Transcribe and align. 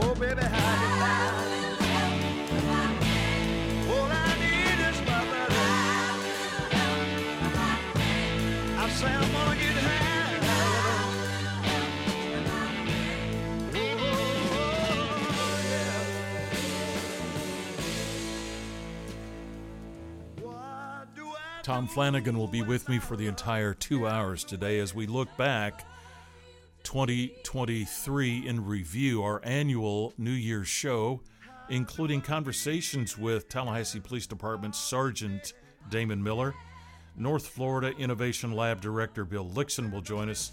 Oh. 0.00 0.14
Oh, 20.44 21.36
I 21.36 21.60
Tom 21.62 21.88
Flanigan 21.88 22.36
will 22.36 22.46
be 22.46 22.62
with 22.62 22.88
me 22.88 22.98
for 22.98 23.16
the 23.16 23.26
entire 23.26 23.74
two 23.74 24.06
hours 24.06 24.44
today 24.44 24.78
as 24.78 24.94
we 24.94 25.06
look 25.06 25.28
back 25.36 25.84
2023 26.88 28.48
in 28.48 28.64
review, 28.64 29.22
our 29.22 29.42
annual 29.44 30.14
New 30.16 30.30
Year's 30.30 30.68
show, 30.68 31.20
including 31.68 32.22
conversations 32.22 33.18
with 33.18 33.46
Tallahassee 33.50 34.00
Police 34.00 34.26
Department 34.26 34.74
Sergeant 34.74 35.52
Damon 35.90 36.22
Miller. 36.22 36.54
North 37.14 37.46
Florida 37.46 37.94
Innovation 37.98 38.52
Lab 38.52 38.80
Director 38.80 39.26
Bill 39.26 39.44
Lickson 39.44 39.92
will 39.92 40.00
join 40.00 40.30
us, 40.30 40.52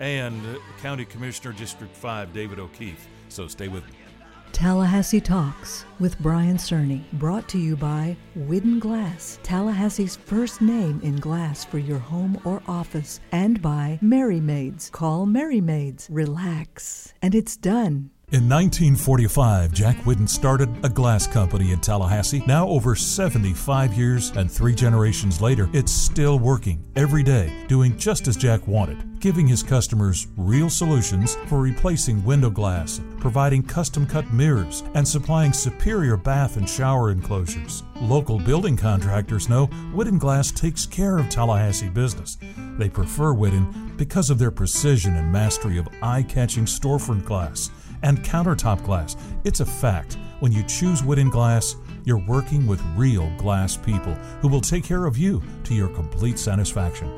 and 0.00 0.42
County 0.82 1.04
Commissioner 1.04 1.52
District 1.52 1.94
5 1.94 2.32
David 2.32 2.58
O'Keefe. 2.58 3.06
So 3.28 3.46
stay 3.46 3.68
with 3.68 3.86
me. 3.86 4.07
Tallahassee 4.52 5.20
Talks 5.20 5.84
with 6.00 6.18
Brian 6.20 6.56
Cerny, 6.56 7.02
brought 7.14 7.48
to 7.48 7.58
you 7.58 7.76
by 7.76 8.16
Whidden 8.34 8.78
Glass, 8.78 9.38
Tallahassee's 9.42 10.16
first 10.16 10.60
name 10.60 11.00
in 11.02 11.16
glass 11.16 11.64
for 11.64 11.78
your 11.78 11.98
home 11.98 12.40
or 12.44 12.62
office, 12.66 13.20
and 13.32 13.62
by 13.62 13.98
Merry 14.00 14.40
Maids. 14.40 14.90
Call 14.90 15.26
Merry 15.26 15.60
Maids. 15.60 16.08
Relax, 16.10 17.14
and 17.22 17.34
it's 17.34 17.56
done. 17.56 18.10
In 18.30 18.46
1945, 18.46 19.72
Jack 19.72 19.96
Whidden 20.04 20.28
started 20.28 20.68
a 20.84 20.90
glass 20.90 21.26
company 21.26 21.72
in 21.72 21.80
Tallahassee. 21.80 22.42
Now, 22.46 22.68
over 22.68 22.94
75 22.94 23.94
years 23.94 24.32
and 24.32 24.52
three 24.52 24.74
generations 24.74 25.40
later, 25.40 25.70
it's 25.72 25.90
still 25.90 26.38
working 26.38 26.84
every 26.94 27.22
day, 27.22 27.50
doing 27.68 27.96
just 27.96 28.28
as 28.28 28.36
Jack 28.36 28.66
wanted, 28.66 29.18
giving 29.18 29.46
his 29.46 29.62
customers 29.62 30.26
real 30.36 30.68
solutions 30.68 31.36
for 31.46 31.62
replacing 31.62 32.22
window 32.22 32.50
glass, 32.50 33.00
providing 33.18 33.62
custom 33.62 34.06
cut 34.06 34.30
mirrors, 34.30 34.84
and 34.92 35.08
supplying 35.08 35.54
superior 35.54 36.18
bath 36.18 36.58
and 36.58 36.68
shower 36.68 37.10
enclosures. 37.10 37.82
Local 37.98 38.38
building 38.38 38.76
contractors 38.76 39.48
know 39.48 39.68
Whidden 39.94 40.18
Glass 40.18 40.52
takes 40.52 40.84
care 40.84 41.16
of 41.16 41.30
Tallahassee 41.30 41.88
business. 41.88 42.36
They 42.76 42.90
prefer 42.90 43.32
Whidden 43.32 43.94
because 43.96 44.28
of 44.28 44.38
their 44.38 44.50
precision 44.50 45.16
and 45.16 45.32
mastery 45.32 45.78
of 45.78 45.88
eye 46.02 46.24
catching 46.24 46.66
storefront 46.66 47.24
glass 47.24 47.70
and 48.02 48.22
countertop 48.22 48.84
glass. 48.84 49.16
It's 49.44 49.60
a 49.60 49.66
fact. 49.66 50.18
When 50.40 50.52
you 50.52 50.62
choose 50.64 51.02
Whidden 51.02 51.30
Glass, 51.30 51.76
you're 52.04 52.24
working 52.26 52.66
with 52.66 52.80
real 52.96 53.30
glass 53.38 53.76
people 53.76 54.14
who 54.40 54.48
will 54.48 54.60
take 54.60 54.84
care 54.84 55.06
of 55.06 55.18
you 55.18 55.42
to 55.64 55.74
your 55.74 55.88
complete 55.88 56.38
satisfaction. 56.38 57.12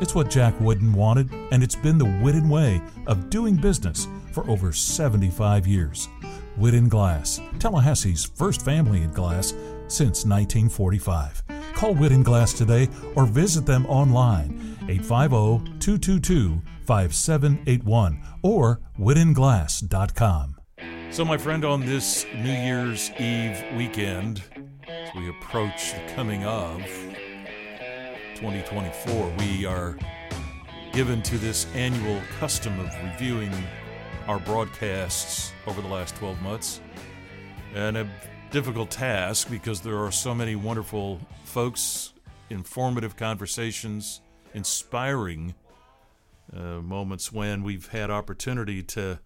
It's 0.00 0.14
what 0.14 0.30
Jack 0.30 0.54
Whidden 0.54 0.92
wanted, 0.92 1.30
and 1.52 1.62
it's 1.62 1.76
been 1.76 1.98
the 1.98 2.18
Whidden 2.22 2.48
way 2.48 2.82
of 3.06 3.30
doing 3.30 3.56
business 3.56 4.08
for 4.32 4.48
over 4.50 4.72
75 4.72 5.66
years. 5.66 6.08
Whidden 6.56 6.88
Glass, 6.88 7.40
Tallahassee's 7.58 8.24
first 8.24 8.62
family 8.62 9.02
in 9.02 9.12
glass 9.12 9.50
since 9.88 10.24
1945. 10.24 11.42
Call 11.74 11.94
Whidden 11.94 12.22
Glass 12.22 12.52
today 12.52 12.88
or 13.14 13.26
visit 13.26 13.64
them 13.64 13.86
online 13.86 14.76
850 14.88 15.78
222 15.78 16.60
5781 16.92 18.20
or 18.42 18.82
whiddenglass.com. 18.98 20.56
So, 21.08 21.24
my 21.24 21.38
friend, 21.38 21.64
on 21.64 21.86
this 21.86 22.26
New 22.34 22.52
Year's 22.52 23.10
Eve 23.18 23.64
weekend, 23.78 24.42
as 24.86 25.08
we 25.14 25.30
approach 25.30 25.94
the 25.94 26.12
coming 26.14 26.44
of 26.44 26.82
2024, 28.34 29.32
we 29.38 29.64
are 29.64 29.96
given 30.92 31.22
to 31.22 31.38
this 31.38 31.66
annual 31.74 32.20
custom 32.38 32.78
of 32.78 32.94
reviewing 33.02 33.50
our 34.28 34.38
broadcasts 34.40 35.54
over 35.66 35.80
the 35.80 35.88
last 35.88 36.14
12 36.16 36.42
months. 36.42 36.82
And 37.74 37.96
a 37.96 38.06
difficult 38.50 38.90
task 38.90 39.48
because 39.48 39.80
there 39.80 39.96
are 39.96 40.12
so 40.12 40.34
many 40.34 40.56
wonderful 40.56 41.20
folks, 41.44 42.12
informative 42.50 43.16
conversations, 43.16 44.20
inspiring 44.52 45.54
uh, 46.54 46.80
moments 46.80 47.32
when 47.32 47.62
we've 47.62 47.88
had 47.88 48.10
opportunity 48.10 48.82
to 48.82 49.20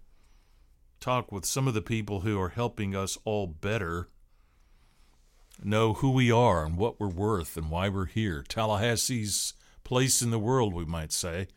talk 1.00 1.31
with 1.31 1.44
some 1.44 1.69
of 1.69 1.75
the 1.75 1.82
people 1.82 2.20
who 2.20 2.41
are 2.41 2.50
helping 2.50 2.94
us 2.94 3.19
all 3.25 3.47
better 3.47 4.09
know 5.62 5.94
who 5.94 6.10
we 6.10 6.31
are 6.31 6.64
and 6.64 6.76
what 6.76 7.00
we're 7.00 7.09
worth 7.09 7.56
and 7.56 7.70
why 7.70 7.88
we're 7.88 8.06
here. 8.06 8.44
Tallahassee's 8.48 9.54
place 9.84 10.22
in 10.22 10.31
the 10.31 10.38
world, 10.38 10.75
we 10.75 10.84
might 10.84 11.12
say. 11.12 11.48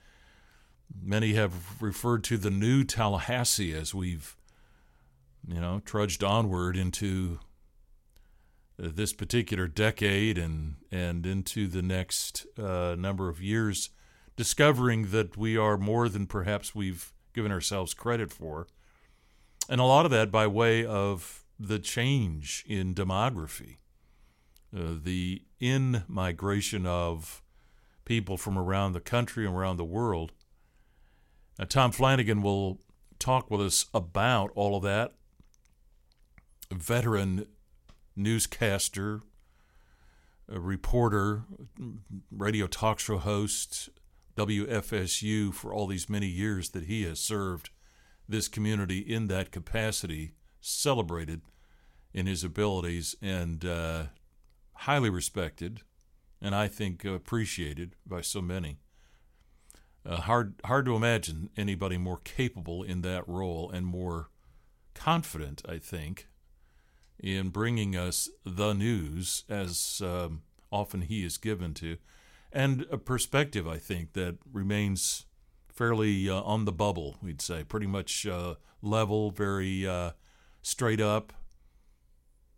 Many 1.02 1.34
have 1.34 1.82
referred 1.82 2.24
to 2.26 2.38
the 2.38 2.50
new 2.50 2.84
Tallahassee 2.84 3.74
as 3.74 3.94
we've, 3.94 4.36
you 5.48 5.60
know, 5.60 5.82
trudged 5.86 6.24
onward 6.24 6.76
into 6.76 7.40
uh, 8.82 8.90
this 8.94 9.14
particular 9.14 9.68
decade 9.68 10.38
and 10.38 10.76
and 10.92 11.26
into 11.26 11.68
the 11.68 11.82
next 11.82 12.48
uh, 12.58 12.96
number 12.98 13.30
of 13.30 13.42
years, 13.42 13.90
discovering 14.40 15.12
that 15.12 15.36
we 15.36 15.58
are 15.58 15.78
more 15.78 16.08
than 16.08 16.26
perhaps 16.26 16.74
we've 16.74 17.12
given 17.34 17.52
ourselves 17.52 17.94
credit 17.94 18.32
for, 18.32 18.68
and 19.68 19.82
a 19.82 19.84
lot 19.84 20.06
of 20.06 20.12
that 20.12 20.32
by 20.32 20.48
way 20.48 20.86
of 20.86 21.44
the 21.60 21.78
change 21.78 22.64
in 22.66 22.96
demography, 22.96 23.80
uh, 24.74 24.96
the 25.04 25.42
in 25.60 26.04
migration 26.08 26.86
of 26.86 27.44
people 28.06 28.38
from 28.38 28.58
around 28.58 28.94
the 28.94 29.02
country 29.02 29.46
and 29.46 29.54
around 29.54 29.76
the 29.76 29.84
world. 29.84 30.32
Uh, 31.60 31.66
Tom 31.66 31.92
Flanigan 31.92 32.42
will 32.42 32.80
talk 33.20 33.52
with 33.52 33.60
us 33.60 33.88
about 33.94 34.52
all 34.56 34.78
of 34.78 34.84
that. 34.84 35.16
Veteran 36.72 37.46
newscaster, 38.16 39.20
reporter, 40.48 41.44
radio 42.32 42.68
talk 42.68 43.00
show 43.00 43.18
host, 43.18 43.90
WFSU 44.40 45.54
for 45.54 45.74
all 45.74 45.86
these 45.86 46.10
many 46.10 46.28
years 46.28 46.70
that 46.70 46.86
he 46.86 47.04
has 47.04 47.20
served 47.20 47.72
this 48.26 48.48
community 48.48 49.00
in 49.00 49.28
that 49.28 49.52
capacity, 49.52 50.32
celebrated 50.62 51.42
in 52.14 52.26
his 52.26 52.42
abilities, 52.42 53.16
and 53.22 53.66
uh, 53.66 54.04
highly 54.74 55.10
respected, 55.10 55.82
and 56.42 56.56
I 56.56 56.70
think 56.70 57.04
appreciated 57.04 57.98
by 58.06 58.22
so 58.22 58.42
many. 58.42 58.78
Uh, 60.06 60.22
hard, 60.22 60.54
hard 60.64 60.86
to 60.86 60.96
imagine 60.96 61.50
anybody 61.58 61.98
more 61.98 62.22
capable 62.24 62.82
in 62.82 63.02
that 63.02 63.28
role 63.28 63.70
and 63.70 63.86
more 63.86 64.30
confident, 64.94 65.62
I 65.68 65.80
think, 65.80 66.30
in 67.20 67.50
bringing 67.50 67.98
us 67.98 68.30
the 68.46 68.72
news 68.72 69.44
as 69.50 70.02
um, 70.02 70.44
often 70.72 71.02
he 71.02 71.26
is 71.26 71.38
given 71.38 71.74
to, 71.74 71.98
and 72.52 72.86
a 72.92 72.98
perspective, 72.98 73.68
I 73.68 73.78
think, 73.78 74.14
that 74.14 74.38
remains 74.52 75.26
fairly 75.68 76.30
uh, 76.30 76.42
on 76.42 76.66
the 76.66 76.72
bubble, 76.72 77.18
we'd 77.22 77.42
say, 77.42 77.64
pretty 77.64 77.88
much 77.88 78.26
uh, 78.26 78.56
level, 78.82 79.32
very 79.32 79.88
uh, 79.88 80.12
straight 80.62 81.02
up. 81.02 81.34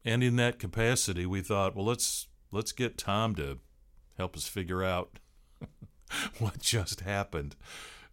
And 0.04 0.24
in 0.24 0.38
that 0.38 0.60
capacity, 0.60 1.26
we 1.26 1.42
thought, 1.42 1.76
well, 1.76 1.86
let's 1.86 2.28
let's 2.52 2.72
get 2.72 2.98
Tom 2.98 3.36
to 3.36 3.60
help 4.18 4.36
us 4.36 4.48
figure 4.48 4.84
out 4.84 5.20
what 6.40 6.60
just 6.60 7.02
happened. 7.02 7.56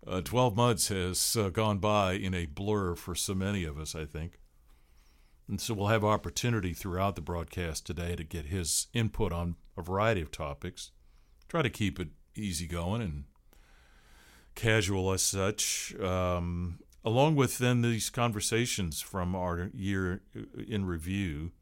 Uh, 0.06 0.20
Twelve 0.20 0.56
months 0.56 0.88
has 0.88 1.36
uh, 1.36 1.48
gone 1.48 1.78
by 1.78 2.12
in 2.12 2.34
a 2.34 2.46
blur 2.46 2.94
for 2.94 3.14
so 3.14 3.34
many 3.34 3.64
of 3.64 3.78
us, 3.78 3.94
I 3.94 4.04
think. 4.04 4.38
And 5.48 5.58
so 5.60 5.72
we'll 5.72 5.86
have 5.86 6.04
opportunity 6.04 6.74
throughout 6.74 7.16
the 7.16 7.22
broadcast 7.22 7.86
today 7.86 8.14
to 8.16 8.24
get 8.24 8.46
his 8.46 8.88
input 8.92 9.32
on 9.32 9.56
a 9.78 9.82
variety 9.82 10.20
of 10.20 10.30
topics. 10.30 10.90
Try 11.48 11.62
to 11.62 11.70
keep 11.70 11.98
it 11.98 12.08
easygoing 12.34 13.02
and 13.02 13.24
casual 14.54 15.12
as 15.12 15.22
such, 15.22 15.94
um, 16.00 16.80
along 17.04 17.36
with 17.36 17.58
then 17.58 17.82
these 17.82 18.10
conversations 18.10 19.00
from 19.00 19.34
our 19.34 19.70
year 19.72 20.20
in 20.66 20.84
review. 20.84 21.52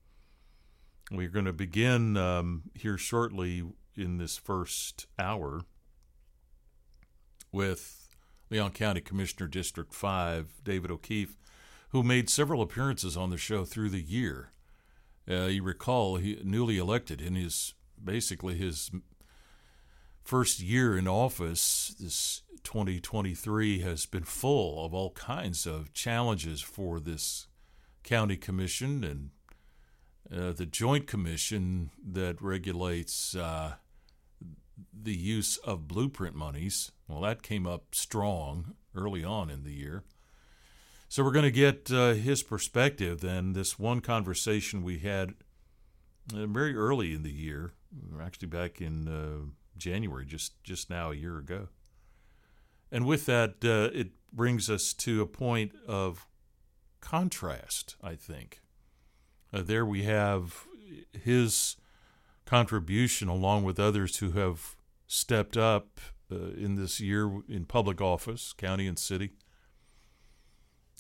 We're 1.11 1.29
going 1.29 1.45
to 1.45 1.53
begin 1.53 2.17
um, 2.17 2.65
here 2.75 2.99
shortly 2.99 3.63
in 3.97 4.19
this 4.19 4.37
first 4.37 5.07
hour 5.19 5.63
with 7.53 8.09
Leon 8.51 8.73
County 8.73 9.01
Commissioner 9.01 9.47
District 9.47 9.95
5, 9.95 10.63
David 10.65 10.91
O'Keefe, 10.91 11.37
who 11.91 12.03
made 12.03 12.29
several 12.29 12.61
appearances 12.61 13.17
on 13.17 13.31
the 13.31 13.37
show 13.37 13.65
through 13.65 13.91
the 13.91 14.03
year. 14.03 14.51
Uh, 15.29 15.47
you 15.47 15.63
recall, 15.63 16.17
he 16.17 16.41
newly 16.45 16.79
elected 16.79 17.21
in 17.21 17.35
his 17.35 17.75
basically 18.03 18.57
his 18.57 18.91
first 20.27 20.61
year 20.61 20.99
in 20.99 21.07
office. 21.07 21.95
This 22.01 22.43
2023 22.65 23.81
has 23.81 24.07
been 24.07 24.25
full 24.25 24.85
of 24.85 24.93
all 24.93 25.13
kinds 25.13 25.67
of 25.67 25.93
challenges 25.93 26.61
for 26.61 26.99
this 26.99 27.47
county 28.03 28.37
commission 28.37 29.05
and 29.05 29.31
uh, 30.37 30.53
the 30.53 30.67
joint 30.67 31.07
commission 31.07 31.91
that 32.05 32.43
regulates 32.43 33.37
uh, 33.37 33.75
the 34.93 35.15
use 35.15 35.59
of 35.59 35.87
blueprint 35.87 36.35
monies. 36.35 36.91
Well, 37.07 37.21
that 37.21 37.43
came 37.43 37.67
up 37.67 37.95
strong 37.95 38.75
early 38.97 39.23
on 39.23 39.49
in 39.49 39.63
the 39.63 39.73
year. 39.73 40.03
So 41.09 41.23
we're 41.23 41.31
going 41.31 41.45
to 41.45 41.53
get 41.53 41.89
uh, 41.93 42.15
his 42.15 42.43
perspective. 42.43 43.21
Then 43.21 43.53
this 43.53 43.79
one 43.79 44.01
conversation 44.01 44.83
we 44.83 44.99
had 44.99 45.35
uh, 46.35 46.47
very 46.47 46.75
early 46.75 47.15
in 47.15 47.23
the 47.23 47.33
year, 47.33 47.75
actually 48.21 48.49
back 48.49 48.81
in 48.81 49.07
uh, 49.07 49.53
January, 49.77 50.25
just 50.27 50.63
just 50.63 50.91
now 50.91 51.11
a 51.11 51.17
year 51.17 51.39
ago. 51.39 51.69
And 52.91 53.05
with 53.05 53.27
that, 53.27 53.65
uh, 53.65 53.91
it 53.93 54.11
brings 54.33 54.71
us 54.71 54.93
to 54.95 55.23
a 55.23 55.27
point 55.27 55.73
of 55.87 56.27
contrast. 57.01 57.97
I 58.03 58.15
think 58.15 58.61
uh, 59.53 59.63
there 59.63 59.85
we 59.87 60.05
have 60.05 60.67
his 61.13 61.77
contribution, 62.45 63.29
along 63.29 63.65
with 63.65 63.81
others 63.81 64.19
who 64.19 64.33
have 64.33 64.77
stepped 65.07 65.57
up 65.57 66.01
uh, 66.31 66.51
in 66.57 66.77
this 66.77 67.01
year 67.01 67.41
in 67.49 67.65
public 67.65 68.01
office, 68.01 68.53
county 68.53 68.87
and 68.87 68.99
city, 68.99 69.33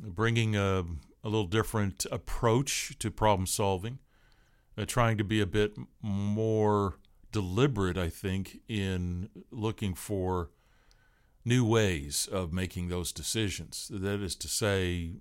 bringing 0.00 0.56
a, 0.56 0.84
a 1.24 1.28
little 1.28 1.46
different 1.46 2.06
approach 2.10 2.96
to 2.98 3.10
problem 3.10 3.46
solving, 3.46 3.98
uh, 4.76 4.84
trying 4.84 5.18
to 5.18 5.24
be 5.24 5.40
a 5.40 5.46
bit 5.46 5.76
more 6.02 6.98
deliberate, 7.32 7.98
I 7.98 8.08
think, 8.08 8.60
in 8.68 9.28
looking 9.50 9.94
for 9.94 10.50
new 11.44 11.64
ways 11.64 12.28
of 12.30 12.52
making 12.52 12.88
those 12.88 13.12
decisions. 13.12 13.90
That 13.92 14.20
is 14.20 14.34
to 14.36 14.48
say, 14.48 15.12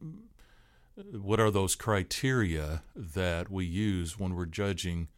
what 1.11 1.39
are 1.39 1.51
those 1.51 1.75
criteria 1.75 2.83
that 2.95 3.51
we 3.51 3.65
use 3.65 4.17
when 4.17 4.33
we're 4.33 4.45
judging 4.45 5.09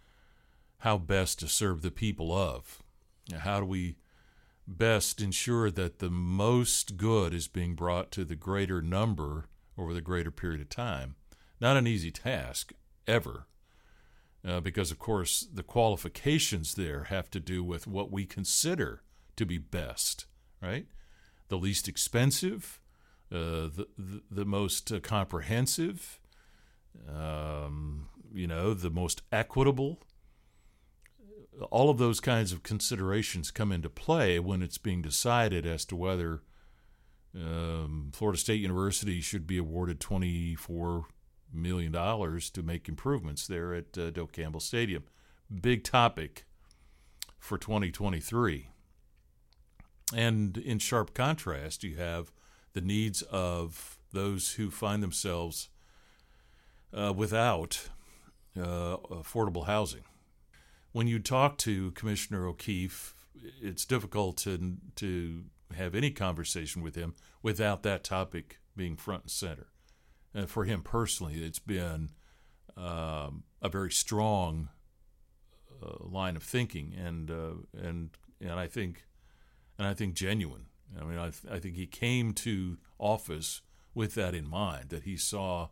how 0.79 0.97
best 0.97 1.39
to 1.39 1.47
serve 1.47 1.81
the 1.81 1.91
people 1.91 2.31
of? 2.31 2.83
How 3.39 3.59
do 3.59 3.65
we 3.65 3.97
best 4.67 5.21
ensure 5.21 5.71
that 5.71 5.99
the 5.99 6.09
most 6.09 6.97
good 6.97 7.33
is 7.33 7.47
being 7.47 7.73
brought 7.73 8.11
to 8.11 8.25
the 8.25 8.35
greater 8.35 8.81
number 8.81 9.45
over 9.77 9.93
the 9.93 10.01
greater 10.01 10.31
period 10.31 10.61
of 10.61 10.69
time? 10.69 11.15
Not 11.59 11.77
an 11.77 11.87
easy 11.87 12.11
task, 12.11 12.73
ever. 13.07 13.47
Uh, 14.47 14.61
because, 14.61 14.91
of 14.91 14.97
course, 14.99 15.45
the 15.53 15.63
qualifications 15.63 16.75
there 16.75 17.05
have 17.05 17.29
to 17.29 17.39
do 17.39 17.63
with 17.63 17.85
what 17.85 18.11
we 18.11 18.25
consider 18.25 19.01
to 19.35 19.45
be 19.45 19.57
best, 19.57 20.25
right? 20.61 20.85
The 21.49 21.57
least 21.57 21.89
expensive, 21.89 22.79
uh, 23.29 23.67
the, 23.67 23.88
the, 23.97 24.21
the 24.31 24.45
most 24.45 24.91
uh, 24.91 25.01
comprehensive, 25.01 26.19
um, 27.13 28.07
you 28.33 28.47
know, 28.47 28.73
the 28.73 28.89
most 28.89 29.21
equitable. 29.31 29.99
All 31.69 31.89
of 31.89 31.97
those 31.97 32.21
kinds 32.21 32.53
of 32.53 32.63
considerations 32.63 33.51
come 33.51 33.71
into 33.73 33.89
play 33.89 34.39
when 34.39 34.61
it's 34.61 34.77
being 34.77 35.01
decided 35.01 35.65
as 35.65 35.83
to 35.85 35.95
whether 35.95 36.41
um, 37.35 38.11
Florida 38.13 38.39
State 38.39 38.61
University 38.61 39.19
should 39.21 39.45
be 39.45 39.57
awarded 39.57 39.99
twenty-four 39.99 41.05
million 41.53 41.91
dollars 41.91 42.49
to 42.51 42.63
make 42.63 42.88
improvements 42.88 43.47
there 43.47 43.73
at 43.73 43.97
uh, 43.97 44.09
Doak 44.09 44.31
Campbell 44.31 44.59
Stadium. 44.59 45.03
Big 45.61 45.83
topic 45.83 46.45
for 47.39 47.57
2023. 47.57 48.69
And 50.15 50.57
in 50.57 50.79
sharp 50.79 51.13
contrast, 51.13 51.83
you 51.83 51.97
have 51.97 52.31
the 52.73 52.81
needs 52.81 53.21
of 53.23 53.97
those 54.13 54.53
who 54.53 54.69
find 54.71 55.03
themselves 55.03 55.69
uh, 56.94 57.13
without 57.15 57.89
uh, 58.57 58.97
affordable 59.11 59.65
housing. 59.65 60.03
When 60.91 61.07
you 61.07 61.19
talk 61.19 61.57
to 61.59 61.91
Commissioner 61.91 62.47
O'Keefe, 62.47 63.13
it's 63.61 63.85
difficult 63.85 64.38
to 64.38 64.77
to 64.95 65.44
have 65.75 65.94
any 65.94 66.11
conversation 66.11 66.81
with 66.81 66.95
him 66.95 67.13
without 67.44 67.83
that 67.83 68.03
topic 68.03 68.59
being 68.75 68.95
front 68.95 69.23
and 69.23 69.31
center. 69.31 69.67
And 70.37 70.47
for 70.47 70.65
him 70.65 70.83
personally, 70.83 71.43
it's 71.43 71.57
been 71.57 72.11
um, 72.77 73.43
a 73.59 73.69
very 73.69 73.89
strong 73.89 74.69
uh, 75.81 75.95
line 75.99 76.35
of 76.35 76.43
thinking, 76.43 76.93
and 76.95 77.31
uh, 77.31 77.53
and 77.73 78.11
and 78.39 78.51
I 78.51 78.67
think 78.67 79.07
and 79.79 79.87
I 79.87 79.95
think 79.95 80.13
genuine. 80.13 80.67
I 80.95 81.05
mean, 81.05 81.17
I, 81.17 81.31
th- 81.31 81.51
I 81.51 81.57
think 81.59 81.75
he 81.75 81.87
came 81.87 82.33
to 82.33 82.77
office 82.99 83.63
with 83.95 84.13
that 84.13 84.35
in 84.35 84.47
mind, 84.47 84.89
that 84.89 85.03
he 85.03 85.17
saw 85.17 85.69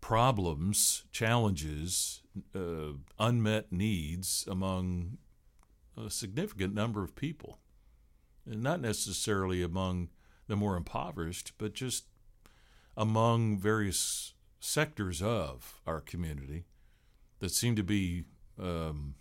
problems, 0.00 1.04
challenges, 1.12 2.22
uh, 2.56 2.94
unmet 3.20 3.70
needs 3.70 4.44
among 4.50 5.18
a 5.96 6.10
significant 6.10 6.74
number 6.74 7.04
of 7.04 7.14
people. 7.14 7.60
And 8.44 8.60
not 8.60 8.80
necessarily 8.80 9.62
among 9.62 10.08
the 10.48 10.56
more 10.56 10.76
impoverished, 10.76 11.52
but 11.58 11.74
just 11.74 12.06
among 12.96 13.58
various 13.58 14.34
sectors 14.60 15.22
of 15.22 15.80
our 15.86 16.00
community 16.00 16.64
that 17.40 17.50
seem 17.50 17.74
to 17.76 17.82
be 17.82 18.24
um, 18.60 19.14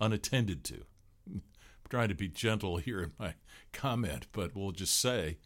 unattended 0.00 0.64
to 0.64 0.84
I'm 1.30 1.42
trying 1.90 2.08
to 2.08 2.14
be 2.14 2.28
gentle 2.28 2.78
here 2.78 3.00
in 3.00 3.12
my 3.18 3.34
comment, 3.72 4.26
but 4.32 4.54
we'll 4.54 4.72
just 4.72 4.98
say 4.98 5.38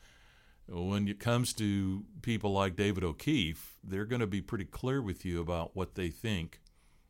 when 0.68 1.08
it 1.08 1.18
comes 1.18 1.52
to 1.54 2.04
people 2.22 2.52
like 2.52 2.76
David 2.76 3.02
O'Keefe, 3.02 3.78
they're 3.82 4.04
going 4.04 4.20
to 4.20 4.26
be 4.26 4.42
pretty 4.42 4.64
clear 4.64 5.00
with 5.00 5.24
you 5.24 5.40
about 5.40 5.74
what 5.74 5.94
they 5.94 6.10
think 6.10 6.60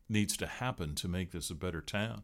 needs 0.07 0.37
to 0.37 0.47
happen 0.47 0.95
to 0.95 1.07
make 1.07 1.31
this 1.31 1.49
a 1.49 1.55
better 1.55 1.81
town. 1.81 2.23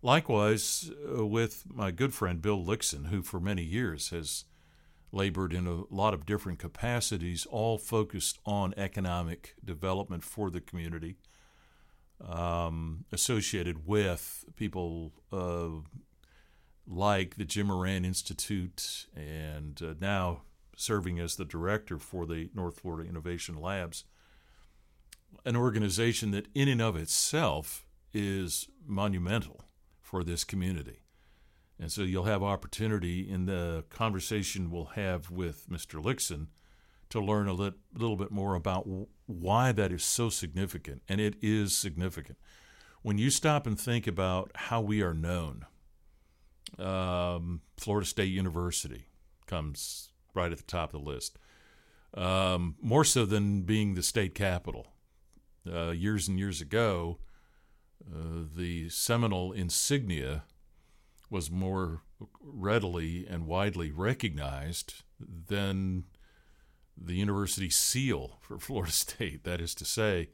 Likewise, 0.00 0.90
uh, 1.18 1.26
with 1.26 1.64
my 1.68 1.90
good 1.90 2.14
friend 2.14 2.40
Bill 2.40 2.64
Lickson, 2.64 3.06
who 3.06 3.22
for 3.22 3.40
many 3.40 3.64
years 3.64 4.10
has 4.10 4.44
labored 5.12 5.52
in 5.52 5.66
a 5.66 5.82
lot 5.94 6.14
of 6.14 6.26
different 6.26 6.58
capacities, 6.58 7.46
all 7.46 7.78
focused 7.78 8.38
on 8.44 8.74
economic 8.76 9.54
development 9.64 10.22
for 10.22 10.50
the 10.50 10.60
community, 10.60 11.16
um, 12.26 13.04
associated 13.12 13.86
with 13.86 14.44
people 14.56 15.12
uh, 15.32 15.68
like 16.86 17.36
the 17.36 17.44
Jim 17.44 17.68
Moran 17.68 18.04
Institute 18.04 19.06
and 19.14 19.80
uh, 19.82 19.94
now 20.00 20.42
serving 20.76 21.18
as 21.18 21.36
the 21.36 21.44
director 21.44 21.98
for 21.98 22.26
the 22.26 22.50
North 22.54 22.80
Florida 22.80 23.08
Innovation 23.08 23.56
Labs, 23.60 24.04
an 25.44 25.56
organization 25.56 26.30
that, 26.30 26.46
in 26.54 26.68
and 26.68 26.80
of 26.80 26.96
itself, 26.96 27.86
is 28.12 28.68
monumental 28.86 29.64
for 30.00 30.24
this 30.24 30.44
community. 30.44 31.00
And 31.80 31.92
so 31.92 32.02
you'll 32.02 32.24
have 32.24 32.42
opportunity 32.42 33.28
in 33.28 33.46
the 33.46 33.84
conversation 33.88 34.70
we'll 34.70 34.86
have 34.96 35.30
with 35.30 35.68
Mr. 35.70 36.02
Lickson 36.02 36.48
to 37.10 37.20
learn 37.20 37.48
a 37.48 37.52
lit, 37.52 37.74
little 37.94 38.16
bit 38.16 38.30
more 38.30 38.54
about 38.54 38.86
why 39.26 39.72
that 39.72 39.92
is 39.92 40.02
so 40.02 40.28
significant. 40.28 41.02
And 41.08 41.20
it 41.20 41.36
is 41.40 41.76
significant. 41.76 42.38
When 43.02 43.16
you 43.16 43.30
stop 43.30 43.66
and 43.66 43.78
think 43.78 44.06
about 44.06 44.50
how 44.54 44.80
we 44.80 45.02
are 45.02 45.14
known, 45.14 45.66
um, 46.78 47.62
Florida 47.76 48.06
State 48.06 48.32
University 48.32 49.06
comes 49.46 50.10
right 50.34 50.50
at 50.50 50.58
the 50.58 50.64
top 50.64 50.92
of 50.92 51.04
the 51.04 51.10
list. 51.10 51.38
Um, 52.14 52.74
more 52.80 53.04
so 53.04 53.24
than 53.24 53.62
being 53.62 53.94
the 53.94 54.02
state 54.02 54.34
capital. 54.34 54.88
Uh, 55.70 55.90
years 55.90 56.28
and 56.28 56.38
years 56.38 56.60
ago, 56.60 57.18
uh, 58.06 58.44
the 58.56 58.88
Seminole 58.88 59.52
insignia 59.52 60.44
was 61.30 61.50
more 61.50 62.02
readily 62.40 63.26
and 63.28 63.46
widely 63.46 63.90
recognized 63.90 65.02
than 65.20 66.04
the 66.96 67.14
university 67.14 67.70
seal 67.70 68.38
for 68.40 68.58
Florida 68.58 68.92
State. 68.92 69.44
That 69.44 69.60
is 69.60 69.74
to 69.76 69.84
say, 69.84 70.30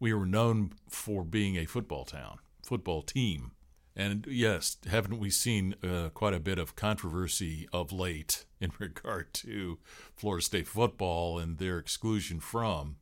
we 0.00 0.12
were 0.12 0.26
known 0.26 0.72
for 0.88 1.24
being 1.24 1.56
a 1.56 1.66
football 1.66 2.04
town, 2.04 2.38
football 2.64 3.02
team. 3.02 3.52
And 3.96 4.26
yes, 4.30 4.76
haven't 4.88 5.18
we 5.18 5.28
seen 5.28 5.74
uh, 5.82 6.10
quite 6.10 6.34
a 6.34 6.40
bit 6.40 6.58
of 6.58 6.76
controversy 6.76 7.68
of 7.72 7.90
late 7.92 8.44
in 8.60 8.72
regard 8.78 9.34
to 9.34 9.78
Florida 10.14 10.44
State 10.44 10.68
football 10.68 11.38
and 11.38 11.58
their 11.58 11.78
exclusion 11.78 12.40
from 12.40 12.96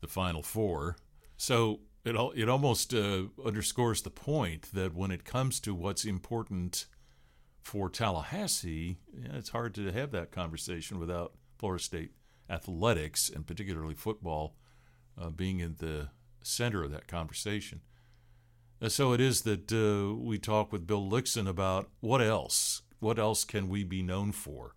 the 0.00 0.06
Final 0.06 0.42
Four? 0.42 0.96
So 1.36 1.80
it 2.06 2.16
it 2.36 2.48
almost 2.48 2.94
uh, 2.94 3.24
underscores 3.44 4.02
the 4.02 4.10
point 4.10 4.72
that 4.72 4.94
when 4.94 5.10
it 5.10 5.24
comes 5.24 5.60
to 5.60 5.74
what's 5.74 6.04
important 6.04 6.86
for 7.62 7.90
Tallahassee, 7.90 8.98
it's 9.34 9.50
hard 9.50 9.74
to 9.74 9.90
have 9.90 10.12
that 10.12 10.30
conversation 10.30 10.98
without 10.98 11.34
Florida 11.58 11.82
State 11.82 12.12
athletics 12.48 13.28
and 13.28 13.46
particularly 13.46 13.94
football 13.94 14.54
uh, 15.20 15.30
being 15.30 15.58
in 15.58 15.74
the 15.78 16.10
center 16.42 16.84
of 16.84 16.92
that 16.92 17.08
conversation. 17.08 17.80
And 18.80 18.92
so 18.92 19.12
it 19.12 19.20
is 19.20 19.42
that 19.42 19.72
uh, 19.72 20.14
we 20.14 20.38
talk 20.38 20.70
with 20.70 20.86
Bill 20.86 21.08
Lickson 21.08 21.48
about 21.48 21.90
what 22.00 22.22
else? 22.22 22.82
What 23.00 23.18
else 23.18 23.44
can 23.44 23.68
we 23.68 23.82
be 23.82 24.02
known 24.02 24.32
for? 24.32 24.76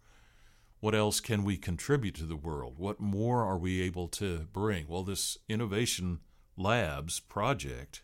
what 0.80 0.96
else 0.96 1.20
can 1.20 1.44
we 1.44 1.58
contribute 1.58 2.16
to 2.16 2.26
the 2.26 2.36
world? 2.36 2.76
What 2.78 3.00
more 3.00 3.44
are 3.44 3.58
we 3.58 3.82
able 3.82 4.08
to 4.10 4.48
bring? 4.54 4.88
Well, 4.88 5.04
this 5.04 5.38
Innovation 5.50 6.20
Labs 6.60 7.20
project, 7.22 8.04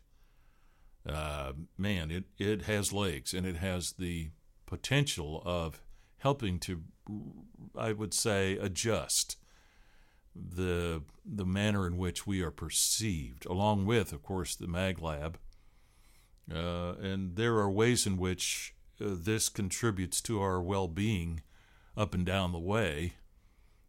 uh, 1.08 1.52
man, 1.78 2.10
it, 2.10 2.24
it 2.40 2.64
has 2.64 2.94
legs 2.94 3.34
and 3.34 3.46
it 3.46 3.58
has 3.58 3.92
the 3.92 4.30
potential 4.66 5.44
of 5.46 5.82
helping 6.18 6.60
to, 6.60 6.82
I 7.78 7.92
would 7.92 8.14
say, 8.14 8.58
adjust 8.58 9.38
the 10.36 11.04
the 11.26 11.46
manner 11.46 11.88
in 11.88 11.98
which 11.98 12.28
we 12.28 12.42
are 12.42 12.52
perceived, 12.52 13.46
along 13.46 13.86
with, 13.86 14.14
of 14.14 14.22
course, 14.22 14.56
the 14.56 14.68
Mag 14.68 15.02
Lab. 15.02 15.38
Uh, 16.54 16.94
and 17.02 17.36
there 17.36 17.56
are 17.56 17.70
ways 17.70 18.06
in 18.06 18.18
which 18.18 18.76
uh, 19.02 19.06
this 19.10 19.50
contributes 19.50 20.22
to 20.22 20.42
our 20.42 20.62
well-being 20.62 21.42
up 21.98 22.14
and 22.14 22.26
down 22.26 22.52
the 22.52 22.60
way, 22.60 23.16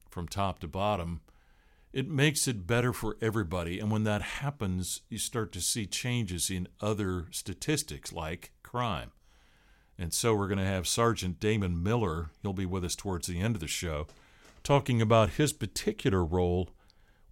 from 0.08 0.28
top 0.28 0.58
to 0.60 0.68
bottom. 0.68 1.20
It 1.96 2.10
makes 2.10 2.46
it 2.46 2.66
better 2.66 2.92
for 2.92 3.16
everybody, 3.22 3.80
and 3.80 3.90
when 3.90 4.04
that 4.04 4.20
happens, 4.20 5.00
you 5.08 5.16
start 5.16 5.50
to 5.52 5.62
see 5.62 5.86
changes 5.86 6.50
in 6.50 6.68
other 6.78 7.24
statistics 7.30 8.12
like 8.12 8.52
crime. 8.62 9.12
And 9.96 10.12
so 10.12 10.34
we're 10.34 10.46
going 10.46 10.58
to 10.58 10.66
have 10.66 10.86
Sergeant 10.86 11.40
Damon 11.40 11.82
Miller. 11.82 12.32
He'll 12.42 12.52
be 12.52 12.66
with 12.66 12.84
us 12.84 12.96
towards 12.96 13.28
the 13.28 13.40
end 13.40 13.56
of 13.56 13.62
the 13.62 13.66
show 13.66 14.08
talking 14.62 15.00
about 15.00 15.30
his 15.30 15.54
particular 15.54 16.22
role 16.22 16.68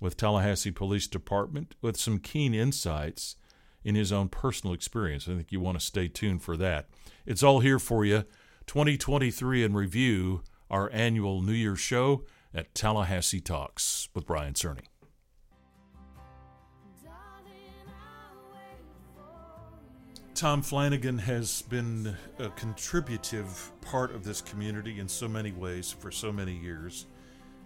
with 0.01 0.17
Tallahassee 0.17 0.71
Police 0.71 1.09
Department 1.09 1.75
with 1.83 1.99
some 1.99 2.19
keen 2.19 2.55
insights 2.55 3.37
in 3.85 3.97
his 3.97 4.13
own 4.13 4.31
personal 4.31 4.73
experience. 4.73 5.29
I 5.29 5.35
think 5.35 5.53
you 5.53 5.61
want 5.61 5.79
to 5.79 5.85
stay 5.85 6.09
tuned 6.09 6.41
for 6.41 6.57
that. 6.57 6.89
It's 7.27 7.43
all 7.43 7.61
here 7.61 7.79
for 7.79 8.07
you. 8.07 8.25
2023 8.67 9.63
in 9.63 9.75
review, 9.75 10.41
our 10.71 10.91
annual 10.91 11.43
New 11.43 11.53
Year's 11.53 11.81
show 11.81 12.25
at 12.55 12.75
Tallahassee 12.75 13.41
Talks 13.41 14.09
with 14.15 14.27
Brian 14.27 14.55
Cerny. 14.55 14.87
Tom 20.35 20.63
Flanigan 20.63 21.19
has 21.21 21.63
been 21.63 22.17
a 22.41 22.49
contributive 22.51 23.71
part 23.81 24.13
of 24.13 24.25
this 24.25 24.41
community 24.41 24.99
in 24.99 25.09
so 25.09 25.29
many 25.29 25.53
ways 25.53 25.93
for 25.93 26.11
so 26.11 26.33
many 26.33 26.53
years. 26.57 27.07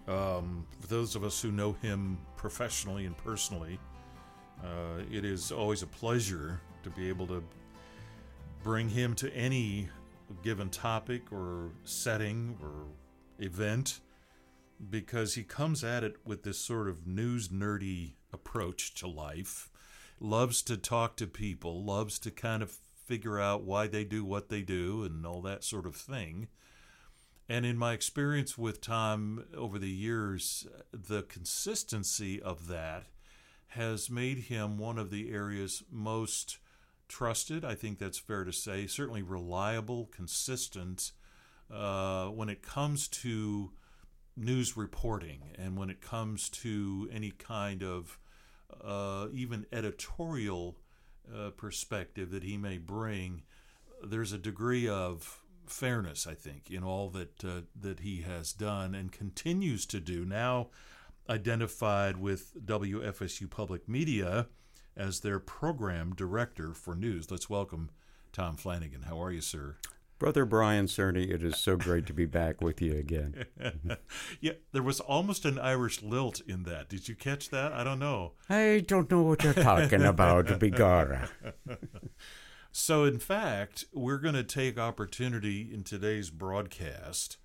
Um, 0.07 0.65
for 0.79 0.87
those 0.87 1.15
of 1.15 1.23
us 1.23 1.41
who 1.41 1.51
know 1.51 1.73
him 1.81 2.19
professionally 2.35 3.05
and 3.05 3.17
personally, 3.17 3.79
uh, 4.63 5.01
it 5.11 5.25
is 5.25 5.51
always 5.51 5.81
a 5.81 5.87
pleasure 5.87 6.61
to 6.83 6.89
be 6.91 7.09
able 7.09 7.25
to 7.27 7.43
bring 8.63 8.87
him 8.87 9.15
to 9.15 9.33
any 9.35 9.89
given 10.43 10.69
topic 10.69 11.23
or 11.31 11.71
setting 11.85 12.55
or 12.61 12.85
event 13.39 13.99
because 14.89 15.35
he 15.35 15.43
comes 15.43 15.83
at 15.83 16.03
it 16.03 16.17
with 16.25 16.43
this 16.43 16.59
sort 16.59 16.87
of 16.87 17.05
news 17.05 17.49
nerdy 17.49 18.13
approach 18.31 18.93
to 18.95 19.07
life, 19.07 19.69
loves 20.19 20.61
to 20.63 20.77
talk 20.77 21.15
to 21.17 21.27
people, 21.27 21.83
loves 21.83 22.19
to 22.19 22.31
kind 22.31 22.63
of 22.63 22.77
figure 23.05 23.39
out 23.39 23.63
why 23.63 23.87
they 23.87 24.03
do 24.03 24.23
what 24.23 24.49
they 24.49 24.61
do 24.61 25.03
and 25.03 25.25
all 25.25 25.41
that 25.41 25.63
sort 25.63 25.85
of 25.85 25.95
thing. 25.95 26.47
And 27.49 27.65
in 27.65 27.77
my 27.77 27.93
experience 27.93 28.57
with 28.57 28.79
Tom 28.79 29.45
over 29.57 29.79
the 29.79 29.89
years, 29.89 30.67
the 30.93 31.23
consistency 31.23 32.39
of 32.39 32.67
that 32.67 33.07
has 33.73 34.09
made 34.09 34.37
him 34.37 34.77
one 34.77 34.99
of 34.99 35.09
the 35.09 35.31
area's 35.31 35.83
most 35.91 36.59
trusted. 37.07 37.65
I 37.65 37.73
think 37.73 37.97
that's 37.97 38.19
fair 38.19 38.43
to 38.43 38.53
say. 38.53 38.85
Certainly 38.85 39.23
reliable, 39.23 40.05
consistent 40.11 41.11
uh, 41.73 42.27
when 42.27 42.49
it 42.49 42.61
comes 42.61 43.07
to 43.07 43.71
news 44.39 44.77
reporting 44.77 45.51
and 45.57 45.77
when 45.77 45.89
it 45.89 46.01
comes 46.01 46.49
to 46.49 47.09
any 47.11 47.31
kind 47.31 47.83
of 47.83 48.17
uh, 48.83 49.27
even 49.33 49.65
editorial 49.71 50.77
uh, 51.33 51.49
perspective 51.51 52.31
that 52.31 52.43
he 52.43 52.57
may 52.57 52.77
bring. 52.77 53.43
There's 54.03 54.33
a 54.33 54.37
degree 54.37 54.87
of 54.87 55.41
fairness, 55.65 56.25
I 56.25 56.33
think, 56.33 56.69
in 56.71 56.83
all 56.83 57.09
that 57.09 57.43
uh, 57.43 57.61
that 57.79 57.99
he 57.99 58.21
has 58.21 58.53
done 58.53 58.95
and 58.95 59.11
continues 59.11 59.85
to 59.87 59.99
do. 59.99 60.25
Now 60.25 60.69
identified 61.29 62.17
with 62.17 62.53
WFSU 62.65 63.49
Public 63.49 63.87
Media 63.87 64.47
as 64.97 65.19
their 65.19 65.39
program 65.39 66.15
director 66.15 66.73
for 66.73 66.95
news. 66.95 67.29
Let's 67.29 67.49
welcome 67.49 67.91
Tom 68.33 68.57
Flanigan. 68.57 69.05
How 69.05 69.21
are 69.21 69.31
you, 69.31 69.41
sir? 69.41 69.77
Brother 70.19 70.43
Brian 70.43 70.87
Cerny, 70.87 71.31
it 71.31 71.41
is 71.41 71.57
so 71.57 71.77
great 71.77 72.05
to 72.07 72.13
be 72.13 72.25
back 72.25 72.59
with 72.59 72.81
you 72.81 72.93
again. 72.97 73.45
yeah, 74.41 74.51
there 74.73 74.83
was 74.83 74.99
almost 74.99 75.45
an 75.45 75.57
Irish 75.57 76.03
lilt 76.03 76.41
in 76.41 76.63
that. 76.63 76.89
Did 76.89 77.07
you 77.07 77.15
catch 77.15 77.49
that? 77.51 77.71
I 77.71 77.85
don't 77.85 77.99
know. 77.99 78.33
I 78.49 78.83
don't 78.85 79.09
know 79.09 79.23
what 79.23 79.45
you're 79.45 79.53
talking 79.53 80.03
about, 80.03 80.47
Bigara. 80.47 81.29
So, 82.71 83.03
in 83.03 83.17
fact, 83.17 83.85
we're 83.93 84.19
going 84.19 84.35
to 84.35 84.43
take 84.43 84.77
opportunity 84.77 85.73
in 85.73 85.83
today's 85.83 86.29
broadcast, 86.29 87.37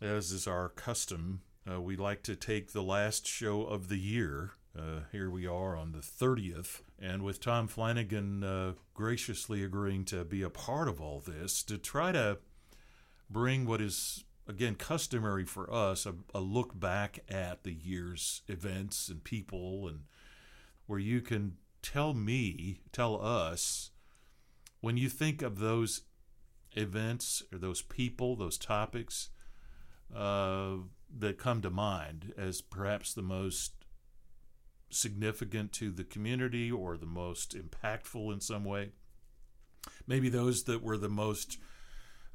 as 0.00 0.30
is 0.30 0.46
our 0.46 0.68
custom. 0.68 1.40
Uh, 1.68 1.80
we 1.80 1.96
like 1.96 2.22
to 2.24 2.36
take 2.36 2.72
the 2.72 2.82
last 2.82 3.26
show 3.26 3.62
of 3.62 3.88
the 3.88 3.96
year. 3.96 4.52
Uh, 4.78 5.00
here 5.10 5.30
we 5.30 5.46
are 5.46 5.74
on 5.74 5.92
the 5.92 6.00
30th, 6.00 6.82
and 6.98 7.22
with 7.22 7.40
Tom 7.40 7.68
Flanigan 7.68 8.42
uh, 8.42 8.72
graciously 8.94 9.62
agreeing 9.62 10.04
to 10.06 10.24
be 10.24 10.42
a 10.42 10.50
part 10.50 10.88
of 10.88 11.00
all 11.00 11.20
this, 11.20 11.62
to 11.64 11.78
try 11.78 12.12
to 12.12 12.38
bring 13.28 13.66
what 13.66 13.80
is, 13.80 14.24
again, 14.48 14.74
customary 14.74 15.44
for 15.44 15.72
us 15.72 16.06
a, 16.06 16.14
a 16.34 16.40
look 16.40 16.78
back 16.78 17.20
at 17.28 17.64
the 17.64 17.72
year's 17.72 18.42
events 18.48 19.08
and 19.08 19.24
people, 19.24 19.88
and 19.88 20.00
where 20.86 20.98
you 20.98 21.20
can 21.20 21.56
tell 21.82 22.14
me, 22.14 22.80
tell 22.92 23.20
us, 23.20 23.90
when 24.80 24.96
you 24.96 25.08
think 25.08 25.42
of 25.42 25.58
those 25.58 26.02
events 26.72 27.42
or 27.52 27.58
those 27.58 27.82
people, 27.82 28.36
those 28.36 28.58
topics 28.58 29.30
uh, 30.14 30.76
that 31.18 31.38
come 31.38 31.60
to 31.62 31.70
mind 31.70 32.32
as 32.36 32.60
perhaps 32.60 33.12
the 33.12 33.22
most 33.22 33.75
significant 34.90 35.72
to 35.72 35.90
the 35.90 36.04
community 36.04 36.70
or 36.70 36.96
the 36.96 37.06
most 37.06 37.56
impactful 37.56 38.32
in 38.32 38.40
some 38.40 38.64
way, 38.64 38.90
maybe 40.06 40.28
those 40.28 40.64
that 40.64 40.82
were 40.82 40.96
the 40.96 41.08
most 41.08 41.58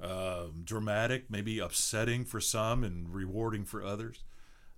uh, 0.02 0.46
dramatic, 0.64 1.30
maybe 1.30 1.60
upsetting 1.60 2.26
for 2.26 2.42
some 2.42 2.84
and 2.84 3.14
rewarding 3.14 3.66
for 3.66 3.84
others. 3.84 4.24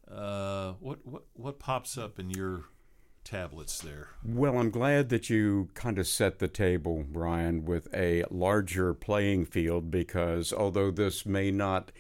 Uh, 0.10 0.74
what 0.80 1.00
what 1.06 1.24
what 1.34 1.60
pops 1.60 1.98
up 1.98 2.20
in 2.20 2.30
your 2.30 2.66
tablets 3.24 3.80
there. 3.80 4.10
Well, 4.24 4.58
I'm 4.58 4.70
glad 4.70 5.10
that 5.10 5.30
you 5.30 5.70
kind 5.74 5.98
of 5.98 6.08
set 6.08 6.40
the 6.40 6.48
table, 6.48 7.06
Brian, 7.10 7.66
with 7.66 7.88
a 7.94 8.26
larger 8.30 8.94
playing 8.94 9.46
field 9.46 9.90
because 9.90 10.52
although 10.52 10.92
this 10.92 11.26
may 11.26 11.52
not 11.52 11.92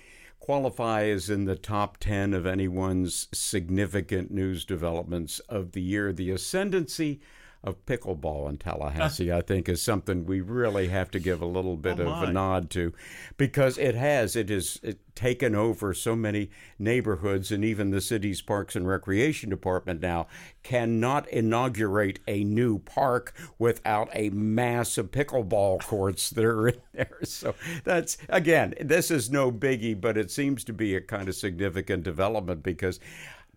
qualify 0.44 1.06
as 1.06 1.30
in 1.30 1.46
the 1.46 1.56
top 1.56 1.98
10 2.00 2.34
of 2.34 2.46
anyone's 2.46 3.30
significant 3.32 4.30
news 4.30 4.66
developments 4.66 5.40
of 5.48 5.72
the 5.72 5.82
year, 5.82 6.12
the 6.12 6.32
ascendancy 6.32 7.22
of 7.64 7.86
pickleball 7.86 8.50
in 8.50 8.58
Tallahassee, 8.58 9.32
uh. 9.32 9.38
I 9.38 9.42
think, 9.42 9.70
is 9.70 9.82
something 9.82 10.26
we 10.26 10.42
really 10.42 10.90
have 10.90 11.10
to 11.12 11.20
give 11.20 11.42
a 11.42 11.46
little 11.46 11.78
bit 11.78 12.00
Oh, 12.00 12.08
of 12.08 12.24
a 12.30 12.32
nod 12.34 12.70
to, 12.72 12.92
because 13.38 13.78
it 13.78 13.96
has 13.96 14.36
it 14.36 14.50
has 14.50 14.82
taken 15.16 15.56
over 15.56 15.94
so 15.94 16.16
many 16.16 16.50
neighborhoods, 16.78 17.52
and 17.52 17.64
even 17.64 17.92
the 17.92 18.02
city's 18.02 18.42
Parks 18.42 18.76
and 18.76 18.86
Recreation 18.88 19.50
Department 19.50 20.02
now 20.02 20.28
cannot 20.64 21.28
inaugurate 21.30 22.20
a 22.28 22.44
new 22.44 22.80
park 22.80 23.34
without 23.58 24.10
a 24.14 24.30
mass 24.32 24.98
of 24.98 25.12
pickleball 25.12 25.82
courts 25.84 26.30
that 26.32 26.44
are 26.44 26.68
in 26.68 26.82
there. 26.94 27.20
So 27.24 27.56
that's 27.86 28.18
again, 28.28 28.74
this 28.82 29.10
is 29.10 29.32
no 29.32 29.52
biggie, 29.52 30.00
but 30.00 30.18
it 30.18 30.32
seems 30.32 30.66
to 30.66 30.74
be 30.74 30.96
a 30.96 31.02
kind 31.02 31.30
of 31.30 31.36
significant 31.36 32.04
development 32.04 32.62
because. 32.64 33.00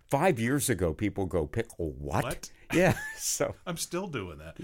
Five 0.09 0.39
years 0.39 0.71
ago, 0.71 0.95
people 0.95 1.27
go 1.27 1.47
pickle 1.49 1.91
what? 1.99 2.23
What? 2.25 2.51
Yeah, 2.73 2.97
so 3.17 3.55
I'm 3.67 3.77
still 3.77 4.07
doing 4.07 4.39
that. 4.39 4.57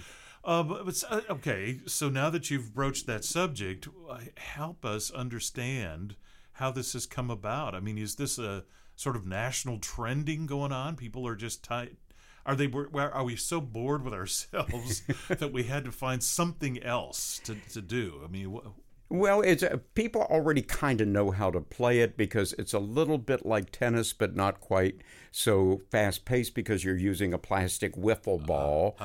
Uh, 0.44 0.62
but, 0.62 0.85
but 0.85 1.04
uh, 1.09 1.21
okay, 1.30 1.80
so 1.87 2.09
now 2.09 2.30
that 2.30 2.50
you've 2.50 2.75
broached 2.75 3.06
that 3.06 3.25
subject, 3.25 3.88
uh, 4.11 4.18
help 4.37 4.85
us 4.85 5.11
understand 5.11 6.16
how 6.54 6.71
this 6.71 6.92
has 6.94 7.06
come 7.06 7.30
about. 7.30 7.75
I 7.75 7.80
mean, 7.80 7.99
is 7.99 8.16
this 8.16 8.38
a 8.38 8.64
sort 8.97 9.16
of 9.16 9.26
national 9.26 9.78
trending 9.78 10.47
going 10.47 10.73
on? 10.73 10.97
People 10.97 11.26
are 11.26 11.37
just 11.37 11.62
tight. 11.62 11.97
Are 12.44 12.56
they? 12.56 12.68
Are 12.94 13.23
we 13.23 13.37
so 13.37 13.61
bored 13.61 14.04
with 14.04 14.12
ourselves 14.12 15.02
that 15.28 15.52
we 15.52 15.62
had 15.64 15.85
to 15.85 15.92
find 15.92 16.23
something 16.23 16.82
else 16.82 17.40
to, 17.44 17.54
to 17.73 17.80
do? 17.80 18.21
I 18.25 18.28
mean, 18.28 18.52
wh- 18.52 18.66
Well, 19.12 19.42
it's 19.42 19.62
uh, 19.62 19.76
people 19.95 20.23
already 20.23 20.62
kind 20.62 21.02
of 21.02 21.07
know 21.07 21.33
how 21.33 21.50
to 21.50 21.61
play 21.61 22.00
it 22.00 22.16
because 22.16 22.54
it's 22.54 22.73
a 22.73 22.78
little 22.78 23.19
bit 23.19 23.45
like 23.45 23.71
tennis, 23.71 24.14
but 24.14 24.35
not 24.35 24.59
quite 24.59 25.02
so 25.31 25.83
fast 25.90 26.25
paced 26.25 26.54
because 26.54 26.83
you're 26.83 26.97
using 26.97 27.35
a 27.35 27.38
plastic 27.38 27.95
wiffle 27.95 28.45
ball, 28.47 28.97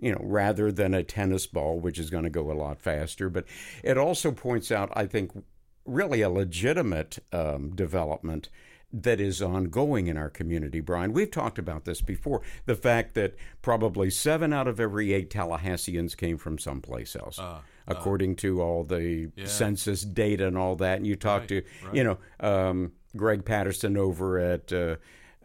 you 0.00 0.10
know, 0.10 0.20
rather 0.20 0.72
than 0.72 0.94
a 0.94 1.04
tennis 1.04 1.46
ball, 1.46 1.78
which 1.78 2.00
is 2.00 2.10
going 2.10 2.24
to 2.24 2.30
go 2.30 2.50
a 2.50 2.54
lot 2.54 2.82
faster. 2.82 3.30
But 3.30 3.44
it 3.84 3.96
also 3.96 4.32
points 4.32 4.72
out, 4.72 4.90
I 4.96 5.06
think, 5.06 5.30
really 5.86 6.22
a 6.22 6.28
legitimate 6.28 7.20
um, 7.32 7.70
development 7.76 8.48
that 8.92 9.20
is 9.20 9.40
ongoing 9.40 10.08
in 10.08 10.16
our 10.16 10.28
community, 10.28 10.80
Brian. 10.80 11.12
We've 11.12 11.30
talked 11.30 11.58
about 11.58 11.84
this 11.84 12.00
before. 12.00 12.42
The 12.66 12.74
fact 12.74 13.14
that 13.14 13.36
probably 13.62 14.10
seven 14.10 14.52
out 14.52 14.66
of 14.66 14.80
every 14.80 15.12
eight 15.12 15.30
Tallahasseans 15.30 16.16
came 16.16 16.36
from 16.36 16.58
someplace 16.58 17.14
else, 17.14 17.38
according 17.86 18.36
to 18.36 18.60
all 18.62 18.84
the 18.84 19.30
Yeah. 19.36 19.46
census 19.46 20.02
data 20.02 20.46
and 20.46 20.56
all 20.58 20.76
that. 20.76 20.98
And 20.98 21.06
you 21.06 21.16
talk 21.16 21.40
Right, 21.42 21.48
to, 21.48 21.62
right. 21.84 21.94
you 21.94 22.04
know, 22.04 22.18
um, 22.40 22.92
Greg 23.16 23.44
Patterson 23.44 23.96
over 23.96 24.38
at. 24.38 24.72
Uh, 24.72 24.96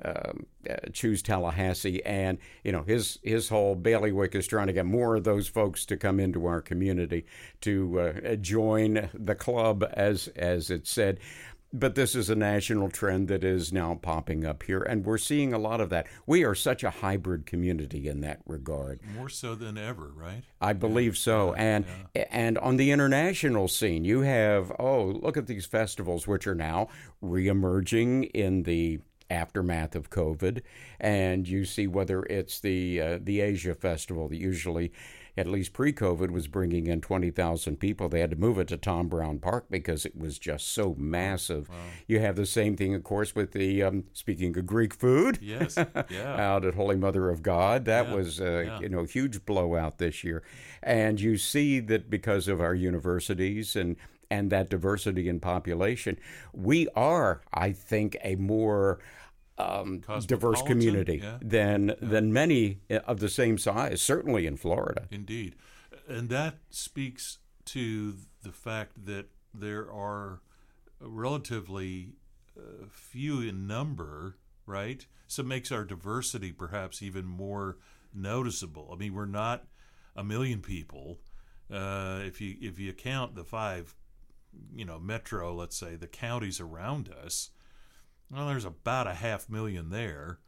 um, 0.05 0.45
uh, 0.69 0.75
choose 0.93 1.23
Tallahassee, 1.23 2.05
and 2.05 2.37
you 2.63 2.71
know 2.71 2.83
his 2.83 3.17
his 3.23 3.49
whole 3.49 3.73
bailiwick 3.73 4.35
is 4.35 4.45
trying 4.45 4.67
to 4.67 4.73
get 4.73 4.85
more 4.85 5.15
of 5.15 5.23
those 5.23 5.47
folks 5.47 5.87
to 5.87 5.97
come 5.97 6.19
into 6.19 6.45
our 6.45 6.61
community 6.61 7.25
to 7.61 7.99
uh, 7.99 8.35
join 8.35 9.09
the 9.15 9.33
club, 9.33 9.83
as 9.93 10.27
as 10.35 10.69
it 10.69 10.85
said. 10.85 11.19
But 11.79 11.95
this 11.95 12.15
is 12.15 12.29
a 12.29 12.35
national 12.35 12.89
trend 12.89 13.27
that 13.27 13.43
is 13.43 13.71
now 13.71 13.99
popping 14.01 14.45
up 14.45 14.63
here, 14.63 14.81
and 14.81 15.05
we're 15.05 15.17
seeing 15.17 15.53
a 15.53 15.59
lot 15.59 15.79
of 15.79 15.89
that. 15.89 16.07
We 16.25 16.43
are 16.43 16.55
such 16.55 16.83
a 16.83 16.89
hybrid 16.89 17.45
community 17.45 18.07
in 18.07 18.21
that 18.21 18.41
regard. 18.47 18.99
More 19.15 19.29
so 19.29 19.53
than 19.53 19.77
ever, 19.77 20.11
right? 20.15 20.43
I 20.59 20.73
believe 20.73 21.17
so. 21.17 21.53
And 21.53 21.85
and 22.15 22.57
on 22.57 22.77
the 22.77 22.91
international 22.91 23.67
scene, 23.67 24.05
you 24.05 24.21
have 24.21 24.71
oh, 24.79 25.03
look 25.21 25.37
at 25.37 25.47
these 25.47 25.65
festivals 25.65 26.27
which 26.27 26.47
are 26.47 26.55
now 26.55 26.89
reemerging 27.23 28.31
in 28.31 28.63
the 28.63 28.99
aftermath 29.29 29.95
of 29.95 30.09
COVID, 30.09 30.61
and 30.99 31.47
you 31.47 31.65
see 31.65 31.85
whether 31.85 32.23
it's 32.23 32.59
the 32.59 33.01
uh, 33.01 33.19
the 33.21 33.41
Asia 33.41 33.75
Festival 33.75 34.27
that 34.29 34.37
usually. 34.37 34.91
At 35.37 35.47
least 35.47 35.73
pre-COVID 35.73 36.31
was 36.31 36.47
bringing 36.47 36.87
in 36.87 36.99
twenty 37.01 37.29
thousand 37.29 37.79
people. 37.79 38.09
They 38.09 38.19
had 38.21 38.31
to 38.31 38.35
move 38.35 38.57
it 38.57 38.67
to 38.69 38.77
Tom 38.77 39.07
Brown 39.07 39.39
Park 39.39 39.65
because 39.69 40.05
it 40.05 40.17
was 40.17 40.39
just 40.39 40.69
so 40.69 40.95
massive. 40.97 41.69
You 42.07 42.19
have 42.19 42.35
the 42.35 42.45
same 42.45 42.75
thing, 42.75 42.95
of 42.95 43.03
course, 43.03 43.35
with 43.35 43.51
the 43.51 43.83
um, 43.83 44.05
speaking 44.13 44.57
of 44.57 44.65
Greek 44.65 44.93
food 44.93 45.37
Yes. 45.41 45.77
Yeah. 46.09 46.35
out 46.47 46.65
at 46.65 46.75
Holy 46.75 46.95
Mother 46.95 47.29
of 47.29 47.43
God. 47.43 47.85
That 47.85 48.07
Yeah, 48.07 48.15
was 48.15 48.41
uh, 48.41 48.63
yeah. 48.65 48.79
you 48.79 48.89
know 48.89 49.03
huge 49.03 49.45
blowout 49.45 49.97
this 49.99 50.23
year, 50.23 50.43
and 50.81 51.19
you 51.21 51.37
see 51.37 51.79
that 51.81 52.09
because 52.09 52.47
of 52.47 52.59
our 52.59 52.73
universities 52.73 53.75
and 53.75 53.95
and 54.29 54.49
that 54.51 54.69
diversity 54.69 55.29
in 55.29 55.39
population, 55.39 56.17
we 56.51 56.87
are, 56.95 57.41
I 57.53 57.71
think, 57.71 58.17
a 58.23 58.35
more 58.35 58.99
um, 59.57 60.01
diverse 60.25 60.61
community 60.61 61.19
yeah. 61.23 61.37
than 61.41 61.95
than 62.01 62.31
many 62.31 62.79
of 62.89 63.19
the 63.19 63.29
same 63.29 63.57
size. 63.57 64.01
Certainly 64.01 64.45
in 64.45 64.57
Florida. 64.57 65.07
Indeed. 65.11 65.55
And 66.07 66.29
that 66.29 66.55
speaks 66.69 67.39
to 67.65 68.15
the 68.43 68.51
fact 68.51 69.05
that 69.05 69.25
there 69.53 69.91
are 69.91 70.41
relatively 70.99 72.13
uh, 72.57 72.85
few 72.89 73.41
in 73.41 73.67
number, 73.67 74.37
right? 74.65 75.05
So 75.27 75.41
it 75.41 75.47
makes 75.47 75.71
our 75.71 75.83
diversity 75.83 76.51
perhaps 76.51 77.01
even 77.01 77.25
more 77.25 77.77
noticeable. 78.13 78.89
I 78.91 78.95
mean, 78.95 79.13
we're 79.13 79.25
not 79.25 79.65
a 80.15 80.23
million 80.23 80.61
people. 80.61 81.19
Uh, 81.71 82.21
if 82.23 82.39
you 82.39 82.55
if 82.61 82.79
you 82.79 82.93
count 82.93 83.35
the 83.35 83.43
five, 83.43 83.95
you 84.73 84.85
know, 84.85 84.99
metro, 84.99 85.53
let's 85.53 85.75
say 85.75 85.95
the 85.95 86.07
counties 86.07 86.61
around 86.61 87.09
us, 87.09 87.49
well, 88.29 88.47
there's 88.47 88.65
about 88.65 89.07
a 89.07 89.13
half 89.13 89.49
million 89.49 89.89
there. 89.89 90.39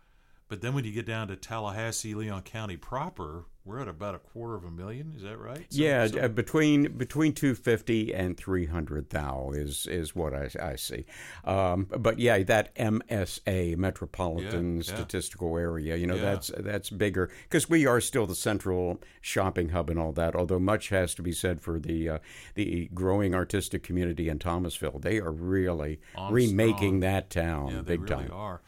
But 0.50 0.62
then 0.62 0.74
when 0.74 0.84
you 0.84 0.92
get 0.92 1.06
down 1.06 1.28
to 1.28 1.36
Tallahassee, 1.36 2.16
Leon 2.16 2.42
County 2.42 2.76
proper, 2.76 3.46
we're 3.64 3.80
at 3.82 3.88
about 3.88 4.16
a 4.16 4.18
quarter 4.18 4.56
of 4.56 4.64
a 4.64 4.72
million. 4.72 5.14
Is 5.16 5.22
that 5.22 5.38
right? 5.38 5.68
So- 5.70 5.80
yeah, 5.84 6.08
so- 6.08 6.22
uh, 6.22 6.28
between 6.28 6.98
between 6.98 7.34
two 7.34 7.54
fifty 7.54 8.12
and 8.16 8.36
three 8.36 8.66
hundred 8.66 9.12
thou 9.12 9.52
is 9.54 9.86
is 9.86 10.16
what 10.16 10.34
I, 10.34 10.50
I 10.60 10.76
see. 10.76 11.06
Um, 11.46 11.86
but 11.96 12.18
yeah, 12.18 12.42
that 12.44 12.74
MSA 12.76 13.78
Metropolitan 13.78 14.78
Yeah, 14.78 14.84
yeah. 14.88 14.96
Statistical 14.96 15.56
Area, 15.56 15.96
you 15.96 16.08
know, 16.08 16.16
Yeah. 16.16 16.22
that's 16.24 16.52
that's 16.58 16.90
bigger 16.90 17.30
because 17.44 17.70
we 17.70 17.86
are 17.86 18.02
still 18.02 18.26
the 18.26 18.34
central 18.36 19.00
shopping 19.22 19.70
hub 19.70 19.92
and 19.92 20.00
all 20.00 20.14
that. 20.14 20.36
Although 20.36 20.60
much 20.60 20.90
has 20.90 21.14
to 21.16 21.22
be 21.22 21.32
said 21.32 21.62
for 21.62 21.80
the 21.80 22.10
uh, 22.10 22.20
the 22.56 22.90
growing 22.94 23.36
artistic 23.36 23.84
community 23.84 24.30
in 24.30 24.40
Thomasville, 24.40 24.98
they 25.00 25.20
are 25.20 25.32
really 25.32 26.00
On 26.16 26.34
remaking 26.34 26.76
strong. 26.76 27.00
that 27.02 27.30
town 27.30 27.68
yeah, 27.68 27.76
they 27.82 27.98
big 27.98 28.10
really 28.10 28.24
time. 28.24 28.32
are. 28.34 28.62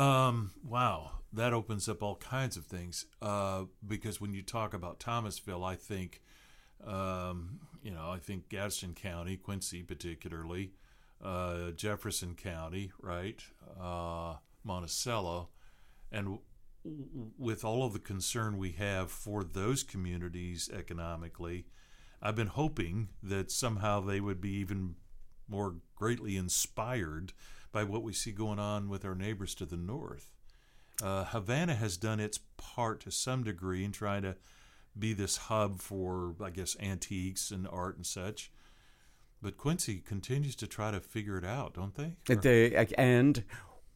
Um, 0.00 0.52
wow, 0.66 1.10
that 1.34 1.52
opens 1.52 1.86
up 1.86 2.02
all 2.02 2.16
kinds 2.16 2.56
of 2.56 2.64
things. 2.64 3.04
Uh, 3.20 3.64
because 3.86 4.18
when 4.18 4.32
you 4.32 4.40
talk 4.40 4.72
about 4.72 4.98
Thomasville, 4.98 5.62
I 5.62 5.76
think, 5.76 6.22
um, 6.86 7.60
you 7.82 7.90
know, 7.90 8.10
I 8.10 8.18
think 8.18 8.48
Gadsden 8.48 8.94
County, 8.94 9.36
Quincy 9.36 9.82
particularly, 9.82 10.72
uh, 11.22 11.72
Jefferson 11.72 12.34
County, 12.34 12.92
right, 13.02 13.42
uh, 13.78 14.36
Monticello, 14.64 15.50
and 16.10 16.38
w- 16.82 17.32
with 17.36 17.62
all 17.62 17.84
of 17.84 17.92
the 17.92 17.98
concern 17.98 18.56
we 18.56 18.72
have 18.72 19.10
for 19.10 19.44
those 19.44 19.82
communities 19.82 20.70
economically, 20.72 21.66
I've 22.22 22.36
been 22.36 22.46
hoping 22.46 23.10
that 23.22 23.50
somehow 23.50 24.00
they 24.00 24.22
would 24.22 24.40
be 24.40 24.52
even 24.52 24.94
more 25.46 25.76
greatly 25.94 26.38
inspired 26.38 27.34
by 27.72 27.84
what 27.84 28.02
we 28.02 28.12
see 28.12 28.32
going 28.32 28.58
on 28.58 28.88
with 28.88 29.04
our 29.04 29.14
neighbors 29.14 29.54
to 29.56 29.66
the 29.66 29.76
north. 29.76 30.32
Uh, 31.02 31.24
Havana 31.24 31.74
has 31.74 31.96
done 31.96 32.20
its 32.20 32.38
part 32.56 33.00
to 33.00 33.10
some 33.10 33.42
degree 33.44 33.84
in 33.84 33.92
trying 33.92 34.22
to 34.22 34.36
be 34.98 35.12
this 35.12 35.36
hub 35.36 35.80
for, 35.80 36.34
I 36.42 36.50
guess, 36.50 36.76
antiques 36.80 37.50
and 37.50 37.66
art 37.68 37.96
and 37.96 38.04
such. 38.04 38.50
But 39.42 39.56
Quincy 39.56 40.02
continues 40.04 40.54
to 40.56 40.66
try 40.66 40.90
to 40.90 41.00
figure 41.00 41.38
it 41.38 41.44
out, 41.44 41.74
don't 41.74 41.94
they? 41.94 42.16
They, 42.42 42.86
and 42.98 43.42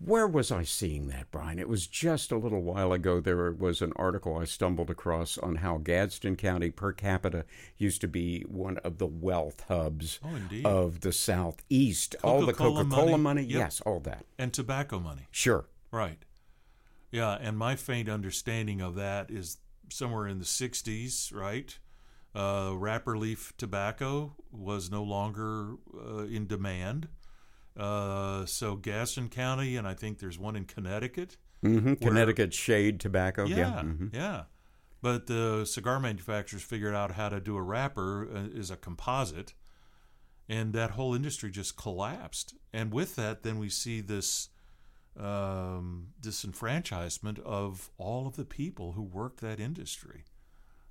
where 0.05 0.27
was 0.27 0.51
I 0.53 0.63
seeing 0.65 1.09
that, 1.09 1.31
Brian? 1.31 1.59
It 1.59 1.69
was 1.69 1.87
just 1.87 2.31
a 2.33 2.37
little 2.37 2.63
while 2.63 2.93
ago. 2.93 3.21
There 3.21 3.53
was 3.53 3.81
an 3.83 3.93
article 3.97 4.37
I 4.39 4.45
stumbled 4.45 4.91
across 4.91 5.39
on 5.39 5.57
how 5.57 5.79
Gadsden 5.79 6.37
County 6.37 6.71
per 6.71 6.93
capita 6.93 7.45
used 7.79 8.01
to 8.03 8.09
be 8.09 8.43
one 8.43 8.79
of 8.79 8.99
the 8.99 9.07
wealth 9.07 9.65
hubs 9.69 10.21
Oh, 10.25 10.39
of 10.65 11.01
the 11.01 11.13
Southeast. 11.13 12.17
all 12.23 12.41
the 12.47 12.53
Coca-Cola 12.53 12.85
Coca 12.85 12.95
Cola 12.95 13.11
money, 13.19 13.23
money, 13.23 13.43
yep. 13.43 13.59
yes, 13.59 13.81
all 13.83 14.01
that. 14.01 14.25
and 14.39 14.53
tobacco 14.53 14.99
money. 14.99 15.27
Sure. 15.31 15.67
Right. 15.91 16.19
Yeah, 17.11 17.39
and 17.41 17.57
my 17.57 17.77
faint 17.77 18.09
understanding 18.09 18.81
of 18.81 18.97
that 18.97 19.31
is 19.31 19.59
somewhere 19.91 20.27
in 20.27 20.39
the 20.39 20.45
60s, 20.45 21.33
right? 21.35 21.79
Uh, 22.35 22.73
wrapper 22.77 23.17
leaf 23.17 23.53
tobacco 23.57 24.35
was 24.51 24.91
no 24.91 25.05
longer 25.05 25.75
uh, 25.97 26.25
in 26.25 26.47
demand. 26.49 27.07
Uh, 27.77 28.47
so 28.47 28.77
Gadsden 28.77 29.29
County, 29.29 29.77
and 29.77 29.87
I 29.87 29.95
think 29.95 30.19
there's 30.19 30.39
one 30.39 30.57
in 30.57 30.65
Connecticut. 30.65 31.37
hmm 31.63 31.95
Connecticut 31.95 32.53
shade 32.55 33.01
tobacco. 33.01 33.47
Yeah, 33.47 33.57
Yeah. 33.57 33.83
mhm. 33.83 34.15
yeah. 34.15 34.43
But 35.03 35.27
the 35.27 35.65
cigar 35.67 36.01
manufacturers 36.01 36.63
figured 36.63 36.95
out 36.95 37.13
how 37.13 37.29
to 37.29 37.41
do 37.41 37.57
a 37.57 37.63
wrapper 37.63 38.27
uh, 38.33 38.59
as 38.59 38.71
a 38.71 38.77
composite, 38.77 39.53
and 40.49 40.73
that 40.73 40.93
whole 40.93 41.15
industry 41.15 41.51
just 41.51 41.77
collapsed. 41.77 42.55
And 42.73 42.93
with 42.93 43.17
that, 43.17 43.43
then 43.43 43.59
we 43.59 43.69
see 43.69 44.01
this 44.01 44.49
um, 45.19 46.09
disenfranchisement 46.21 47.39
of 47.41 47.91
all 47.99 48.27
of 48.27 48.37
the 48.37 48.45
people 48.45 48.93
who 48.93 49.03
work 49.03 49.41
that 49.41 49.61
industry, 49.61 50.25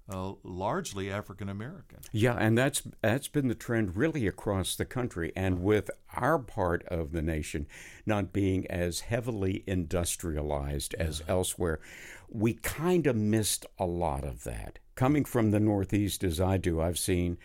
uh, 0.09 0.33
largely 0.43 1.11
African 1.11 1.49
American. 1.49 1.99
Yeah, 2.11 2.35
and 2.35 2.57
that's 2.57 2.83
that's 3.01 3.27
been 3.27 3.47
the 3.47 3.55
trend 3.55 3.95
really 3.95 4.27
across 4.27 4.75
the 4.75 4.85
country, 4.85 5.31
and 5.35 5.63
with 5.63 5.89
our 6.15 6.39
part 6.39 6.83
of 6.87 7.11
the 7.11 7.21
nation 7.21 7.67
not 8.05 8.33
being 8.33 8.67
as 8.67 9.01
heavily 9.01 9.63
industrialized 9.65 10.93
as 10.95 11.23
elsewhere, 11.27 11.79
we 12.29 12.53
kind 12.55 13.07
of 13.07 13.15
missed 13.15 13.65
a 13.79 13.85
lot 13.85 14.23
of 14.23 14.43
that. 14.43 14.79
Coming 14.95 15.25
from 15.25 15.51
the 15.51 15.59
Northeast 15.59 16.23
as 16.23 16.39
I 16.39 16.57
do, 16.57 16.81
I've 16.81 16.99
seen 16.99 17.37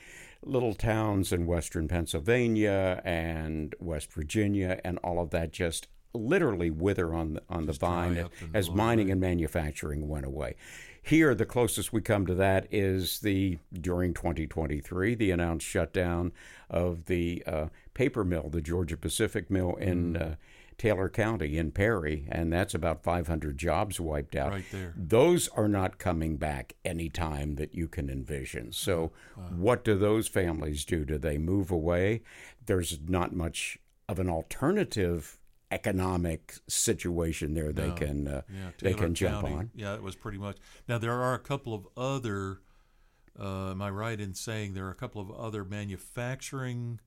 little 0.42 0.74
towns 0.74 1.32
in 1.32 1.46
western 1.46 1.88
Pennsylvania 1.88 3.02
and 3.04 3.74
West 3.80 4.12
Virginia 4.12 4.80
and 4.84 4.98
all 4.98 5.20
of 5.20 5.30
that 5.30 5.52
just 5.52 5.88
literally 6.14 6.70
wither 6.70 7.14
on 7.14 7.34
the, 7.34 7.42
on 7.48 7.66
the 7.66 7.72
vine 7.72 8.28
as 8.54 8.70
mining 8.70 9.10
and 9.10 9.20
manufacturing 9.20 10.08
went 10.08 10.24
away. 10.26 10.54
Here, 11.02 11.34
the 11.34 11.46
closest 11.46 11.92
we 11.92 12.00
come 12.02 12.26
to 12.26 12.34
that 12.34 12.66
is 12.70 13.20
the 13.20 13.58
during 13.72 14.12
2023 14.14 15.14
the 15.14 15.30
announced 15.30 15.66
shutdown 15.66 16.32
of 16.68 17.06
the 17.06 17.42
uh, 17.46 17.66
paper 17.94 18.24
mill, 18.24 18.48
the 18.50 18.60
Georgia 18.60 18.96
Pacific 18.96 19.50
mill 19.50 19.74
in 19.76 20.14
Mm. 20.14 20.32
uh, 20.32 20.34
Taylor 20.76 21.08
County 21.08 21.58
in 21.58 21.72
Perry, 21.72 22.28
and 22.30 22.52
that's 22.52 22.72
about 22.72 23.02
500 23.02 23.58
jobs 23.58 23.98
wiped 23.98 24.36
out. 24.36 24.52
Right 24.52 24.64
there. 24.70 24.94
Those 24.96 25.48
are 25.48 25.66
not 25.66 25.98
coming 25.98 26.36
back 26.36 26.74
anytime 26.84 27.56
that 27.56 27.74
you 27.74 27.88
can 27.88 28.08
envision. 28.08 28.70
So, 28.70 29.10
what 29.56 29.82
do 29.82 29.96
those 29.98 30.28
families 30.28 30.84
do? 30.84 31.04
Do 31.04 31.18
they 31.18 31.36
move 31.36 31.72
away? 31.72 32.22
There's 32.66 33.00
not 33.08 33.34
much 33.34 33.78
of 34.08 34.20
an 34.20 34.28
alternative 34.28 35.40
economic 35.70 36.54
situation 36.66 37.54
there 37.54 37.72
they 37.72 37.88
No. 37.88 37.94
can 37.94 38.28
uh, 38.28 38.42
Yeah, 38.52 38.70
they 38.80 38.94
can 38.94 39.14
jump 39.14 39.42
County. 39.42 39.54
on. 39.54 39.70
Yeah, 39.74 39.94
it 39.94 40.02
was 40.02 40.14
pretty 40.16 40.38
much. 40.38 40.56
Now 40.88 40.98
there 40.98 41.12
are 41.20 41.34
a 41.34 41.38
couple 41.38 41.74
of 41.74 41.86
other. 41.96 42.60
Uh, 43.38 43.70
am 43.70 43.82
I 43.82 43.90
right 43.90 44.18
in 44.20 44.34
saying 44.34 44.74
there 44.74 44.86
are 44.86 44.90
a 44.90 44.94
couple 44.96 45.20
of 45.20 45.30
other 45.30 45.64
manufacturing 45.64 47.00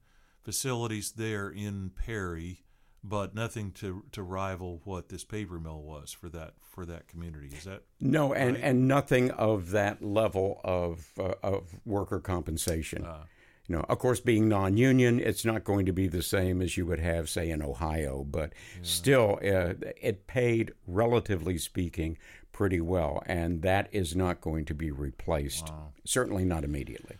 facilities 0.43 1.11
there 1.11 1.49
in 1.49 1.89
Perry, 1.89 2.63
but 3.03 3.35
nothing 3.35 3.71
to 3.73 4.05
to 4.11 4.23
rival 4.23 4.81
what 4.85 5.09
this 5.09 5.23
paper 5.23 5.59
mill 5.59 5.81
was 5.81 6.11
for 6.11 6.29
that 6.29 6.53
for 6.61 6.85
that 6.85 7.07
community. 7.07 7.49
Is 7.55 7.65
that 7.65 7.83
No, 7.99 8.33
and, 8.33 8.55
Right. 8.55 8.63
and 8.63 8.87
nothing 8.87 9.31
of 9.31 9.71
that 9.71 10.01
level 10.03 10.61
of 10.63 11.11
uh, 11.19 11.33
of 11.43 11.75
worker 11.85 12.19
compensation. 12.19 13.03
Ah. 13.05 13.25
You 13.71 13.77
know, 13.77 13.85
of 13.87 13.99
course, 13.99 14.19
being 14.19 14.49
non-union, 14.49 15.21
it's 15.21 15.45
not 15.45 15.63
going 15.63 15.85
to 15.85 15.93
be 15.93 16.09
the 16.09 16.21
same 16.21 16.61
as 16.61 16.75
you 16.75 16.85
would 16.87 16.99
have, 16.99 17.29
say, 17.29 17.49
in 17.49 17.61
Ohio, 17.61 18.25
but 18.29 18.51
still, 18.81 19.39
uh, 19.41 19.75
it 20.01 20.27
paid, 20.27 20.73
relatively 20.85 21.57
speaking, 21.57 22.17
pretty 22.51 22.81
well, 22.81 23.23
and 23.27 23.61
that 23.61 23.87
is 23.93 24.13
not 24.13 24.41
going 24.41 24.65
to 24.65 24.73
be 24.73 24.91
replaced. 24.91 25.71
Certainly 26.03 26.43
not 26.43 26.65
immediately. 26.65 27.15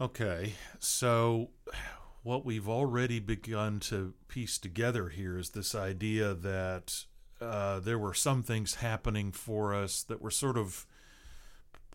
Okay, 0.00 0.54
so 0.80 1.50
what 2.24 2.44
we've 2.44 2.68
already 2.68 3.20
begun 3.20 3.78
to 3.78 4.14
piece 4.26 4.58
together 4.58 5.10
here 5.10 5.38
is 5.38 5.50
this 5.50 5.76
idea 5.76 6.34
that 6.34 7.04
uh, 7.40 7.78
there 7.78 8.00
were 8.00 8.14
some 8.14 8.42
things 8.42 8.74
happening 8.74 9.30
for 9.30 9.72
us 9.72 10.02
that 10.02 10.20
were 10.20 10.32
sort 10.32 10.58
of 10.58 10.86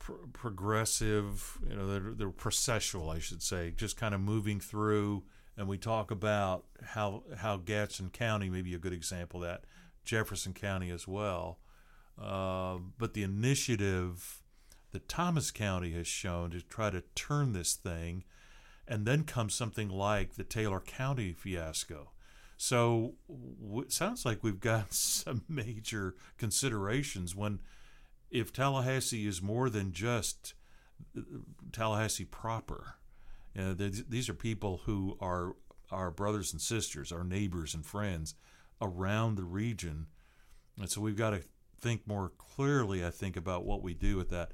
pr- 0.07 0.13
progressive, 0.33 1.57
you 1.67 1.75
know, 1.75 1.87
they're, 1.87 2.13
they're 2.13 2.29
processual, 2.29 3.13
I 3.13 3.19
should 3.19 3.43
say, 3.43 3.73
just 3.75 3.97
kind 3.97 4.15
of 4.15 4.21
moving 4.21 4.59
through. 4.59 5.23
And 5.57 5.67
we 5.67 5.77
talk 5.77 6.11
about 6.11 6.65
how 6.83 7.23
how 7.35 7.57
Gadsden 7.57 8.11
County 8.11 8.49
may 8.49 8.61
be 8.61 8.75
a 8.75 8.79
good 8.79 8.93
example 8.93 9.43
of 9.43 9.49
that, 9.49 9.63
Jefferson 10.05 10.53
County 10.53 10.91
as 10.91 11.07
well. 11.07 11.59
Uh, 12.21 12.77
but 12.97 13.13
the 13.13 13.23
initiative 13.23 14.43
that 14.91 15.09
Thomas 15.09 15.51
County 15.51 15.91
has 15.93 16.07
shown 16.07 16.51
to 16.51 16.61
try 16.61 16.89
to 16.91 17.01
turn 17.15 17.53
this 17.53 17.73
thing, 17.73 18.23
and 18.87 19.05
then 19.05 19.23
comes 19.23 19.55
something 19.55 19.89
like 19.89 20.35
the 20.35 20.43
Taylor 20.43 20.79
County 20.79 21.33
fiasco. 21.33 22.11
So 22.55 23.15
it 23.77 23.91
sounds 23.91 24.25
like 24.25 24.43
we've 24.43 24.59
got 24.59 24.93
some 24.93 25.43
major 25.49 26.15
considerations 26.37 27.35
when, 27.35 27.59
if 28.29 28.51
Tallahassee 28.51 29.27
is 29.27 29.41
more 29.41 29.69
than 29.69 29.91
just 29.91 30.53
uh, 31.17 31.21
Tallahassee 31.71 32.25
proper, 32.25 32.95
uh, 33.57 33.73
th- 33.73 34.05
these 34.09 34.29
are 34.29 34.33
people 34.33 34.81
who 34.85 35.17
are 35.19 35.55
our 35.91 36.11
brothers 36.11 36.51
and 36.51 36.61
sisters, 36.61 37.11
our 37.11 37.23
neighbors 37.23 37.73
and 37.73 37.85
friends 37.85 38.35
around 38.81 39.35
the 39.35 39.43
region, 39.43 40.07
and 40.79 40.89
so 40.89 41.01
we've 41.01 41.17
got 41.17 41.31
to 41.31 41.41
think 41.79 42.07
more 42.07 42.31
clearly, 42.37 43.05
I 43.05 43.09
think, 43.09 43.37
about 43.37 43.65
what 43.65 43.81
we 43.81 43.93
do 43.93 44.17
with 44.17 44.29
that. 44.29 44.51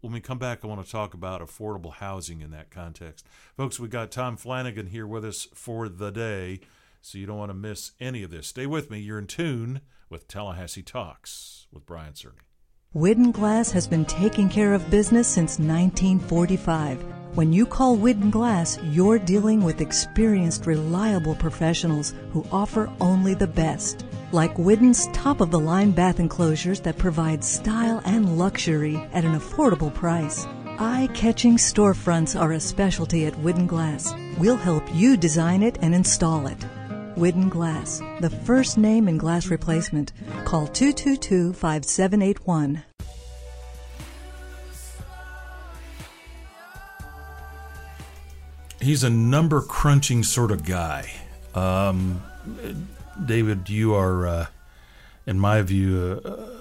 When 0.00 0.12
we 0.12 0.20
come 0.20 0.38
back, 0.38 0.60
I 0.62 0.66
want 0.66 0.84
to 0.84 0.90
talk 0.90 1.14
about 1.14 1.40
affordable 1.40 1.94
housing 1.94 2.40
in 2.40 2.50
that 2.50 2.70
context. 2.70 3.26
Folks, 3.56 3.80
we've 3.80 3.90
got 3.90 4.10
Tom 4.10 4.36
Flanigan 4.36 4.88
here 4.88 5.06
with 5.06 5.24
us 5.24 5.48
for 5.54 5.88
the 5.88 6.10
day, 6.10 6.60
so 7.00 7.18
you 7.18 7.26
don't 7.26 7.38
want 7.38 7.50
to 7.50 7.54
miss 7.54 7.92
any 7.98 8.22
of 8.22 8.30
this. 8.30 8.48
Stay 8.48 8.66
with 8.66 8.90
me. 8.90 8.98
You're 8.98 9.18
in 9.18 9.26
tune 9.26 9.80
with 10.10 10.28
Tallahassee 10.28 10.82
Talks 10.82 11.66
with 11.72 11.86
Brian 11.86 12.12
Cerny. 12.12 12.47
Whidden 12.94 13.32
Glass 13.32 13.70
has 13.72 13.86
been 13.86 14.06
taking 14.06 14.48
care 14.48 14.72
of 14.72 14.90
business 14.90 15.28
since 15.28 15.58
1945. 15.58 17.04
When 17.34 17.52
you 17.52 17.66
call 17.66 17.96
Whidden 17.96 18.30
Glass, 18.30 18.78
you're 18.82 19.18
dealing 19.18 19.62
with 19.62 19.82
experienced, 19.82 20.64
reliable 20.64 21.34
professionals 21.34 22.14
who 22.32 22.46
offer 22.50 22.90
only 22.98 23.34
the 23.34 23.46
best. 23.46 24.06
Like 24.32 24.58
Whidden's 24.58 25.06
top 25.12 25.42
of 25.42 25.50
the 25.50 25.60
line 25.60 25.90
bath 25.90 26.18
enclosures 26.18 26.80
that 26.80 26.96
provide 26.96 27.44
style 27.44 28.00
and 28.06 28.38
luxury 28.38 28.96
at 29.12 29.26
an 29.26 29.38
affordable 29.38 29.92
price. 29.92 30.46
Eye 30.78 31.10
catching 31.12 31.58
storefronts 31.58 32.40
are 32.40 32.52
a 32.52 32.60
specialty 32.60 33.26
at 33.26 33.38
Whidden 33.40 33.66
Glass. 33.66 34.14
We'll 34.38 34.56
help 34.56 34.82
you 34.94 35.18
design 35.18 35.62
it 35.62 35.76
and 35.82 35.94
install 35.94 36.46
it. 36.46 36.64
Whidden 37.18 37.48
Glass, 37.48 38.00
the 38.20 38.30
first 38.30 38.78
name 38.78 39.08
in 39.08 39.18
glass 39.18 39.48
replacement. 39.48 40.12
Call 40.44 40.68
222 40.68 41.52
5781. 41.52 42.84
He's 48.80 49.02
a 49.02 49.10
number 49.10 49.60
crunching 49.60 50.22
sort 50.22 50.52
of 50.52 50.64
guy. 50.64 51.10
Um, 51.54 52.22
David, 53.26 53.68
you 53.68 53.94
are, 53.94 54.26
uh, 54.26 54.46
in 55.26 55.40
my 55.40 55.60
view, 55.62 56.20
a, 56.24 56.58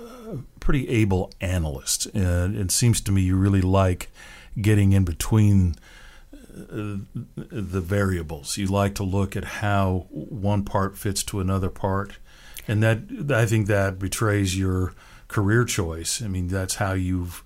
pretty 0.59 0.89
able 0.89 1.31
analyst. 1.39 2.07
And 2.07 2.57
it 2.57 2.71
seems 2.71 2.99
to 3.01 3.11
me 3.11 3.21
you 3.21 3.37
really 3.37 3.61
like 3.61 4.09
getting 4.59 4.91
in 4.91 5.05
between 5.05 5.75
Uh, 6.57 6.97
the 7.35 7.81
variables. 7.81 8.57
You 8.57 8.67
like 8.67 8.95
to 8.95 9.03
look 9.03 9.35
at 9.35 9.43
how 9.43 10.07
one 10.09 10.63
part 10.63 10.97
fits 10.97 11.23
to 11.23 11.39
another 11.39 11.69
part. 11.69 12.17
And 12.67 12.83
that 12.83 13.31
I 13.31 13.45
think 13.45 13.67
that 13.67 13.99
betrays 13.99 14.57
your 14.57 14.93
career 15.27 15.63
choice. 15.63 16.21
I 16.21 16.27
mean, 16.27 16.47
that's 16.47 16.75
how 16.75 16.93
you've 16.93 17.43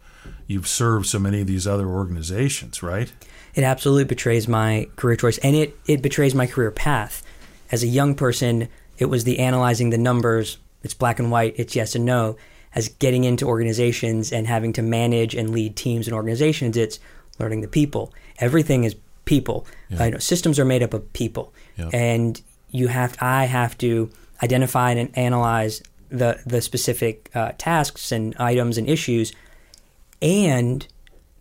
you've 0.47 0.67
served 0.67 1.07
so 1.07 1.19
many 1.19 1.41
of 1.41 1.47
these 1.47 1.67
other 1.67 1.87
organizations, 1.87 2.81
right? 2.83 3.11
It 3.53 3.63
absolutely 3.63 4.05
betrays 4.05 4.47
my 4.47 4.87
career 4.95 5.15
choice 5.15 5.37
and 5.39 5.55
it, 5.55 5.77
it 5.87 6.01
betrays 6.01 6.33
my 6.33 6.47
career 6.47 6.71
path. 6.71 7.23
As 7.71 7.83
a 7.83 7.87
young 7.87 8.15
person, 8.15 8.69
it 8.97 9.05
was 9.05 9.23
the 9.23 9.39
analyzing 9.39 9.89
the 9.89 9.97
numbers, 9.97 10.57
it's 10.83 10.93
black 10.93 11.19
and 11.19 11.31
white, 11.31 11.55
it's 11.57 11.75
yes 11.75 11.95
and 11.95 12.05
no. 12.05 12.37
As 12.73 12.87
getting 12.87 13.25
into 13.25 13.45
organizations 13.45 14.31
and 14.31 14.47
having 14.47 14.73
to 14.73 14.81
manage 14.81 15.35
and 15.35 15.49
lead 15.49 15.75
teams 15.75 16.07
and 16.07 16.15
organizations, 16.15 16.77
it's 16.77 16.99
learning 17.39 17.61
the 17.61 17.67
people. 17.67 18.13
Everything 18.41 18.83
is 18.83 18.95
people. 19.25 19.65
Yeah. 19.89 20.01
Uh, 20.01 20.05
you 20.05 20.11
know, 20.11 20.17
systems 20.17 20.59
are 20.59 20.65
made 20.65 20.83
up 20.83 20.93
of 20.93 21.11
people. 21.13 21.53
Yeah. 21.77 21.89
And 21.93 22.41
you 22.71 22.87
have 22.87 23.15
I 23.21 23.45
have 23.45 23.77
to 23.79 24.09
identify 24.43 24.91
and 24.91 25.17
analyze 25.17 25.81
the 26.09 26.39
the 26.45 26.61
specific 26.61 27.29
uh, 27.35 27.51
tasks 27.57 28.11
and 28.11 28.35
items 28.37 28.77
and 28.77 28.89
issues 28.89 29.31
and 30.21 30.85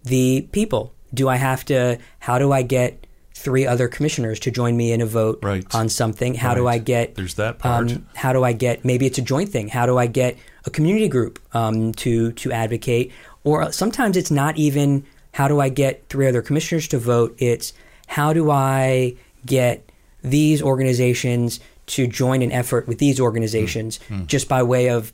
the 0.04 0.48
people. 0.52 0.92
Do 1.12 1.28
I 1.28 1.36
have 1.36 1.64
to? 1.66 1.98
How 2.20 2.38
do 2.38 2.52
I 2.52 2.62
get 2.62 3.06
three 3.34 3.66
other 3.66 3.88
commissioners 3.88 4.38
to 4.40 4.50
join 4.50 4.76
me 4.76 4.92
in 4.92 5.00
a 5.00 5.06
vote 5.06 5.40
Right. 5.42 5.64
on 5.74 5.88
something? 5.88 6.34
How 6.34 6.54
do 6.54 6.68
I 6.68 6.78
get? 6.78 7.14
There's 7.14 7.34
that 7.34 7.58
part. 7.58 7.90
Um, 7.92 8.06
how 8.14 8.32
do 8.32 8.44
I 8.44 8.52
get? 8.52 8.84
Maybe 8.84 9.06
it's 9.06 9.18
a 9.18 9.22
joint 9.22 9.48
thing. 9.48 9.68
How 9.68 9.86
do 9.86 9.98
I 9.98 10.06
get 10.06 10.36
a 10.66 10.70
community 10.70 11.08
group 11.08 11.38
um, 11.54 11.92
to 11.94 12.32
to 12.32 12.52
advocate? 12.52 13.12
Or 13.42 13.72
sometimes 13.72 14.16
it's 14.16 14.30
not 14.30 14.56
even 14.58 15.04
how 15.32 15.48
do 15.48 15.60
I 15.60 15.68
get 15.68 16.08
three 16.08 16.26
other 16.28 16.42
commissioners 16.42 16.88
to 16.88 16.98
vote. 16.98 17.34
It's 17.38 17.72
how 18.06 18.32
do 18.32 18.50
I 18.50 19.14
get 19.46 19.90
these 20.22 20.60
organizations 20.62 21.60
to 21.86 22.06
join 22.06 22.42
an 22.42 22.52
effort 22.52 22.86
with 22.86 22.98
these 22.98 23.18
organizations 23.20 23.98
Hmm. 24.08 24.26
just 24.26 24.48
by 24.48 24.62
way 24.62 24.88
of 24.90 25.12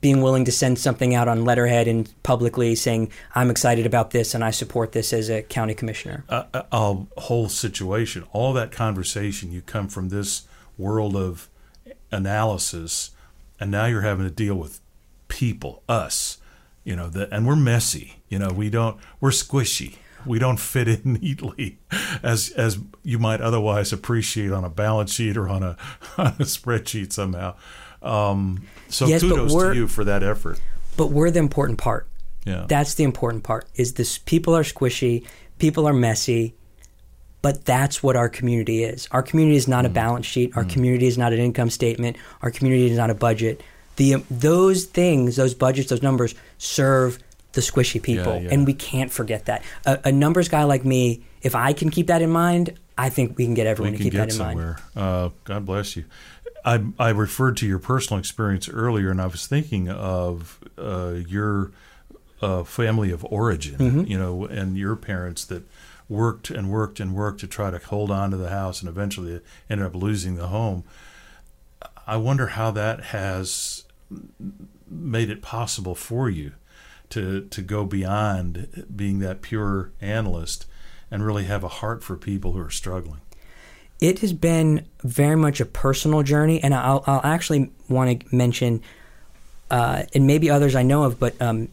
being 0.00 0.22
willing 0.22 0.46
to 0.46 0.52
send 0.52 0.78
something 0.78 1.14
out 1.14 1.28
on 1.28 1.44
letterhead 1.44 1.86
and 1.86 2.10
publicly 2.22 2.74
saying 2.74 3.10
I'm 3.34 3.50
excited 3.50 3.84
about 3.84 4.12
this 4.12 4.34
and 4.34 4.42
I 4.42 4.50
support 4.50 4.92
this 4.92 5.12
as 5.12 5.28
a 5.28 5.42
county 5.42 5.74
commissioner. 5.74 6.24
a 6.28 6.96
whole 7.18 7.48
situation, 7.50 8.24
all 8.32 8.54
that 8.54 8.72
conversation, 8.72 9.52
you 9.52 9.60
come 9.60 9.88
from 9.88 10.08
this 10.08 10.42
world 10.78 11.16
of 11.16 11.50
analysis, 12.10 13.10
and 13.60 13.70
now 13.70 13.86
you're 13.86 14.00
having 14.02 14.24
to 14.24 14.30
deal 14.34 14.54
with 14.54 14.80
people, 15.28 15.82
us, 15.88 16.38
you 16.84 16.94
know, 16.96 17.08
that, 17.08 17.30
and 17.32 17.46
we're 17.46 17.56
messy. 17.56 18.16
You 18.28 18.38
know, 18.38 18.48
we 18.50 18.70
don't, 18.70 18.98
we're 19.20 19.30
squishy. 19.30 19.96
We 20.26 20.38
don't 20.38 20.58
fit 20.58 20.88
in 20.88 21.14
neatly, 21.22 21.78
as 22.22 22.50
as 22.56 22.78
you 23.02 23.18
might 23.18 23.40
otherwise 23.42 23.92
appreciate 23.92 24.52
on 24.52 24.64
a 24.64 24.70
balance 24.70 25.12
sheet 25.12 25.36
or 25.36 25.48
on 25.48 25.62
a, 25.62 25.76
on 26.18 26.28
a 26.28 26.44
spreadsheet 26.44 27.12
somehow. 27.12 27.56
Um, 28.02 28.66
so 28.88 29.06
Yes, 29.06 29.22
kudos 29.22 29.52
to 29.52 29.74
you 29.74 29.88
for 29.88 30.04
that 30.04 30.22
effort. 30.22 30.60
But 30.96 31.08
we're 31.08 31.30
the 31.30 31.40
important 31.40 31.78
part. 31.78 32.06
Yeah, 32.46 32.66
That's 32.68 32.94
the 32.94 33.04
important 33.04 33.42
part. 33.44 33.66
Is 33.74 33.94
this 33.94 34.18
people 34.18 34.54
are 34.54 34.62
squishy, 34.62 35.26
people 35.58 35.86
are 35.88 35.94
messy, 35.94 36.54
but 37.42 37.64
that's 37.64 38.02
what 38.02 38.16
our 38.16 38.28
community 38.28 38.84
is. 38.84 39.08
Our 39.10 39.22
community 39.22 39.56
is 39.56 39.66
Mm. 39.66 39.70
not 39.70 39.86
a 39.86 39.88
balance 39.90 40.26
sheet. 40.26 40.56
Our 40.56 40.64
community 40.64 41.06
is 41.06 41.16
not 41.18 41.32
an 41.32 41.38
income 41.38 41.70
statement. 41.70 42.16
Our 42.42 42.50
community 42.50 42.90
is 42.90 42.96
not 42.98 43.10
a 43.10 43.14
budget. 43.14 43.62
The 43.96 44.24
those 44.30 44.84
things, 44.84 45.36
those 45.36 45.54
budgets, 45.54 45.90
those 45.90 46.02
numbers 46.02 46.34
serve 46.58 47.18
the 47.52 47.60
squishy 47.60 48.02
people, 48.02 48.40
yeah. 48.40 48.48
and 48.50 48.66
we 48.66 48.74
can't 48.74 49.12
forget 49.12 49.44
that. 49.44 49.62
A, 49.86 50.00
a 50.06 50.12
numbers 50.12 50.48
guy 50.48 50.64
like 50.64 50.84
me, 50.84 51.22
if 51.42 51.54
I 51.54 51.72
can 51.72 51.90
keep 51.90 52.08
that 52.08 52.20
in 52.20 52.30
mind, 52.30 52.76
I 52.98 53.10
think 53.10 53.38
we 53.38 53.44
can 53.44 53.54
get 53.54 53.66
everyone 53.66 53.92
we 53.92 53.98
to 53.98 54.04
keep 54.04 54.12
that 54.14 54.32
in 54.32 54.38
mind. 54.38 54.58
somewhere. 54.58 54.78
Uh, 54.96 55.30
God 55.44 55.64
bless 55.64 55.96
you. 55.96 56.04
I, 56.64 56.82
I 56.98 57.10
referred 57.10 57.56
to 57.58 57.66
your 57.66 57.78
personal 57.78 58.18
experience 58.18 58.68
earlier, 58.68 59.10
and 59.10 59.20
I 59.20 59.26
was 59.26 59.46
thinking 59.46 59.88
of 59.88 60.58
uh, 60.78 61.14
your 61.28 61.70
uh, 62.40 62.64
family 62.64 63.10
of 63.10 63.24
origin, 63.24 63.76
Mm-hmm. 63.76 64.04
you 64.10 64.18
know, 64.18 64.46
and 64.46 64.76
your 64.76 64.96
parents 64.96 65.44
that 65.44 65.62
worked 66.08 66.50
and 66.50 66.70
worked 66.70 67.00
and 67.00 67.14
worked 67.14 67.40
to 67.40 67.46
try 67.46 67.70
to 67.70 67.78
hold 67.78 68.10
on 68.10 68.30
to 68.30 68.36
the 68.36 68.50
house 68.50 68.80
and 68.80 68.88
eventually 68.88 69.40
ended 69.70 69.86
up 69.86 69.94
losing 69.94 70.36
the 70.36 70.48
home. 70.48 70.84
I 72.06 72.16
wonder 72.16 72.48
how 72.48 72.70
that 72.72 73.04
has 73.04 73.83
made 74.88 75.30
it 75.30 75.42
possible 75.42 75.94
for 75.94 76.30
you 76.30 76.52
to 77.10 77.46
to 77.50 77.62
go 77.62 77.84
beyond 77.84 78.84
being 78.94 79.18
that 79.20 79.42
pure 79.42 79.92
analyst 80.00 80.66
and 81.10 81.24
really 81.24 81.44
have 81.44 81.62
a 81.62 81.68
heart 81.68 82.02
for 82.02 82.16
people 82.16 82.52
who 82.52 82.60
are 82.60 82.70
struggling. 82.70 83.20
it 84.00 84.18
has 84.20 84.32
been 84.32 84.86
very 85.02 85.36
much 85.36 85.60
a 85.60 85.64
personal 85.64 86.22
journey, 86.22 86.62
and 86.62 86.74
I'll, 86.74 87.04
I'll 87.06 87.20
actually 87.24 87.70
want 87.88 88.20
to 88.20 88.36
mention, 88.36 88.82
uh, 89.70 90.02
and 90.14 90.26
maybe 90.26 90.50
others 90.50 90.74
I 90.74 90.82
know 90.82 91.04
of, 91.04 91.18
but 91.18 91.40
um, 91.40 91.68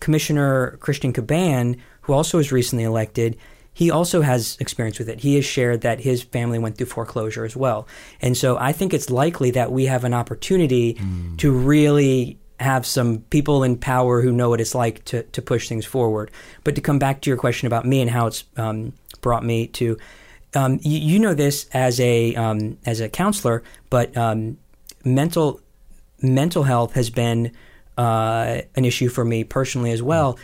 Commissioner 0.00 0.76
Christian 0.80 1.12
Caban, 1.12 1.78
who 2.02 2.12
also 2.12 2.38
was 2.38 2.52
recently 2.52 2.84
elected, 2.84 3.38
he 3.72 3.90
also 3.90 4.20
has 4.20 4.56
experience 4.60 4.98
with 4.98 5.08
it. 5.08 5.20
He 5.20 5.36
has 5.36 5.44
shared 5.44 5.82
that 5.82 6.00
his 6.00 6.22
family 6.22 6.58
went 6.58 6.76
through 6.76 6.86
foreclosure 6.86 7.44
as 7.44 7.56
well. 7.56 7.86
And 8.20 8.36
so 8.36 8.58
I 8.58 8.72
think 8.72 8.92
it's 8.92 9.10
likely 9.10 9.52
that 9.52 9.72
we 9.72 9.86
have 9.86 10.04
an 10.04 10.12
opportunity 10.12 10.94
to 11.38 11.52
really 11.52 12.38
have 12.58 12.84
some 12.84 13.20
people 13.30 13.62
in 13.62 13.76
power 13.78 14.20
who 14.20 14.32
know 14.32 14.50
what 14.50 14.60
it's 14.60 14.74
like 14.74 15.04
to, 15.06 15.22
to 15.22 15.40
push 15.40 15.68
things 15.68 15.86
forward. 15.86 16.30
But 16.62 16.74
to 16.74 16.80
come 16.80 16.98
back 16.98 17.22
to 17.22 17.30
your 17.30 17.38
question 17.38 17.66
about 17.66 17.86
me 17.86 18.00
and 18.02 18.10
how 18.10 18.26
it's 18.26 18.44
um, 18.56 18.92
brought 19.22 19.44
me 19.44 19.66
to, 19.68 19.96
um, 20.54 20.78
you, 20.82 20.98
you 20.98 21.18
know 21.18 21.32
this 21.32 21.66
as 21.72 22.00
a 22.00 22.34
um, 22.34 22.76
as 22.84 23.00
a 23.00 23.08
counselor, 23.08 23.62
but 23.88 24.14
um, 24.16 24.58
mental 25.04 25.60
mental 26.20 26.64
health 26.64 26.92
has 26.94 27.08
been 27.08 27.52
uh, 27.96 28.60
an 28.76 28.84
issue 28.84 29.08
for 29.08 29.24
me 29.24 29.44
personally 29.44 29.92
as 29.92 30.02
well. 30.02 30.38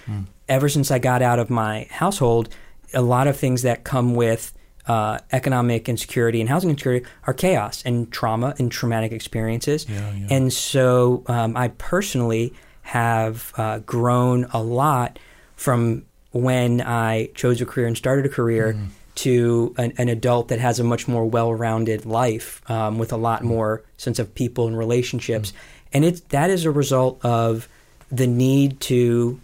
Ever 0.48 0.68
since 0.68 0.90
I 0.90 0.98
got 1.00 1.22
out 1.22 1.38
of 1.38 1.50
my 1.50 1.88
household, 1.90 2.48
a 2.94 3.02
lot 3.02 3.26
of 3.26 3.36
things 3.36 3.62
that 3.62 3.84
come 3.84 4.14
with 4.14 4.52
uh, 4.86 5.18
economic 5.32 5.88
insecurity 5.88 6.40
and 6.40 6.48
housing 6.48 6.70
insecurity 6.70 7.04
are 7.26 7.34
chaos 7.34 7.82
and 7.84 8.10
trauma 8.12 8.54
and 8.58 8.70
traumatic 8.70 9.10
experiences. 9.12 9.86
Yeah, 9.88 10.12
yeah. 10.14 10.26
And 10.30 10.52
so 10.52 11.24
um, 11.26 11.56
I 11.56 11.68
personally 11.68 12.54
have 12.82 13.52
uh, 13.56 13.80
grown 13.80 14.44
a 14.52 14.62
lot 14.62 15.18
from 15.56 16.04
when 16.30 16.80
I 16.80 17.30
chose 17.34 17.60
a 17.60 17.66
career 17.66 17.86
and 17.88 17.96
started 17.96 18.26
a 18.26 18.28
career 18.28 18.74
Mm-hmm. 18.74 18.86
to 19.16 19.74
an, 19.78 19.92
an 19.96 20.08
adult 20.08 20.48
that 20.48 20.60
has 20.60 20.78
a 20.78 20.84
much 20.84 21.08
more 21.08 21.24
well-rounded 21.24 22.04
life 22.06 22.60
um, 22.70 22.98
with 22.98 23.12
a 23.12 23.16
lot 23.16 23.40
Mm-hmm. 23.40 23.48
more 23.48 23.82
sense 23.96 24.18
of 24.18 24.34
people 24.34 24.68
and 24.68 24.76
relationships. 24.78 25.52
And 25.92 26.04
it's 26.04 26.20
that 26.28 26.50
is 26.50 26.64
a 26.64 26.70
result 26.70 27.24
of 27.24 27.68
the 28.12 28.26
need 28.26 28.78
to 28.80 29.40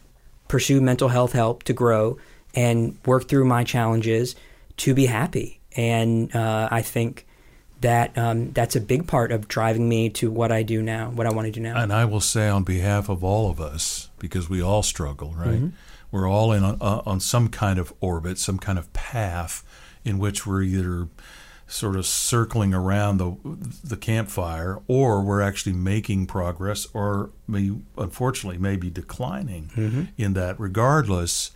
pursue 0.48 0.80
mental 0.80 1.08
health 1.08 1.32
help 1.32 1.62
to 1.64 1.72
grow 1.72 2.18
and 2.54 2.96
work 3.06 3.28
through 3.28 3.44
my 3.44 3.64
challenges 3.64 4.34
to 4.78 4.94
be 4.94 5.06
happy. 5.06 5.60
And 5.76 6.34
uh, 6.34 6.68
I 6.70 6.82
think 6.82 7.26
that 7.80 8.16
um, 8.16 8.52
that's 8.52 8.76
a 8.76 8.80
big 8.80 9.06
part 9.06 9.32
of 9.32 9.48
driving 9.48 9.88
me 9.88 10.08
to 10.10 10.30
what 10.30 10.52
I 10.52 10.62
do 10.62 10.82
now, 10.82 11.10
what 11.10 11.26
I 11.26 11.32
want 11.32 11.46
to 11.46 11.52
do 11.52 11.60
now. 11.60 11.76
And 11.76 11.92
I 11.92 12.04
will 12.04 12.20
say 12.20 12.48
on 12.48 12.62
behalf 12.62 13.08
of 13.08 13.24
all 13.24 13.50
of 13.50 13.60
us, 13.60 14.10
because 14.18 14.48
we 14.48 14.62
all 14.62 14.82
struggle, 14.82 15.34
right? 15.36 15.72
We're 16.12 16.28
all 16.28 16.52
in 16.52 16.62
on, 16.62 16.76
uh, 16.80 17.02
on 17.06 17.20
some 17.20 17.48
kind 17.48 17.78
of 17.78 17.92
orbit, 18.00 18.38
some 18.38 18.58
kind 18.58 18.78
of 18.78 18.92
path 18.92 19.64
in 20.04 20.18
which 20.18 20.46
we're 20.46 20.62
either 20.62 21.08
sort 21.66 21.96
of 21.96 22.04
circling 22.04 22.74
around 22.74 23.16
the 23.16 23.34
the 23.82 23.96
campfire, 23.96 24.80
or 24.88 25.22
we're 25.22 25.40
actually 25.40 25.72
making 25.72 26.26
progress, 26.26 26.86
or 26.92 27.30
may, 27.48 27.72
unfortunately 27.96 28.58
maybe 28.58 28.90
declining 28.90 29.70
in 30.18 30.34
that. 30.34 30.60
Regardless, 30.60 31.50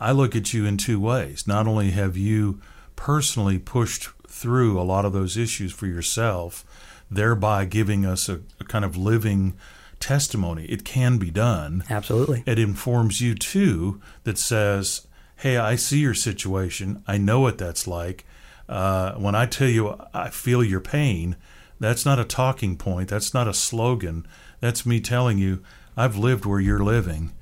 I 0.00 0.12
look 0.12 0.34
at 0.36 0.52
you 0.52 0.66
in 0.66 0.76
two 0.76 1.00
ways. 1.00 1.46
Not 1.46 1.66
only 1.66 1.90
have 1.90 2.16
you 2.16 2.60
personally 2.96 3.58
pushed 3.58 4.08
through 4.28 4.80
a 4.80 4.82
lot 4.82 5.04
of 5.04 5.12
those 5.12 5.36
issues 5.36 5.72
for 5.72 5.86
yourself, 5.86 6.64
thereby 7.10 7.64
giving 7.64 8.06
us 8.06 8.28
a, 8.28 8.40
a 8.58 8.64
kind 8.64 8.84
of 8.84 8.96
living 8.96 9.54
testimony. 10.00 10.64
It 10.64 10.84
can 10.84 11.18
be 11.18 11.30
done. 11.30 11.84
Absolutely. 11.88 12.42
It 12.44 12.58
informs 12.58 13.20
you 13.20 13.34
too 13.34 14.00
that 14.24 14.36
says, 14.38 15.06
"Hey, 15.36 15.56
I 15.56 15.76
see 15.76 16.00
your 16.00 16.14
situation. 16.14 17.02
I 17.06 17.18
know 17.18 17.40
what 17.40 17.58
that's 17.58 17.86
like. 17.86 18.24
Uh, 18.68 19.12
when 19.14 19.34
I 19.34 19.46
tell 19.46 19.68
you 19.68 19.98
I 20.12 20.30
feel 20.30 20.64
your 20.64 20.80
pain, 20.80 21.36
that's 21.78 22.04
not 22.04 22.18
a 22.18 22.24
talking 22.24 22.76
point. 22.76 23.08
That's 23.08 23.34
not 23.34 23.48
a 23.48 23.54
slogan. 23.54 24.26
That's 24.60 24.86
me 24.86 25.00
telling 25.00 25.38
you 25.38 25.62
I've 25.96 26.16
lived 26.16 26.46
where 26.46 26.60
you're 26.60 26.82
living, 26.82 27.32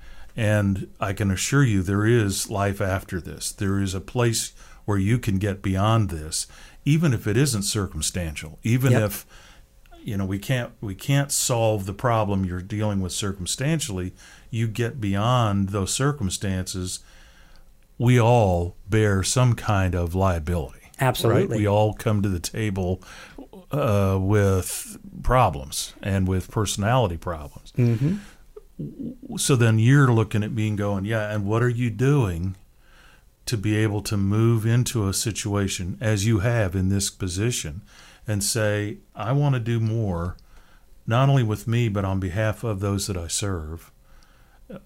and 0.40 0.88
I 0.98 1.12
can 1.12 1.30
assure 1.30 1.62
you 1.62 1.82
there 1.82 2.06
is 2.06 2.48
life 2.48 2.80
after 2.80 3.20
this. 3.20 3.52
There 3.52 3.78
is 3.78 3.94
a 3.94 4.00
place 4.00 4.54
where 4.86 4.96
you 4.96 5.18
can 5.18 5.36
get 5.38 5.60
beyond 5.60 6.08
this, 6.08 6.46
even 6.86 7.12
if 7.12 7.26
it 7.26 7.36
isn't 7.36 7.64
circumstantial. 7.64 8.58
Even 8.62 8.92
Yep. 8.92 9.02
if 9.02 9.26
you 10.02 10.16
know 10.16 10.24
we 10.24 10.38
can't 10.38 10.72
we 10.80 10.94
can't 10.94 11.30
solve 11.30 11.84
the 11.84 11.92
problem 11.92 12.46
you're 12.46 12.62
dealing 12.62 13.02
with 13.02 13.12
circumstantially 13.12 14.14
you 14.48 14.66
get 14.66 14.98
beyond 14.98 15.68
those 15.68 15.92
circumstances 15.92 17.00
we 17.98 18.18
all 18.18 18.76
bear 18.88 19.22
some 19.22 19.52
kind 19.54 19.94
of 19.94 20.14
liability 20.14 20.80
Absolutely. 21.00 21.42
right 21.42 21.50
we 21.50 21.66
all 21.68 21.92
come 21.92 22.22
to 22.22 22.30
the 22.30 22.40
table 22.40 23.02
uh, 23.72 24.16
with 24.18 24.96
problems 25.22 25.92
and 26.02 26.26
with 26.26 26.50
personality 26.50 27.18
problems 27.18 27.70
hmm 27.76 28.14
so 29.36 29.56
then 29.56 29.78
you're 29.78 30.12
looking 30.12 30.42
at 30.42 30.52
me 30.52 30.68
and 30.68 30.78
going 30.78 31.04
yeah 31.04 31.30
and 31.32 31.44
what 31.46 31.62
are 31.62 31.68
you 31.68 31.90
doing 31.90 32.56
to 33.46 33.56
be 33.56 33.76
able 33.76 34.00
to 34.02 34.16
move 34.16 34.64
into 34.66 35.08
a 35.08 35.14
situation 35.14 35.98
as 36.00 36.26
you 36.26 36.38
have 36.40 36.74
in 36.76 36.88
this 36.88 37.10
position 37.10 37.80
and 38.26 38.42
say 38.44 38.96
i 39.14 39.32
want 39.32 39.54
to 39.54 39.60
do 39.60 39.80
more 39.80 40.36
not 41.06 41.28
only 41.28 41.42
with 41.42 41.66
me 41.66 41.88
but 41.88 42.04
on 42.04 42.20
behalf 42.20 42.62
of 42.64 42.80
those 42.80 43.06
that 43.06 43.16
i 43.16 43.26
serve 43.28 43.90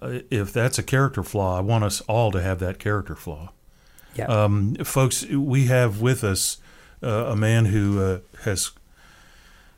Uh, 0.01 0.19
if 0.31 0.51
that's 0.51 0.79
a 0.79 0.83
character 0.83 1.21
flaw 1.23 1.57
i 1.57 1.61
want 1.61 1.83
us 1.83 2.01
all 2.01 2.31
to 2.31 2.41
have 2.41 2.59
that 2.59 2.79
character 2.79 3.15
flaw 3.15 3.51
Yeah. 4.15 4.25
um, 4.25 4.75
folks 4.83 5.25
we 5.27 5.65
have 5.65 6.01
with 6.01 6.23
us 6.23 6.57
uh, 7.03 7.07
a 7.31 7.35
man 7.35 7.65
who 7.65 8.01
uh, 8.01 8.19
has 8.45 8.71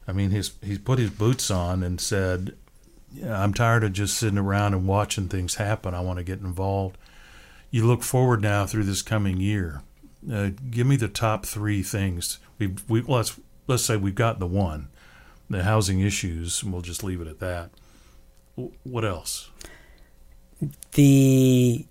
i 0.07 0.13
mean 0.13 0.29
he's 0.31 0.51
he's 0.63 0.79
put 0.79 0.97
his 0.99 1.09
boots 1.09 1.51
on 1.51 1.83
and 1.83 1.99
said 1.99 2.55
I'm 3.25 3.53
tired 3.53 3.83
of 3.83 3.93
just 3.93 4.17
sitting 4.17 4.37
around 4.37 4.73
and 4.73 4.87
watching 4.87 5.27
things 5.27 5.55
happen. 5.55 5.93
I 5.93 6.01
want 6.01 6.17
to 6.17 6.23
get 6.23 6.39
involved. 6.39 6.97
You 7.71 7.85
look 7.85 8.03
forward 8.03 8.41
now 8.41 8.65
through 8.65 8.83
this 8.83 9.01
coming 9.01 9.39
year. 9.39 9.81
Uh, 10.31 10.49
give 10.69 10.87
me 10.87 10.95
the 10.95 11.07
top 11.07 11.45
three 11.45 11.83
things. 11.83 12.39
We 12.59 12.75
we 12.87 13.01
let's 13.01 13.39
let's 13.67 13.83
say 13.83 13.97
we've 13.97 14.15
got 14.15 14.39
the 14.39 14.47
one, 14.47 14.89
the 15.49 15.63
housing 15.63 16.01
issues. 16.01 16.63
And 16.63 16.73
we'll 16.73 16.81
just 16.81 17.03
leave 17.03 17.21
it 17.21 17.27
at 17.27 17.39
that. 17.39 17.71
What 18.83 19.05
else? 19.05 19.49
the 20.93 21.85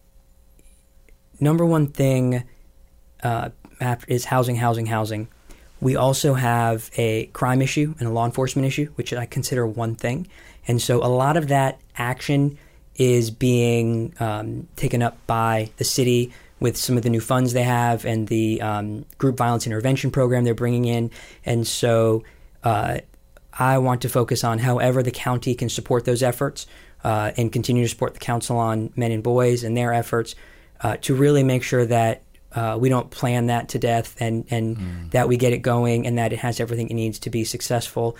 number 1.40 1.64
one 1.64 1.88
thing 1.88 2.44
uh, 3.22 3.50
is 4.09 4.24
housing, 4.24 4.57
housing, 4.57 4.87
housing. 4.87 5.29
We 5.81 5.96
also 5.96 6.35
have 6.35 6.90
a 6.96 7.26
crime 7.26 7.61
issue 7.61 7.94
and 7.98 8.09
a 8.09 8.11
law 8.11 8.24
enforcement 8.24 8.66
issue, 8.66 8.87
which 8.94 9.12
I 9.12 9.26
consider 9.26 9.66
one 9.66 9.94
thing. 9.94 10.26
And 10.68 10.81
so 10.81 11.02
a 11.05 11.09
lot 11.09 11.37
of 11.37 11.48
that 11.48 11.81
action 11.96 12.59
is 12.96 13.31
being 13.31 14.14
um, 14.20 14.68
taken 14.76 15.02
up 15.02 15.18
by 15.26 15.70
the 15.76 15.85
city 15.85 16.33
with 16.61 16.76
some 16.76 16.96
of 16.96 17.02
the 17.02 17.11
new 17.11 17.20
funds 17.20 17.52
they 17.52 17.62
have 17.62 18.05
and 18.05 18.29
the 18.29 18.62
um, 18.62 19.05
group 19.18 19.37
violence 19.37 19.66
intervention 19.66 20.11
program 20.11 20.44
they're 20.44 20.55
bringing 20.55 20.87
in. 20.87 21.11
And 21.44 21.66
so 21.66 22.24
uh, 22.64 22.98
I 23.52 23.79
want 23.79 24.02
to 24.02 24.09
focus 24.09 24.44
on 24.44 24.59
however 24.59 25.02
the 25.02 25.11
county 25.11 25.55
can 25.55 25.68
support 25.68 26.05
those 26.05 26.22
efforts 26.22 26.66
uh, 27.05 27.33
and 27.37 27.52
continue 27.52 27.83
to 27.85 27.88
support 27.88 28.14
the 28.14 28.20
council 28.20 28.57
on 28.57 28.92
men 28.96 29.12
and 29.12 29.22
boys 29.22 29.64
and 29.64 29.76
their 29.76 29.92
efforts 29.92 30.35
uh, 30.81 30.96
to 31.02 31.14
really 31.14 31.42
make 31.42 31.62
sure 31.62 31.85
that 31.85 32.22
uh, 32.52 32.76
we 32.81 32.88
don't 32.88 33.11
plan 33.11 33.46
that 33.46 33.68
to 33.70 33.79
death 33.79 34.16
and, 34.18 34.46
and 34.50 35.11
that 35.11 35.29
we 35.29 35.37
get 35.37 35.52
it 35.52 35.59
going 35.59 36.07
and 36.07 36.16
that 36.16 36.33
it 36.33 36.38
has 36.38 36.59
everything 36.59 36.88
it 36.88 36.94
needs 36.94 37.18
to 37.18 37.29
be 37.29 37.44
successful. 37.44 38.16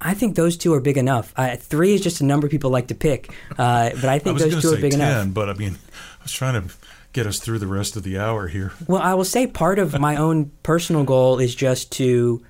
I 0.00 0.14
think 0.14 0.36
those 0.36 0.56
two 0.56 0.74
are 0.74 0.80
big 0.80 0.98
enough. 0.98 1.32
Uh, 1.36 1.56
three 1.56 1.94
is 1.94 2.00
just 2.00 2.20
a 2.20 2.24
number 2.24 2.48
people 2.48 2.70
like 2.70 2.88
to 2.88 2.94
pick, 2.94 3.32
uh, 3.52 3.90
but 3.90 4.04
I 4.04 4.14
I 4.14 4.18
think 4.18 4.34
was 4.38 4.50
those 4.50 4.62
two 4.62 4.74
are 4.74 4.80
big 4.80 4.92
ten, 4.92 5.00
enough. 5.00 5.34
but 5.34 5.48
I 5.48 5.54
mean, 5.54 5.76
I 6.20 6.22
was 6.22 6.32
trying 6.32 6.60
to 6.60 6.74
get 7.12 7.26
us 7.26 7.38
through 7.38 7.60
the 7.60 7.66
rest 7.66 7.96
of 7.96 8.02
the 8.02 8.18
hour 8.18 8.48
here. 8.48 8.72
Well, 8.86 9.00
I 9.00 9.14
will 9.14 9.24
say 9.24 9.46
part 9.46 9.78
of 9.78 9.98
my 9.98 10.16
own 10.16 10.50
personal 10.62 11.04
goal 11.04 11.38
is 11.38 11.54
just 11.54 11.92
to 11.92 12.42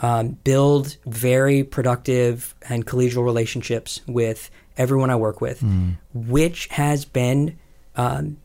um, 0.00 0.38
build 0.42 0.96
very 1.06 1.62
productive 1.62 2.54
and 2.68 2.86
collegial 2.86 3.24
relationships 3.24 4.00
with 4.06 4.50
everyone 4.78 5.10
I 5.10 5.16
work 5.16 5.40
with, 5.42 5.62
which 6.14 6.68
has 6.68 7.04
been 7.04 7.58
um, 7.96 8.38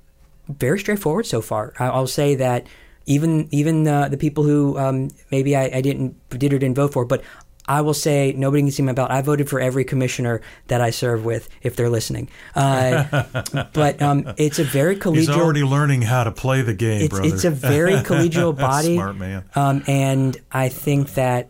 very 0.50 0.78
straightforward 0.80 1.26
so 1.26 1.42
far. 1.42 1.74
I, 1.80 1.86
I'll 1.86 2.08
say 2.08 2.36
that 2.36 2.68
even 3.06 3.48
even 3.52 3.88
uh, 3.88 4.10
the 4.10 4.18
people 4.18 4.44
who 4.44 4.78
um, 4.78 5.10
maybe 5.32 5.56
I, 5.56 5.70
I 5.76 5.82
didn't 5.82 6.18
did 6.30 6.52
or 6.52 6.60
didn't 6.60 6.76
vote 6.76 6.92
for, 6.92 7.06
but 7.06 7.24
I 7.68 7.82
will 7.82 7.94
say 7.94 8.34
nobody 8.36 8.64
can 8.64 8.72
see 8.72 8.84
my 8.84 8.94
belt. 8.94 9.12
I 9.12 9.22
voted 9.22 9.50
for 9.50 9.60
every 9.60 9.84
commissioner 9.84 10.42
that 10.68 10.82
I 10.82 10.92
serve 10.92 11.26
with, 11.26 11.50
if 11.62 11.76
they're 11.76 11.90
listening. 11.90 12.30
Uh, 12.56 13.24
but 13.74 14.02
um, 14.02 14.34
it's 14.38 14.60
a 14.60 14.64
very 14.64 14.96
collegial. 14.96 15.16
He's 15.16 15.30
already 15.30 15.64
learning 15.64 16.04
how 16.04 16.24
to 16.24 16.32
play 16.32 16.62
the 16.62 16.74
game, 16.74 17.02
it's, 17.02 17.10
brother. 17.10 17.34
it's 17.34 17.44
a 17.44 17.52
very 17.52 17.96
collegial 17.96 18.56
body. 18.58 18.96
Smart 18.96 19.18
man. 19.18 19.44
Um, 19.56 19.84
and 19.88 20.38
I 20.52 20.70
think 20.70 21.16
that 21.16 21.50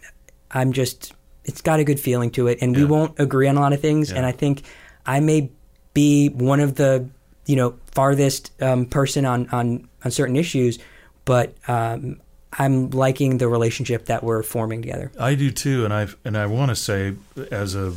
I'm 0.52 0.72
just, 0.72 1.14
it's 1.44 1.62
got 1.62 1.80
a 1.80 1.84
good 1.84 2.00
feeling 2.00 2.32
to 2.32 2.48
it. 2.48 2.60
And 2.62 2.76
we 2.76 2.86
won't 2.86 3.20
agree 3.20 3.48
on 3.48 3.58
a 3.58 3.62
lot 3.62 3.74
of 3.74 3.82
things. 3.82 4.12
Yeah. 4.12 4.18
And 4.18 4.26
I 4.26 4.32
think 4.32 4.64
I 5.06 5.20
may 5.20 5.52
be 5.94 6.30
one 6.30 6.62
of 6.62 6.76
the, 6.76 7.10
you 7.46 7.56
know, 7.56 7.78
farthest 7.92 8.52
um, 8.62 8.86
person 8.86 9.26
on, 9.26 9.50
on, 9.50 9.88
on 10.04 10.12
certain 10.12 10.36
issues, 10.36 10.80
but 11.26 11.54
um, 11.68 12.22
I'm 12.58 12.90
liking 12.92 13.38
the 13.38 13.48
relationship 13.48 14.06
that 14.06 14.24
we're 14.24 14.44
forming 14.44 14.82
together. 14.82 15.12
I 15.20 15.36
do 15.36 15.52
too, 15.52 15.86
and 15.86 15.94
I 15.94 16.08
and 16.24 16.38
I 16.38 16.46
want 16.46 16.70
to 16.70 16.76
say, 16.76 17.14
as 17.52 17.76
a 17.76 17.94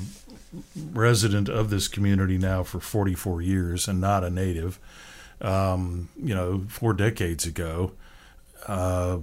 resident 0.92 1.48
of 1.48 1.70
this 1.70 1.88
community 1.88 2.38
now 2.38 2.62
for 2.62 2.80
44 2.80 3.42
years 3.42 3.86
and 3.86 4.00
not 4.00 4.24
a 4.24 4.30
native, 4.30 4.78
um, 5.40 6.08
you 6.16 6.34
know, 6.34 6.64
four 6.68 6.94
decades 6.94 7.44
ago, 7.44 7.92
uh, 8.66 9.18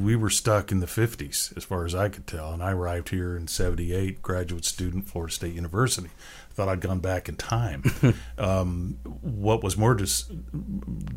we 0.00 0.16
were 0.16 0.30
stuck 0.30 0.72
in 0.72 0.80
the 0.80 0.86
50s, 0.86 1.56
as 1.56 1.64
far 1.64 1.84
as 1.84 1.94
I 1.94 2.08
could 2.08 2.26
tell. 2.26 2.52
And 2.52 2.62
I 2.62 2.72
arrived 2.72 3.10
here 3.10 3.36
in 3.36 3.48
78, 3.48 4.22
graduate 4.22 4.64
student, 4.64 5.08
Florida 5.08 5.32
State 5.32 5.54
University. 5.54 6.10
Thought 6.50 6.68
I'd 6.68 6.80
gone 6.80 6.98
back 6.98 7.28
in 7.28 7.36
time. 7.36 7.84
um, 8.38 8.98
what 9.04 9.62
was 9.62 9.76
more 9.76 9.94
dis- 9.94 10.30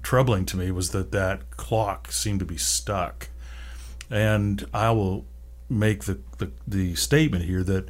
troubling 0.04 0.46
to 0.48 0.58
me 0.58 0.72
was 0.72 0.92
that 0.92 1.12
that 1.12 1.52
clock 1.52 2.12
seemed 2.12 2.40
to 2.40 2.46
be 2.46 2.58
stuck. 2.58 3.30
And 4.12 4.68
I 4.74 4.92
will 4.92 5.26
make 5.70 6.04
the, 6.04 6.20
the, 6.38 6.52
the 6.68 6.96
statement 6.96 7.46
here 7.46 7.64
that 7.64 7.90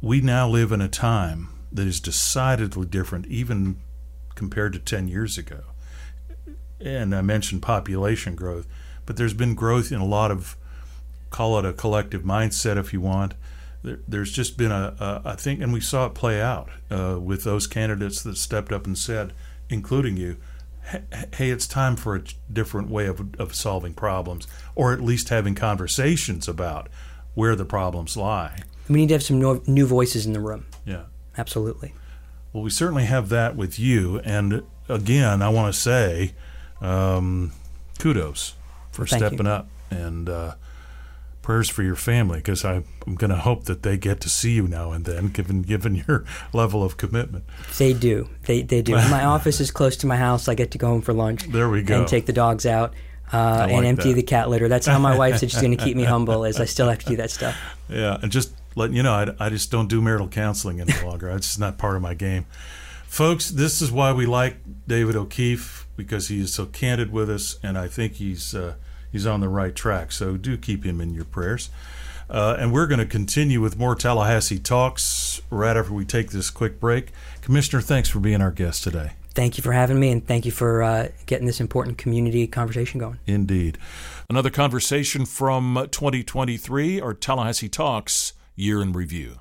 we 0.00 0.20
now 0.20 0.48
live 0.48 0.72
in 0.72 0.80
a 0.80 0.88
time 0.88 1.48
that 1.72 1.86
is 1.86 2.00
decidedly 2.00 2.86
different, 2.86 3.26
even 3.26 3.78
compared 4.34 4.72
to 4.72 4.78
10 4.78 5.08
years 5.08 5.36
ago. 5.36 5.60
And 6.80 7.14
I 7.14 7.20
mentioned 7.20 7.62
population 7.62 8.34
growth 8.34 8.66
but 9.06 9.16
there's 9.16 9.32
been 9.32 9.54
growth 9.54 9.90
in 9.90 10.00
a 10.00 10.04
lot 10.04 10.30
of 10.30 10.56
call 11.30 11.58
it 11.58 11.64
a 11.64 11.72
collective 11.72 12.22
mindset 12.22 12.76
if 12.76 12.92
you 12.92 13.00
want 13.00 13.34
there, 13.82 14.00
there's 14.06 14.32
just 14.32 14.58
been 14.58 14.72
a, 14.72 14.94
a 15.00 15.22
I 15.24 15.36
think 15.36 15.62
and 15.62 15.72
we 15.72 15.80
saw 15.80 16.06
it 16.06 16.14
play 16.14 16.42
out 16.42 16.68
uh, 16.90 17.18
with 17.20 17.44
those 17.44 17.66
candidates 17.66 18.22
that 18.24 18.36
stepped 18.36 18.72
up 18.72 18.84
and 18.86 18.98
said 18.98 19.32
including 19.70 20.16
you 20.16 20.36
hey 21.34 21.50
it's 21.50 21.66
time 21.66 21.96
for 21.96 22.14
a 22.14 22.22
different 22.52 22.88
way 22.88 23.06
of, 23.06 23.34
of 23.40 23.54
solving 23.54 23.92
problems 23.92 24.46
or 24.74 24.92
at 24.92 25.00
least 25.00 25.28
having 25.30 25.54
conversations 25.54 26.46
about 26.46 26.88
where 27.34 27.56
the 27.56 27.64
problems 27.64 28.16
lie. 28.16 28.62
We 28.88 29.00
need 29.00 29.08
to 29.08 29.14
have 29.14 29.22
some 29.22 29.40
no, 29.40 29.62
new 29.66 29.86
voices 29.86 30.26
in 30.26 30.32
the 30.32 30.40
room. 30.40 30.66
Yeah. 30.84 31.04
Absolutely. 31.36 31.92
Well 32.52 32.62
we 32.62 32.70
certainly 32.70 33.04
have 33.04 33.28
that 33.30 33.56
with 33.56 33.78
you 33.78 34.20
and 34.20 34.62
again 34.88 35.42
i 35.42 35.48
want 35.48 35.74
to 35.74 35.78
say 35.78 36.32
um, 36.80 37.52
kudos 37.98 38.54
for 38.92 39.06
Thank 39.06 39.20
stepping 39.20 39.46
you. 39.46 39.52
up 39.52 39.68
and 39.90 40.28
uh, 40.28 40.54
prayers 41.46 41.70
for 41.70 41.84
your 41.84 41.94
family 41.94 42.38
because 42.38 42.64
I'm 42.64 42.84
going 43.06 43.30
to 43.30 43.36
hope 43.36 43.66
that 43.66 43.84
they 43.84 43.96
get 43.96 44.20
to 44.22 44.28
see 44.28 44.50
you 44.50 44.66
now 44.66 44.90
and 44.90 45.04
then, 45.04 45.28
given 45.28 45.62
given 45.62 45.94
your 46.08 46.24
level 46.52 46.82
of 46.82 46.96
commitment. 46.96 47.44
They 47.78 47.92
do. 47.92 48.28
They 48.46 48.62
they 48.62 48.82
do. 48.82 48.94
my 48.94 49.24
office 49.34 49.60
is 49.60 49.70
close 49.70 49.96
to 49.98 50.08
my 50.08 50.16
house. 50.16 50.48
I 50.48 50.56
get 50.56 50.72
to 50.72 50.78
go 50.78 50.88
home 50.88 51.02
for 51.02 51.12
lunch. 51.12 51.44
There 51.44 51.70
we 51.70 51.84
go. 51.84 52.00
And 52.00 52.08
take 52.08 52.26
the 52.26 52.32
dogs 52.32 52.66
out. 52.66 52.94
Uh, 53.32 53.58
like 53.60 53.70
and 53.70 53.86
empty 53.86 54.08
that. 54.08 54.16
the 54.16 54.22
cat 54.24 54.50
litter. 54.50 54.68
That's 54.68 54.86
how 54.86 54.98
my 54.98 55.16
wife 55.22 55.38
said 55.38 55.52
she's 55.52 55.60
going 55.60 55.76
to 55.76 55.82
keep 55.82 55.96
me 55.96 56.02
humble. 56.02 56.44
Is 56.44 56.58
I 56.58 56.64
still 56.64 56.88
have 56.88 56.98
to 56.98 57.06
do 57.06 57.16
that 57.16 57.30
stuff. 57.30 57.56
Yeah, 57.88 58.18
and 58.20 58.32
just 58.32 58.52
letting 58.74 58.96
you 58.96 59.04
know, 59.04 59.12
I, 59.12 59.46
I 59.46 59.48
just 59.48 59.70
don't 59.70 59.88
do 59.88 60.02
marital 60.02 60.26
counseling 60.26 60.80
any 60.80 61.00
longer. 61.04 61.30
It's 61.30 61.46
just 61.46 61.60
not 61.60 61.78
part 61.78 61.94
of 61.94 62.02
my 62.02 62.14
game. 62.14 62.46
Folks, 63.06 63.50
this 63.50 63.80
is 63.80 63.92
why 63.92 64.12
we 64.12 64.26
like 64.26 64.56
David 64.88 65.14
O'Keefe 65.14 65.86
because 65.96 66.26
he 66.26 66.40
is 66.40 66.52
so 66.52 66.66
candid 66.66 67.12
with 67.12 67.30
us, 67.30 67.56
and 67.62 67.78
I 67.78 67.86
think 67.86 68.14
he's 68.14 68.52
uh, 68.52 68.74
he's 69.16 69.26
on 69.26 69.40
the 69.40 69.48
right 69.48 69.74
track. 69.74 70.12
So 70.12 70.36
do 70.36 70.58
keep 70.58 70.84
him 70.84 71.00
in 71.00 71.14
your 71.14 71.24
prayers. 71.24 71.70
Uh, 72.28 72.56
and 72.58 72.70
we're 72.70 72.86
going 72.86 72.98
to 72.98 73.06
continue 73.06 73.62
with 73.62 73.78
more 73.78 73.94
Tallahassee 73.94 74.58
talks 74.58 75.40
right 75.48 75.74
after 75.74 75.94
we 75.94 76.04
take 76.04 76.32
this 76.32 76.50
quick 76.50 76.78
break. 76.78 77.12
Commissioner, 77.40 77.80
thanks 77.80 78.10
for 78.10 78.20
being 78.20 78.42
our 78.42 78.50
guest 78.50 78.84
today. 78.84 79.12
Thank 79.30 79.56
you 79.56 79.62
for 79.62 79.72
having 79.72 80.00
me, 80.00 80.10
and 80.10 80.26
thank 80.26 80.44
you 80.44 80.50
for 80.50 80.82
uh, 80.82 81.08
getting 81.26 81.46
this 81.46 81.60
important 81.60 81.98
community 81.98 82.46
conversation 82.46 82.98
going. 82.98 83.18
Indeed. 83.26 83.78
Another 84.28 84.50
conversation 84.50 85.24
from 85.24 85.88
2023, 85.90 87.00
our 87.00 87.14
Tallahassee 87.14 87.68
Talks 87.68 88.32
Year 88.54 88.82
in 88.82 88.92
Review. 88.92 89.40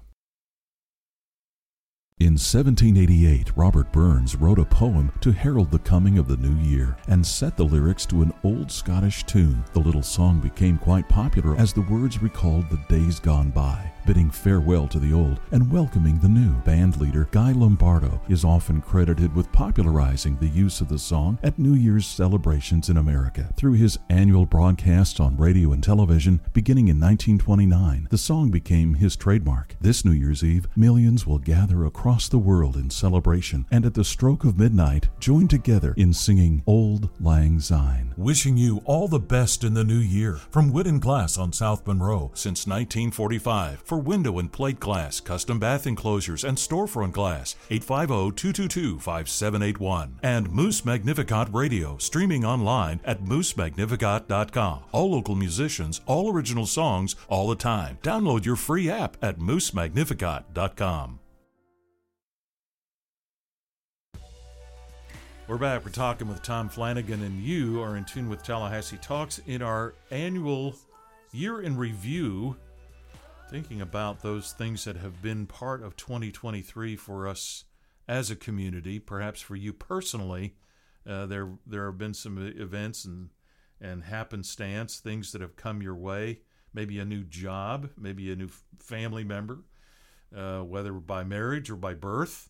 In 2.17 2.37
1788, 2.37 3.57
Robert 3.57 3.91
Burns 3.91 4.37
wrote 4.37 4.57
a 4.57 4.63
poem 4.63 5.11
to 5.19 5.33
herald 5.33 5.69
the 5.69 5.79
coming 5.79 6.17
of 6.17 6.29
the 6.29 6.37
new 6.37 6.55
year 6.63 6.95
and 7.09 7.27
set 7.27 7.57
the 7.57 7.65
lyrics 7.65 8.05
to 8.05 8.21
an 8.21 8.31
old 8.45 8.71
Scottish 8.71 9.25
tune. 9.25 9.65
The 9.73 9.81
little 9.81 10.01
song 10.01 10.39
became 10.39 10.77
quite 10.77 11.09
popular 11.09 11.57
as 11.57 11.73
the 11.73 11.81
words 11.81 12.21
recalled 12.21 12.69
the 12.69 12.79
days 12.87 13.19
gone 13.19 13.49
by, 13.49 13.91
bidding 14.05 14.29
farewell 14.29 14.87
to 14.87 14.99
the 14.99 15.13
old 15.13 15.39
and 15.51 15.71
welcoming 15.71 16.19
the 16.19 16.29
new. 16.29 16.53
Band 16.61 16.97
leader 16.97 17.27
Guy 17.31 17.51
Lombardo 17.51 18.21
is 18.29 18.45
often 18.45 18.81
credited 18.81 19.35
with 19.35 19.51
popularizing 19.51 20.37
the 20.37 20.47
use 20.47 20.81
of 20.81 20.89
the 20.89 20.99
song 20.99 21.39
at 21.43 21.59
New 21.59 21.73
Year's 21.73 22.05
celebrations 22.05 22.89
in 22.89 22.97
America. 22.97 23.49
Through 23.55 23.73
his 23.73 23.97
annual 24.09 24.45
broadcasts 24.45 25.19
on 25.19 25.37
radio 25.37 25.71
and 25.71 25.83
television 25.83 26.41
beginning 26.53 26.87
in 26.87 26.99
1929, 26.99 28.07
the 28.09 28.17
song 28.17 28.51
became 28.51 28.95
his 28.95 29.15
trademark. 29.15 29.75
This 29.81 30.05
New 30.05 30.11
Year's 30.11 30.43
Eve, 30.43 30.67
millions 30.75 31.25
will 31.25 31.39
gather 31.39 31.85
across 31.85 32.27
the 32.27 32.37
world 32.37 32.75
in 32.75 32.89
celebration 32.89 33.65
and 33.71 33.85
at 33.85 33.93
the 33.93 34.03
stroke 34.03 34.43
of 34.43 34.57
midnight 34.57 35.07
join 35.19 35.47
together 35.47 35.93
in 35.97 36.13
singing 36.13 36.63
Auld 36.65 37.09
Lang 37.19 37.59
Syne. 37.59 38.13
Wishing 38.17 38.57
you 38.57 38.81
all 38.85 39.07
the 39.07 39.19
best 39.19 39.63
in 39.63 39.73
the 39.73 39.83
new 39.83 39.97
year 39.97 40.35
from 40.49 40.71
Whidden 40.71 40.99
Glass 40.99 41.37
on 41.37 41.51
South 41.53 41.85
Monroe 41.87 42.31
since 42.33 42.67
1945 42.67 43.81
for 43.83 43.94
window 43.97 44.39
and 44.39 44.51
plate 44.51 44.79
glass, 44.79 45.19
custom 45.19 45.59
bath 45.59 45.85
enclosures, 45.87 46.43
and 46.43 46.57
storefront 46.57 47.11
glass. 47.11 47.55
850-222-5781 47.69 50.11
and 50.23 50.51
Moose 50.51 50.85
Magnificat 50.85 51.49
Radio 51.51 51.97
streaming 51.97 52.45
online 52.45 52.99
at 53.05 53.23
moosemagnificat.com. 53.23 54.83
All 54.91 55.11
local 55.11 55.35
musicians, 55.35 56.01
all 56.05 56.31
original 56.31 56.65
songs, 56.65 57.15
all 57.27 57.47
the 57.47 57.55
time. 57.55 57.97
Download 58.01 58.45
your 58.45 58.55
free 58.55 58.89
app 58.89 59.17
at 59.21 59.39
moosemagnificat.com. 59.39 61.19
We're 65.47 65.59
back. 65.59 65.85
We're 65.85 65.91
talking 65.91 66.27
with 66.27 66.41
Tom 66.41 66.71
Flanigan, 66.71 67.23
and 67.23 67.39
you 67.39 67.79
are 67.79 67.97
in 67.97 68.05
tune 68.05 68.29
with 68.29 68.41
Tallahassee 68.41 68.97
Talks 68.97 69.37
in 69.45 69.61
our 69.61 69.93
annual 70.09 70.75
year 71.31 71.61
in 71.61 71.77
review, 71.77 72.55
thinking 73.49 73.81
about 73.81 74.21
those 74.21 74.51
things 74.53 74.85
that 74.85 74.97
have 74.97 75.21
been 75.21 75.45
part 75.45 75.83
of 75.83 75.95
2023 75.95 76.95
for 76.95 77.27
us 77.27 77.65
as 78.07 78.31
a 78.31 78.35
community. 78.35 78.99
Perhaps 78.99 79.41
for 79.41 79.55
you 79.55 79.73
personally, 79.73 80.55
uh, 81.07 81.25
there 81.25 81.49
there 81.65 81.85
have 81.85 81.97
been 81.97 82.13
some 82.13 82.37
events 82.57 83.05
and 83.05 83.29
and 83.79 84.03
happenstance, 84.03 84.99
things 84.99 85.31
that 85.31 85.41
have 85.41 85.55
come 85.55 85.81
your 85.81 85.95
way. 85.95 86.39
Maybe 86.73 86.99
a 86.99 87.05
new 87.05 87.23
job, 87.23 87.89
maybe 87.97 88.31
a 88.31 88.35
new 88.35 88.49
family 88.79 89.23
member, 89.23 89.63
uh, 90.35 90.59
whether 90.59 90.93
by 90.93 91.23
marriage 91.23 91.69
or 91.69 91.75
by 91.75 91.93
birth. 91.93 92.49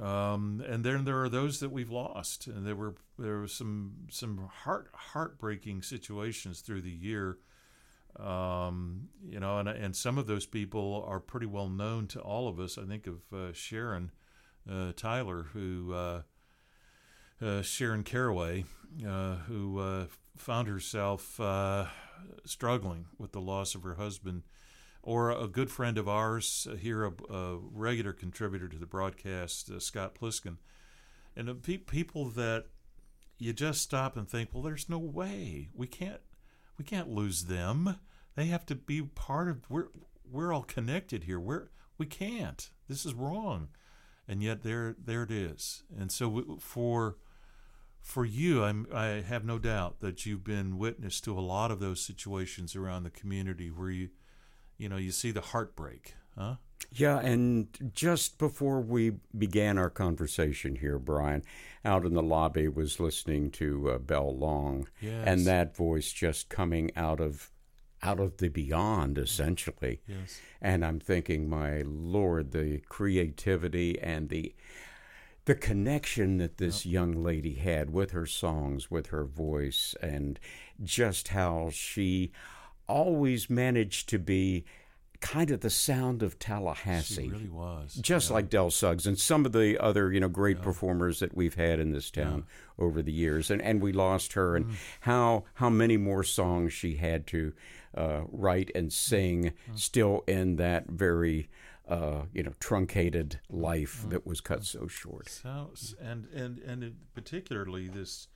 Um, 0.00 0.62
and 0.66 0.82
then 0.82 1.04
there 1.04 1.22
are 1.22 1.28
those 1.28 1.60
that 1.60 1.70
we've 1.70 1.90
lost, 1.90 2.46
and 2.46 2.66
there 2.66 2.76
were 2.76 2.94
there 3.18 3.40
were 3.40 3.48
some 3.48 4.06
some 4.10 4.48
heart 4.62 4.88
heartbreaking 4.94 5.82
situations 5.82 6.60
through 6.60 6.82
the 6.82 6.90
year. 6.90 7.38
Um, 8.18 9.08
you 9.24 9.40
know, 9.40 9.58
and 9.58 9.68
and 9.68 9.96
some 9.96 10.18
of 10.18 10.26
those 10.26 10.46
people 10.46 11.04
are 11.08 11.20
pretty 11.20 11.46
well 11.46 11.68
known 11.68 12.06
to 12.08 12.20
all 12.20 12.48
of 12.48 12.60
us. 12.60 12.78
I 12.78 12.84
think 12.84 13.06
of 13.06 13.20
uh, 13.32 13.52
Sharon 13.52 14.12
uh, 14.70 14.92
Tyler, 14.96 15.46
who 15.52 15.92
uh, 15.92 16.22
uh, 17.42 17.62
Sharon 17.62 18.04
Caraway, 18.04 18.64
uh, 19.06 19.36
who 19.46 20.06
found 20.36 20.68
herself 20.68 21.40
struggling 22.44 23.06
with 23.18 23.32
the 23.32 23.40
loss 23.40 23.74
of 23.74 23.82
her 23.82 23.94
husband 23.94 24.42
or 25.02 25.30
a 25.30 25.46
good 25.46 25.70
friend 25.70 25.98
of 25.98 26.08
ours 26.08 26.66
here, 26.80 27.04
a, 27.04 27.12
a 27.32 27.58
regular 27.58 28.14
contributor 28.14 28.68
to 28.68 28.78
the 28.78 28.86
broadcast, 28.86 29.70
Scott 29.82 30.14
Pliskin, 30.18 30.56
and 31.36 31.62
pe- 31.62 31.76
people 31.76 32.30
that 32.30 32.66
you 33.36 33.52
just 33.52 33.82
stop 33.82 34.16
and 34.16 34.26
think, 34.26 34.48
well, 34.52 34.62
there's 34.62 34.88
no 34.88 34.98
way 34.98 35.68
we 35.74 35.86
can't 35.86 36.22
we 36.78 36.84
can't 36.84 37.08
lose 37.08 37.44
them. 37.44 37.98
They 38.36 38.46
have 38.46 38.66
to 38.66 38.74
be 38.74 39.02
part 39.02 39.48
of. 39.48 39.68
We're 39.68 39.88
we're 40.30 40.52
all 40.52 40.62
connected 40.62 41.24
here. 41.24 41.38
We're 41.38 41.68
we 41.98 42.06
can't. 42.06 42.70
This 42.88 43.06
is 43.06 43.14
wrong, 43.14 43.68
and 44.26 44.42
yet 44.42 44.62
there 44.62 44.96
there 45.02 45.22
it 45.22 45.30
is. 45.30 45.84
And 45.96 46.10
so 46.10 46.58
for 46.60 47.16
for 48.00 48.24
you, 48.24 48.62
I'm, 48.62 48.86
I 48.92 49.06
have 49.26 49.44
no 49.44 49.58
doubt 49.58 50.00
that 50.00 50.26
you've 50.26 50.44
been 50.44 50.76
witness 50.76 51.22
to 51.22 51.38
a 51.38 51.40
lot 51.40 51.70
of 51.70 51.80
those 51.80 52.02
situations 52.02 52.76
around 52.76 53.04
the 53.04 53.10
community 53.10 53.70
where 53.70 53.90
you 53.90 54.10
you 54.76 54.88
know, 54.88 54.96
you 54.96 55.12
see 55.12 55.30
the 55.30 55.40
heartbreak, 55.40 56.14
huh? 56.36 56.56
Yeah, 56.92 57.18
and 57.20 57.68
just 57.94 58.38
before 58.38 58.80
we 58.80 59.12
began 59.36 59.78
our 59.78 59.90
conversation 59.90 60.76
here, 60.76 60.98
Brian, 60.98 61.42
out 61.84 62.04
in 62.04 62.14
the 62.14 62.22
lobby 62.22 62.68
was 62.68 63.00
listening 63.00 63.50
to 63.52 63.90
uh, 63.90 63.98
Bell 63.98 64.36
Long, 64.36 64.88
Yes. 65.00 65.24
and 65.26 65.46
that 65.46 65.76
voice 65.76 66.12
just 66.12 66.48
coming 66.48 66.90
out 66.96 67.20
of 67.20 67.50
out 68.02 68.20
of 68.20 68.36
the 68.36 68.48
beyond, 68.48 69.16
essentially. 69.16 70.00
Yes. 70.06 70.38
And 70.60 70.84
I'm 70.84 71.00
thinking, 71.00 71.48
my 71.48 71.82
Lord, 71.86 72.52
the 72.52 72.80
creativity 72.88 73.98
and 74.00 74.28
the 74.28 74.54
the 75.46 75.54
connection 75.54 76.38
that 76.38 76.56
this 76.58 76.86
young 76.86 77.22
lady 77.22 77.54
had 77.54 77.90
with 77.90 78.12
her 78.12 78.24
songs, 78.26 78.90
with 78.90 79.08
her 79.08 79.24
voice, 79.24 79.94
and 80.00 80.38
just 80.82 81.28
how 81.28 81.68
she 81.70 82.32
always 82.88 83.48
managed 83.50 84.08
to 84.10 84.18
be 84.18 84.64
kind 85.24 85.50
of 85.50 85.60
the 85.60 85.70
sound 85.70 86.22
of 86.22 86.38
Tallahassee. 86.38 87.24
She 87.24 87.28
really 87.30 87.48
was. 87.48 87.94
Just 87.94 88.28
Yeah. 88.28 88.34
like 88.34 88.50
Del 88.50 88.70
Suggs 88.70 89.06
and 89.06 89.18
some 89.18 89.46
of 89.46 89.52
the 89.52 89.78
other, 89.78 90.12
you 90.12 90.20
know, 90.20 90.28
great 90.28 90.60
performers 90.60 91.18
that 91.20 91.34
we've 91.34 91.54
had 91.54 91.80
in 91.80 91.92
this 91.92 92.10
town 92.10 92.44
over 92.78 93.00
the 93.00 93.10
years, 93.12 93.50
and 93.50 93.62
and 93.62 93.80
we 93.80 93.90
lost 93.90 94.34
her, 94.34 94.54
and 94.54 94.76
how 95.00 95.44
how 95.54 95.70
many 95.70 95.96
more 95.96 96.22
songs 96.24 96.74
she 96.74 96.96
had 96.96 97.26
to 97.28 97.54
uh, 97.94 98.22
write 98.30 98.70
and 98.74 98.92
sing, 98.92 99.54
still 99.74 100.24
in 100.26 100.56
that 100.56 100.88
very, 100.90 101.48
uh, 101.88 102.24
you 102.34 102.42
know, 102.42 102.52
truncated 102.60 103.40
life 103.48 104.04
that 104.10 104.26
was 104.26 104.42
cut 104.42 104.64
so 104.64 104.86
short. 104.86 105.30
So, 105.30 105.72
and 106.00 106.26
and 106.34 106.58
and 106.58 106.96
particularly 107.14 107.88
this 107.88 108.28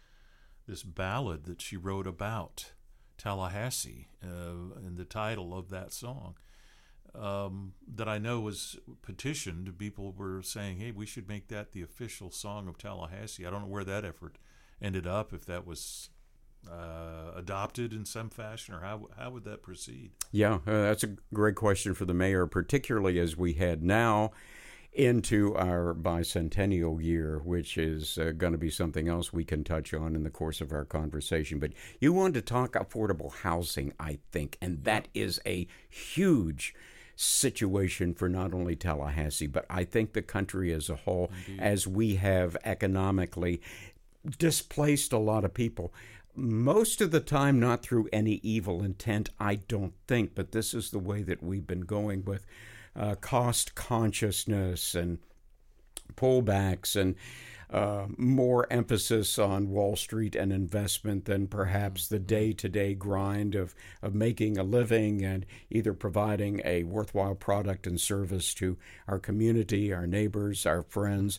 this 0.67 0.83
ballad 0.85 1.45
that 1.45 1.61
she 1.61 1.77
wrote 1.77 2.07
about 2.07 2.73
Tallahassee, 3.19 4.09
uh, 4.25 4.75
and 4.77 4.97
the 4.97 5.05
title 5.05 5.53
of 5.53 5.69
that 5.69 5.93
song 5.93 6.37
um, 7.15 7.73
that 7.95 8.09
I 8.09 8.19
know 8.19 8.41
was 8.41 8.79
petitioned. 9.03 9.77
People 9.79 10.13
were 10.13 10.43
saying, 10.43 10.79
"Hey, 10.79 10.91
we 10.91 11.07
should 11.07 11.29
make 11.29 11.49
that 11.49 11.73
the 11.73 11.83
official 11.83 12.31
song 12.31 12.69
of 12.69 12.79
Tallahassee." 12.79 13.47
I 13.47 13.51
don't 13.51 13.63
know 13.63 13.69
where 13.69 13.85
that 13.85 14.05
effort 14.05 14.39
ended 14.81 15.07
up. 15.07 15.33
If 15.33 15.45
that 15.47 15.67
was 15.67 16.11
uh, 16.71 17.33
adopted 17.37 17.93
in 17.93 18.05
some 18.05 18.31
fashion, 18.31 18.75
or 18.75 18.81
how 18.81 19.09
how 19.19 19.31
would 19.31 19.45
that 19.45 19.63
proceed? 19.63 20.13
Yeah, 20.33 20.55
uh, 20.67 20.83
that's 20.83 21.05
a 21.05 21.17
great 21.33 21.57
question 21.57 21.95
for 21.95 22.05
the 22.05 22.15
mayor, 22.15 22.47
particularly 22.47 23.19
as 23.19 23.37
we 23.37 23.55
head 23.55 23.83
now 23.83 24.33
into 24.93 25.55
our 25.55 25.95
bicentennial 25.95 27.03
year, 27.03 27.41
which 27.45 27.79
is 27.79 28.19
uh, 28.19 28.33
going 28.37 28.53
to 28.53 28.59
be 28.59 28.71
something 28.71 29.09
else 29.09 29.33
we 29.33 29.45
can 29.45 29.63
touch 29.63 29.95
on 29.95 30.17
in 30.17 30.25
the 30.25 30.31
course 30.31 30.61
of 30.61 30.73
our 30.73 30.85
conversation. 30.85 31.59
But 31.59 31.73
you 32.01 32.13
wanted 32.13 32.35
to 32.35 32.43
talk 32.43 32.73
affordable 32.73 33.33
housing, 33.33 33.93
I 34.01 34.19
think, 34.33 34.57
and 34.61 34.85
that 34.85 35.09
is 35.15 35.41
a 35.47 35.67
huge 35.89 36.75
situation 37.21 38.15
for 38.15 38.29
not 38.29 38.55
only 38.55 38.77
Tallahassee, 38.77 39.49
but 39.49 39.67
I 39.69 39.83
think 39.83 40.13
the 40.13 40.23
country 40.23 40.73
as 40.73 40.89
a 40.89 40.95
whole, 40.95 41.31
as 41.59 41.87
we 41.87 42.15
have 42.15 42.57
economically 42.65 43.61
displaced 44.39 45.13
a 45.13 45.19
lot 45.19 45.45
of 45.45 45.53
people. 45.53 45.93
Most 46.37 47.01
of 47.01 47.11
the 47.11 47.21
time, 47.21 47.59
not 47.59 47.83
through 47.83 48.09
any 48.13 48.35
evil 48.45 48.85
intent, 48.85 49.31
I 49.41 49.57
don't 49.57 49.95
think, 50.07 50.37
but 50.37 50.53
this 50.53 50.73
is 50.73 50.91
the 50.91 51.01
way 51.01 51.23
that 51.25 51.43
we've 51.43 51.67
been 51.67 51.81
going 51.81 52.25
with 52.25 52.47
uh, 52.95 53.17
cost 53.17 53.75
consciousness 53.75 54.95
and 54.95 55.19
pullbacks 56.15 56.95
and 56.95 57.17
uh, 57.71 58.07
more 58.17 58.67
emphasis 58.71 59.39
on 59.39 59.69
Wall 59.69 59.95
Street 59.95 60.35
and 60.35 60.53
investment 60.53 61.27
than 61.27 61.47
perhaps 61.47 62.09
the 62.09 62.19
day 62.19 62.53
to 62.55 62.69
day 62.69 62.95
grind 62.95 63.55
of, 63.55 63.75
of 64.03 64.15
making 64.15 64.57
a 64.57 64.63
living 64.63 65.25
and 65.25 65.45
either 65.71 65.93
providing 65.93 66.63
a 66.65 66.85
worthwhile 66.85 67.35
product 67.35 67.87
and 67.87 68.01
service 68.01 68.55
to 68.55 68.79
our 69.07 69.19
community, 69.19 69.93
our 69.93 70.07
neighbors, 70.07 70.65
our 70.65 70.83
friends. 70.83 71.39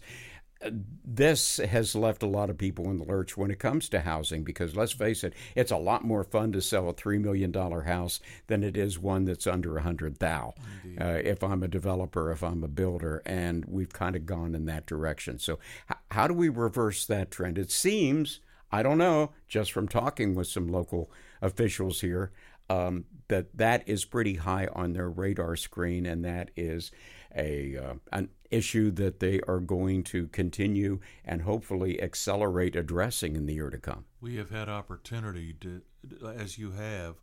This 1.05 1.57
has 1.57 1.95
left 1.95 2.21
a 2.21 2.27
lot 2.27 2.49
of 2.49 2.57
people 2.57 2.89
in 2.89 2.97
the 2.97 3.05
lurch 3.05 3.37
when 3.37 3.49
it 3.49 3.59
comes 3.59 3.87
to 3.89 4.01
housing 4.01 4.43
because 4.43 4.75
let's 4.75 4.91
face 4.91 5.23
it, 5.23 5.33
it's 5.55 5.71
a 5.71 5.77
lot 5.77 6.03
more 6.03 6.23
fun 6.23 6.51
to 6.51 6.61
sell 6.61 6.89
a 6.89 6.93
$3 6.93 7.21
million 7.21 7.53
house 7.53 8.19
than 8.47 8.63
it 8.63 8.75
is 8.75 8.99
one 8.99 9.25
that's 9.25 9.47
under 9.47 9.71
a 9.71 9.75
100 9.75 10.19
thou. 10.19 10.53
Uh, 10.99 11.19
if 11.23 11.43
I'm 11.43 11.63
a 11.63 11.67
developer, 11.67 12.31
if 12.31 12.43
I'm 12.43 12.63
a 12.63 12.67
builder, 12.67 13.21
and 13.25 13.63
we've 13.65 13.93
kind 13.93 14.15
of 14.15 14.25
gone 14.25 14.53
in 14.53 14.65
that 14.65 14.85
direction. 14.85 15.39
So, 15.39 15.59
h- 15.89 15.97
how 16.11 16.27
do 16.27 16.33
we 16.33 16.49
reverse 16.49 17.05
that 17.05 17.31
trend? 17.31 17.57
It 17.57 17.71
seems, 17.71 18.41
I 18.71 18.83
don't 18.83 18.97
know, 18.97 19.31
just 19.47 19.71
from 19.71 19.87
talking 19.87 20.35
with 20.35 20.47
some 20.47 20.67
local 20.67 21.09
officials 21.41 22.01
here, 22.01 22.31
um, 22.69 23.05
that 23.29 23.57
that 23.57 23.87
is 23.87 24.05
pretty 24.05 24.35
high 24.35 24.67
on 24.73 24.93
their 24.93 25.09
radar 25.09 25.55
screen, 25.55 26.05
and 26.05 26.23
that 26.25 26.51
is 26.55 26.91
a 27.35 27.77
uh, 27.77 27.93
an 28.11 28.29
issue 28.51 28.91
that 28.91 29.19
they 29.19 29.41
are 29.47 29.59
going 29.59 30.03
to 30.03 30.27
continue 30.27 30.99
and 31.23 31.41
hopefully 31.41 32.01
accelerate 32.01 32.75
addressing 32.75 33.35
in 33.35 33.45
the 33.45 33.53
year 33.53 33.69
to 33.69 33.77
come. 33.77 34.05
We 34.21 34.37
have 34.37 34.49
had 34.49 34.69
opportunity 34.69 35.53
to, 35.61 35.81
as 36.25 36.57
you 36.57 36.71
have, 36.71 37.15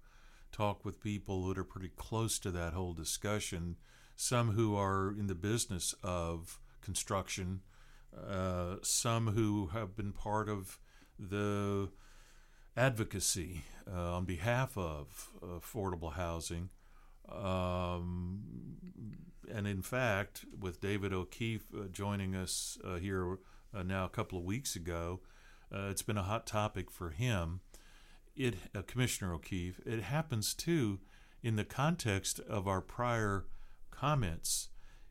talk 0.52 0.84
with 0.84 1.02
people 1.02 1.46
that 1.48 1.58
are 1.58 1.64
pretty 1.64 1.90
close 1.96 2.38
to 2.40 2.50
that 2.52 2.72
whole 2.72 2.94
discussion. 2.94 3.76
Some 4.14 4.52
who 4.52 4.76
are 4.76 5.14
in 5.18 5.26
the 5.26 5.34
business 5.34 5.94
of 6.02 6.58
construction, 6.80 7.60
uh, 8.16 8.76
some 8.82 9.28
who 9.28 9.68
have 9.68 9.96
been 9.96 10.12
part 10.12 10.48
of 10.48 10.78
the 11.18 11.90
advocacy 12.76 13.62
uh, 13.90 14.16
on 14.16 14.24
behalf 14.24 14.76
of 14.76 15.30
affordable 15.42 16.14
housing. 16.14 16.70
Um, 17.28 18.40
and 19.52 19.66
in 19.66 19.82
fact, 19.82 20.44
with 20.58 20.80
David 20.80 21.12
O'Keefe 21.12 21.66
uh, 21.74 21.84
joining 21.90 22.34
us 22.34 22.78
uh, 22.84 22.96
here 22.96 23.38
uh, 23.74 23.82
now 23.82 24.04
a 24.04 24.08
couple 24.08 24.38
of 24.38 24.44
weeks 24.44 24.76
ago, 24.76 25.20
uh, 25.74 25.88
it's 25.90 26.02
been 26.02 26.16
a 26.16 26.22
hot 26.22 26.46
topic 26.46 26.90
for 26.90 27.10
him. 27.10 27.60
It, 28.34 28.56
uh, 28.74 28.82
Commissioner 28.82 29.34
O'Keefe, 29.34 29.80
it 29.86 30.02
happens 30.02 30.54
too 30.54 31.00
in 31.42 31.56
the 31.56 31.64
context 31.64 32.40
of 32.40 32.68
our 32.68 32.80
prior 32.80 33.46
comments. 33.90 34.68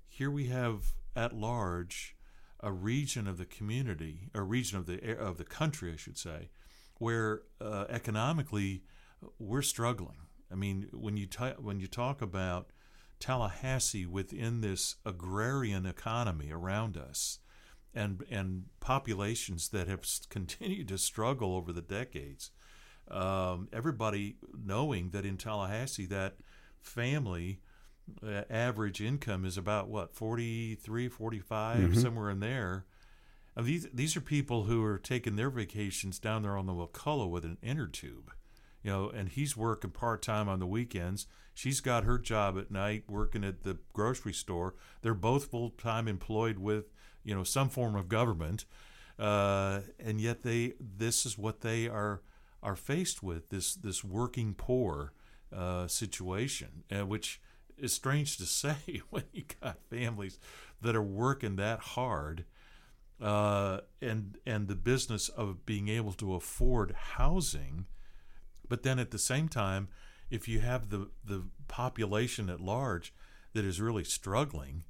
Here 0.07 0.32
we 0.32 0.47
have 0.47 0.93
at 1.16 1.36
large 1.36 2.16
a 2.59 2.72
region 2.72 3.28
of 3.28 3.38
the 3.38 3.45
community, 3.45 4.30
a 4.34 4.41
region 4.41 4.78
of 4.78 4.86
the 4.86 5.18
of 5.18 5.38
the 5.38 5.43
country, 5.43 5.91
I 5.93 5.97
should 5.97 6.18
say, 6.18 6.49
where 6.99 7.41
economically 7.89 8.84
we're 9.39 9.61
struggling. 9.61 10.24
I 10.51 10.55
mean, 10.55 10.87
when 10.91 11.17
you 11.17 11.25
ta- 11.25 11.55
when 11.59 11.79
you 11.79 11.87
talk 11.87 12.21
about 12.21 12.71
Tallahassee 13.19 14.05
within 14.05 14.61
this 14.61 14.95
agrarian 15.05 15.85
economy 15.85 16.51
around 16.51 16.97
us, 16.97 17.39
and 17.93 18.23
and 18.29 18.65
populations 18.79 19.69
that 19.69 19.87
have 19.87 20.05
continued 20.29 20.87
to 20.89 20.97
struggle 20.97 21.55
over 21.55 21.71
the 21.71 21.81
decades, 21.81 22.51
um, 23.09 23.69
everybody 23.73 24.37
knowing 24.53 25.09
that 25.11 25.25
in 25.25 25.37
Tallahassee 25.37 26.05
that 26.07 26.35
family 26.81 27.61
uh, 28.23 28.43
average 28.49 29.01
income 29.01 29.45
is 29.45 29.57
about 29.57 29.87
what 29.87 30.13
43 30.13 31.09
45 31.09 31.97
somewhere 31.97 32.29
in 32.29 32.39
there. 32.39 32.85
These 33.57 33.87
these 33.93 34.17
are 34.17 34.21
people 34.21 34.65
who 34.65 34.83
are 34.83 34.99
taking 34.99 35.37
their 35.37 35.49
vacations 35.49 36.19
down 36.19 36.43
there 36.43 36.57
on 36.57 36.65
the 36.65 36.73
Wakulla 36.73 37.27
with 37.27 37.45
an 37.45 37.57
inner 37.63 37.87
tube 37.87 38.31
you 38.86 38.91
know 38.91 39.09
and 39.09 39.29
he's 39.29 39.57
working 39.57 39.89
part-time 39.89 40.47
on 40.47 40.59
the 40.59 40.67
weekends. 40.67 41.25
She's 41.55 41.81
got 41.81 42.03
her 42.03 42.19
job 42.19 42.55
at 42.59 42.69
night 42.69 43.05
working 43.07 43.43
at 43.43 43.63
the 43.63 43.79
grocery 43.93 44.33
store. 44.33 44.75
They're 45.01 45.15
both 45.15 45.45
full-time 45.45 46.07
employed 46.07 46.59
with 46.59 46.91
you 47.23 47.33
know 47.33 47.43
some 47.43 47.69
form 47.69 47.95
of 47.95 48.07
government 48.07 48.65
uh, 49.17 49.79
and 49.99 50.21
yet 50.21 50.43
they 50.43 50.73
this 50.79 51.25
is 51.25 51.38
what 51.38 51.61
they 51.61 51.88
are 51.88 52.21
are 52.61 52.75
faced 52.75 53.23
with 53.23 53.49
this 53.49 53.73
this 53.73 54.03
working 54.03 54.53
poor 54.53 55.13
uh, 55.55 55.88
situation 55.88 56.83
uh, 56.91 57.05
which 57.05 57.41
is 57.77 57.91
strange 57.91 58.38
to 58.38 58.45
say 58.45 59.01
when 59.09 59.23
you 59.33 59.43
got 59.61 59.79
families 59.89 60.38
that 60.79 60.95
are 60.95 61.01
working 61.01 61.55
that 61.55 61.79
hard 61.79 62.45
uh, 63.19 63.79
and 64.01 64.38
and 64.45 64.67
the 64.67 64.75
business 64.75 65.29
of 65.29 65.65
being 65.65 65.89
able 65.89 66.13
to 66.13 66.36
afford 66.36 66.91
housing 66.91 67.86
but 68.70 68.84
then 68.84 68.99
at 68.99 69.11
the 69.11 69.20
same 69.20 69.47
time 69.47 69.88
if 70.30 70.47
you 70.47 70.59
have 70.59 70.89
the 70.89 71.09
the 71.24 71.43
population 71.68 72.49
at 72.49 72.59
large 72.59 73.13
that 73.53 73.66
is 73.66 73.80
really 73.80 74.03
struggling 74.03 74.84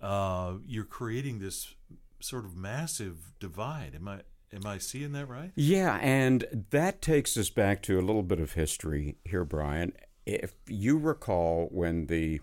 uh, 0.00 0.54
you're 0.66 0.84
creating 0.84 1.38
this 1.38 1.74
sort 2.20 2.44
of 2.44 2.56
massive 2.56 3.32
divide 3.40 3.92
am 3.94 4.08
i 4.08 4.20
am 4.52 4.66
i 4.66 4.78
seeing 4.78 5.12
that 5.12 5.26
right 5.26 5.52
Yeah, 5.56 5.98
and 6.00 6.66
that 6.70 7.02
takes 7.02 7.36
us 7.36 7.50
back 7.50 7.82
to 7.82 7.98
a 7.98 8.02
little 8.02 8.22
bit 8.22 8.40
of 8.40 8.52
history 8.52 9.16
here, 9.24 9.44
Brian. 9.44 9.92
If 10.24 10.54
you 10.66 10.98
recall 10.98 11.68
when 11.70 12.06
the 12.06 12.40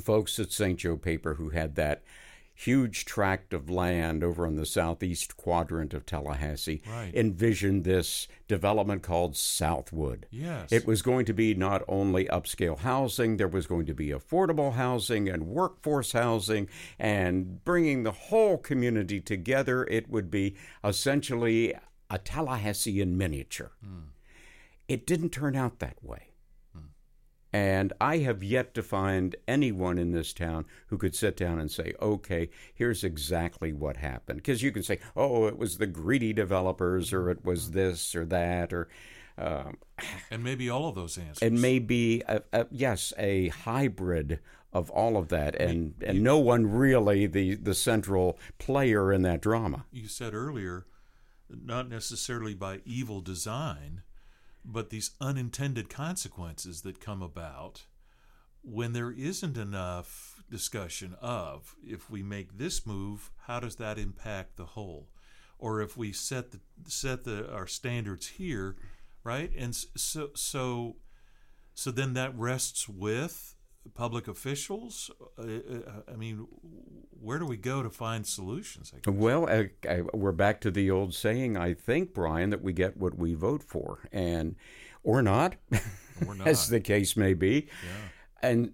folks 0.00 0.38
at 0.38 0.52
St. 0.52 0.78
Joe 0.78 0.96
Paper 0.96 1.34
who 1.34 1.50
had 1.50 1.74
that 1.76 2.02
huge 2.58 3.04
tract 3.04 3.52
of 3.52 3.68
land 3.68 4.24
over 4.24 4.46
on 4.46 4.56
the 4.56 4.64
southeast 4.64 5.36
quadrant 5.36 5.92
of 5.92 6.06
Tallahassee 6.06 6.80
Right. 6.90 7.14
envisioned 7.14 7.84
this 7.84 8.26
development 8.48 9.02
called 9.02 9.36
Southwood. 9.36 10.26
yes 10.30 10.72
It 10.72 10.86
was 10.86 11.02
going 11.02 11.26
to 11.26 11.34
be 11.34 11.54
not 11.54 11.82
only 11.86 12.24
upscale 12.26 12.78
housing, 12.78 13.36
there 13.36 13.46
was 13.46 13.66
going 13.66 13.84
to 13.86 13.94
be 13.94 14.08
affordable 14.08 14.72
housing 14.72 15.28
and 15.28 15.46
workforce 15.48 16.12
housing 16.12 16.68
and 16.98 17.62
bringing 17.64 18.02
the 18.04 18.12
whole 18.12 18.56
community 18.56 19.20
together. 19.20 19.84
It 19.84 20.08
would 20.08 20.30
be 20.30 20.56
essentially 20.82 21.74
a 22.08 22.18
Tallahassee 22.18 23.00
in 23.00 23.18
miniature. 23.18 23.72
Hmm. 23.84 23.98
It 24.88 25.06
didn't 25.06 25.30
turn 25.30 25.56
out 25.56 25.78
that 25.80 26.02
way. 26.02 26.30
And 27.56 27.94
I 28.02 28.18
have 28.18 28.42
yet 28.42 28.74
to 28.74 28.82
find 28.82 29.34
anyone 29.48 29.96
in 29.96 30.12
this 30.12 30.34
town 30.34 30.66
who 30.88 30.98
could 30.98 31.14
sit 31.14 31.38
down 31.38 31.58
and 31.58 31.70
say, 31.70 31.94
okay, 32.02 32.50
here's 32.74 33.02
exactly 33.02 33.72
what 33.72 33.96
happened. 33.96 34.40
Because 34.40 34.62
you 34.62 34.70
can 34.70 34.82
say, 34.82 34.98
oh, 35.16 35.46
it 35.46 35.56
was 35.56 35.78
the 35.78 35.86
greedy 35.86 36.34
developers, 36.34 37.14
or 37.14 37.30
it 37.30 37.46
was 37.46 37.70
this 37.70 38.14
or 38.14 38.26
that, 38.26 38.74
or. 38.74 38.88
Um, 39.38 39.78
And 40.30 40.44
maybe 40.44 40.68
all 40.68 40.86
of 40.86 40.96
those 40.96 41.16
answers. 41.16 41.40
it 41.40 41.52
may 41.54 41.78
be, 41.78 42.22
a, 42.28 42.42
a, 42.52 42.66
yes, 42.70 43.14
a 43.16 43.48
hybrid 43.48 44.40
of 44.74 44.90
all 44.90 45.16
of 45.16 45.28
that, 45.28 45.54
and, 45.54 45.94
and 46.04 46.22
no 46.22 46.36
one 46.36 46.66
really 46.70 47.26
the, 47.26 47.54
the 47.54 47.74
central 47.74 48.38
player 48.58 49.10
in 49.10 49.22
that 49.22 49.40
drama. 49.40 49.86
you 49.90 50.08
said 50.08 50.34
earlier, 50.34 50.84
not 51.48 51.88
necessarily 51.88 52.52
by 52.52 52.80
evil 52.84 53.22
design, 53.22 54.02
but 54.66 54.90
these 54.90 55.12
unintended 55.20 55.88
consequences 55.88 56.82
that 56.82 57.00
come 57.00 57.22
about 57.22 57.86
when 58.62 58.92
there 58.92 59.12
isn't 59.12 59.56
enough 59.56 60.42
discussion 60.50 61.14
of 61.20 61.76
if 61.84 62.10
we 62.10 62.22
make 62.22 62.58
this 62.58 62.84
move, 62.84 63.30
how 63.46 63.60
does 63.60 63.76
that 63.76 63.96
impact 63.96 64.56
the 64.56 64.66
whole? 64.66 65.08
Or 65.58 65.80
if 65.80 65.96
we 65.96 66.12
set 66.12 66.50
the 66.50 66.60
set 66.88 67.24
the 67.24 67.50
our 67.50 67.66
standards 67.66 68.26
here, 68.26 68.76
right? 69.22 69.50
And 69.56 69.74
so 69.74 70.30
so 70.34 70.96
so 71.74 71.90
then 71.90 72.14
that 72.14 72.36
rests 72.36 72.88
with 72.88 73.54
public 73.94 74.28
officials. 74.28 75.10
Uh, 75.38 75.42
uh, 75.42 76.12
I 76.12 76.16
mean, 76.16 76.46
where 77.20 77.38
do 77.38 77.46
we 77.46 77.56
go 77.56 77.82
to 77.82 77.90
find 77.90 78.26
solutions? 78.26 78.92
I 78.94 79.00
guess? 79.00 79.14
Well, 79.14 79.48
I, 79.48 79.70
I, 79.88 80.02
we're 80.12 80.32
back 80.32 80.60
to 80.62 80.70
the 80.70 80.90
old 80.90 81.14
saying, 81.14 81.56
I 81.56 81.74
think, 81.74 82.14
Brian, 82.14 82.50
that 82.50 82.62
we 82.62 82.72
get 82.72 82.96
what 82.96 83.16
we 83.16 83.34
vote 83.34 83.62
for, 83.62 84.08
and 84.12 84.56
or 85.02 85.22
not, 85.22 85.56
Or 86.26 86.36
as 86.44 86.68
the 86.68 86.80
case 86.80 87.16
may 87.16 87.34
be. 87.34 87.68
And 88.42 88.72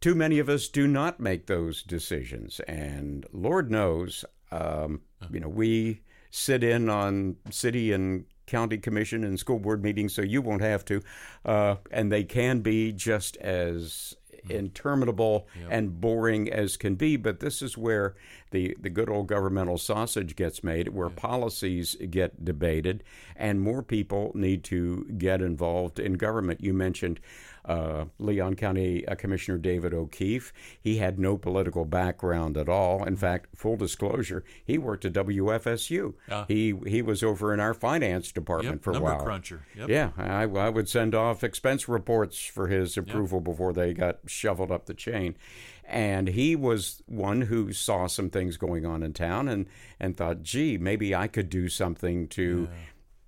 too 0.00 0.14
many 0.14 0.38
of 0.38 0.48
us 0.48 0.68
do 0.68 0.86
not 0.86 1.20
make 1.20 1.46
those 1.46 1.82
decisions, 1.82 2.60
and 2.60 3.26
Lord 3.32 3.70
knows, 3.70 4.24
um, 4.50 5.02
you 5.30 5.40
know, 5.40 5.48
we 5.48 6.02
sit 6.30 6.64
in 6.64 6.88
on 6.88 7.36
city 7.50 7.92
and 7.92 8.24
county 8.46 8.78
commission 8.78 9.24
and 9.24 9.38
school 9.38 9.58
board 9.58 9.82
meetings, 9.82 10.12
so 10.12 10.22
you 10.22 10.42
won't 10.42 10.62
have 10.62 10.84
to, 10.84 11.02
uh, 11.44 11.76
and 11.90 12.10
they 12.10 12.24
can 12.24 12.60
be 12.60 12.92
just 12.92 13.36
as 13.38 14.14
Mm-hmm. 14.42 14.56
interminable 14.56 15.46
and 15.70 16.00
boring 16.00 16.52
as 16.52 16.76
can 16.76 16.96
be. 16.96 17.16
But 17.16 17.38
this 17.38 17.62
is 17.62 17.78
where 17.78 18.16
the, 18.50 18.76
the 18.80 18.90
good 18.90 19.08
old 19.08 19.28
governmental 19.28 19.78
sausage 19.78 20.34
gets 20.34 20.64
made, 20.64 20.88
where 20.88 21.08
policies 21.10 21.96
get 22.10 22.44
debated, 22.44 23.04
and 23.36 23.60
more 23.60 23.84
people 23.84 24.32
need 24.34 24.64
to 24.64 25.06
get 25.16 25.40
involved 25.40 26.00
in 26.00 26.14
government. 26.14 26.60
You 26.60 26.74
mentioned 26.74 27.20
uh, 27.64 28.06
Leon 28.18 28.56
County 28.56 29.06
uh, 29.06 29.14
Commissioner 29.14 29.58
David 29.58 29.94
O'Keefe. 29.94 30.52
He 30.80 30.96
had 30.96 31.18
no 31.18 31.36
political 31.36 31.84
background 31.84 32.56
at 32.56 32.68
all. 32.68 33.04
In 33.04 33.16
fact, 33.16 33.48
full 33.54 33.76
disclosure, 33.76 34.42
he 34.64 34.78
worked 34.78 35.04
at 35.04 35.12
WFSU. 35.12 36.14
Ah. 36.30 36.44
He 36.48 36.74
he 36.86 37.02
was 37.02 37.22
over 37.22 37.52
in 37.54 37.60
our 37.60 37.74
finance 37.74 38.32
department 38.32 38.76
Yep, 38.76 38.82
for 38.84 38.90
a 38.90 38.94
number 38.94 39.08
while. 39.14 39.24
cruncher. 39.24 39.62
Yep. 39.76 39.88
Yeah, 39.88 40.10
I, 40.16 40.42
I 40.42 40.68
would 40.68 40.88
send 40.88 41.14
off 41.14 41.44
expense 41.44 41.88
reports 41.88 42.44
for 42.44 42.68
his 42.68 42.96
approval 42.96 43.40
before 43.40 43.72
they 43.72 43.94
got 43.94 44.18
shoveled 44.26 44.70
up 44.70 44.86
the 44.86 44.94
chain. 44.94 45.36
And 45.84 46.28
he 46.28 46.54
was 46.56 47.02
one 47.06 47.42
who 47.42 47.72
saw 47.72 48.06
some 48.06 48.30
things 48.30 48.56
going 48.56 48.86
on 48.86 49.02
in 49.02 49.12
town 49.12 49.48
and, 49.48 49.66
and 50.00 50.16
thought, 50.16 50.42
gee, 50.42 50.78
maybe 50.78 51.14
I 51.14 51.26
could 51.26 51.50
do 51.50 51.68
something 51.68 52.28
to 52.28 52.68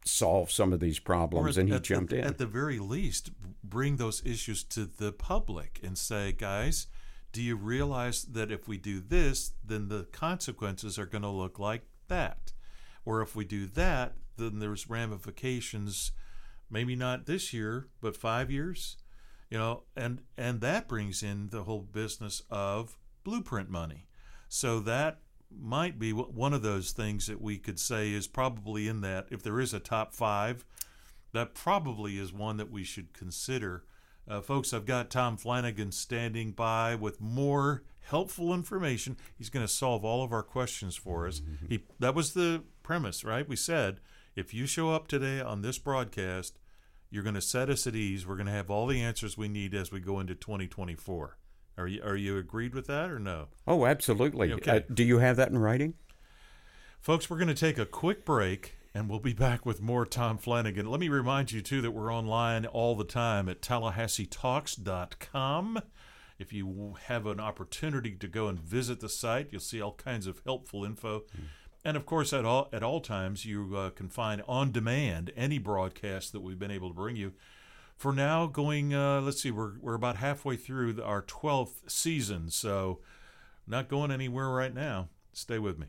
solve 0.05 0.50
some 0.50 0.72
of 0.72 0.80
these 0.80 0.98
problems. 0.98 1.57
at- 1.57 1.62
and 1.62 1.68
he 1.70 1.74
at, 1.76 1.82
jumped 1.82 2.12
at, 2.12 2.18
in. 2.20 2.24
At 2.24 2.38
the 2.38 2.46
very 2.46 2.78
least, 2.78 3.30
bring 3.62 3.96
those 3.96 4.24
issues 4.24 4.62
to 4.64 4.84
the 4.84 5.12
public 5.12 5.80
and 5.82 5.96
say, 5.96 6.32
guys, 6.32 6.86
do 7.32 7.42
you 7.42 7.57
realize 7.57 8.22
that 8.24 8.52
if 8.52 8.68
we 8.68 8.78
do 8.78 9.00
this, 9.00 9.52
then 9.64 9.88
the 9.88 10.05
consequences 10.12 10.98
are 10.98 11.07
going 11.07 11.22
to 11.22 11.28
look 11.28 11.59
like 11.59 11.86
that? 12.09 12.52
Or 13.05 13.22
if 13.22 13.34
we 13.34 13.44
do 13.44 13.66
that, 13.66 14.14
then 14.36 14.61
there's 14.61 14.88
ramifications, 14.88 16.12
maybe 16.70 16.94
not 16.94 17.26
this 17.26 17.52
year, 17.52 17.88
but 18.00 18.16
five 18.16 18.50
years, 18.50 18.96
you 19.50 19.59
know, 19.59 19.82
and 19.96 20.22
and 20.36 20.61
that 20.61 20.88
brings 20.88 21.22
in 21.22 21.48
the 21.50 21.64
whole 21.64 21.82
business 21.82 22.42
of 22.50 22.98
blueprint 23.24 23.68
money. 23.68 24.07
So 24.48 24.80
that 24.80 25.18
might 25.61 25.98
be 25.98 26.12
one 26.12 26.52
of 26.52 26.62
those 26.62 26.92
things 26.92 27.26
that 27.26 27.40
we 27.40 27.59
could 27.59 27.78
say 27.78 28.12
is 28.12 28.26
probably 28.26 28.88
in 28.88 29.00
that. 29.02 29.26
If 29.30 29.42
there 29.42 29.61
is 29.61 29.74
a 29.74 29.80
top 29.80 30.14
five, 30.14 30.64
that 31.32 31.55
probably 31.55 32.18
is 32.18 32.32
one 32.32 32.57
that 32.59 32.70
we 32.70 32.84
should 32.84 33.12
consider. 33.12 33.84
Uh, 34.26 34.40
folks, 34.40 34.72
I've 34.72 34.86
got 34.86 35.11
Tom 35.11 35.36
Flanigan 35.36 35.92
standing 35.92 36.52
by 36.52 36.94
with 36.94 37.20
more 37.20 37.82
helpful 38.00 38.55
information. 38.55 39.16
He's 39.36 39.50
going 39.50 39.66
to 39.66 39.72
solve 39.72 40.05
all 40.05 40.22
of 40.22 40.32
our 40.32 40.42
questions 40.42 40.96
for 40.96 41.26
us. 41.26 41.40
He, 41.68 41.84
that 41.98 42.14
was 42.14 42.34
the 42.34 42.62
premise, 42.82 43.24
right? 43.24 43.48
We 43.48 43.57
said 43.57 44.00
if 44.36 44.55
you 44.55 44.66
show 44.66 44.90
up 44.90 45.09
today 45.09 45.40
on 45.40 45.62
this 45.62 45.78
broadcast, 45.78 46.59
you're 47.11 47.22
going 47.22 47.34
to 47.34 47.40
set 47.40 47.70
us 47.70 47.86
at 47.86 47.94
ease. 47.94 48.26
We're 48.26 48.36
going 48.36 48.46
to 48.46 48.52
have 48.52 48.70
all 48.70 48.86
the 48.86 49.00
answers 49.00 49.38
we 49.38 49.48
need 49.48 49.74
as 49.74 49.92
we 49.92 50.00
go 50.00 50.20
into 50.20 50.34
2024. 50.34 51.36
Are 51.77 51.87
you 51.87 52.03
are 52.03 52.16
you 52.16 52.39
agreed 52.39 52.75
with 52.75 52.87
that 52.87 53.11
or 53.11 53.18
no? 53.18 53.49
oh, 53.66 53.85
absolutely. 53.87 54.53
Okay. 54.53 54.79
Uh, 54.79 54.81
do 54.93 55.03
you 55.03 55.18
have 55.18 55.37
that 55.37 55.51
in 55.51 55.59
writing? 55.59 55.95
Folks, 57.01 57.29
we're 57.29 57.37
going 57.37 57.49
to 57.49 57.55
take 57.55 57.77
a 57.79 57.85
quick 57.85 58.25
break 58.25 58.77
and 58.95 59.11
we'll 59.11 59.18
be 59.18 59.33
back 59.33 59.66
with 59.66 59.83
more 59.83 60.07
Tom 60.07 60.39
Flanigan. 60.39 60.87
Let 60.87 61.01
me 61.01 61.09
remind 61.09 61.51
you, 61.51 61.61
too, 61.61 61.81
that 61.83 61.91
we're 61.91 62.14
online 62.14 62.64
all 62.64 62.95
the 62.95 63.03
time 63.05 63.49
at 63.49 63.61
TallahasseeTalks.com. 63.61 65.81
If 66.39 66.53
you 66.53 66.95
have 67.07 67.27
an 67.27 67.41
opportunity 67.41 68.12
to 68.12 68.29
go 68.29 68.47
and 68.49 68.61
visit 68.61 69.01
the 69.01 69.09
site, 69.09 69.49
you'll 69.51 69.61
see 69.61 69.81
all 69.81 69.95
kinds 69.95 70.29
of 70.29 70.43
helpful 70.47 70.85
info. 70.85 71.25
And 71.85 71.97
of 71.97 72.07
course, 72.07 72.33
at 72.33 72.45
all, 72.45 72.68
at 72.72 72.83
all 72.83 73.01
times, 73.01 73.45
you 73.45 73.77
uh, 73.77 73.91
can 73.91 74.09
find 74.09 74.43
on 74.49 74.72
demand 74.72 75.33
any 75.37 75.59
broadcast 75.59 76.33
that 76.33 76.41
we've 76.41 76.59
been 76.59 76.70
able 76.70 76.89
to 76.89 76.95
bring 76.95 77.16
you. 77.16 77.33
For 77.97 78.12
now, 78.12 78.47
going, 78.47 78.92
uh, 78.92 79.20
let's 79.20 79.40
see, 79.40 79.51
we're, 79.51 79.78
we're 79.80 79.95
about 79.95 80.16
halfway 80.16 80.57
through 80.57 81.03
our 81.03 81.22
12th 81.22 81.88
season, 81.88 82.51
so 82.51 83.01
not 83.66 83.88
going 83.88 84.11
anywhere 84.11 84.49
right 84.49 84.74
now. 84.74 85.09
Stay 85.32 85.59
with 85.59 85.78
me. 85.78 85.86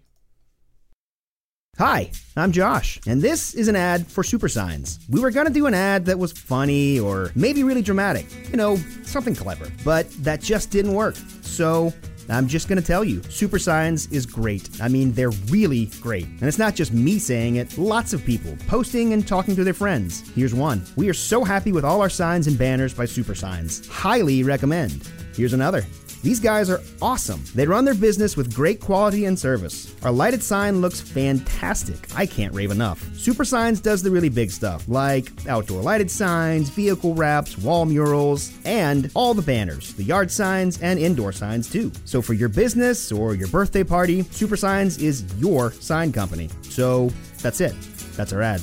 Hi, 1.78 2.10
I'm 2.38 2.54
Josh, 2.54 3.02
and 3.06 3.22
this 3.22 3.54
is 3.54 3.68
an 3.68 3.76
ad 3.76 4.08
for 4.08 4.24
Super 4.24 4.48
Signs. 4.48 4.98
We 5.10 5.20
were 5.20 5.30
gonna 5.30 5.50
do 5.50 5.66
an 5.66 5.74
ad 5.74 6.06
that 6.06 6.18
was 6.18 6.32
funny 6.32 7.02
or 7.02 7.32
maybe 7.36 7.66
really 7.66 7.82
dramatic, 7.82 8.28
you 8.50 8.56
know, 8.56 8.78
something 9.04 9.36
clever, 9.36 9.70
but 9.84 10.10
that 10.24 10.40
just 10.40 10.72
didn't 10.72 10.94
work. 10.94 11.18
So 11.42 11.92
I'm 12.30 12.48
just 12.48 12.68
gonna 12.68 12.82
tell 12.82 13.04
you, 13.04 13.22
Super 13.30 13.60
Signs 13.60 14.08
is 14.08 14.26
great. 14.26 14.70
I 14.82 14.88
mean, 14.88 15.14
they're 15.14 15.32
really 15.50 15.88
great. 16.02 16.26
And 16.26 16.44
it's 16.44 16.58
not 16.58 16.76
just 16.76 16.94
me 16.94 17.20
saying 17.20 17.58
it, 17.58 17.78
lots 17.78 18.14
of 18.14 18.26
people 18.26 18.56
posting 18.68 19.14
and 19.14 19.28
talking 19.28 19.56
to 19.56 19.64
their 19.64 19.74
friends. 19.74 20.30
Here's 20.32 20.54
one. 20.54 20.86
We 20.96 21.10
are 21.10 21.14
so 21.14 21.44
happy 21.44 21.72
with 21.72 21.86
all 21.86 22.02
our 22.02 22.10
signs 22.10 22.48
and 22.48 22.58
banners 22.58 22.94
by 22.94 23.06
Super 23.06 23.36
Signs. 23.36 23.88
Highly 23.88 24.44
recommend. 24.44 25.08
Here's 25.36 25.54
another. 25.54 25.84
These 26.24 26.40
guys 26.40 26.70
are 26.70 26.82
awesome. 27.02 27.44
They 27.54 27.68
run 27.68 27.86
their 27.86 27.94
business 27.94 28.36
with 28.36 28.54
great 28.54 28.80
quality 28.80 29.26
and 29.26 29.38
service. 29.38 29.96
Our 30.04 30.12
lighted 30.12 30.42
sign 30.42 30.82
looks 30.82 31.00
fantastic. 31.02 32.08
I 32.16 32.26
can't 32.26 32.54
rave 32.54 32.72
enough. 32.72 33.04
Super 33.16 33.46
Signs 33.46 33.80
does 33.80 34.02
the 34.02 34.12
really 34.12 34.30
big 34.30 34.52
stuff, 34.52 34.88
like 34.88 35.32
outdoor 35.48 35.82
lighted 35.82 36.10
signs, 36.10 36.70
vehicle 36.70 37.14
wraps, 37.14 37.58
wall 37.58 37.86
murals, 37.86 38.52
and 38.66 39.12
all 39.14 39.34
the 39.34 39.42
banners, 39.42 39.94
the 39.94 40.04
yard 40.04 40.32
signs, 40.32 40.82
and 40.82 41.00
indoor 41.00 41.32
signs 41.32 41.70
too. 41.72 41.92
So 42.06 42.22
for 42.22 42.34
your 42.34 42.50
business 42.50 43.12
or 43.12 43.36
your 43.36 43.48
birthday 43.48 43.84
party, 43.84 44.24
Super 44.24 44.58
Signs 44.58 44.98
is 44.98 45.24
your 45.38 45.72
sign 45.72 46.12
company. 46.12 46.50
So 46.64 47.12
that's 47.42 47.62
it. 47.62 47.76
That's 48.16 48.34
our 48.34 48.42
ad. 48.42 48.62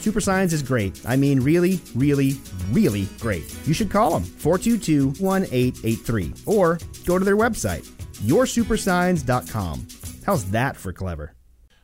Super 0.00 0.20
Signs 0.20 0.52
is 0.52 0.62
great. 0.62 1.00
I 1.06 1.16
mean, 1.16 1.40
really, 1.40 1.80
really, 1.94 2.40
really 2.72 3.06
great. 3.18 3.54
You 3.66 3.74
should 3.74 3.90
call 3.90 4.12
them 4.12 4.22
422 4.22 5.22
1883 5.22 6.32
or 6.46 6.78
go 7.04 7.18
to 7.18 7.24
their 7.24 7.36
website, 7.36 7.86
yoursupersigns.com. 8.22 9.86
How's 10.24 10.50
that 10.50 10.76
for 10.76 10.92
clever? 10.92 11.34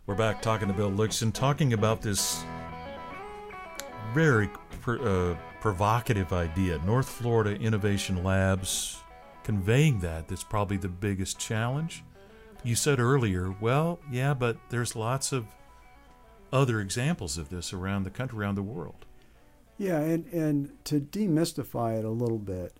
We're 0.06 0.14
back 0.14 0.40
talking 0.40 0.68
to 0.68 0.74
Bill 0.74 0.90
Lickson, 0.90 1.32
talking 1.32 1.72
about 1.72 2.00
this 2.00 2.42
very 4.14 4.48
uh, 4.86 5.34
provocative 5.60 6.32
idea. 6.32 6.78
North 6.86 7.08
Florida 7.08 7.60
Innovation 7.60 8.22
Labs 8.22 9.02
conveying 9.42 10.00
that, 10.00 10.28
that's 10.28 10.44
probably 10.44 10.76
the 10.76 10.88
biggest 10.88 11.38
challenge. 11.38 12.02
You 12.62 12.74
said 12.76 12.98
earlier, 12.98 13.54
well, 13.60 14.00
yeah, 14.10 14.32
but 14.32 14.56
there's 14.70 14.96
lots 14.96 15.32
of 15.32 15.46
other 16.52 16.80
examples 16.80 17.36
of 17.38 17.48
this 17.50 17.72
around 17.72 18.04
the 18.04 18.10
country, 18.10 18.38
around 18.38 18.54
the 18.54 18.62
world. 18.62 19.04
Yeah, 19.78 20.00
and, 20.00 20.26
and 20.32 20.84
to 20.84 21.00
demystify 21.00 21.98
it 21.98 22.04
a 22.04 22.10
little 22.10 22.38
bit, 22.38 22.78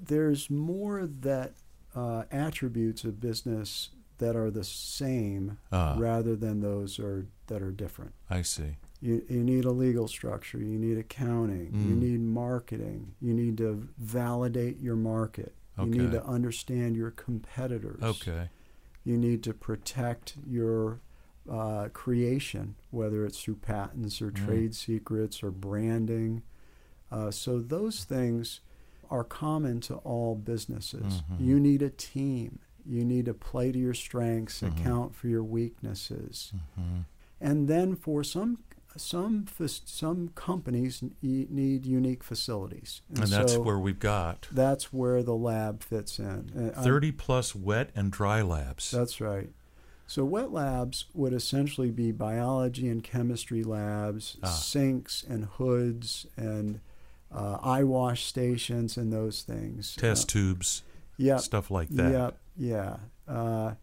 there's 0.00 0.48
more 0.50 1.06
that 1.06 1.54
uh, 1.94 2.24
attributes 2.30 3.04
of 3.04 3.20
business 3.20 3.90
that 4.18 4.36
are 4.36 4.50
the 4.50 4.64
same 4.64 5.58
Ah. 5.72 5.94
rather 5.98 6.36
than 6.36 6.60
those 6.60 6.98
are 6.98 7.26
that 7.48 7.62
are 7.62 7.70
different. 7.70 8.12
I 8.30 8.42
see. 8.42 8.76
You, 9.00 9.22
you 9.28 9.42
need 9.44 9.64
a 9.66 9.70
legal 9.70 10.08
structure. 10.08 10.58
You 10.58 10.78
need 10.78 10.98
accounting. 10.98 11.66
You 11.74 11.94
Mm. 11.94 12.00
need 12.00 12.20
marketing. 12.20 13.14
You 13.20 13.34
need 13.34 13.56
to 13.58 13.88
validate 13.98 14.80
your 14.80 14.96
market. 14.96 15.54
okay. 15.78 15.88
You 15.90 16.02
need 16.02 16.12
to 16.12 16.24
understand 16.24 16.96
your 16.96 17.10
competitors. 17.10 18.02
Okay. 18.02 18.48
You 19.04 19.16
need 19.18 19.42
to 19.44 19.52
protect 19.52 20.34
your 20.46 21.00
uh, 21.50 21.88
creation, 21.92 22.74
whether 22.90 23.24
it's 23.24 23.42
through 23.42 23.56
patents 23.56 24.20
or 24.22 24.30
Mm. 24.30 24.44
trade 24.46 24.74
secrets 24.74 25.42
or 25.42 25.50
branding. 25.50 26.42
Uh, 27.10 27.30
so 27.30 27.60
those 27.60 28.04
things 28.04 28.60
are 29.10 29.22
common 29.24 29.80
to 29.80 29.94
all 29.96 30.34
businesses. 30.34 31.22
Mhm. 31.30 31.40
You 31.40 31.60
need 31.60 31.82
a 31.82 31.90
team. 31.90 32.58
You 32.84 33.04
need 33.04 33.24
to 33.26 33.34
play 33.34 33.70
to 33.72 33.78
your 33.78 33.94
strengths, 33.94 34.60
Mhm. 34.62 34.68
account 34.80 35.14
for 35.14 35.28
your 35.28 35.42
weaknesses, 35.44 36.52
hmm 36.76 37.00
and 37.40 37.68
then 37.68 37.94
for 37.96 38.24
some 38.24 38.58
some 38.96 39.44
some 39.84 40.28
companies 40.34 41.02
need 41.20 41.84
unique 41.84 42.24
facilities, 42.24 43.02
And 43.10 43.26
that's 43.26 43.52
so 43.52 43.62
where 43.62 43.78
we've 43.78 43.98
got 43.98 44.48
that's 44.50 44.90
where 44.90 45.22
the 45.22 45.34
lab 45.36 45.82
fits 45.82 46.18
in. 46.18 46.72
30 46.74 47.12
plus 47.12 47.54
wet 47.54 47.90
and 47.94 48.10
dry 48.10 48.40
labs. 48.40 48.90
That's 48.90 49.20
right. 49.20 49.52
So 50.06 50.24
wet 50.24 50.52
labs 50.52 51.06
would 51.14 51.32
essentially 51.32 51.90
be 51.90 52.12
biology 52.12 52.88
and 52.88 53.02
chemistry 53.02 53.62
labs, 53.64 54.36
Ah. 54.42 54.46
sinks 54.46 55.24
and 55.28 55.44
hoods 55.44 56.26
and 56.36 56.80
uh, 57.32 57.58
eye 57.62 57.82
wash 57.82 58.24
stations 58.24 58.96
and 58.96 59.12
those 59.12 59.42
things. 59.42 59.96
Test 59.96 60.28
tubes, 60.28 60.82
Uh, 60.86 61.14
yep, 61.18 61.40
stuff 61.40 61.70
like 61.70 61.88
that. 61.90 62.12
Yep. 62.12 62.38
Yeah. 62.56 62.96
Uh, 63.26 63.74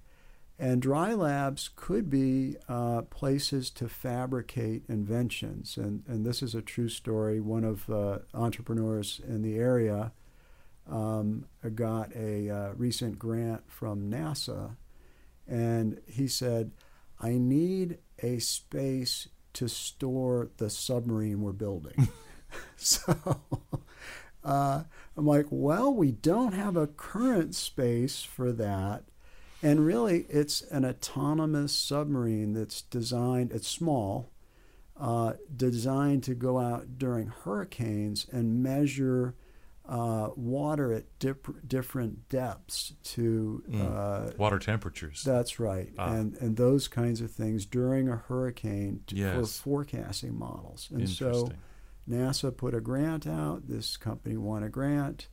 and 0.57 0.81
dry 0.81 1.13
labs 1.13 1.69
could 1.75 2.09
be 2.09 2.55
uh, 2.69 3.01
places 3.03 3.69
to 3.71 3.89
fabricate 3.89 4.83
inventions. 4.87 5.75
And, 5.77 6.03
and 6.07 6.25
this 6.25 6.41
is 6.41 6.55
a 6.55 6.61
true 6.61 6.87
story. 6.87 7.41
One 7.41 7.65
of 7.65 7.89
uh, 7.89 8.19
entrepreneurs 8.33 9.19
in 9.27 9.41
the 9.41 9.57
area 9.57 10.13
um, 10.89 11.45
got 11.75 12.15
a 12.15 12.49
uh, 12.49 12.73
recent 12.75 13.19
grant 13.19 13.63
from 13.69 14.09
NASA. 14.09 14.75
And 15.47 16.01
he 16.07 16.27
said, 16.27 16.71
I 17.19 17.33
need 17.33 17.99
a 18.19 18.39
space 18.39 19.29
to 19.53 19.67
store 19.67 20.49
the 20.57 20.69
submarine 20.69 21.41
we're 21.41 21.51
building. 21.51 22.09
so 22.75 23.39
uh, 24.43 24.83
I'm 25.15 25.25
like, 25.25 25.45
well, 25.49 25.93
we 25.93 26.11
don't 26.11 26.53
have 26.53 26.75
a 26.75 26.87
current 26.87 27.55
space 27.55 28.23
for 28.23 28.51
that. 28.53 29.03
And 29.61 29.85
really, 29.85 30.25
it's 30.29 30.61
an 30.61 30.83
autonomous 30.83 31.73
submarine 31.73 32.53
that's 32.53 32.81
designed, 32.81 33.53
it's 33.53 33.67
small, 33.67 34.31
uh, 34.99 35.33
designed 35.55 36.23
to 36.23 36.35
go 36.35 36.59
out 36.59 36.97
during 36.97 37.27
hurricanes 37.27 38.27
and 38.31 38.61
measure 38.61 39.35
uh, 39.87 40.29
water 40.35 40.93
at 40.93 41.03
dip- 41.19 41.67
different 41.67 42.29
depths 42.29 42.93
to. 43.03 43.63
Mm. 43.69 44.29
Uh, 44.29 44.31
Water 44.37 44.59
temperatures. 44.59 45.23
that's 45.25 45.59
right. 45.59 45.91
Ah. 45.97 46.13
And, 46.13 46.35
and 46.37 46.55
those 46.57 46.87
kinds 46.87 47.19
of 47.21 47.31
things 47.31 47.65
during 47.65 48.07
a 48.07 48.15
hurricane 48.15 49.01
to, 49.07 49.15
Yes. 49.15 49.35
for 49.35 49.63
forecasting 49.63 50.37
models. 50.39 50.87
And 50.91 51.09
so 51.09 51.49
NASA 52.09 52.55
put 52.55 52.73
a 52.73 52.79
grant 52.81 53.27
out. 53.27 53.67
This 53.67 53.97
company 53.97 54.37
won 54.37 54.63
a 54.63 54.69
grant, 54.69 55.27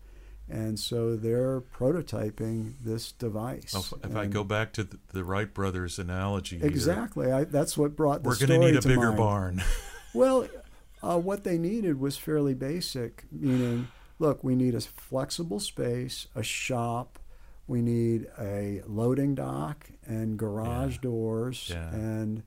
and 0.49 0.79
so 0.81 1.15
they're 1.17 1.61
prototyping 1.61 2.75
this 2.83 3.13
device. 3.13 3.73
Oh, 3.77 3.99
if 4.03 4.11
if 4.11 4.17
I 4.17 4.27
go 4.27 4.43
back 4.45 4.73
to 4.75 4.85
the, 4.85 4.99
the 5.13 5.23
Wright 5.25 5.53
brothers 5.53 5.99
analogy, 5.99 6.59
here, 6.59 6.67
exactly, 6.67 7.31
I, 7.31 7.45
that's 7.45 7.79
what 7.79 7.95
brought 7.97 8.23
the 8.25 8.29
we're 8.29 8.37
going 8.47 8.61
to 8.61 8.67
need 8.67 8.77
a 8.77 8.83
bigger 8.83 9.07
mind. 9.13 9.17
barn. 9.17 9.63
Well, 10.13 10.49
uh, 11.05 11.19
what 11.21 11.45
they 11.45 11.57
needed 11.57 12.01
was 12.01 12.17
fairly 12.17 12.53
basic, 12.53 13.27
meaning, 13.31 13.87
look, 14.21 14.45
we 14.45 14.55
need 14.55 14.75
a 14.77 14.81
flexible 14.81 15.59
space, 15.59 16.29
a 16.37 16.43
shop, 16.43 17.19
we 17.67 17.81
need 17.83 18.27
a 18.39 18.83
loading 18.87 19.35
dock 19.35 19.91
and 20.07 20.39
garage 20.39 20.95
Yeah. 20.97 21.01
doors, 21.03 21.67
Yeah. 21.71 21.93
and 21.95 22.43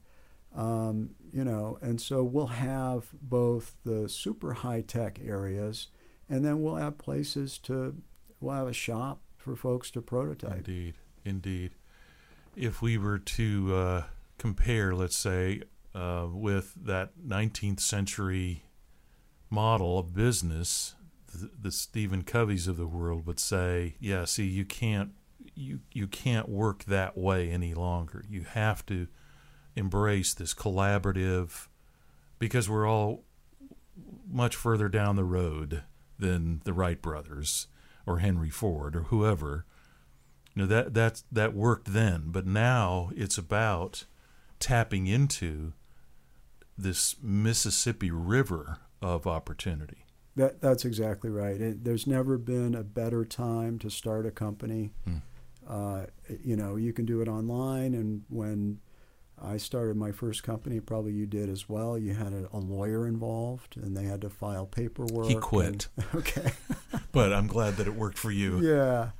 um, 0.55 1.15
you 1.31 1.43
know, 1.43 1.79
and 1.81 1.99
so 1.99 2.23
we'll 2.23 2.45
have 2.45 3.07
both 3.23 3.75
the 3.83 4.07
super 4.07 4.53
high 4.53 4.81
tech 4.81 5.19
areas, 5.25 5.87
and 6.29 6.45
then 6.45 6.61
we'll 6.61 6.75
have 6.75 6.99
places 6.99 7.57
to, 7.57 7.95
we'll 8.39 8.53
have 8.53 8.67
a 8.67 8.73
shop 8.73 9.21
for 9.35 9.55
folks 9.55 9.89
to 9.89 10.01
prototype. 10.01 10.57
Indeed, 10.57 10.93
indeed. 11.25 11.71
If 12.55 12.83
we 12.83 12.99
were 12.99 13.17
to 13.17 13.75
uh, 13.75 14.03
compare, 14.37 14.93
let's 14.93 15.17
say, 15.17 15.63
uh, 15.95 16.27
with 16.31 16.75
that 16.85 17.13
19th 17.27 17.79
century 17.79 18.63
model 19.49 19.97
of 19.97 20.13
business, 20.13 20.93
the, 21.33 21.71
Stephen 21.71 22.23
Coveys 22.23 22.67
of 22.67 22.77
the 22.77 22.87
world 22.87 23.25
would 23.25 23.39
say, 23.39 23.95
"Yeah, 23.99 24.25
see, 24.25 24.45
you 24.45 24.65
can't 24.65 25.11
you 25.55 25.81
you 25.91 26.07
can't 26.07 26.49
work 26.49 26.85
that 26.85 27.17
way 27.17 27.49
any 27.49 27.73
longer. 27.73 28.23
You 28.29 28.43
have 28.43 28.85
to 28.87 29.07
embrace 29.75 30.33
this 30.33 30.53
collaborative, 30.53 31.67
because 32.39 32.69
we're 32.69 32.87
all 32.87 33.23
much 34.29 34.55
further 34.55 34.89
down 34.89 35.15
the 35.15 35.23
road 35.23 35.83
than 36.17 36.61
the 36.63 36.73
Wright 36.73 37.01
brothers 37.01 37.67
or 38.05 38.19
Henry 38.19 38.49
Ford 38.49 38.95
or 38.95 39.03
whoever." 39.03 39.65
you 40.55 40.61
know 40.61 40.67
that 40.67 40.93
that 40.93 41.23
that 41.31 41.53
worked 41.53 41.93
then 41.93 42.23
but 42.27 42.45
now 42.45 43.09
it's 43.15 43.37
about 43.37 44.05
tapping 44.59 45.07
into 45.07 45.73
this 46.77 47.15
Mississippi 47.21 48.11
River 48.11 48.79
of 49.01 49.27
opportunity 49.27 50.02
That 50.35 50.61
that's 50.61 50.85
exactly 50.85 51.29
right. 51.29 51.59
It, 51.59 51.83
there's 51.83 52.07
never 52.07 52.37
been 52.37 52.73
a 52.75 52.83
better 52.83 53.23
time 53.23 53.77
to 53.79 53.89
start 53.89 54.25
a 54.25 54.31
company. 54.31 54.91
Hmm. 55.05 55.17
Uh, 55.67 56.05
you 56.43 56.55
know, 56.55 56.75
you 56.75 56.91
can 56.91 57.05
do 57.05 57.21
it 57.21 57.27
online, 57.27 57.93
and 57.93 58.23
when 58.29 58.79
I 59.41 59.57
started 59.57 59.95
my 59.95 60.11
first 60.11 60.43
company, 60.43 60.79
probably 60.79 61.13
you 61.13 61.25
did 61.25 61.49
as 61.49 61.69
well. 61.69 61.97
You 61.97 62.13
had 62.13 62.33
a, 62.33 62.49
a 62.53 62.57
lawyer 62.57 63.07
involved, 63.07 63.77
and 63.77 63.95
they 63.95 64.03
had 64.03 64.21
to 64.21 64.29
file 64.29 64.65
paperwork. 64.65 65.27
He 65.27 65.35
quit. 65.35 65.87
and- 65.97 66.05
okay. 66.15 66.51
but 67.11 67.31
I'm 67.31 67.47
glad 67.47 67.77
that 67.77 67.87
it 67.87 67.95
worked 67.95 68.17
for 68.17 68.31
you 68.31 68.59
Yeah. 68.61 69.11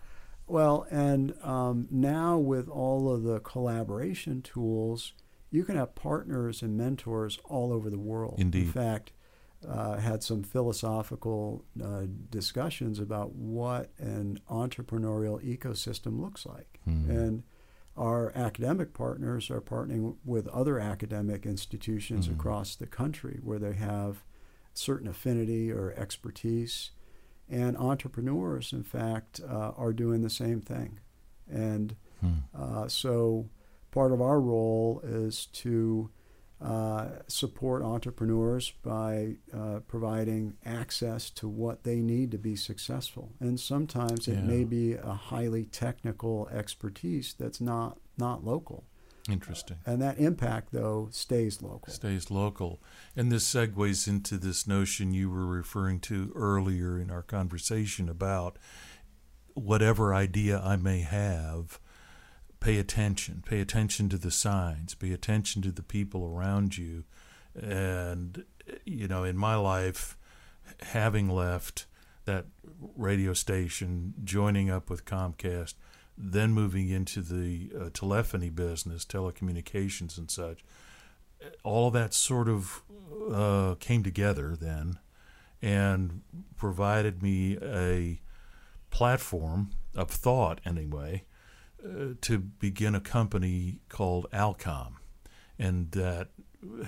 Well, 0.48 0.86
and 0.92 1.34
um, 1.42 1.88
now 1.90 2.38
with 2.38 2.68
all 2.68 3.14
of 3.14 3.24
the 3.24 3.40
collaboration 3.40 4.42
tools, 4.42 5.14
you 5.52 5.64
can 5.64 5.78
have 5.78 5.96
partners 5.96 6.62
and 6.62 6.76
mentors 6.78 7.40
all 7.46 7.72
over 7.72 7.90
the 7.90 8.00
world. 8.00 8.36
Indeed. 8.40 8.66
In 8.66 8.72
fact, 8.72 9.14
uh, 9.66 9.98
had 9.98 10.24
some 10.24 10.44
philosophical 10.44 11.64
uh, 11.84 12.04
discussions 12.30 13.00
about 13.00 13.34
what 13.34 13.92
an 13.98 14.40
entrepreneurial 14.50 15.42
ecosystem 15.44 16.20
looks 16.20 16.46
like. 16.46 16.80
Hmm. 16.86 17.10
And 17.10 17.44
our 17.96 18.32
academic 18.36 18.94
partners 18.94 19.50
are 19.52 19.62
partnering 19.62 20.16
with 20.26 20.48
other 20.48 20.80
academic 20.80 21.46
institutions 21.46 22.28
Mhm. 22.28 22.34
across 22.34 22.76
the 22.76 22.88
country 22.88 23.40
where 23.44 23.60
they 23.60 23.74
have 23.74 24.24
certain 24.74 25.08
affinity 25.08 25.72
or 25.72 25.92
expertise. 25.94 26.92
And 27.50 27.78
entrepreneurs, 27.78 28.74
in 28.74 28.84
fact, 28.84 29.40
uh, 29.48 29.72
are 29.78 29.94
doing 29.94 30.22
the 30.22 30.30
same 30.30 30.60
thing. 30.62 31.00
And 31.48 31.96
Hmm. 32.22 32.32
uh, 32.56 32.88
so 32.88 33.50
part 33.92 34.12
of 34.12 34.22
our 34.22 34.40
role 34.42 35.02
is 35.04 35.46
to 35.48 36.10
uh, 36.62 37.08
support 37.28 37.82
entrepreneurs 37.84 38.72
by 38.84 39.36
uh, 39.54 39.80
providing 39.88 40.56
access 40.66 41.30
to 41.32 41.48
what 41.48 41.84
they 41.84 41.98
need 41.98 42.32
to 42.32 42.38
be 42.38 42.56
successful. 42.56 43.32
And 43.40 43.60
sometimes 43.60 44.28
it 44.28 44.36
Yeah. 44.36 44.42
may 44.44 44.64
be 44.64 44.94
a 44.94 45.14
highly 45.14 45.66
technical 45.66 46.48
expertise 46.50 47.34
that's 47.38 47.60
not, 47.60 48.00
not 48.18 48.46
local. 48.46 48.86
interesting 49.30 49.78
And 49.86 50.02
that 50.02 50.18
impact, 50.20 50.74
though, 50.74 51.08
stays 51.12 51.62
local. 51.62 51.92
stays 51.94 52.30
local 52.30 52.82
and 53.16 53.32
this 53.32 53.46
segues 53.54 54.06
into 54.08 54.38
this 54.38 54.68
notion 54.68 55.14
you 55.14 55.30
were 55.30 55.46
referring 55.48 56.02
to 56.02 56.32
earlier 56.36 57.00
in 57.00 57.10
our 57.10 57.24
conversation 57.24 58.10
about 58.10 58.58
whatever 59.54 60.14
idea 60.14 60.60
I 60.60 60.76
may 60.76 61.02
have 61.02 61.80
pay 62.64 62.78
attention 62.78 63.44
pay 63.46 63.60
attention 63.60 64.08
to 64.08 64.18
the 64.18 64.32
signs 64.32 64.96
pay 64.96 65.12
attention 65.12 65.62
to 65.62 65.72
the 65.72 65.84
people 65.84 66.26
around 66.26 66.78
you. 66.78 67.04
And 67.62 68.46
you 68.86 69.08
know 69.08 69.26
in 69.26 69.38
my 69.38 69.56
life 69.56 70.18
having 70.82 71.30
left 71.30 71.86
that 72.24 72.46
radio 72.96 73.34
station 73.34 74.14
joining 74.24 74.70
up 74.70 74.90
with 74.90 75.04
Comcast 75.04 75.74
then 76.18 76.54
moving 76.54 76.88
into 76.90 77.22
the 77.22 77.72
uh, 77.78 77.90
telephony 77.94 78.50
business 78.50 79.04
telecommunications 79.04 80.18
and 80.18 80.32
such 80.32 80.64
all 81.66 81.92
that 81.92 82.14
sort 82.14 82.48
of 82.48 82.82
uh, 83.30 83.76
came 83.82 84.04
together 84.04 84.56
then 84.56 85.00
and 85.62 86.22
provided 86.56 87.22
me 87.22 87.58
a 87.62 88.22
platform 88.90 89.72
of 89.96 90.10
thought 90.10 90.62
anyway 90.66 91.24
to 92.22 92.40
begin 92.40 92.96
a 92.96 93.02
company 93.02 93.80
called 93.90 94.26
Alcom 94.32 94.94
and 95.60 95.92
that 95.92 96.30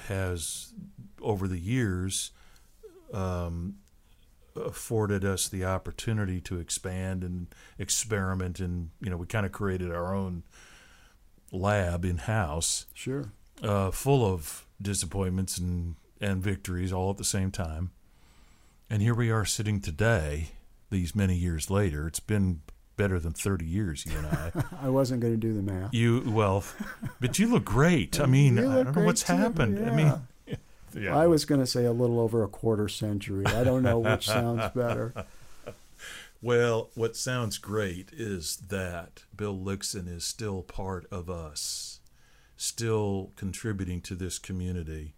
has 0.08 0.74
over 1.22 1.48
the 1.48 1.60
years 1.60 2.32
um, 3.14 3.76
afforded 4.56 5.26
us 5.26 5.48
the 5.48 5.66
opportunity 5.66 6.40
to 6.42 6.60
expand 6.60 7.24
and 7.24 7.48
experiment, 7.78 8.60
and 8.60 8.90
you 9.02 9.10
know 9.10 9.18
we 9.18 9.26
kind 9.26 9.46
of 9.46 9.52
created 9.52 9.92
our 9.92 10.16
own 10.16 10.44
lab 11.52 12.06
in 12.06 12.18
house, 12.18 12.86
Sure. 12.94 13.32
uh, 13.62 13.92
full 13.92 14.26
of 14.26 14.66
disappointments 14.82 15.58
and 15.58 15.96
and 16.22 16.42
victories 16.42 16.94
all 16.94 17.12
at 17.12 17.18
the 17.18 17.24
same 17.26 17.52
time. 17.52 17.92
And 18.90 19.02
here 19.02 19.16
we 19.16 19.30
are 19.32 19.46
sitting 19.46 19.82
today, 19.82 20.52
these 20.90 21.14
many 21.16 21.36
years 21.36 21.70
later. 21.70 22.08
It's 22.08 22.20
been 22.22 22.62
better 22.98 23.20
than 23.20 23.34
thirty 23.34 23.66
years, 23.66 24.06
you 24.06 24.18
and 24.18 24.28
I. 24.28 24.52
I 24.88 24.90
wasn't 24.90 25.22
going 25.22 25.34
to 25.34 25.40
do 25.40 25.54
the 25.54 25.62
math. 25.62 25.94
You 25.94 26.24
well, 26.28 26.64
but 27.20 27.40
you 27.40 27.48
look 27.48 27.66
great. 27.66 28.20
I 28.20 28.26
mean, 28.26 28.60
I 28.60 28.84
don't 28.84 28.96
know 28.96 29.04
what's 29.04 29.24
too, 29.24 29.34
happened. 29.34 29.88
I 29.88 29.96
mean, 29.96 30.14
yeah. 30.94 31.18
I 31.18 31.28
was 31.28 31.46
going 31.46 31.62
to 31.62 31.68
say 31.68 31.86
a 31.86 31.92
little 31.92 32.20
over 32.20 32.44
a 32.44 32.48
quarter 32.48 32.88
century. 32.88 33.46
I 33.46 33.64
don't 33.64 33.84
know 33.84 34.00
which 34.00 34.28
sounds 34.28 34.72
better. 34.74 35.14
Well, 36.46 36.92
what 36.94 37.16
sounds 37.16 37.58
great 37.58 38.12
is 38.14 38.58
that 38.68 39.24
Bill 39.36 39.58
Lickson 39.58 40.08
is 40.08 40.24
still 40.24 40.62
part 40.62 41.08
of 41.12 41.28
us, 41.28 42.02
still 42.56 43.32
contributing 43.36 44.00
to 44.02 44.14
this 44.14 44.38
community, 44.38 45.16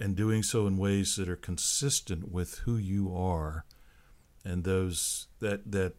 and 0.00 0.16
doing 0.16 0.42
so 0.42 0.66
in 0.66 0.78
ways 0.78 1.16
that 1.16 1.28
are 1.28 1.36
consistent 1.36 2.32
with 2.32 2.60
who 2.60 2.78
you 2.78 3.14
are, 3.14 3.66
and 4.46 4.64
those 4.64 5.26
that 5.40 5.72
that 5.72 5.96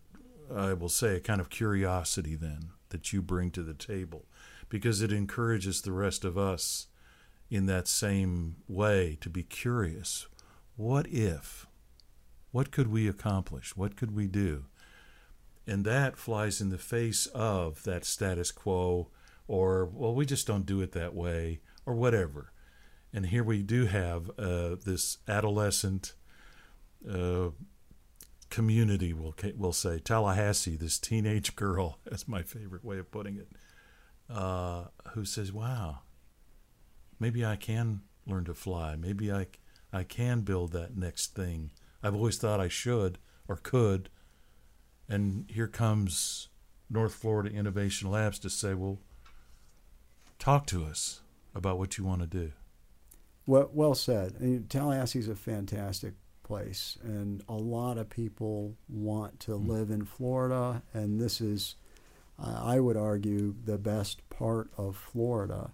I 0.56 0.74
will 0.74 0.90
say 0.90 1.16
a 1.16 1.20
kind 1.20 1.42
of 1.42 1.50
curiosity 1.50 2.36
then 2.36 2.70
that 2.90 3.12
you 3.12 3.22
bring 3.22 3.52
to 3.52 3.64
the 3.64 3.74
table, 3.74 4.26
because 4.70 5.02
it 5.02 5.12
encourages 5.12 5.82
the 5.82 5.92
rest 5.92 6.24
of 6.24 6.38
us 6.38 6.88
in 7.50 7.66
that 7.66 7.88
same 7.88 8.58
way 8.68 9.18
to 9.22 9.30
be 9.30 9.44
curious. 9.44 10.28
What 10.76 11.08
if? 11.08 11.66
What 12.52 12.72
could 12.72 12.88
we 12.88 13.08
accomplish? 13.08 13.76
What 13.76 13.96
could 13.96 14.16
we 14.16 14.28
do? 14.28 14.66
And 15.66 15.84
that 15.86 16.18
flies 16.18 16.62
in 16.62 16.70
the 16.70 16.78
face 16.78 17.26
of 17.28 17.84
that 17.84 18.06
status 18.06 18.52
quo, 18.52 19.10
or, 19.48 19.86
well, 19.86 20.16
we 20.16 20.26
just 20.26 20.48
don't 20.48 20.66
do 20.66 20.82
it 20.82 20.94
that 20.94 21.14
way, 21.14 21.60
or 21.86 21.94
whatever. 21.94 22.52
And 23.14 23.28
here 23.28 23.44
we 23.44 23.64
do 23.64 23.86
have 23.86 24.30
uh, 24.38 24.76
this 24.84 25.18
adolescent 25.28 26.14
uh, 27.10 27.50
community, 28.50 29.14
we'll, 29.14 29.36
we'll 29.56 29.74
say, 29.74 30.00
Tallahassee, 30.00 30.76
this 30.76 30.98
teenage 30.98 31.56
girl, 31.56 32.00
that's 32.06 32.28
my 32.28 32.44
favorite 32.44 32.84
way 32.84 33.00
of 33.00 33.12
putting 33.12 33.38
it, 33.38 33.48
uh, 34.30 34.86
who 35.14 35.26
says, 35.26 35.52
wow, 35.52 36.00
maybe 37.20 37.46
I 37.46 37.56
can 37.56 38.02
learn 38.26 38.46
to 38.46 38.54
fly. 38.54 38.96
Maybe 38.96 39.32
I, 39.32 39.48
I 39.94 40.04
can 40.04 40.42
build 40.42 40.72
that 40.74 40.98
next 40.98 41.36
thing. 41.36 41.72
I've 42.04 42.16
always 42.16 42.38
thought 42.38 42.60
I 42.60 42.68
should 42.68 43.18
or 43.48 43.58
could. 43.58 44.10
And 45.10 45.50
here 45.50 45.68
comes 45.68 46.50
North 46.90 47.14
Florida 47.14 47.50
Innovation 47.50 48.12
Labs 48.12 48.40
to 48.40 48.50
say, 48.50 48.74
well, 48.74 49.00
talk 50.40 50.68
to 50.68 50.84
us 50.86 51.22
about 51.56 51.78
what 51.78 51.98
you 51.98 52.04
want 52.04 52.22
to 52.22 52.28
do. 52.28 52.52
Well, 53.46 53.70
well 53.74 53.96
said. 53.96 54.36
I 54.40 54.44
mean, 54.44 54.66
Tallahassee's 54.68 55.30
a 55.30 55.36
fantastic 55.36 56.14
place, 56.52 56.98
and 57.04 57.44
a 57.50 57.56
lot 57.56 57.98
of 57.98 58.10
people 58.10 58.76
want 58.88 59.40
to 59.42 59.52
Mm. 59.52 59.68
live 59.68 59.92
in 59.92 60.06
Florida, 60.06 60.82
and 60.94 61.20
this 61.20 61.42
is, 61.42 61.76
I 62.40 62.80
would 62.80 62.96
argue, 62.98 63.56
the 63.66 63.78
best 63.78 64.28
part 64.30 64.70
of 64.78 64.96
Florida. 64.96 65.72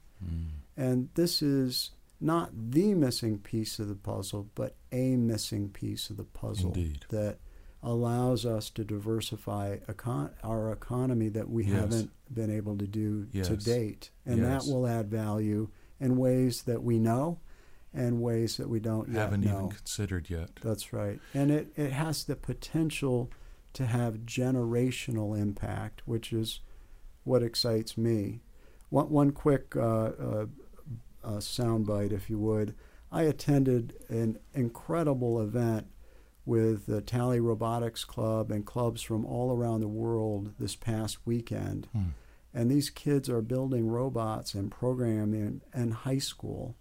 And 0.77 1.09
this 1.15 1.41
is 1.41 1.91
not 2.21 2.51
the 2.71 2.93
missing 2.95 3.37
piece 3.37 3.77
of 3.79 3.89
the 3.89 3.95
puzzle, 3.95 4.49
but 4.55 4.75
a 4.91 5.17
missing 5.17 5.69
piece 5.69 6.09
of 6.09 6.15
the 6.17 6.23
puzzle 6.23 6.69
Indeed. 6.69 7.05
that 7.09 7.39
allows 7.83 8.45
us 8.45 8.69
to 8.71 8.85
diversify 8.85 9.77
econ- 9.89 10.31
our 10.41 10.71
economy 10.71 11.27
that 11.29 11.49
we 11.49 11.65
Yes. 11.65 11.73
haven't 11.73 12.11
been 12.33 12.49
able 12.49 12.77
to 12.77 12.87
do 12.87 13.25
to 13.25 13.57
date. 13.57 14.09
And 14.25 14.39
Yes. 14.39 14.65
that 14.65 14.71
will 14.73 14.87
add 14.87 15.09
value 15.11 15.67
in 15.99 16.15
ways 16.17 16.63
that 16.63 16.81
we 16.81 16.97
know 16.97 17.39
and 17.93 18.21
ways 18.21 18.57
that 18.57 18.69
we 18.69 18.79
don't 18.79 19.09
Haven't 19.09 19.43
even 19.43 19.69
considered 19.69 20.29
yet. 20.29 20.49
That's 20.63 20.93
right. 20.93 21.19
And 21.33 21.51
it, 21.51 21.73
it 21.75 21.91
has 21.91 22.23
the 22.23 22.35
potential 22.35 23.29
to 23.73 23.85
have 23.85 24.19
generational 24.19 25.39
impact, 25.39 26.01
which 26.05 26.33
is 26.33 26.59
what 27.23 27.43
excites 27.43 27.97
me. 27.97 28.41
One, 28.89 29.09
one 29.09 29.31
quick 29.31 29.75
uh, 29.75 29.79
uh, 29.79 30.45
uh, 31.23 31.37
soundbite, 31.37 32.11
if 32.11 32.29
you 32.29 32.39
would. 32.39 32.75
I 33.11 33.23
attended 33.23 33.95
an 34.09 34.39
incredible 34.53 35.39
event 35.39 35.87
with 36.45 36.87
the 36.87 37.01
Tally 37.01 37.39
Robotics 37.39 38.03
Club 38.03 38.51
and 38.51 38.65
clubs 38.65 39.01
from 39.01 39.25
all 39.25 39.55
around 39.55 39.81
the 39.81 39.87
world 39.87 40.53
this 40.59 40.75
past 40.75 41.19
weekend. 41.25 41.87
Hmm. 41.93 42.03
And 42.53 42.69
these 42.69 42.89
kids 42.89 43.29
are 43.29 43.41
building 43.41 43.87
robots 43.87 44.53
and 44.53 44.69
programming 44.69 45.61
in 45.73 45.91
high 45.91 46.19
school. 46.19 46.75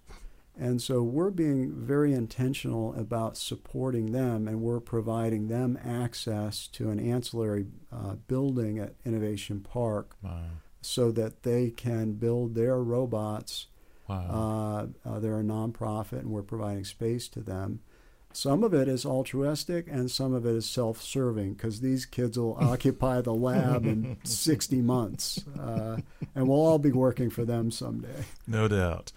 And 0.58 0.82
so 0.82 1.02
we're 1.02 1.30
being 1.30 1.72
very 1.74 2.12
intentional 2.12 2.94
about 2.94 3.36
supporting 3.38 4.12
them, 4.12 4.46
and 4.46 4.60
we're 4.60 4.80
providing 4.80 5.48
them 5.48 5.78
access 5.82 6.66
to 6.68 6.90
an 6.90 7.00
ancillary 7.00 7.66
uh, 7.90 8.14
building 8.26 8.78
at 8.78 8.94
Innovation 9.06 9.60
Park 9.60 10.14
Wow. 10.22 10.42
so 10.82 11.10
that 11.12 11.42
they 11.42 11.70
can 11.70 12.12
build 12.12 12.54
their 12.54 12.82
robots. 12.82 13.68
Wow. 14.08 14.88
Uh, 15.06 15.08
uh, 15.08 15.18
they're 15.20 15.40
a 15.40 15.42
nonprofit, 15.42 16.18
and 16.20 16.30
we're 16.30 16.42
providing 16.42 16.84
space 16.84 17.28
to 17.28 17.40
them. 17.40 17.80
Some 18.34 18.62
of 18.64 18.72
it 18.74 18.88
is 18.88 19.04
altruistic, 19.06 19.88
and 19.90 20.10
some 20.10 20.32
of 20.34 20.44
it 20.46 20.54
is 20.54 20.66
self-serving 20.68 21.54
because 21.54 21.80
these 21.80 22.04
kids 22.06 22.38
will 22.38 22.56
occupy 22.60 23.20
the 23.22 23.34
lab 23.34 23.86
in 23.86 24.16
60 24.24 24.82
months, 24.82 25.42
uh, 25.58 25.96
and 26.34 26.46
we'll 26.48 26.60
all 26.60 26.78
be 26.78 26.92
working 26.92 27.30
for 27.30 27.44
them 27.46 27.70
someday. 27.70 28.24
No 28.46 28.68
doubt. 28.68 29.12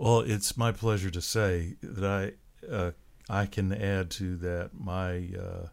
Well, 0.00 0.20
it's 0.20 0.56
my 0.56 0.72
pleasure 0.72 1.10
to 1.10 1.20
say 1.20 1.74
that 1.82 2.04
I 2.04 2.32
uh, 2.66 2.92
I 3.28 3.44
can 3.44 3.70
add 3.70 4.10
to 4.12 4.34
that 4.38 4.70
my 4.72 5.28
uh, 5.38 5.66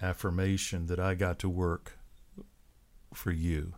affirmation 0.00 0.86
that 0.86 1.00
I 1.00 1.16
got 1.16 1.40
to 1.40 1.48
work 1.48 1.98
for 3.12 3.32
you 3.32 3.74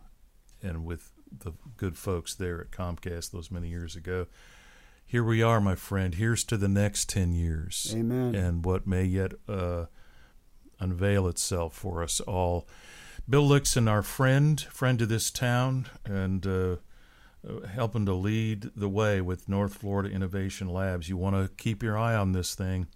and 0.61 0.85
with 0.85 1.11
the 1.35 1.53
good 1.75 1.97
folks 1.97 2.35
there 2.35 2.61
at 2.61 2.69
Comcast 2.69 3.31
those 3.31 3.49
many 3.49 3.69
years 3.69 3.95
ago. 3.95 4.27
Here 5.07 5.23
we 5.23 5.41
are, 5.41 5.59
my 5.59 5.73
friend. 5.73 6.13
Here's 6.13 6.43
to 6.43 6.57
the 6.57 6.67
next 6.67 7.09
10 7.09 7.33
years 7.33 7.91
Amen. 7.97 8.35
and 8.35 8.63
what 8.63 8.85
may 8.85 9.05
yet 9.05 9.31
uh, 9.47 9.85
unveil 10.79 11.27
itself 11.27 11.73
for 11.73 12.03
us 12.03 12.19
all. 12.19 12.67
Bill 13.27 13.47
Lickson, 13.47 13.89
our 13.89 14.03
friend, 14.03 14.61
friend 14.61 15.01
of 15.01 15.09
this 15.09 15.31
town, 15.31 15.87
and 16.05 16.45
uh, 16.45 16.75
helping 17.73 18.05
to 18.05 18.13
lead 18.13 18.71
the 18.75 18.89
way 18.89 19.21
with 19.21 19.47
North 19.47 19.75
Florida 19.75 20.09
Innovation 20.09 20.67
Labs. 20.69 21.09
You 21.09 21.17
want 21.17 21.35
to 21.35 21.49
keep 21.55 21.81
your 21.81 21.97
eye 21.97 22.15
on 22.15 22.33
this 22.33 22.55
thing. 22.55 22.87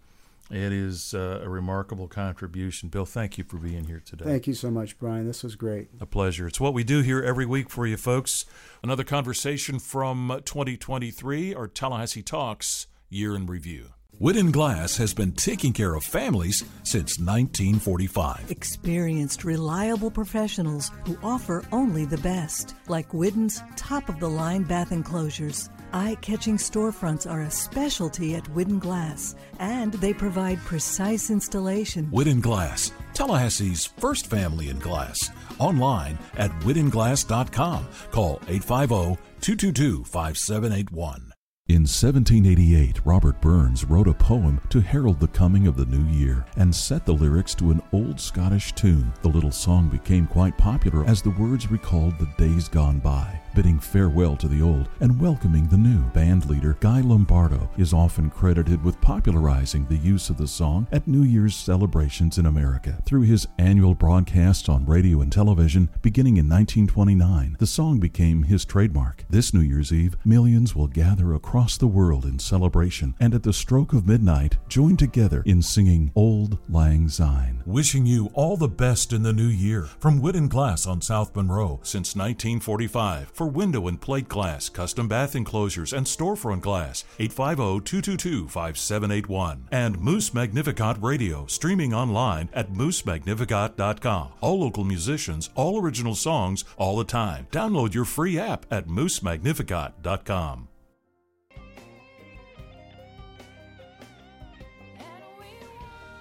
It 0.52 0.74
is 0.74 1.14
uh, 1.14 1.41
a 1.41 1.50
remarkable 1.50 2.08
contribution. 2.08 2.89
Bill, 2.89 3.06
thank 3.06 3.38
you 3.38 3.44
for 3.44 3.58
being 3.58 3.86
here 3.86 4.02
today. 4.06 4.26
Thank 4.26 4.46
you 4.46 4.54
so 4.54 4.70
much, 4.70 5.00
Brian. 5.00 5.26
This 5.26 5.44
was 5.44 5.56
great. 5.56 5.89
A 6.02 6.06
pleasure. 6.06 6.48
It's 6.48 6.60
what 6.60 6.74
we 6.74 6.84
do 6.84 7.02
here 7.02 7.22
every 7.24 7.46
week 7.46 7.70
for 7.70 7.88
you 7.88 7.98
folks. 7.98 8.46
Another 8.84 9.04
conversation 9.04 9.80
from 9.80 10.41
2023, 10.46 11.56
our 11.56 11.68
Tallahassee 11.68 12.22
Talks 12.22 12.88
Year 13.10 13.36
in 13.36 13.46
Review. 13.48 13.94
Whidden 14.20 14.51
Glass 14.51 14.95
has 14.97 15.14
been 15.14 15.32
taking 15.32 15.74
care 15.74 15.95
of 15.95 16.03
families 16.03 16.64
since 16.84 17.20
1945. 17.20 18.51
Experienced, 18.51 19.43
reliable 19.43 20.11
professionals 20.11 20.91
who 21.05 21.18
offer 21.24 21.64
only 21.72 22.05
the 22.05 22.20
best, 22.20 22.76
like 22.88 23.11
Whidden's 23.11 23.61
top 23.76 24.09
of 24.09 24.20
the 24.20 24.30
line 24.30 24.64
bath 24.64 24.91
enclosures. 24.91 25.70
Eye 25.93 26.16
catching 26.22 26.57
storefronts 26.57 27.30
are 27.30 27.41
a 27.41 27.51
specialty 27.51 28.36
at 28.36 28.47
Whidden 28.49 28.80
Glass, 28.80 29.36
and 29.59 29.93
they 29.95 30.14
provide 30.14 30.59
precise 30.59 31.32
installation. 31.32 32.05
Whidden 32.11 32.39
Glass, 32.39 32.91
Tallahassee's 33.16 33.88
first 33.97 34.28
family 34.28 34.70
in 34.70 34.80
glass. 34.80 35.32
Online 35.59 36.18
at 36.38 36.51
whiddenglass.com. 36.61 37.88
Call 38.11 38.39
850 38.47 39.22
222 39.41 40.03
5781. 40.05 41.33
In 41.70 41.84
1788, 41.84 43.05
Robert 43.05 43.39
Burns 43.39 43.86
wrote 43.86 44.09
a 44.09 44.14
poem 44.14 44.59
to 44.68 44.82
herald 44.82 45.22
the 45.22 45.30
coming 45.30 45.66
of 45.66 45.78
the 45.78 45.86
new 45.86 46.03
year 46.11 46.45
and 46.57 46.76
set 46.76 47.05
the 47.05 47.14
lyrics 47.14 47.55
to 47.55 47.72
an 47.72 47.82
old 47.93 48.20
Scottish 48.20 48.74
tune. 48.74 49.14
The 49.22 49.30
little 49.30 49.49
song 49.49 49.88
became 49.88 50.28
quite 50.28 50.57
popular 50.57 51.05
as 51.05 51.22
the 51.22 51.30
words 51.30 51.72
recalled 51.72 52.20
the 52.20 52.28
days 52.38 52.68
gone 52.68 52.99
by. 52.99 53.39
Bidding 53.56 53.80
farewell 53.80 54.36
to 54.38 54.47
the 54.47 54.62
old 54.62 54.89
and 54.99 55.20
welcoming 55.22 55.68
the 55.68 55.78
new. 55.78 56.01
Band 56.12 56.49
leader 56.49 56.76
Guy 56.80 57.01
Lombardo 57.01 57.70
is 57.78 57.93
often 57.93 58.30
credited 58.30 58.84
with 58.84 58.99
popularizing 58.99 59.86
the 59.86 59.97
use 59.97 60.30
of 60.30 60.38
the 60.38 60.47
song 60.47 60.88
at 60.91 61.08
New 61.08 61.24
Year's 61.24 61.56
celebrations 61.56 62.39
in 62.39 62.47
America. 62.47 63.01
Through 63.06 63.22
his 63.22 63.47
annual 63.60 63.93
broadcasts 63.93 64.70
on 64.70 64.86
radio 64.86 65.22
and 65.22 65.32
television 65.32 65.89
beginning 66.01 66.38
in 66.38 66.49
1929, 66.49 67.58
the 67.60 67.68
song 67.68 67.99
became 67.99 68.43
his 68.43 68.66
trademark. 68.66 69.24
This 69.30 69.54
New 69.54 69.62
Year's 69.62 69.93
Eve, 69.93 70.18
millions 70.26 70.76
will 70.76 70.88
gather 70.88 71.34
across 71.34 71.78
the 71.78 71.88
world 71.88 72.26
in 72.26 72.39
celebration 72.39 73.14
and 73.20 73.36
at 73.36 73.43
the 73.43 73.54
stroke 73.54 73.93
of 73.93 74.08
midnight 74.08 74.58
join 74.68 74.97
together 74.97 75.43
in 75.45 75.62
singing 75.62 76.12
Auld 76.16 76.58
Lang 76.70 77.08
Syne. 77.08 77.62
Wishing 77.66 78.06
you 78.06 78.32
all 78.34 78.58
the 78.58 78.68
best 78.68 79.14
in 79.14 79.22
the 79.22 79.34
new 79.34 79.43
year 79.43 79.84
from 79.99 80.24
and 80.24 80.49
Glass 80.49 80.88
on 80.88 81.01
South 81.01 81.36
Monroe 81.36 81.80
since 81.84 82.16
1945 82.16 83.32
for 83.34 83.43
window 83.46 83.88
and 83.88 84.00
plate 84.00 84.28
glass, 84.28 84.70
custom 84.70 85.08
bath 85.08 85.36
enclosures, 85.36 85.94
and 85.94 86.06
storefront 86.06 86.62
glass. 86.62 87.04
850-222-5781 87.20 89.62
and 89.72 90.00
Moose 90.00 90.34
Magnificat 90.34 90.98
Radio 91.02 91.46
streaming 91.48 91.94
online 91.94 92.50
at 92.54 92.72
moosemagnificat.com. 92.72 94.30
All 94.41 94.60
local 94.60 94.84
musicians, 94.84 95.50
all 95.56 95.82
original 95.82 96.16
songs, 96.16 96.66
all 96.78 96.98
the 96.98 97.04
time. 97.04 97.48
Download 97.52 97.94
your 97.94 98.06
free 98.06 98.39
app 98.39 98.66
at 98.72 98.88
moosemagnificat.com. 98.88 100.68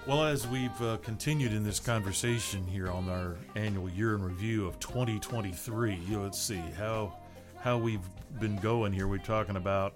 Well, 0.05 0.25
as 0.25 0.45
we've 0.45 0.81
uh, 0.81 0.97
continued 0.97 1.53
in 1.53 1.63
this 1.63 1.79
conversation 1.79 2.67
here 2.67 2.89
on 2.89 3.07
our 3.07 3.37
annual 3.55 3.89
year 3.89 4.15
in 4.15 4.21
review 4.21 4.67
of 4.67 4.77
2023, 4.79 5.95
you 5.95 6.17
know, 6.17 6.23
let's 6.23 6.41
see 6.41 6.61
how 6.77 7.15
how 7.61 7.77
we've 7.77 8.05
been 8.37 8.57
going 8.57 8.91
here. 8.91 9.07
We're 9.07 9.19
talking 9.19 9.55
about 9.55 9.95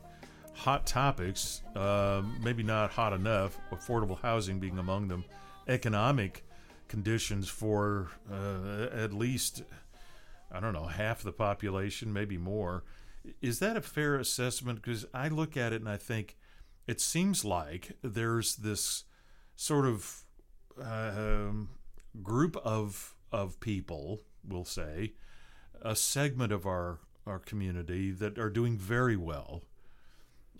hot 0.54 0.86
topics, 0.86 1.62
uh, 1.76 2.22
maybe 2.42 2.64
not 2.64 2.90
hot 2.90 3.12
enough. 3.12 3.60
Affordable 3.70 4.18
housing 4.18 4.60
being 4.60 4.78
among 4.78 5.10
them, 5.10 5.26
economic 5.68 6.46
conditions 6.88 7.50
for 7.50 8.08
uh, 8.32 8.88
at 8.94 9.12
least 9.12 9.64
I 10.50 10.62
don't 10.62 10.74
know 10.74 10.86
half 10.86 11.22
the 11.22 11.34
population, 11.34 12.14
maybe 12.14 12.38
more. 12.38 12.86
Is 13.42 13.60
that 13.60 13.76
a 13.76 13.82
fair 13.82 14.16
assessment? 14.16 14.82
Because 14.82 15.06
I 15.14 15.28
look 15.28 15.58
at 15.58 15.74
it 15.74 15.82
and 15.82 15.90
I 15.90 15.98
think 15.98 16.38
it 16.88 17.02
seems 17.02 17.44
like 17.44 17.92
there's 18.02 18.56
this 18.56 19.04
sort 19.58 19.86
of 19.86 20.24
um, 20.82 21.70
group 22.24 22.56
of 22.58 23.16
of 23.30 23.60
people, 23.60 24.22
we'll 24.48 24.64
say, 24.64 25.14
a 25.82 25.96
segment 25.96 26.54
of 26.54 26.66
our 26.66 27.00
our 27.26 27.40
community 27.40 28.12
that 28.12 28.38
are 28.38 28.50
doing 28.50 28.78
very 28.78 29.18
well. 29.18 29.64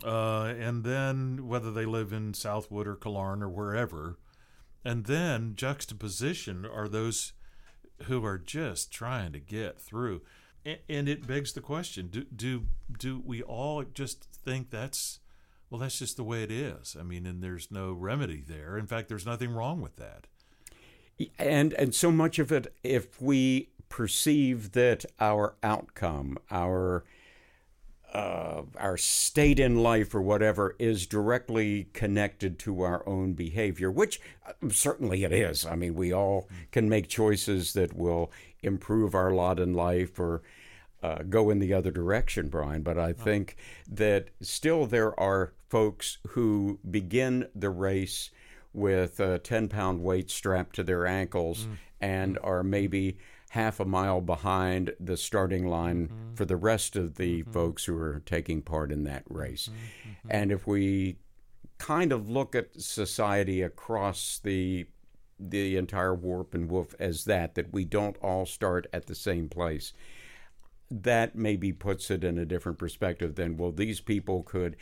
Uh, 0.04 0.54
and 0.60 0.84
then 0.84 1.48
whether 1.48 1.72
they 1.72 1.86
live 1.86 2.12
in 2.12 2.34
Southwood 2.34 2.88
or 2.88 2.96
Killearn 2.96 3.42
or 3.42 3.50
wherever, 3.50 4.18
and 4.84 5.06
then 5.06 5.56
juxtaposition 5.56 6.66
are 6.66 6.88
those 6.88 7.34
who 8.04 8.24
are 8.26 8.38
just 8.38 8.92
trying 8.92 9.32
to 9.32 9.40
get 9.40 9.80
through. 9.80 10.22
And, 10.66 10.80
and 10.90 11.10
it 11.10 11.26
begs 11.26 11.54
the 11.54 11.62
question: 11.62 12.08
Do 12.08 12.26
do 12.26 12.66
do 13.00 13.22
we 13.24 13.42
all 13.42 13.84
just 13.84 14.24
think 14.24 14.70
that's 14.70 15.20
well, 15.70 15.80
that's 15.80 16.00
just 16.00 16.18
the 16.18 16.24
way 16.24 16.44
it 16.44 16.52
is. 16.52 16.96
I 17.00 17.04
mean, 17.04 17.26
and 17.26 17.44
there's 17.44 17.70
no 17.72 17.92
remedy 17.92 18.44
there. 18.46 18.78
In 18.78 18.88
fact, 18.88 19.10
there's 19.10 19.26
nothing 19.26 19.52
wrong 19.52 19.82
with 19.82 19.98
that. 19.98 20.28
And 21.40 21.74
and 21.74 21.96
so 21.96 22.12
much 22.12 22.40
of 22.40 22.52
it, 22.52 22.74
if 22.84 23.22
we 23.22 23.70
perceive 23.90 24.74
that 24.74 25.06
our 25.20 25.56
outcome, 25.64 26.38
our 26.52 27.04
uh, 28.14 28.64
our 28.78 28.98
state 28.98 29.60
in 29.60 29.84
life 29.84 30.16
or 30.16 30.22
whatever 30.22 30.76
is 30.80 31.06
directly 31.06 31.88
connected 31.94 32.58
to 32.58 32.82
our 32.82 33.08
own 33.08 33.34
behavior, 33.34 33.92
which 33.92 34.22
uh, 34.46 34.54
certainly 34.70 35.24
it 35.24 35.34
is. 35.34 35.66
I 35.66 35.76
mean, 35.76 35.94
we 35.94 36.14
all 36.14 36.48
can 36.72 36.88
make 36.88 37.10
choices 37.10 37.74
that 37.74 37.96
will 37.98 38.32
improve 38.64 39.14
our 39.14 39.32
lot 39.32 39.60
in 39.60 39.74
life 39.74 40.20
or 40.20 40.42
uh, 41.04 41.24
go 41.30 41.50
in 41.50 41.60
the 41.60 41.74
other 41.74 41.92
direction, 41.92 42.50
Brian. 42.50 42.82
But 42.82 42.98
I 42.98 43.12
uh-huh. 43.12 43.24
think 43.24 43.58
that 43.90 44.30
still 44.42 44.86
there 44.86 45.18
are 45.20 45.54
folks 45.70 46.18
who 46.30 46.80
begin 46.90 47.48
the 47.54 47.70
race 47.70 48.32
with 48.74 49.20
a 49.20 49.40
10 49.40 49.68
pound 49.70 50.02
weight 50.02 50.30
strapped 50.30 50.76
to 50.76 50.84
their 50.84 51.06
ankles 51.06 51.66
mm. 51.66 51.78
and 52.00 52.36
mm. 52.36 52.48
are 52.48 52.64
maybe 52.64 53.18
half 53.50 53.80
a 53.80 53.86
mile 53.86 54.22
behind 54.22 54.94
the 55.00 55.18
starting 55.18 55.66
line 55.66 56.08
mm-hmm. 56.08 56.34
for 56.36 56.46
the 56.46 56.56
rest 56.56 56.96
of 56.96 57.16
the 57.16 57.42
mm-hmm. 57.42 57.52
folks 57.52 57.86
who 57.86 57.98
are 57.98 58.22
taking 58.26 58.62
part 58.62 58.92
in 58.92 59.04
that 59.04 59.24
race. 59.30 59.70
Mm-hmm. 59.70 60.28
And 60.30 60.52
if 60.52 60.68
we 60.68 61.18
kind 61.78 62.12
of 62.12 62.30
look 62.30 62.56
at 62.56 62.80
society 62.82 63.62
across 63.62 64.40
the 64.44 64.86
the 65.40 65.78
entire 65.78 66.16
warp 66.16 66.56
and 66.56 66.70
woof 66.70 66.96
as 67.00 67.26
that 67.26 67.54
that 67.54 67.72
we 67.72 67.86
don't 67.86 68.18
all 68.24 68.44
start 68.44 68.88
at 68.92 69.06
the 69.06 69.14
same 69.14 69.48
place 69.48 69.94
that 70.90 71.36
maybe 71.36 71.74
puts 71.74 72.10
it 72.10 72.24
in 72.24 72.38
a 72.38 72.46
different 72.46 72.78
perspective 72.78 73.36
than 73.36 73.58
well 73.58 73.72
these 73.72 74.00
people 74.00 74.44
could 74.44 74.76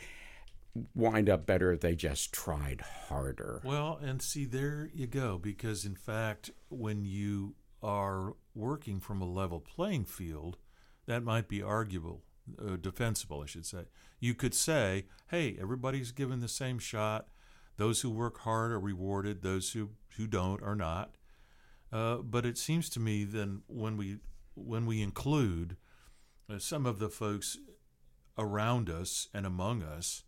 wind 0.94 1.28
up 1.28 1.46
better 1.46 1.72
if 1.72 1.80
they 1.80 1.94
just 1.94 2.32
tried 2.32 2.80
harder 3.08 3.60
Well, 3.64 3.98
and 4.02 4.20
see, 4.20 4.44
there 4.44 4.90
you 4.94 5.06
go. 5.06 5.38
Because 5.38 5.84
in 5.84 5.94
fact, 5.94 6.50
when 6.68 7.04
you 7.04 7.54
are 7.82 8.34
working 8.54 9.00
from 9.00 9.20
a 9.20 9.30
level 9.30 9.60
playing 9.60 10.04
field, 10.04 10.58
that 11.06 11.22
might 11.22 11.48
be 11.48 11.62
arguable, 11.62 12.22
uh, 12.60 12.76
defensible, 12.76 13.42
I 13.42 13.46
should 13.46 13.66
say. 13.66 13.84
You 14.20 14.34
could 14.34 14.54
say, 14.54 15.06
hey, 15.28 15.56
everybody's 15.60 16.12
given 16.12 16.40
the 16.40 16.48
same 16.48 16.78
shot. 16.78 17.28
Those 17.76 18.00
who 18.00 18.10
work 18.10 18.40
hard 18.40 18.72
are 18.72 18.80
rewarded. 18.80 19.42
Those 19.42 19.72
who, 19.72 19.90
who 20.16 20.26
don't 20.26 20.62
are 20.62 20.76
not. 20.76 21.16
Uh, 21.92 22.16
but 22.16 22.44
it 22.44 22.58
seems 22.58 22.88
to 22.90 23.00
me 23.00 23.24
then 23.24 23.62
when 23.68 23.96
we 23.96 24.18
when 24.54 24.86
we 24.86 25.02
include 25.02 25.76
some 26.58 26.86
of 26.86 26.98
the 26.98 27.08
folks 27.08 27.58
around 28.38 28.88
us 28.88 29.28
and 29.34 29.46
among 29.46 29.82
us 29.82 30.24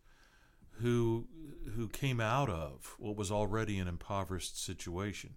who 0.81 1.27
who 1.75 1.89
came 1.89 2.21
out 2.21 2.49
of 2.49 2.95
what 2.99 3.17
was 3.17 3.31
already 3.31 3.79
an 3.79 3.89
impoverished 3.89 4.63
situation. 4.63 5.35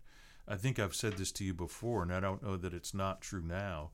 I 0.48 0.56
think 0.56 0.80
I've 0.80 0.96
said 0.96 1.14
this 1.14 1.32
to 1.34 1.44
you 1.44 1.54
before, 1.54 2.02
and 2.02 2.14
I 2.14 2.20
don't 2.20 2.44
know 2.44 2.58
that 2.58 2.74
it's 2.74 2.94
not 2.94 3.22
true 3.22 3.44
now. 3.44 3.92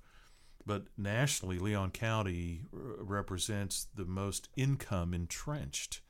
But 0.65 0.85
nationally, 0.97 1.59
Leon 1.59 1.91
County 1.91 2.63
r- 2.73 2.79
represents 2.99 3.87
the 3.93 4.05
most 4.05 4.49
income 4.55 5.13
entrenched 5.13 6.01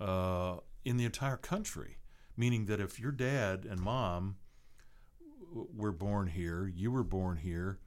uh, 0.00 0.56
in 0.84 0.96
the 0.96 1.04
entire 1.04 1.36
country. 1.36 1.98
Meaning 2.36 2.66
that 2.66 2.80
if 2.80 2.98
your 2.98 3.12
dad 3.12 3.64
and 3.64 3.80
mom 3.80 4.36
were 5.52 5.92
born 5.92 6.26
here, 6.26 6.66
you 6.66 6.90
were 6.90 7.04
born 7.04 7.36
here, 7.36 7.78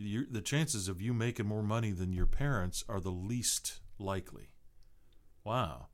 you, 0.00 0.26
the 0.30 0.40
chances 0.40 0.88
of 0.88 1.00
you 1.00 1.12
making 1.12 1.46
more 1.46 1.62
money 1.62 1.92
than 1.92 2.12
your 2.12 2.26
parents 2.26 2.84
are 2.88 3.00
the 3.00 3.10
least 3.10 3.80
likely. 3.98 4.50
Wow. 5.44 5.88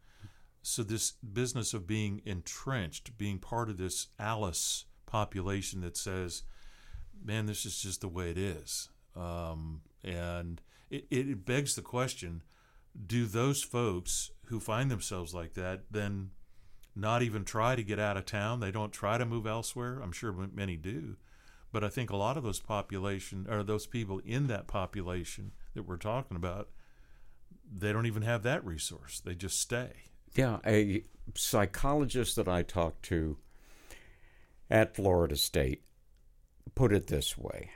So 0.63 0.83
this 0.83 1.13
business 1.13 1.75
of 1.75 1.87
being 1.87 2.23
entrenched, 2.25 3.17
being 3.17 3.39
part 3.39 3.71
of 3.71 3.79
this 3.79 4.09
Alice 4.19 4.85
population 5.07 5.81
that 5.83 5.97
says, 5.97 6.43
"Man, 7.23 7.47
this 7.47 7.65
is 7.65 7.81
just 7.81 8.01
the 8.01 8.09
way 8.09 8.31
it 8.31 8.39
is," 8.39 8.89
um, 9.15 9.83
and 10.03 10.61
it, 10.91 11.07
it 11.11 11.45
begs 11.45 11.77
the 11.77 11.83
question: 11.83 12.43
Do 13.07 13.27
those 13.27 13.63
folks 13.63 14.33
who 14.47 14.59
find 14.59 14.91
themselves 14.91 15.33
like 15.33 15.55
that 15.55 15.85
then 15.91 16.31
not 16.97 17.23
even 17.23 17.45
try 17.45 17.77
to 17.77 17.85
get 17.85 18.01
out 18.01 18.17
of 18.17 18.27
town? 18.27 18.59
They 18.59 18.73
don't 18.73 18.93
try 18.93 19.19
to 19.19 19.25
move 19.25 19.47
elsewhere. 19.47 20.01
I'm 20.03 20.13
sure 20.13 20.33
many 20.33 20.77
do, 20.77 21.17
but 21.77 21.85
I 21.85 21.91
think 21.91 22.09
a 22.09 22.17
lot 22.17 22.39
of 22.39 22.43
those 22.43 22.59
population 22.59 23.47
or 23.51 23.63
those 23.63 23.87
people 23.87 24.23
in 24.25 24.47
that 24.47 24.67
population 24.67 25.53
that 25.75 25.83
we're 25.83 25.99
talking 25.99 26.35
about, 26.35 26.71
they 27.71 27.93
don't 27.93 28.07
even 28.07 28.23
have 28.23 28.43
that 28.45 28.65
resource. 28.65 29.21
They 29.23 29.35
just 29.35 29.61
stay. 29.61 29.91
Yeah, 30.33 30.61
a 30.67 31.03
psychologist 31.35 32.35
that 32.37 32.49
I 32.49 32.63
talked 32.63 33.03
to 33.09 33.37
at 34.71 34.97
Florida 34.97 35.37
State 35.37 35.83
put 36.75 36.95
it 36.95 37.09
this 37.09 37.37
way 37.37 37.73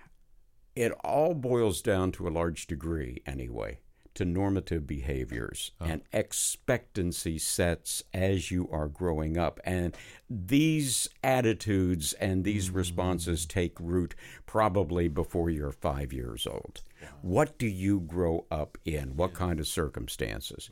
it 0.74 0.92
all 1.04 1.34
boils 1.34 1.82
down 1.82 2.10
to 2.12 2.26
a 2.26 2.30
large 2.30 2.66
degree, 2.66 3.20
anyway, 3.26 3.80
to 4.20 4.26
normative 4.26 4.86
behaviors 4.86 5.70
and 5.80 6.02
expectancy 6.12 7.38
sets 7.38 8.02
as 8.12 8.50
you 8.50 8.68
are 8.70 8.86
growing 8.86 9.38
up. 9.38 9.58
And 9.64 9.96
these 10.28 11.08
attitudes 11.24 12.12
and 12.12 12.44
these 12.44 12.70
responses 12.70 13.46
take 13.46 13.80
root 13.80 14.14
probably 14.44 15.08
before 15.08 15.48
you're 15.48 15.72
five 15.72 16.12
years 16.12 16.46
old. 16.46 16.82
What 17.22 17.58
do 17.58 17.66
you 17.66 18.00
grow 18.00 18.44
up 18.50 18.76
in? 18.84 19.16
What 19.16 19.32
kind 19.32 19.58
of 19.58 19.66
circumstances? 19.66 20.68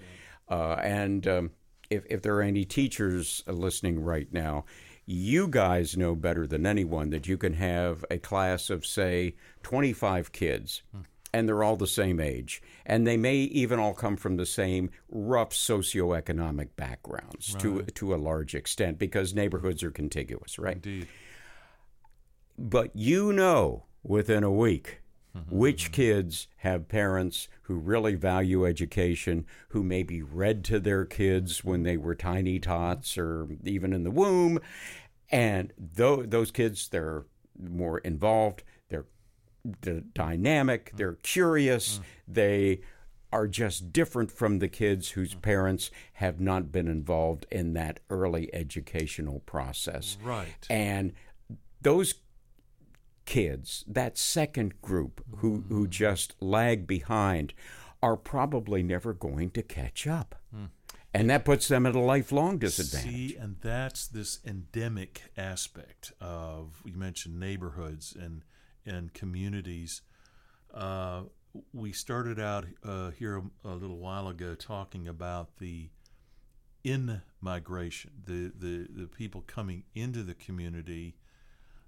Uh, 0.50 0.74
and 0.82 1.26
um, 1.26 1.50
if, 1.88 2.04
if 2.10 2.20
there 2.20 2.36
are 2.36 2.42
any 2.42 2.66
teachers 2.66 3.42
listening 3.46 4.04
right 4.04 4.30
now, 4.30 4.66
you 5.06 5.48
guys 5.48 5.96
know 5.96 6.14
better 6.14 6.46
than 6.46 6.66
anyone 6.66 7.08
that 7.08 7.26
you 7.26 7.38
can 7.38 7.54
have 7.54 8.04
a 8.10 8.18
class 8.18 8.68
of, 8.68 8.84
say, 8.84 9.36
25 9.62 10.32
kids, 10.32 10.82
and 11.32 11.48
they're 11.48 11.62
all 11.62 11.76
the 11.76 11.86
same 11.86 12.20
age, 12.20 12.62
and 12.86 13.06
they 13.06 13.16
may 13.16 13.36
even 13.36 13.78
all 13.78 13.94
come 13.94 14.16
from 14.16 14.36
the 14.36 14.46
same 14.46 14.90
rough 15.10 15.50
socioeconomic 15.50 16.68
backgrounds 16.76 17.54
to 17.56 17.82
to 17.82 18.14
a 18.14 18.16
large 18.16 18.54
extent 18.54 18.98
because 18.98 19.34
neighborhoods 19.34 19.82
are 19.82 19.90
contiguous, 19.90 20.58
right? 20.58 20.76
Indeed. 20.76 21.08
But 22.58 22.94
you 22.94 23.32
know 23.32 23.84
within 24.02 24.42
a 24.42 24.50
week 24.50 25.00
mm-hmm. 25.36 25.56
which 25.56 25.92
kids 25.92 26.48
have 26.58 26.88
parents 26.88 27.48
who 27.62 27.74
really 27.76 28.14
value 28.14 28.66
education, 28.66 29.46
who 29.68 29.82
maybe 29.82 30.22
read 30.22 30.64
to 30.64 30.80
their 30.80 31.04
kids 31.04 31.64
when 31.64 31.82
they 31.82 31.96
were 31.96 32.14
tiny 32.14 32.58
tots 32.58 33.18
or 33.18 33.48
even 33.64 33.92
in 33.92 34.04
the 34.04 34.10
womb. 34.10 34.58
And 35.30 35.72
tho- 35.78 36.24
those 36.24 36.50
kids, 36.50 36.88
they're 36.88 37.26
more 37.58 37.98
involved, 37.98 38.62
dynamic, 40.14 40.92
mm. 40.92 40.96
they're 40.96 41.18
curious, 41.22 41.98
mm. 41.98 42.02
they 42.26 42.80
are 43.32 43.46
just 43.46 43.92
different 43.92 44.30
from 44.32 44.58
the 44.58 44.68
kids 44.68 45.10
whose 45.10 45.34
mm. 45.34 45.42
parents 45.42 45.90
have 46.14 46.40
not 46.40 46.72
been 46.72 46.88
involved 46.88 47.46
in 47.50 47.74
that 47.74 48.00
early 48.08 48.52
educational 48.54 49.40
process. 49.40 50.16
Right. 50.22 50.66
And 50.70 51.12
those 51.82 52.14
kids, 53.26 53.84
that 53.86 54.16
second 54.16 54.80
group 54.80 55.22
who, 55.38 55.64
who 55.68 55.86
just 55.86 56.34
lag 56.40 56.86
behind, 56.86 57.52
are 58.02 58.16
probably 58.16 58.82
never 58.82 59.12
going 59.12 59.50
to 59.50 59.62
catch 59.62 60.06
up. 60.06 60.34
Hmm. 60.54 60.66
And 61.12 61.30
that 61.30 61.44
puts 61.44 61.68
them 61.68 61.86
at 61.86 61.94
a 61.94 62.00
lifelong 62.00 62.58
disadvantage. 62.58 63.10
See, 63.10 63.36
and 63.36 63.56
that's 63.60 64.06
this 64.06 64.40
endemic 64.46 65.22
aspect 65.36 66.12
of 66.20 66.82
you 66.84 66.94
mentioned 66.94 67.40
neighborhoods 67.40 68.16
and 68.18 68.44
and 68.88 69.12
communities. 69.12 70.02
Uh, 70.72 71.22
we 71.72 71.92
started 71.92 72.40
out 72.40 72.66
uh, 72.84 73.10
here 73.10 73.42
a, 73.64 73.68
a 73.68 73.74
little 73.74 73.98
while 73.98 74.28
ago 74.28 74.54
talking 74.54 75.06
about 75.08 75.58
the 75.58 75.90
in 76.84 77.22
migration, 77.40 78.10
the, 78.24 78.52
the 78.56 78.88
the 78.90 79.06
people 79.06 79.42
coming 79.46 79.84
into 79.94 80.22
the 80.22 80.34
community 80.34 81.16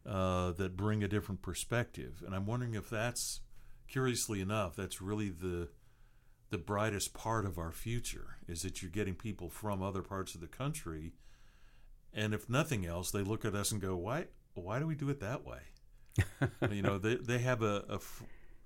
uh, 0.07 0.53
that 0.53 0.77
bring 0.77 1.03
a 1.03 1.09
different 1.09 1.43
perspective, 1.43 2.23
and 2.25 2.35
I'm 2.35 2.47
wondering 2.47 2.75
if 2.75 2.91
that's 2.91 3.41
curiously 3.89 4.41
enough, 4.41 4.77
that's 4.77 5.01
really 5.01 5.31
the 5.31 5.69
the 6.51 6.59
brightest 6.59 7.15
part 7.15 7.47
of 7.47 7.59
our 7.59 7.71
future 7.71 8.37
is 8.49 8.63
that 8.63 8.83
you're 8.83 8.91
getting 8.91 9.15
people 9.15 9.49
from 9.49 9.83
other 9.83 10.03
parts 10.03 10.35
of 10.35 10.41
the 10.41 10.49
country 10.49 11.13
and 12.13 12.35
if 12.35 12.51
nothing 12.51 12.85
else 12.85 13.13
they 13.13 13.23
look 13.23 13.45
at 13.45 13.55
us 13.55 13.71
and 13.71 13.81
go 13.81 13.97
why 13.97 14.25
why 14.55 14.81
do 14.81 14.87
we 14.87 14.97
do 14.97 15.09
it 15.09 15.21
that 15.21 15.47
way 15.47 15.61
you 16.71 16.83
know 16.83 16.99
they, 16.99 17.17
they 17.17 17.39
have 17.39 17.63
a, 17.63 17.85
a 17.89 17.99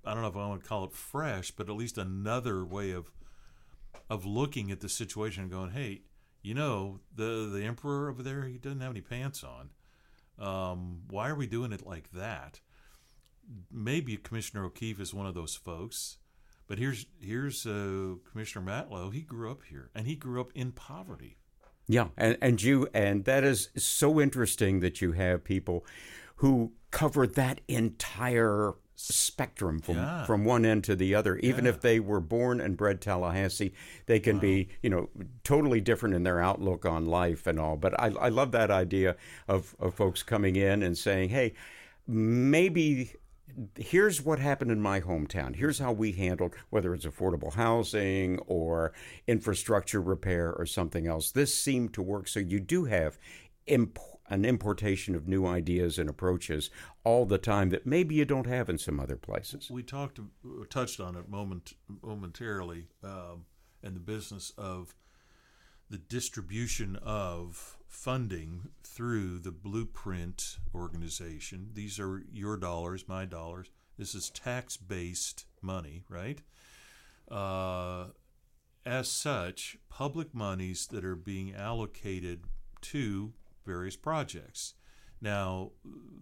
i 0.05 0.12
don't 0.12 0.22
know 0.22 0.28
if 0.28 0.36
i 0.36 0.47
want 0.47 0.62
to 0.62 0.68
call 0.68 0.84
it 0.84 0.92
fresh 0.92 1.51
but 1.51 1.68
at 1.68 1.76
least 1.76 1.99
another 1.99 2.64
way 2.64 2.90
of 2.90 3.11
of 4.11 4.24
looking 4.24 4.70
at 4.70 4.80
the 4.80 4.88
situation 4.88 5.42
and 5.42 5.53
going 5.53 5.70
hey 5.70 6.03
you 6.42 6.55
know 6.55 7.01
the 7.14 7.51
the 7.53 7.64
emperor 7.64 8.09
over 8.11 8.22
there 8.22 8.45
he 8.45 8.59
doesn't 8.59 8.80
have 8.80 8.90
any 8.90 9.01
pants 9.01 9.45
on 9.45 9.70
um, 10.36 11.03
why 11.11 11.28
are 11.28 11.36
we 11.36 11.47
doing 11.47 11.72
it 11.72 11.86
like 11.86 12.11
that 12.12 12.61
maybe 13.70 14.16
commissioner 14.16 14.64
o'keefe 14.64 15.01
is 15.01 15.14
one 15.14 15.26
of 15.26 15.34
those 15.34 15.55
folks 15.55 16.18
but 16.66 16.78
here's 16.78 17.07
here's 17.20 17.66
uh, 17.66 18.14
Commissioner 18.30 18.64
Matlow. 18.64 19.12
He 19.12 19.20
grew 19.20 19.51
up 19.51 19.62
here, 19.68 19.90
and 19.95 20.07
he 20.07 20.16
grew 20.16 20.40
up 20.40 20.51
in 20.55 20.72
poverty. 20.72 21.36
Yeah, 21.87 22.09
and, 22.16 22.39
and 22.41 22.62
you 22.62 22.89
and 22.95 23.24
that 23.26 23.45
is 23.45 23.68
so 23.76 24.20
interesting 24.20 24.80
that 24.80 25.03
you 25.03 25.12
have 25.12 25.45
people 25.45 25.85
who 26.37 26.72
cover 26.91 27.26
that 27.26 27.61
entire 27.68 28.74
spectrum 28.97 29.80
from 29.80 29.97
Yeah. 29.97 30.24
from 30.24 30.45
one 30.45 30.64
end 30.64 30.85
to 30.85 30.97
the 30.97 31.14
other. 31.14 31.37
Even 31.39 31.64
Yeah. 31.64 31.70
if 31.72 31.80
they 31.80 32.01
were 32.01 32.20
born 32.20 32.61
and 32.61 32.76
bred 32.76 33.01
Tallahassee, 33.01 33.74
they 34.07 34.18
can 34.20 34.39
be 34.39 34.68
you 34.82 34.89
know 34.91 35.11
totally 35.43 35.80
different 35.80 36.14
in 36.14 36.22
their 36.22 36.41
outlook 36.41 36.87
on 36.87 37.05
life 37.07 37.47
and 37.47 37.59
all. 37.61 37.76
But 37.76 37.99
I, 38.01 38.07
I 38.07 38.28
love 38.28 38.53
that 38.53 38.70
idea 38.70 39.16
of 39.49 39.74
of 39.78 39.95
folks 39.95 40.22
coming 40.22 40.57
in 40.57 40.82
and 40.82 40.97
saying, 40.97 41.30
hey, 41.30 41.53
maybe 42.07 43.12
here's 43.77 44.23
what 44.23 44.39
happened 44.39 44.71
in 44.71 44.81
my 44.81 45.01
hometown. 45.01 45.57
Here's 45.57 45.79
how 45.79 45.93
we 45.93 46.13
handled 46.13 46.55
whether 46.71 46.95
it's 46.95 47.07
affordable 47.07 47.55
housing 47.55 48.39
or 48.47 48.93
infrastructure 49.27 50.01
repair 50.01 50.53
or 50.53 50.67
something 50.67 51.07
else. 51.07 51.31
This 51.31 51.59
seemed 51.59 51.95
to 51.95 52.03
work. 52.03 52.29
So 52.29 52.41
you 52.41 52.61
do 52.61 52.85
have 52.85 53.19
imp- 53.67 53.99
an 54.29 54.45
importation 54.45 55.15
of 55.15 55.29
new 55.29 55.47
ideas 55.47 55.99
and 55.99 56.09
approaches 56.09 56.71
all 57.05 57.27
the 57.27 57.39
time 57.39 57.71
that 57.71 57.87
maybe 57.87 58.15
you 58.15 58.25
don't 58.25 58.47
have 58.47 58.69
in 58.69 58.79
some 58.79 58.99
other 58.99 59.17
places. 59.17 59.71
We 59.71 59.83
talked, 59.83 60.19
touched 60.71 61.01
on 61.01 61.17
it 61.17 61.29
moment 61.29 61.75
momentarily, 62.03 62.87
um, 63.03 63.45
in 63.83 63.95
the 63.95 64.01
business 64.01 64.53
of 64.57 64.95
the 65.91 65.99
distribution 65.99 66.97
of 66.97 67.77
funding 67.95 68.68
through 68.82 69.38
the 69.38 69.53
Blueprint 69.53 70.59
organization. 70.74 71.70
These 71.72 71.99
are 72.01 72.22
your 72.30 72.57
dollars, 72.57 73.09
my 73.09 73.24
dollars. 73.24 73.70
This 73.97 74.14
is 74.14 74.30
tax-based 74.30 75.47
money, 75.62 76.03
right? 76.09 76.42
Uh, 77.30 78.09
as 78.84 79.09
such, 79.09 79.78
public 79.88 80.34
monies 80.34 80.88
that 80.88 81.05
are 81.05 81.14
being 81.14 81.55
allocated 81.55 82.45
to 82.82 83.32
various 83.64 83.97
projects. 83.97 84.74
Now, 85.20 85.70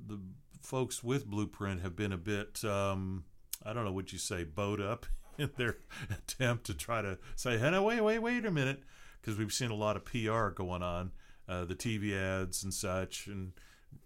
the 0.06 0.20
folks 0.62 1.02
with 1.02 1.26
Blueprint 1.26 1.80
have 1.80 1.96
been 1.96 2.12
a 2.12 2.18
bit, 2.18 2.64
um, 2.64 3.24
I 3.64 3.72
don't 3.72 3.84
know 3.84 3.92
what 3.92 4.12
you 4.12 4.18
say, 4.18 4.44
bowed 4.44 4.80
up 4.80 5.06
in 5.38 5.50
their 5.56 5.78
attempt 6.10 6.66
to 6.66 6.74
try 6.74 7.02
to 7.02 7.18
say, 7.34 7.58
hey, 7.58 7.70
no, 7.70 7.82
wait, 7.82 8.02
wait, 8.02 8.20
wait 8.20 8.44
a 8.44 8.50
minute, 8.50 8.82
because 9.20 9.38
we've 9.38 9.52
seen 9.52 9.70
a 9.70 9.74
lot 9.74 9.96
of 9.96 10.04
PR 10.04 10.48
going 10.48 10.82
on, 10.82 11.10
uh, 11.48 11.64
the 11.64 11.74
TV 11.74 12.16
ads 12.16 12.62
and 12.62 12.72
such, 12.72 13.26
and 13.26 13.52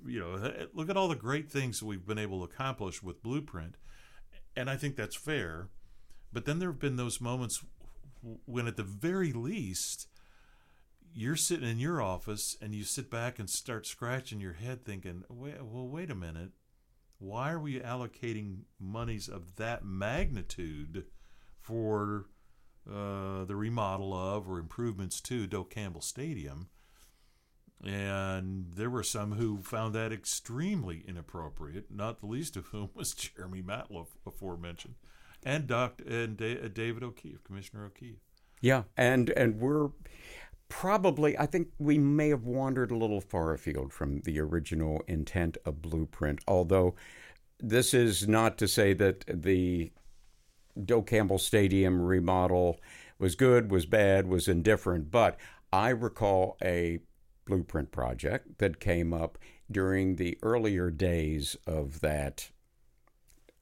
you 0.05 0.18
know, 0.20 0.66
look 0.74 0.91
at 0.91 0.97
all 0.97 1.09
the 1.09 1.14
great 1.14 1.51
things 1.51 1.82
we've 1.82 2.07
been 2.07 2.18
able 2.18 2.39
to 2.39 2.53
accomplish 2.53 3.03
with 3.03 3.22
Blueprint, 3.22 3.76
and 4.57 4.68
I 4.70 4.76
think 4.76 4.97
that's 4.97 5.16
fair. 5.16 5.68
But 6.32 6.45
then 6.45 6.59
there 6.59 6.70
have 6.70 6.80
been 6.80 6.97
those 6.97 7.20
moments 7.20 7.64
when, 8.47 8.66
at 8.66 8.76
the 8.76 8.82
very 8.82 9.32
least, 9.32 10.09
you're 11.14 11.37
sitting 11.37 11.68
in 11.68 11.78
your 11.78 12.03
office 12.03 12.57
and 12.61 12.74
you 12.74 12.84
sit 12.84 13.11
back 13.11 13.39
and 13.39 13.49
start 13.49 13.87
scratching 13.87 14.41
your 14.41 14.53
head 14.55 14.84
thinking, 14.84 15.24
wait, 15.28 15.62
well, 15.62 15.89
wait 15.89 16.11
a 16.11 16.14
minute. 16.14 16.51
Why 17.18 17.53
are 17.53 17.61
we 17.61 17.80
allocating 17.80 18.64
monies 18.78 19.28
of 19.28 19.57
that 19.57 19.84
magnitude 19.84 21.07
for 21.59 22.26
uh, 22.87 23.45
the 23.47 23.57
remodel 23.57 24.12
of 24.12 24.49
or 24.49 24.59
improvements 24.59 25.20
to 25.22 25.47
Doak 25.47 25.70
Campbell 25.70 26.03
Stadium? 26.03 26.68
And 27.85 28.72
there 28.74 28.91
were 28.91 29.03
some 29.03 29.33
who 29.33 29.61
found 29.62 29.95
that 29.95 30.12
extremely 30.12 31.05
inappropriate, 31.07 31.87
not 31.91 32.20
the 32.20 32.27
least 32.27 32.57
of 32.57 32.66
whom 32.66 32.91
was 32.95 33.14
Jeremy 33.14 33.62
Matlow, 33.62 34.07
aforementioned, 34.27 34.95
and 35.45 35.66
Dr. 35.66 36.05
and 36.05 36.37
Da- 36.37 36.68
David 36.68 37.03
O'Keefe, 37.03 37.45
Commissioner 37.45 37.85
O'Keefe. 37.85 38.16
Yeah, 38.61 38.85
and 38.97 39.31
and 39.31 39.61
we're 39.61 39.91
probably 40.68 41.39
I 41.39 41.47
think 41.47 41.68
we 41.79 41.99
may 41.99 42.31
have 42.31 42.45
wandered 42.45 42.91
a 42.91 42.97
little 42.97 43.20
far 43.20 43.53
afield 43.53 43.93
from 43.93 44.20
the 44.22 44.41
original 44.41 45.03
intent 45.07 45.59
of 45.64 45.83
Blueprint. 45.83 46.41
Although 46.49 46.95
this 47.59 47.95
is 47.95 48.27
not 48.27 48.59
to 48.59 48.68
say 48.68 48.95
that 48.95 49.24
the 49.29 49.93
Doak 50.83 51.07
Campbell 51.07 51.39
Stadium 51.39 52.01
remodel 52.01 52.81
was 53.18 53.35
good, 53.35 53.70
was 53.70 53.87
bad, 53.87 54.27
was 54.27 54.49
indifferent, 54.49 55.11
but 55.11 55.39
I 55.72 55.91
recall 55.91 56.57
a 56.62 56.99
blueprint 57.47 57.90
project 57.92 58.59
that 58.59 58.80
came 58.80 59.14
up 59.14 59.38
during 59.70 60.16
the 60.16 60.38
earlier 60.42 60.90
days 60.90 61.57
of 61.66 62.01
that 62.01 62.51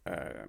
uh, 0.07 0.47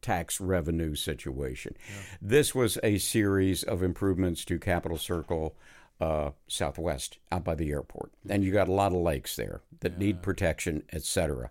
tax 0.00 0.40
revenue 0.40 0.94
situation. 0.94 1.76
This 2.22 2.54
was 2.54 2.78
a 2.82 2.98
series 2.98 3.62
of 3.62 3.82
improvements 3.82 4.44
to 4.46 4.58
Capital 4.58 4.98
Circle 4.98 5.56
uh, 6.00 6.30
Southwest 6.48 7.18
out 7.30 7.44
by 7.44 7.54
the 7.54 7.70
airport. 7.70 8.12
And 8.28 8.44
you 8.44 8.52
got 8.52 8.68
a 8.68 8.72
lot 8.72 8.92
of 8.92 8.98
lakes 8.98 9.36
there 9.36 9.62
that 9.80 9.98
need 9.98 10.22
protection, 10.22 10.82
etc. 10.92 11.50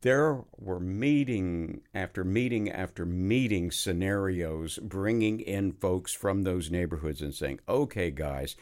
There 0.00 0.44
were 0.58 0.80
meeting 0.80 1.82
after 1.94 2.24
meeting 2.24 2.70
after 2.70 3.06
meeting 3.06 3.70
scenarios 3.70 4.78
bringing 4.78 5.40
in 5.40 5.72
folks 5.72 6.12
from 6.12 6.42
those 6.42 6.70
neighborhoods 6.70 7.22
and 7.22 7.34
saying, 7.34 7.60
okay, 7.68 8.10
guys, 8.10 8.56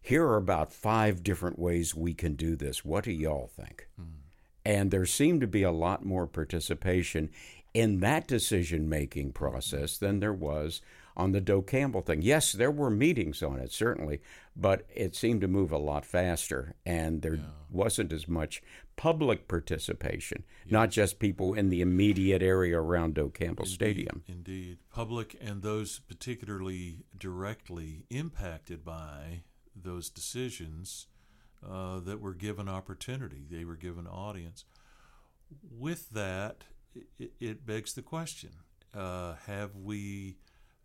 here 0.00 0.26
are 0.26 0.36
about 0.36 0.72
five 0.72 1.22
different 1.22 1.58
ways 1.58 1.94
we 1.94 2.14
can 2.14 2.34
do 2.34 2.56
this. 2.56 2.84
What 2.84 3.04
do 3.04 3.12
y'all 3.12 3.48
think? 3.48 3.88
Hmm. 3.96 4.04
And 4.64 4.90
there 4.90 5.06
seemed 5.06 5.40
to 5.40 5.46
be 5.46 5.62
a 5.62 5.70
lot 5.70 6.04
more 6.04 6.26
participation 6.26 7.30
in 7.74 8.00
that 8.00 8.26
decision 8.26 8.88
making 8.88 9.32
process 9.32 9.98
than 9.98 10.20
there 10.20 10.32
was 10.32 10.80
on 11.16 11.32
the 11.32 11.40
Doak 11.40 11.66
Campbell 11.66 12.00
thing. 12.00 12.22
Yes, 12.22 12.52
there 12.52 12.70
were 12.70 12.90
meetings 12.90 13.42
on 13.42 13.58
it, 13.58 13.72
certainly, 13.72 14.20
but 14.54 14.86
it 14.94 15.16
seemed 15.16 15.40
to 15.40 15.48
move 15.48 15.72
a 15.72 15.78
lot 15.78 16.04
faster, 16.04 16.74
and 16.86 17.22
there 17.22 17.40
wasn't 17.70 18.12
as 18.12 18.28
much 18.28 18.62
public 18.96 19.48
participation, 19.48 20.44
not 20.70 20.90
just 20.90 21.18
people 21.18 21.54
in 21.54 21.70
the 21.70 21.80
immediate 21.80 22.42
area 22.42 22.80
around 22.80 23.14
Doak 23.14 23.34
Campbell 23.34 23.66
Stadium. 23.66 24.22
Indeed. 24.28 24.78
Public 24.92 25.36
and 25.40 25.62
those 25.62 25.98
particularly 25.98 27.04
directly 27.18 28.06
impacted 28.10 28.84
by 28.84 29.42
those 29.82 30.08
decisions 30.10 31.06
uh, 31.66 32.00
that 32.00 32.20
were 32.20 32.34
given 32.34 32.68
opportunity, 32.68 33.44
they 33.50 33.64
were 33.64 33.76
given 33.76 34.06
audience. 34.06 34.64
With 35.70 36.10
that, 36.10 36.64
it, 37.18 37.32
it 37.40 37.66
begs 37.66 37.94
the 37.94 38.02
question 38.02 38.50
uh, 38.94 39.34
have 39.46 39.76
we 39.76 40.36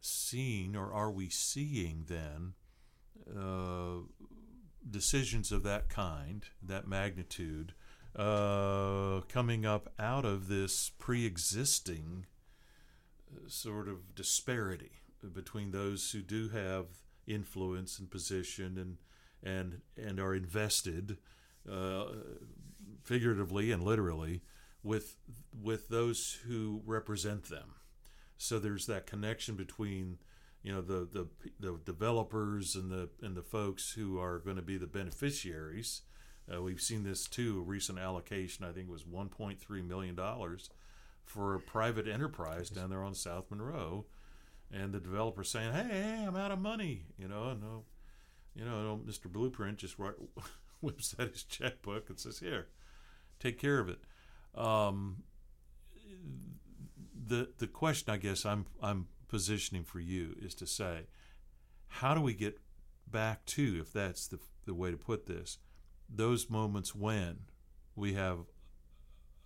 seen 0.02 0.76
or 0.76 0.92
are 0.92 1.12
we 1.12 1.30
seeing 1.30 2.06
then 2.08 2.54
uh, 3.38 4.00
decisions 4.90 5.52
of 5.52 5.64
that 5.64 5.90
kind, 5.90 6.46
that 6.62 6.88
magnitude, 6.88 7.74
uh, 8.16 9.22
coming 9.30 9.66
up 9.66 9.92
out 9.98 10.26
of 10.26 10.48
this 10.48 10.92
pre 10.98 11.26
existing 11.26 12.26
uh, 13.32 13.48
sort 13.48 13.88
of 13.88 14.14
disparity 14.14 14.92
between 15.34 15.72
those 15.72 16.12
who 16.12 16.22
do 16.22 16.50
have 16.50 16.86
influence 17.28 18.00
and 18.00 18.10
position 18.10 18.78
and 18.78 18.98
and 19.44 19.82
and 19.98 20.20
are 20.20 20.34
invested 20.34 21.18
uh, 21.70 22.06
figuratively 23.04 23.72
and 23.72 23.84
literally 23.84 24.42
with 24.84 25.16
with 25.62 25.90
those 25.90 26.40
who 26.48 26.82
represent 26.86 27.50
them. 27.50 27.76
So 28.38 28.60
there's 28.60 28.86
that 28.88 29.06
connection 29.08 29.56
between 29.56 30.18
you 30.62 30.74
know 30.74 30.82
the 30.82 31.08
the, 31.12 31.28
the 31.60 31.80
developers 31.86 32.76
and 32.76 32.92
the 32.92 33.10
and 33.22 33.36
the 33.36 33.42
folks 33.42 33.94
who 33.94 34.20
are 34.20 34.40
going 34.40 34.58
to 34.58 34.62
be 34.62 34.78
the 34.78 34.88
beneficiaries. 34.88 36.02
Uh, 36.54 36.62
we've 36.62 36.82
seen 36.82 37.04
this 37.04 37.28
too. 37.28 37.60
A 37.60 37.64
recent 37.64 37.98
allocation, 37.98 38.66
I 38.66 38.74
think, 38.74 38.90
was 38.90 39.04
1.3 39.04 39.88
million 39.88 40.16
dollars 40.16 40.70
for 41.24 41.56
a 41.56 41.60
private 41.60 42.08
enterprise 42.08 42.70
down 42.70 42.90
there 42.90 43.04
on 43.04 43.16
South 43.16 43.46
Monroe, 43.50 44.06
and 44.74 44.94
the 44.94 45.00
developer 45.00 45.44
saying, 45.44 45.74
"Hey, 45.74 45.88
hey 45.90 46.26
I'm 46.28 46.36
out 46.36 46.52
of 46.52 46.60
money," 46.60 47.06
you 47.18 47.28
know, 47.28 47.54
no, 47.54 47.84
you 48.56 48.66
know, 48.66 49.00
Mr. 49.06 49.32
Blueprint 49.32 49.78
just 49.78 50.00
right, 50.00 50.16
whips 50.82 51.16
out 51.20 51.32
his 51.32 51.44
checkbook 51.44 52.10
and 52.10 52.20
says, 52.20 52.40
"Here, 52.40 52.68
take 53.40 53.60
care 53.60 53.80
of 53.80 53.90
it." 53.90 54.00
Um, 54.56 55.24
the 57.28 57.50
the 57.58 57.68
question 57.68 58.14
I 58.14 58.18
guess 58.18 58.46
I'm 58.46 58.66
I'm 58.82 59.08
positioning 59.28 59.84
for 59.84 60.00
you 60.00 60.36
is 60.42 60.54
to 60.56 60.68
say, 60.68 61.08
how 61.88 62.14
do 62.14 62.22
we 62.22 62.34
get 62.34 62.60
back 63.08 63.46
to, 63.46 63.78
if 63.80 63.94
that's 63.94 64.28
the 64.28 64.40
the 64.66 64.74
way 64.74 64.92
to 64.92 64.98
put 64.98 65.26
this, 65.26 65.58
those 66.10 66.50
moments 66.50 66.96
when 66.96 67.40
we 67.96 68.14
have 68.14 68.40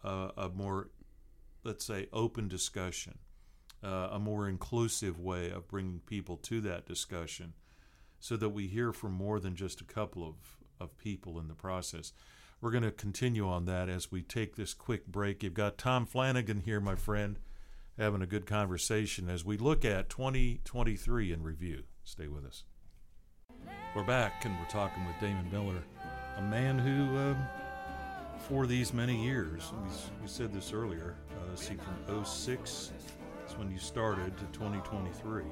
a, 0.04 0.32
a 0.38 0.50
more, 0.50 0.90
let's 1.64 1.86
say, 1.86 2.08
open 2.14 2.48
discussion, 2.48 3.18
uh, 3.88 4.10
a 4.12 4.20
more 4.20 4.50
inclusive 4.50 5.20
way 5.20 5.50
of 5.50 5.68
bringing 5.68 6.02
people 6.06 6.38
to 6.38 6.60
that 6.62 6.86
discussion, 6.86 7.54
so 8.20 8.36
that 8.36 8.50
we 8.50 8.68
hear 8.68 8.92
from 8.92 9.14
more 9.14 9.40
than 9.40 9.56
just 9.56 9.82
a 9.82 9.86
couple 9.86 10.28
of 10.28 10.36
of 10.80 10.98
people 10.98 11.40
in 11.40 11.48
the 11.48 11.54
process. 11.54 12.14
We're 12.62 12.72
going 12.72 12.84
to 12.84 12.92
continue 12.92 13.48
on 13.48 13.66
that 13.66 13.90
as 13.90 14.12
we 14.12 14.22
take 14.22 14.56
this 14.56 14.74
quick 14.74 15.06
break. 15.08 15.44
You've 15.44 15.54
got 15.54 15.78
Tom 15.78 16.08
Flanigan 16.08 16.64
here, 16.64 16.80
my 16.80 16.96
friend, 16.96 17.38
having 17.98 18.22
a 18.22 18.28
good 18.28 18.46
conversation 18.46 19.30
as 19.30 19.46
we 19.46 19.58
look 19.58 19.86
at 19.86 20.10
2023 20.10 21.32
in 21.32 21.44
review. 21.44 21.84
Stay 22.04 22.28
with 22.28 22.46
us. 22.46 22.64
We're 23.96 24.04
back 24.04 24.46
and 24.46 24.58
we're 24.60 24.70
talking 24.70 25.06
with 25.06 25.20
Damon 25.20 25.50
Miller, 25.52 25.84
a 26.38 26.42
man 26.42 26.78
who, 26.80 27.18
um, 27.18 27.38
for 28.48 28.66
these 28.66 28.94
many 28.94 29.24
years, 29.24 29.72
we, 30.22 30.28
said 30.28 30.54
this 30.54 30.74
earlier, 30.74 31.16
uh, 31.32 31.56
see, 31.56 31.76
from 31.76 32.26
06, 32.26 32.92
that's 33.48 33.58
when 33.58 33.72
you 33.72 33.78
started, 33.78 34.38
to 34.38 34.44
2023. 34.48 35.44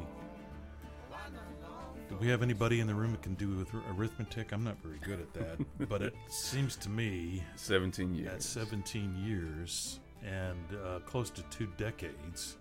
Do 2.10 2.18
we 2.20 2.28
have 2.28 2.44
anybody 2.44 2.82
in 2.82 2.88
the 2.88 2.94
room 2.94 3.12
that 3.12 3.22
can 3.22 3.36
do 3.36 3.56
with 3.56 3.70
arithmetic? 3.98 4.52
I'm 4.52 4.66
not 4.66 4.76
very 4.84 5.00
good 5.00 5.22
at 5.22 5.34
that, 5.34 5.66
but 5.90 6.02
it 6.02 6.14
seems 6.28 6.76
to 6.78 6.90
me 6.90 7.42
17 7.56 8.14
years. 8.14 8.34
at 8.34 8.44
17 8.44 9.16
years 9.26 10.02
and 10.26 10.60
uh, 10.86 11.00
close 11.06 11.30
to 11.30 11.42
two 11.44 11.70
decades, 11.78 12.58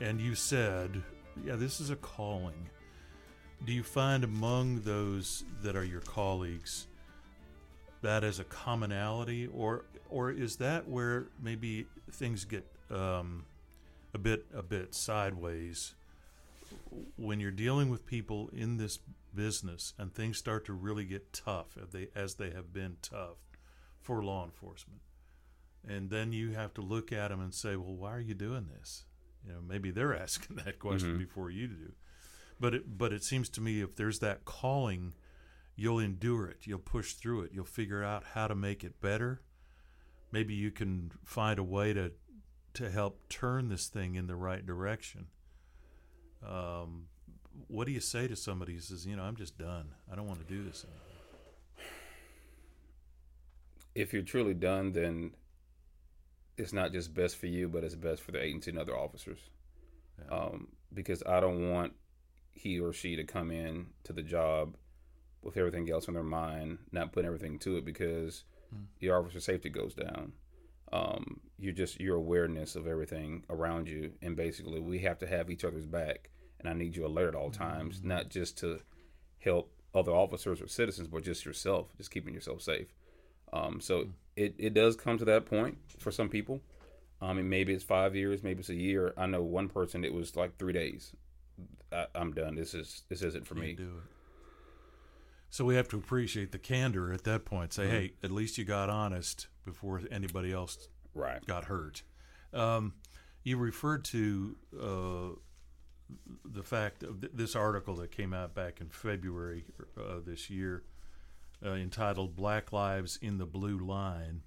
and 0.00 0.20
you 0.20 0.34
said, 0.34 1.02
yeah, 1.42 1.56
this 1.56 1.80
is 1.80 1.88
a 1.88 1.96
calling. 1.96 2.68
Do 3.64 3.72
you 3.72 3.82
find 3.82 4.22
among 4.22 4.82
those 4.82 5.44
that 5.62 5.76
are 5.76 5.84
your 5.84 6.02
colleagues 6.02 6.88
that 8.02 8.22
as 8.22 8.38
a 8.38 8.44
commonality, 8.44 9.46
or 9.46 9.86
or 10.10 10.30
is 10.30 10.56
that 10.56 10.86
where 10.86 11.28
maybe 11.42 11.86
things 12.10 12.44
get 12.44 12.66
um, 12.90 13.46
a 14.14 14.18
bit 14.18 14.46
a 14.54 14.62
bit 14.62 14.94
sideways? 14.94 15.94
when 17.16 17.40
you're 17.40 17.50
dealing 17.50 17.88
with 17.88 18.06
people 18.06 18.48
in 18.52 18.76
this 18.78 18.98
business 19.34 19.92
and 19.98 20.12
things 20.14 20.38
start 20.38 20.64
to 20.64 20.72
really 20.72 21.04
get 21.04 21.32
tough 21.32 21.76
as 21.80 21.90
they 21.90 22.08
as 22.14 22.34
they 22.36 22.50
have 22.50 22.72
been 22.72 22.96
tough 23.02 23.36
for 24.00 24.22
law 24.24 24.44
enforcement 24.44 25.00
and 25.86 26.10
then 26.10 26.32
you 26.32 26.52
have 26.52 26.72
to 26.74 26.80
look 26.80 27.12
at 27.12 27.28
them 27.28 27.40
and 27.40 27.52
say 27.54 27.76
well 27.76 27.94
why 27.94 28.12
are 28.14 28.20
you 28.20 28.34
doing 28.34 28.66
this 28.78 29.04
you 29.46 29.52
know 29.52 29.60
maybe 29.60 29.90
they're 29.90 30.14
asking 30.26 30.56
that 30.56 30.78
question 30.78 31.14
Mhm. 31.14 31.18
before 31.18 31.50
you 31.50 31.68
do 31.68 31.92
but 32.58 32.74
it 32.74 32.96
but 32.98 33.12
it 33.12 33.22
seems 33.24 33.48
to 33.50 33.60
me 33.60 33.80
if 33.80 33.94
there's 33.96 34.18
that 34.20 34.44
calling 34.44 35.14
you'll 35.76 35.98
endure 36.00 36.46
it 36.46 36.58
you'll 36.66 36.78
push 36.78 37.12
through 37.14 37.42
it 37.42 37.50
you'll 37.52 37.64
figure 37.64 38.02
out 38.02 38.24
how 38.34 38.46
to 38.46 38.54
make 38.54 38.82
it 38.84 39.00
better 39.00 39.42
maybe 40.32 40.54
you 40.54 40.70
can 40.70 41.10
find 41.24 41.58
a 41.58 41.64
way 41.64 41.92
to 41.92 42.12
to 42.74 42.90
help 42.90 43.28
turn 43.28 43.68
this 43.68 43.86
thing 43.86 44.14
in 44.14 44.26
the 44.26 44.36
right 44.36 44.66
direction 44.66 45.26
um, 46.46 47.06
what 47.68 47.86
do 47.86 47.92
you 47.92 48.00
say 48.00 48.28
to 48.28 48.36
somebody 48.36 48.74
who 48.74 48.80
says, 48.80 49.06
you 49.06 49.16
know, 49.16 49.22
I'm 49.22 49.36
just 49.36 49.58
done. 49.58 49.88
I 50.10 50.16
don't 50.16 50.26
want 50.26 50.46
to 50.46 50.54
do 50.54 50.64
this 50.64 50.84
anymore. 50.84 51.88
if 53.94 54.12
you're 54.12 54.22
truly 54.22 54.54
done, 54.54 54.92
then 54.92 55.32
it's 56.56 56.72
not 56.72 56.92
just 56.92 57.14
best 57.14 57.36
for 57.36 57.46
you, 57.46 57.68
but 57.68 57.84
it's 57.84 57.94
best 57.94 58.22
for 58.22 58.32
the 58.32 58.42
agency 58.42 58.70
and 58.70 58.78
other 58.78 58.96
officers. 58.96 59.38
Yeah. 60.18 60.36
Um, 60.36 60.68
because 60.92 61.22
I 61.26 61.40
don't 61.40 61.70
want 61.70 61.94
he 62.52 62.78
or 62.78 62.92
she 62.92 63.16
to 63.16 63.24
come 63.24 63.50
in 63.50 63.86
to 64.04 64.12
the 64.12 64.22
job 64.22 64.76
with 65.42 65.56
everything 65.56 65.90
else 65.90 66.08
on 66.08 66.14
their 66.14 66.22
mind, 66.22 66.78
not 66.92 67.12
putting 67.12 67.26
everything 67.26 67.58
to 67.60 67.76
it 67.76 67.84
because 67.84 68.44
your 68.98 69.18
officer 69.18 69.40
safety 69.40 69.68
goes 69.68 69.94
down. 69.94 70.32
Um, 70.94 71.40
you 71.58 71.72
just 71.72 72.00
your 72.00 72.14
awareness 72.16 72.76
of 72.76 72.86
everything 72.86 73.42
around 73.50 73.88
you, 73.88 74.12
and 74.22 74.36
basically 74.36 74.78
we 74.80 75.00
have 75.00 75.18
to 75.18 75.26
have 75.26 75.50
each 75.50 75.64
other's 75.64 75.86
back. 75.86 76.30
And 76.60 76.68
I 76.68 76.72
need 76.72 76.96
you 76.96 77.04
alert 77.04 77.28
at 77.28 77.34
all 77.34 77.50
times, 77.50 78.00
not 78.02 78.30
just 78.30 78.56
to 78.58 78.80
help 79.40 79.70
other 79.92 80.12
officers 80.12 80.62
or 80.62 80.68
citizens, 80.68 81.08
but 81.08 81.24
just 81.24 81.44
yourself, 81.44 81.88
just 81.96 82.10
keeping 82.10 82.32
yourself 82.32 82.62
safe. 82.62 82.86
Um, 83.52 83.80
so 83.80 84.06
it, 84.36 84.54
it 84.56 84.72
does 84.72 84.96
come 84.96 85.18
to 85.18 85.24
that 85.26 85.46
point 85.46 85.78
for 85.98 86.10
some 86.10 86.28
people. 86.28 86.60
Um, 87.20 87.38
and 87.38 87.50
maybe 87.50 87.72
it's 87.72 87.84
five 87.84 88.14
years, 88.14 88.42
maybe 88.42 88.60
it's 88.60 88.68
a 88.68 88.74
year. 88.74 89.14
I 89.16 89.26
know 89.26 89.42
one 89.42 89.68
person 89.68 90.04
it 90.04 90.14
was 90.14 90.36
like 90.36 90.58
three 90.58 90.72
days. 90.72 91.12
I, 91.92 92.06
I'm 92.14 92.32
done. 92.32 92.54
This 92.54 92.72
is 92.72 93.02
this 93.08 93.22
isn't 93.22 93.46
for 93.46 93.54
me. 93.56 93.74
do 93.74 93.82
it. 93.82 94.10
So 95.50 95.64
we 95.64 95.76
have 95.76 95.88
to 95.88 95.96
appreciate 95.96 96.52
the 96.52 96.58
candor 96.58 97.12
at 97.12 97.24
that 97.24 97.44
point. 97.44 97.72
Say, 97.72 97.86
hey, 97.88 98.12
at 98.22 98.30
least 98.30 98.58
you 98.58 98.64
got 98.64 98.90
honest 98.90 99.46
before 99.64 100.00
anybody 100.10 100.52
else 100.52 100.88
Right. 101.14 101.44
got 101.46 101.66
hurt. 101.66 102.02
Um, 102.52 102.94
you 103.42 103.56
referred 103.56 104.04
to 104.06 104.56
uh, 104.80 105.28
the 106.44 106.62
fact 106.62 107.02
of 107.02 107.20
th- 107.20 107.32
this 107.34 107.54
article 107.56 107.94
that 107.96 108.10
came 108.10 108.32
out 108.32 108.54
back 108.54 108.80
in 108.80 108.88
February 108.88 109.64
uh, 109.98 110.20
this 110.24 110.50
year, 110.50 110.82
uh, 111.64 111.70
entitled 111.70 112.36
"Black 112.36 112.72
Lives 112.72 113.18
in 113.20 113.38
the 113.38 113.46
Blue 113.46 113.78
Line," 113.78 114.42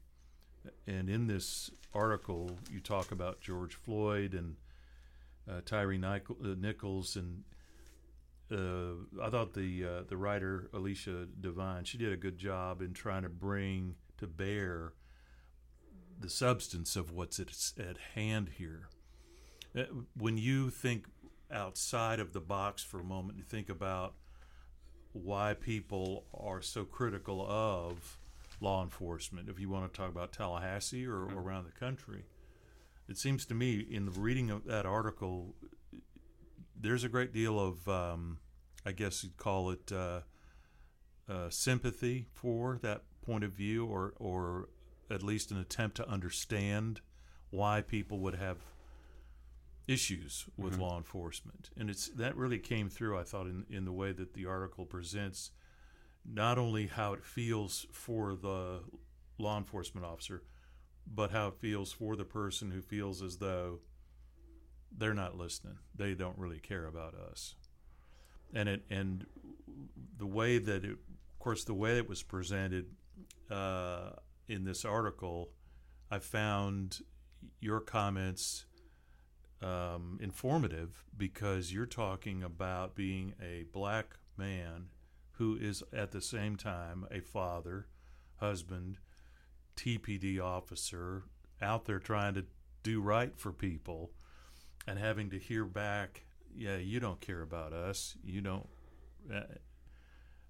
and 0.85 1.09
in 1.09 1.27
this 1.27 1.71
article, 1.93 2.51
you 2.71 2.79
talk 2.79 3.11
about 3.11 3.41
George 3.41 3.75
Floyd 3.75 4.33
and 4.33 4.55
uh, 5.49 5.61
Tyree 5.65 5.97
Nic- 5.97 6.29
uh, 6.29 6.55
Nichols, 6.57 7.15
and 7.15 7.43
uh, 8.51 9.23
I 9.23 9.29
thought 9.29 9.53
the 9.53 9.85
uh, 9.85 10.01
the 10.07 10.17
writer 10.17 10.69
Alicia 10.73 11.27
Devine 11.39 11.83
she 11.85 11.97
did 11.97 12.13
a 12.13 12.17
good 12.17 12.37
job 12.37 12.81
in 12.81 12.93
trying 12.93 13.23
to 13.23 13.29
bring 13.29 13.95
to 14.17 14.27
bear 14.27 14.93
the 16.19 16.29
substance 16.29 16.95
of 16.95 17.11
what's 17.11 17.39
at, 17.39 17.49
at 17.79 17.97
hand 18.15 18.49
here. 18.57 18.89
Uh, 19.75 19.83
When 20.17 20.37
you 20.37 20.69
think 20.69 21.05
outside 21.51 22.19
of 22.19 22.33
the 22.33 22.41
box 22.41 22.83
for 22.83 22.99
a 22.99 23.03
moment, 23.03 23.37
you 23.37 23.43
think 23.43 23.69
about 23.69 24.15
why 25.13 25.53
people 25.53 26.25
are 26.33 26.61
so 26.61 26.83
critical 26.85 27.45
of 27.47 28.17
law 28.59 28.83
enforcement. 28.83 29.49
If 29.49 29.59
you 29.59 29.69
want 29.69 29.91
to 29.91 29.97
talk 29.97 30.09
about 30.09 30.33
Tallahassee 30.33 31.05
or 31.05 31.25
around 31.25 31.65
the 31.65 31.79
country, 31.79 32.25
it 33.07 33.17
seems 33.17 33.45
to 33.45 33.53
me 33.53 33.79
in 33.79 34.05
the 34.05 34.11
reading 34.11 34.49
of 34.49 34.65
that 34.65 34.85
article, 34.85 35.55
there's 36.79 37.03
a 37.03 37.09
great 37.09 37.33
deal 37.33 37.59
of, 37.59 37.87
um, 37.87 38.39
I 38.85 38.91
guess 38.91 39.23
you'd 39.23 39.37
call 39.37 39.71
it 39.71 39.91
uh, 39.91 40.21
uh, 41.29 41.49
sympathy 41.49 42.27
for 42.33 42.79
that 42.81 43.03
point 43.25 43.43
of 43.43 43.51
view, 43.51 43.85
or 43.85 44.13
or 44.17 44.69
at 45.09 45.23
least 45.23 45.51
an 45.51 45.57
attempt 45.57 45.95
to 45.97 46.07
understand 46.09 47.01
why 47.49 47.81
people 47.81 48.19
would 48.19 48.35
have 48.35 48.57
issues 49.87 50.49
with 50.57 50.73
Mhm. 50.75 50.79
law 50.79 50.97
enforcement, 50.97 51.69
and 51.77 51.89
it's 51.89 52.09
that 52.09 52.35
really 52.35 52.59
came 52.59 52.89
through. 52.89 53.17
I 53.17 53.23
thought 53.23 53.47
in 53.47 53.65
in 53.69 53.85
the 53.85 53.93
way 53.93 54.11
that 54.11 54.33
the 54.33 54.45
article 54.45 54.85
presents 54.85 55.51
not 56.25 56.57
only 56.57 56.87
how 56.87 57.13
it 57.13 57.23
feels 57.23 57.85
for 57.93 58.35
the 58.35 58.83
law 59.37 59.57
enforcement 59.57 60.05
officer, 60.05 60.43
but 61.05 61.31
how 61.31 61.47
it 61.47 61.55
feels 61.55 61.93
for 61.93 62.17
the 62.17 62.25
person 62.25 62.71
who 62.71 62.81
feels 62.81 63.21
as 63.21 63.37
though 63.37 63.79
they're 64.91 65.13
not 65.13 65.37
listening. 65.37 65.79
They 65.95 66.13
don't 66.15 66.37
really 66.37 66.59
care 66.59 66.85
about 66.85 67.13
us. 67.15 67.55
And 68.53 68.67
it 68.67 68.85
and 68.89 69.25
the 70.17 70.25
way 70.27 70.57
that 70.57 70.83
it, 70.83 70.91
of 70.91 71.39
course, 71.39 71.63
the 71.63 71.73
way 71.73 71.97
it 71.97 72.09
was 72.09 72.23
presented 72.23 72.93
uh, 73.49 74.11
in 74.47 74.63
this 74.63 74.85
article, 74.85 75.49
I 76.09 76.19
found 76.19 77.01
your 77.59 77.79
comments 77.79 78.65
um, 79.61 80.19
informative 80.21 81.03
because 81.17 81.73
you're 81.73 81.85
talking 81.85 82.43
about 82.43 82.95
being 82.95 83.33
a 83.41 83.65
black 83.71 84.15
man 84.37 84.89
who 85.33 85.55
is 85.55 85.83
at 85.93 86.11
the 86.11 86.21
same 86.21 86.55
time 86.55 87.05
a 87.11 87.19
father, 87.19 87.87
husband, 88.37 88.97
TPD 89.75 90.39
officer 90.41 91.23
out 91.61 91.85
there 91.85 91.99
trying 91.99 92.33
to 92.35 92.45
do 92.83 93.01
right 93.01 93.37
for 93.37 93.51
people 93.51 94.11
and 94.87 94.97
having 94.97 95.29
to 95.29 95.37
hear 95.37 95.65
back, 95.65 96.23
yeah, 96.55 96.77
you 96.77 96.99
don't 96.99 97.19
care 97.19 97.41
about 97.41 97.73
us. 97.73 98.15
You 98.23 98.41
don't. 98.41 98.67
Uh, 99.33 99.41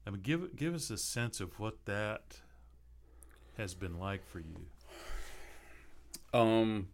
I 0.05 0.09
mean, 0.09 0.21
give 0.21 0.55
give 0.55 0.73
us 0.73 0.89
a 0.89 0.97
sense 0.97 1.41
of 1.41 1.59
what 1.59 1.85
that 1.85 2.41
has 3.57 3.73
been 3.73 3.99
like 3.99 4.25
for 4.25 4.39
you. 4.39 4.55
Um, 6.33 6.87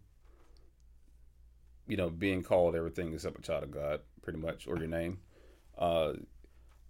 you 1.86 1.96
know, 1.96 2.10
being 2.10 2.42
called 2.42 2.74
everything 2.74 3.12
except 3.12 3.38
a 3.38 3.42
child 3.42 3.64
of 3.64 3.70
God, 3.70 4.00
pretty 4.22 4.38
much, 4.38 4.66
or 4.66 4.78
your 4.78 4.86
name. 4.86 5.18
Uh, 5.76 6.14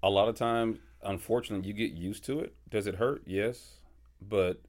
a 0.03 0.11
lot 0.11 0.29
of 0.29 0.37
times, 0.37 0.79
unfortunately, 1.03 1.67
you 1.67 1.75
get 1.75 1.93
used 1.93 2.25
to 2.25 2.41
it. 2.41 2.55
Does 2.69 2.87
it 2.87 2.97
hurt? 2.97 3.23
Yes, 3.27 3.79
but 4.21 4.61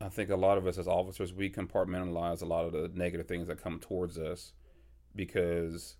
I 0.00 0.08
think 0.08 0.30
a 0.30 0.36
lot 0.36 0.56
of 0.56 0.66
us 0.66 0.78
as 0.78 0.88
officers 0.88 1.32
we 1.32 1.50
compartmentalize 1.50 2.40
a 2.40 2.46
lot 2.46 2.64
of 2.64 2.72
the 2.72 2.90
negative 2.94 3.26
things 3.26 3.48
that 3.48 3.62
come 3.62 3.78
towards 3.78 4.16
us 4.16 4.52
because, 5.14 5.96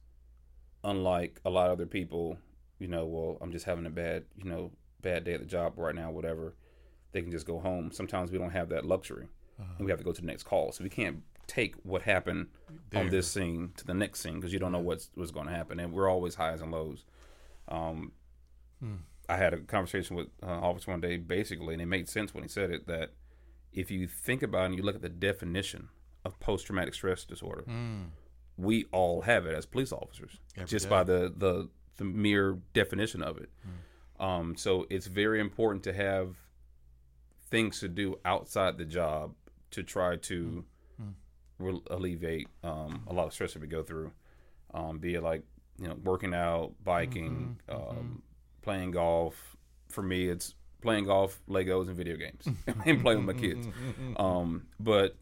unlike 0.82 1.40
a 1.44 1.51
lot 1.51 1.66
of 1.66 1.72
other 1.72 1.86
people, 1.86 2.39
you 2.78 2.89
know, 2.89 3.05
well, 3.05 3.36
I'm 3.40 3.52
just 3.52 3.66
having 3.66 3.85
a 3.85 3.90
bad, 3.90 4.24
you 4.36 4.48
know, 4.48 4.70
bad 5.02 5.24
day 5.24 5.35
at 5.35 5.40
the 5.40 5.47
job 5.47 5.74
right 5.77 5.94
now, 5.94 6.10
whatever. 6.10 6.55
They 7.12 7.23
can 7.23 7.31
just 7.31 7.47
go 7.47 7.59
home. 7.59 7.91
Sometimes 7.93 8.31
we 8.31 8.39
don't 8.39 8.51
have 8.51 8.69
that 8.70 8.85
luxury 8.85 9.27
and 9.77 9.85
we 9.85 9.91
have 9.91 9.99
to 9.99 10.05
go 10.05 10.12
to 10.12 10.20
the 10.20 10.27
next 10.27 10.45
call. 10.45 10.73
So 10.73 10.82
we 10.85 10.91
can't 10.91 11.23
take 11.47 11.74
what 11.82 12.03
happened 12.03 12.47
on 12.95 13.09
this 13.11 13.31
scene 13.31 13.73
to 13.77 13.85
the 13.85 13.93
next 13.95 14.20
scene 14.20 14.37
because 14.37 14.53
you 14.53 14.59
don't 14.59 14.73
know 14.73 14.78
what's 14.78 15.11
what's 15.15 15.31
going 15.32 15.47
to 15.49 15.53
happen, 15.53 15.78
and 15.81 15.93
we're 15.93 16.09
always 16.09 16.37
highs 16.37 16.61
and 16.61 16.70
lows. 16.73 17.05
Um, 17.69 18.12
Hmm. 18.81 18.95
I 19.28 19.37
had 19.37 19.53
a 19.55 19.59
conversation 19.59 20.16
with 20.16 20.28
uh, 20.43 20.47
officer 20.47 20.91
one 20.91 21.01
day, 21.03 21.16
basically, 21.19 21.74
and 21.74 21.82
it 21.82 21.87
made 21.87 22.09
sense 22.09 22.32
when 22.35 22.43
he 22.43 22.49
said 22.49 22.70
it 22.70 22.87
that 22.87 23.11
if 23.73 23.91
you 23.91 24.09
think 24.09 24.43
about 24.43 24.62
it 24.62 24.66
and 24.66 24.74
you 24.77 24.82
look 24.82 24.97
at 24.97 25.03
the 25.03 25.09
definition 25.11 25.89
of 26.24 26.41
post 26.41 26.66
traumatic 26.66 26.95
stress 26.95 27.24
disorder, 27.24 27.65
we 28.57 28.87
all 28.93 29.20
have 29.23 29.47
it 29.47 29.55
as 29.55 29.66
police 29.66 29.93
officers, 29.93 30.39
Every 30.57 30.66
just 30.69 30.87
day. 30.87 30.91
by 30.91 31.05
the, 31.05 31.32
the 31.37 31.69
the 31.99 32.05
mere 32.05 32.59
definition 32.73 33.23
of 33.23 33.37
it. 33.37 33.51
Um, 34.19 34.57
so 34.57 34.87
it's 34.91 35.07
very 35.07 35.39
important 35.41 35.85
to 35.85 35.93
have 35.93 36.37
things 37.51 37.81
to 37.81 37.89
do 37.89 38.18
outside 38.24 38.78
the 38.78 38.85
job 38.85 39.35
to 39.72 39.82
try 39.82 40.16
to 40.16 40.64
re- 41.59 41.82
alleviate 41.90 42.48
um, 42.64 43.02
a 43.06 43.12
lot 43.12 43.27
of 43.27 43.32
stress 43.32 43.52
that 43.52 43.62
we 43.62 43.68
go 43.68 43.82
through. 43.82 44.12
Um, 44.72 44.98
be 44.98 45.14
it 45.14 45.22
like 45.22 45.43
you 45.81 45.89
know 45.89 45.97
working 46.02 46.35
out, 46.35 46.72
biking, 46.85 47.59
um, 47.68 48.22
playing 48.62 48.93
golf. 48.93 49.56
For 49.89 50.02
me, 50.02 50.28
it's 50.28 50.55
playing 50.81 51.05
golf, 51.06 51.40
Legos, 51.48 51.89
and 51.89 51.97
video 51.97 52.16
games, 52.16 52.47
and 52.86 53.02
playing 53.02 53.27
with 53.27 53.36
my 53.36 53.40
kids. 53.40 53.66
Um, 54.16 54.66
but 54.78 55.16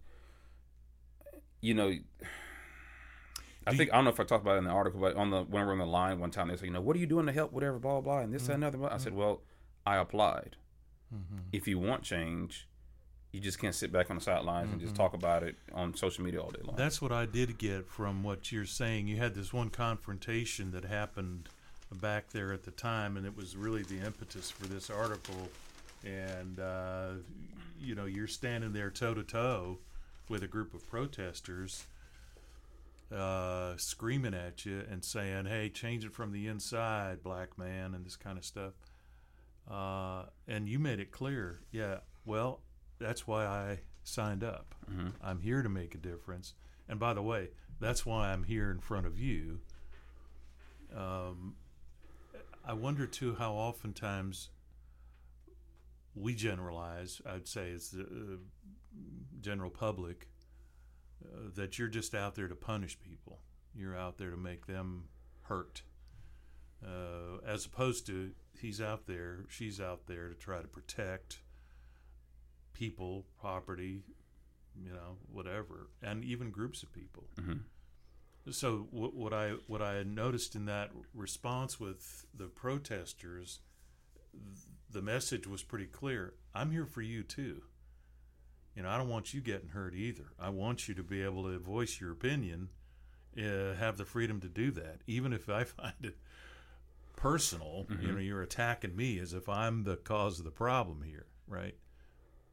you 1.60 1.74
know, 1.74 1.92
I 3.66 3.74
think 3.74 3.90
I 3.92 3.96
don't 3.96 4.04
know 4.04 4.10
if 4.10 4.20
I 4.20 4.24
talked 4.24 4.42
about 4.42 4.56
it 4.56 4.58
in 4.58 4.64
the 4.64 4.70
article, 4.70 5.00
but 5.00 5.16
on 5.16 5.30
the 5.30 5.42
when 5.42 5.62
we 5.62 5.66
were 5.66 5.72
on 5.72 5.78
the 5.78 5.86
line 5.86 6.20
one 6.20 6.30
time, 6.30 6.48
they 6.48 6.56
said, 6.56 6.66
you 6.66 6.72
know, 6.72 6.80
what 6.80 6.96
are 6.96 7.00
you 7.00 7.06
doing 7.06 7.26
to 7.26 7.32
help, 7.32 7.52
whatever, 7.52 7.78
blah 7.78 7.92
blah, 7.92 8.00
blah 8.00 8.18
and 8.20 8.32
this 8.32 8.46
that, 8.46 8.54
and 8.54 8.64
another. 8.64 8.92
I 8.92 8.98
said, 8.98 9.14
well, 9.14 9.42
I 9.86 9.96
applied. 9.96 10.56
If 11.52 11.66
you 11.66 11.78
want 11.78 12.02
change, 12.02 12.68
you 13.32 13.40
just 13.40 13.58
can't 13.58 13.74
sit 13.74 13.92
back 13.92 14.10
on 14.10 14.16
the 14.16 14.22
sidelines 14.22 14.72
and 14.72 14.80
just 14.80 14.94
talk 14.94 15.14
about 15.14 15.42
it 15.42 15.56
on 15.74 15.94
social 15.94 16.24
media 16.24 16.40
all 16.40 16.50
day 16.50 16.60
long. 16.64 16.76
That's 16.76 17.00
what 17.02 17.12
I 17.12 17.26
did 17.26 17.58
get 17.58 17.88
from 17.88 18.22
what 18.22 18.50
you're 18.52 18.64
saying. 18.64 19.06
You 19.06 19.16
had 19.16 19.34
this 19.34 19.52
one 19.52 19.70
confrontation 19.70 20.70
that 20.72 20.84
happened 20.84 21.48
back 22.00 22.30
there 22.30 22.52
at 22.52 22.64
the 22.64 22.70
time, 22.70 23.16
and 23.16 23.26
it 23.26 23.36
was 23.36 23.56
really 23.56 23.82
the 23.82 24.00
impetus 24.00 24.50
for 24.50 24.66
this 24.66 24.90
article. 24.90 25.48
And 26.04 26.58
uh, 26.60 27.10
you 27.80 27.94
know, 27.94 28.06
you're 28.06 28.26
standing 28.26 28.72
there 28.72 28.90
toe 28.90 29.14
to 29.14 29.22
toe 29.22 29.78
with 30.28 30.42
a 30.42 30.46
group 30.48 30.74
of 30.74 30.88
protesters, 30.88 31.86
uh, 33.14 33.76
screaming 33.76 34.34
at 34.34 34.64
you 34.64 34.84
and 34.90 35.04
saying, 35.04 35.46
"Hey, 35.46 35.68
change 35.68 36.04
it 36.04 36.12
from 36.12 36.32
the 36.32 36.46
inside, 36.46 37.22
black 37.22 37.58
man," 37.58 37.94
and 37.94 38.04
this 38.04 38.16
kind 38.16 38.38
of 38.38 38.44
stuff. 38.44 38.72
Uh, 39.70 40.24
and 40.46 40.68
you 40.68 40.78
made 40.78 40.98
it 40.98 41.10
clear, 41.12 41.60
yeah. 41.70 41.98
Well, 42.24 42.60
that's 42.98 43.26
why 43.26 43.44
I 43.46 43.80
signed 44.02 44.42
up. 44.42 44.74
I'm 45.22 45.40
here 45.40 45.62
to 45.62 45.68
make 45.68 45.94
a 45.94 45.98
difference. 45.98 46.54
And 46.88 46.98
by 46.98 47.12
the 47.14 47.22
way, 47.22 47.50
that's 47.80 48.06
why 48.06 48.32
I'm 48.32 48.44
here 48.44 48.70
in 48.70 48.80
front 48.80 49.06
of 49.06 49.18
you. 49.18 49.60
Um, 50.96 51.56
I 52.64 52.72
wonder 52.72 53.06
too 53.06 53.34
how 53.34 53.52
oftentimes 53.52 54.48
we 56.14 56.34
generalize. 56.34 57.20
I'd 57.26 57.46
say 57.46 57.70
it's 57.70 57.90
the 57.90 58.02
uh, 58.02 58.36
general 59.40 59.70
public 59.70 60.28
uh, 61.24 61.50
that 61.56 61.78
you're 61.78 61.88
just 61.88 62.14
out 62.14 62.34
there 62.34 62.48
to 62.48 62.54
punish 62.54 62.98
people. 63.00 63.40
You're 63.74 63.96
out 63.96 64.18
there 64.18 64.30
to 64.30 64.36
make 64.36 64.66
them 64.66 65.04
hurt, 65.42 65.82
uh, 66.84 67.38
as 67.46 67.64
opposed 67.66 68.06
to 68.06 68.32
he's 68.60 68.80
out 68.80 69.06
there, 69.06 69.44
she's 69.48 69.80
out 69.80 70.06
there 70.06 70.28
to 70.28 70.34
try 70.34 70.60
to 70.60 70.68
protect 70.68 71.40
people, 72.72 73.24
property, 73.40 74.02
you 74.80 74.92
know, 74.92 75.16
whatever, 75.32 75.88
and 76.02 76.24
even 76.24 76.50
groups 76.50 76.82
of 76.82 76.92
people. 76.92 77.24
Mhm. 77.36 77.60
So 78.50 78.88
what, 78.90 79.14
what 79.14 79.32
I 79.34 79.50
what 79.66 79.82
I 79.82 79.94
had 79.94 80.06
noticed 80.06 80.54
in 80.54 80.64
that 80.66 80.90
response 81.14 81.78
with 81.80 82.26
the 82.34 82.46
protesters, 82.46 83.60
the 84.90 85.02
message 85.02 85.46
was 85.46 85.62
pretty 85.62 85.86
clear. 85.86 86.34
I'm 86.54 86.70
here 86.70 86.86
for 86.86 87.02
you 87.02 87.22
too. 87.22 87.62
You 88.74 88.84
know, 88.84 88.90
I 88.90 88.96
don't 88.96 89.08
want 89.08 89.34
you 89.34 89.40
getting 89.40 89.70
hurt 89.70 89.94
either. 89.94 90.32
I 90.38 90.50
want 90.50 90.86
you 90.88 90.94
to 90.94 91.02
be 91.02 91.20
able 91.22 91.42
to 91.50 91.58
voice 91.58 92.00
your 92.00 92.12
opinion, 92.12 92.68
uh, 93.36 93.74
have 93.74 93.96
the 93.98 94.04
freedom 94.04 94.40
to 94.40 94.48
do 94.48 94.70
that, 94.70 95.00
even 95.06 95.32
if 95.32 95.48
I 95.48 95.64
find 95.64 95.94
it 96.04 96.16
personal. 97.18 97.86
You 97.88 97.96
mm-hmm. 97.96 98.14
know, 98.14 98.20
you're 98.20 98.42
attacking 98.42 98.94
me 98.94 99.18
as 99.18 99.32
if 99.32 99.48
I'm 99.48 99.82
the 99.82 99.96
cause 99.96 100.38
of 100.38 100.44
the 100.44 100.50
problem 100.50 101.02
here, 101.02 101.26
right? 101.48 101.74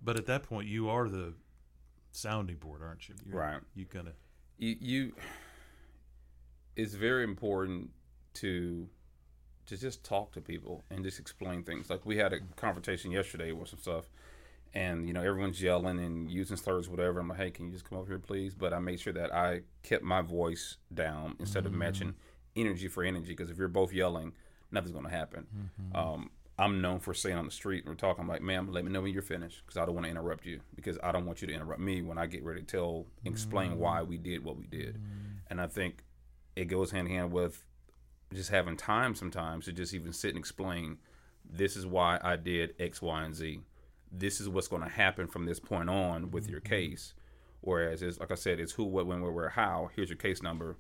But 0.02 0.18
at 0.18 0.26
that 0.26 0.44
point, 0.44 0.68
you 0.68 0.90
are 0.90 1.08
the 1.08 1.34
sounding 2.12 2.58
board, 2.58 2.82
aren't 2.84 3.08
you? 3.08 3.16
You're, 3.26 3.40
Right. 3.40 3.62
You 3.76 3.86
gonna 3.86 4.14
you, 4.58 4.76
you 4.80 5.14
it's 6.76 6.96
very 6.96 7.24
important 7.24 7.92
to 8.36 8.90
to 9.68 9.78
just 9.78 10.04
talk 10.04 10.32
to 10.34 10.42
people 10.42 10.84
and 10.90 11.04
just 11.04 11.20
explain 11.20 11.64
things. 11.64 11.90
Like 11.90 12.06
we 12.06 12.18
had 12.18 12.34
a 12.34 12.40
confrontation 12.56 13.12
yesterday 13.12 13.52
with 13.52 13.70
some 13.70 13.80
stuff, 13.80 14.06
and 14.74 15.08
you 15.08 15.14
know 15.14 15.22
everyone's 15.22 15.62
yelling 15.62 16.00
and 16.00 16.32
using 16.32 16.58
slurs, 16.58 16.90
whatever. 16.90 17.20
I'm 17.20 17.28
like, 17.28 17.38
hey, 17.38 17.52
can 17.52 17.68
you 17.68 17.72
just 17.72 17.88
come 17.88 18.00
over 18.00 18.08
here, 18.08 18.20
please? 18.20 18.56
But 18.56 18.74
I 18.74 18.80
made 18.80 19.00
sure 19.00 19.14
that 19.14 19.34
I 19.34 19.62
kept 19.84 20.04
my 20.04 20.22
voice 20.22 20.78
down 20.94 21.36
instead 21.40 21.68
of 21.68 21.74
matching 21.74 22.10
mm. 22.10 22.16
energy 22.56 22.88
for 22.88 23.04
energy. 23.04 23.30
Because 23.30 23.52
if 23.52 23.58
you're 23.58 23.68
both 23.68 23.94
yelling, 23.94 24.34
nothing's 24.76 24.92
going 24.92 25.06
to 25.06 25.12
happen. 25.12 25.48
Mm-hmm. 25.56 25.96
Um, 25.96 26.30
I'm 26.58 26.82
known 26.82 27.00
for 27.00 27.14
saying 27.14 27.36
on 27.36 27.46
the 27.46 27.52
street, 27.52 27.84
and 27.84 27.90
we're 27.90 27.96
talking, 27.96 28.22
I'm 28.22 28.30
like, 28.30 28.42
ma'am, 28.42 28.72
let 28.72 28.86
me 28.86 28.92
know 28.92 29.02
when 29.02 29.12
you're 29.12 29.22
finished, 29.22 29.64
because 29.66 29.76
I 29.76 29.86
don't 29.86 29.96
want 29.96 30.06
to 30.06 30.12
interrupt 30.12 30.46
you, 30.46 30.62
because 30.76 30.98
I 31.04 31.12
don't 31.12 31.26
want 31.26 31.42
you 31.42 31.48
to 31.48 31.54
interrupt 31.54 31.82
me 31.82 32.02
when 32.02 32.18
I 32.18 32.28
get 32.28 32.46
ready 32.46 32.62
to 32.62 32.66
tell, 32.66 33.08
explain 33.26 33.72
mm. 33.72 33.78
why 33.78 34.04
we 34.04 34.18
did 34.18 34.44
what 34.46 34.56
we 34.56 34.66
did. 34.66 34.96
Mm. 34.96 35.40
And 35.50 35.60
I 35.60 35.68
think 35.68 36.04
it 36.56 36.66
goes 36.66 36.92
hand 36.92 37.08
in 37.08 37.14
hand 37.14 37.32
with 37.34 37.66
just 38.34 38.52
having 38.52 38.78
time 38.78 39.16
sometimes 39.16 39.66
to 39.66 39.74
just 39.74 39.94
even 39.94 40.14
sit 40.14 40.30
and 40.30 40.38
explain, 40.38 40.98
this 41.44 41.76
is 41.76 41.86
why 41.86 42.20
I 42.24 42.38
did 42.38 42.74
X, 42.80 43.02
Y, 43.02 43.24
and 43.24 43.36
Z. 43.36 43.60
This 44.12 44.40
is 44.40 44.48
what's 44.48 44.70
going 44.70 44.84
to 44.84 44.90
happen 44.90 45.28
from 45.28 45.46
this 45.46 45.60
point 45.60 45.90
on 45.90 46.32
with 46.32 46.48
your 46.48 46.62
mm-hmm. 46.62 46.74
case. 46.74 47.16
Whereas, 47.60 48.02
it's, 48.02 48.20
like 48.20 48.32
I 48.32 48.36
said, 48.36 48.62
it's 48.62 48.72
who, 48.72 48.86
what, 48.86 49.08
when, 49.08 49.22
where, 49.22 49.32
where, 49.32 49.50
how. 49.50 49.90
Here's 49.94 50.10
your 50.10 50.18
case 50.18 50.42
number. 50.42 50.78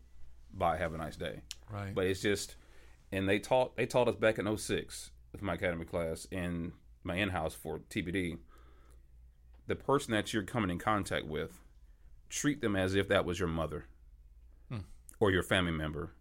bye, 0.55 0.77
have 0.77 0.93
a 0.93 0.97
nice 0.97 1.15
day. 1.15 1.41
Right. 1.71 1.93
But 1.93 2.05
it's 2.07 2.21
just, 2.21 2.55
and 3.11 3.27
they 3.27 3.39
taught 3.39 3.75
they 3.77 3.85
taught 3.85 4.07
us 4.07 4.15
back 4.15 4.37
in 4.37 4.57
06 4.57 5.11
with 5.31 5.41
my 5.41 5.53
academy 5.53 5.85
class 5.85 6.27
in 6.31 6.73
my 7.03 7.15
in 7.15 7.29
house 7.29 7.53
for 7.53 7.79
TPD. 7.79 8.37
The 9.67 9.75
person 9.75 10.11
that 10.13 10.33
you're 10.33 10.43
coming 10.43 10.69
in 10.69 10.77
contact 10.77 11.25
with, 11.25 11.59
treat 12.29 12.61
them 12.61 12.75
as 12.75 12.93
if 12.95 13.07
that 13.07 13.25
was 13.25 13.39
your 13.39 13.47
mother 13.47 13.85
or 15.19 15.31
your 15.31 15.43
family 15.43 15.71
member. 15.71 16.11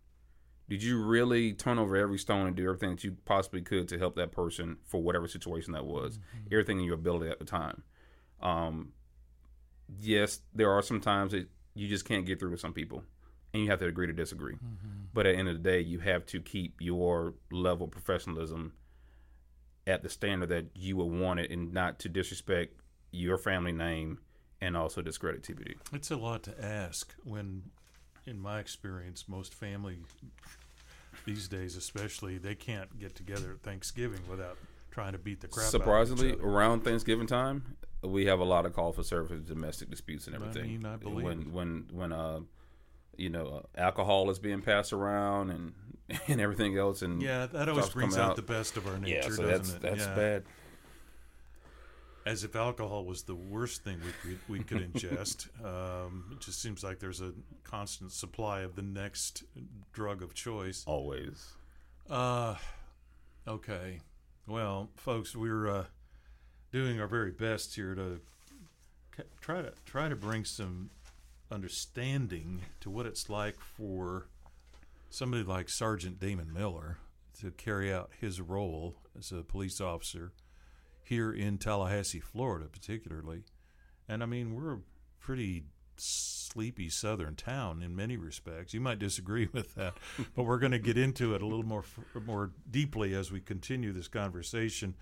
Did 0.68 0.82
you 0.82 1.02
really 1.02 1.52
turn 1.52 1.78
over 1.78 1.96
every 1.96 2.18
stone 2.18 2.46
and 2.46 2.56
do 2.56 2.64
everything 2.64 2.90
that 2.90 3.04
you 3.04 3.16
possibly 3.26 3.60
could 3.60 3.86
to 3.88 3.98
help 3.98 4.16
that 4.16 4.32
person 4.32 4.78
for 4.84 5.02
whatever 5.02 5.28
situation 5.28 5.72
that 5.74 5.84
was? 5.84 6.18
Everything 6.50 6.78
in 6.78 6.84
your 6.84 6.94
ability 6.94 7.30
at 7.30 7.38
the 7.38 7.44
time. 7.44 7.82
Um, 8.40 8.92
yes, 10.00 10.40
there 10.54 10.70
are 10.70 10.80
some 10.80 11.00
times 11.00 11.32
that 11.32 11.48
you 11.74 11.86
just 11.88 12.06
can't 12.06 12.24
get 12.24 12.40
through 12.40 12.52
with 12.52 12.60
some 12.60 12.72
people, 12.72 13.02
and 13.54 13.62
you 13.62 13.70
have 13.70 13.78
to 13.78 13.86
agree 13.86 14.06
to 14.08 14.12
disagree. 14.12 14.56
But 15.14 15.26
at 15.26 15.34
the 15.34 15.38
end 15.38 15.48
of 15.48 15.54
the 15.54 15.62
day, 15.62 15.80
you 15.80 16.00
have 16.00 16.26
to 16.26 16.40
keep 16.40 16.74
your 16.80 17.34
level 17.52 17.86
of 17.86 17.92
professionalism 17.92 18.72
at 19.86 20.02
the 20.02 20.08
standard 20.08 20.48
that 20.48 20.66
you 20.74 20.96
would 20.96 21.04
want 21.20 21.38
it, 21.40 21.50
and 21.50 21.72
not 21.72 21.98
to 22.00 22.08
disrespect 22.08 22.74
your 23.12 23.38
family 23.38 23.70
name 23.70 24.18
and 24.60 24.76
also 24.76 25.02
discredit 25.02 25.42
TPD. 25.42 25.74
It's 25.92 26.10
a 26.10 26.16
lot 26.16 26.42
to 26.44 26.64
ask 26.64 27.14
when, 27.22 27.70
in 28.26 28.40
my 28.40 28.58
experience, 28.58 29.26
most 29.28 29.54
family 29.54 29.98
these 31.24 31.46
days, 31.46 31.76
especially, 31.76 32.38
they 32.38 32.54
can't 32.56 32.98
get 32.98 33.14
together 33.14 33.52
at 33.52 33.62
Thanksgiving 33.62 34.20
without 34.28 34.58
trying 34.90 35.12
to 35.12 35.18
beat 35.18 35.40
the 35.40 35.48
crap 35.48 35.66
Surprisingly, 35.66 36.32
around 36.40 36.82
Thanksgiving 36.82 37.26
time, 37.26 37.76
we 38.02 38.26
have 38.26 38.40
a 38.40 38.44
lot 38.44 38.66
of 38.66 38.72
call 38.72 38.92
for 38.92 39.02
service, 39.04 39.42
domestic 39.42 39.90
disputes, 39.90 40.26
and 40.26 40.34
I 40.34 40.40
everything. 40.40 40.70
mean, 40.70 40.86
I 40.86 40.96
believe 40.96 41.24
when 41.24 41.52
when 41.52 41.86
when 41.92 42.12
uh, 42.12 42.40
you 43.18 43.30
know, 43.30 43.62
uh, 43.76 43.80
alcohol 43.80 44.30
is 44.30 44.38
being 44.38 44.62
passed 44.62 44.92
around 44.92 45.50
and 45.50 45.72
and 46.28 46.40
everything 46.40 46.76
else, 46.78 47.02
and 47.02 47.22
Yeah, 47.22 47.46
that 47.46 47.68
always 47.68 47.88
brings 47.90 48.14
coming 48.14 48.30
out, 48.30 48.36
the 48.36 48.42
best 48.42 48.76
of 48.76 48.86
our 48.86 48.98
nature, 48.98 49.14
yeah, 49.14 49.28
so 49.28 49.42
doesn't 49.42 49.48
that's 49.48 49.70
it? 49.70 49.82
that's 49.82 50.06
Yeah. 50.06 50.14
bad. 50.14 50.44
As 52.26 52.42
if 52.42 52.56
alcohol 52.56 53.04
was 53.04 53.24
the 53.24 53.34
worst 53.34 53.84
thing 53.84 54.00
we 54.02 54.12
could, 54.30 54.38
we 54.48 54.60
could 54.60 54.92
ingest. 54.92 55.48
Um, 55.64 56.24
it 56.32 56.40
just 56.40 56.60
seems 56.60 56.82
like 56.82 56.98
there's 56.98 57.20
a 57.20 57.32
constant 57.64 58.12
supply 58.12 58.60
of 58.60 58.76
the 58.76 58.82
next 58.82 59.44
drug 59.92 60.22
of 60.22 60.34
choice. 60.34 60.84
Always. 60.86 61.52
Uh, 62.08 62.56
okay. 63.48 64.00
Well, 64.46 64.90
folks, 64.96 65.34
we're 65.36 65.68
uh, 65.68 65.84
doing 66.72 67.00
our 67.00 67.06
very 67.06 67.30
best 67.30 67.74
here 67.74 67.94
to 67.94 68.20
try 69.40 69.62
to 69.62 69.72
try 69.86 70.08
to 70.08 70.16
bring 70.16 70.44
some 70.44 70.90
understanding 71.54 72.62
to 72.80 72.90
what 72.90 73.06
it's 73.06 73.30
like 73.30 73.60
for 73.60 74.26
somebody 75.08 75.44
like 75.44 75.68
Sergeant 75.68 76.18
Damon 76.18 76.52
Miller 76.52 76.98
to 77.40 77.52
carry 77.52 77.92
out 77.92 78.10
his 78.20 78.40
role 78.40 78.96
as 79.16 79.32
a 79.32 79.42
police 79.42 79.80
officer 79.80 80.32
here 81.04 81.32
in 81.32 81.58
Tallahassee, 81.58 82.20
Florida, 82.20 82.66
particularly. 82.66 83.44
And 84.08 84.22
I 84.22 84.26
mean, 84.26 84.54
we're 84.54 84.74
a 84.74 84.80
pretty 85.20 85.64
sleepy 85.96 86.88
southern 86.88 87.36
town 87.36 87.82
in 87.82 87.94
many 87.94 88.16
respects. 88.16 88.74
You 88.74 88.80
might 88.80 88.98
disagree 88.98 89.48
with 89.52 89.74
that, 89.76 89.94
but 90.34 90.44
we're 90.44 90.58
going 90.58 90.72
to 90.72 90.78
get 90.78 90.98
into 90.98 91.34
it 91.34 91.42
a 91.42 91.46
little 91.46 91.64
more 91.64 91.84
more 92.26 92.50
deeply 92.70 93.14
as 93.14 93.30
we 93.30 93.40
continue 93.40 93.92
this 93.92 94.08
conversation. 94.08 94.94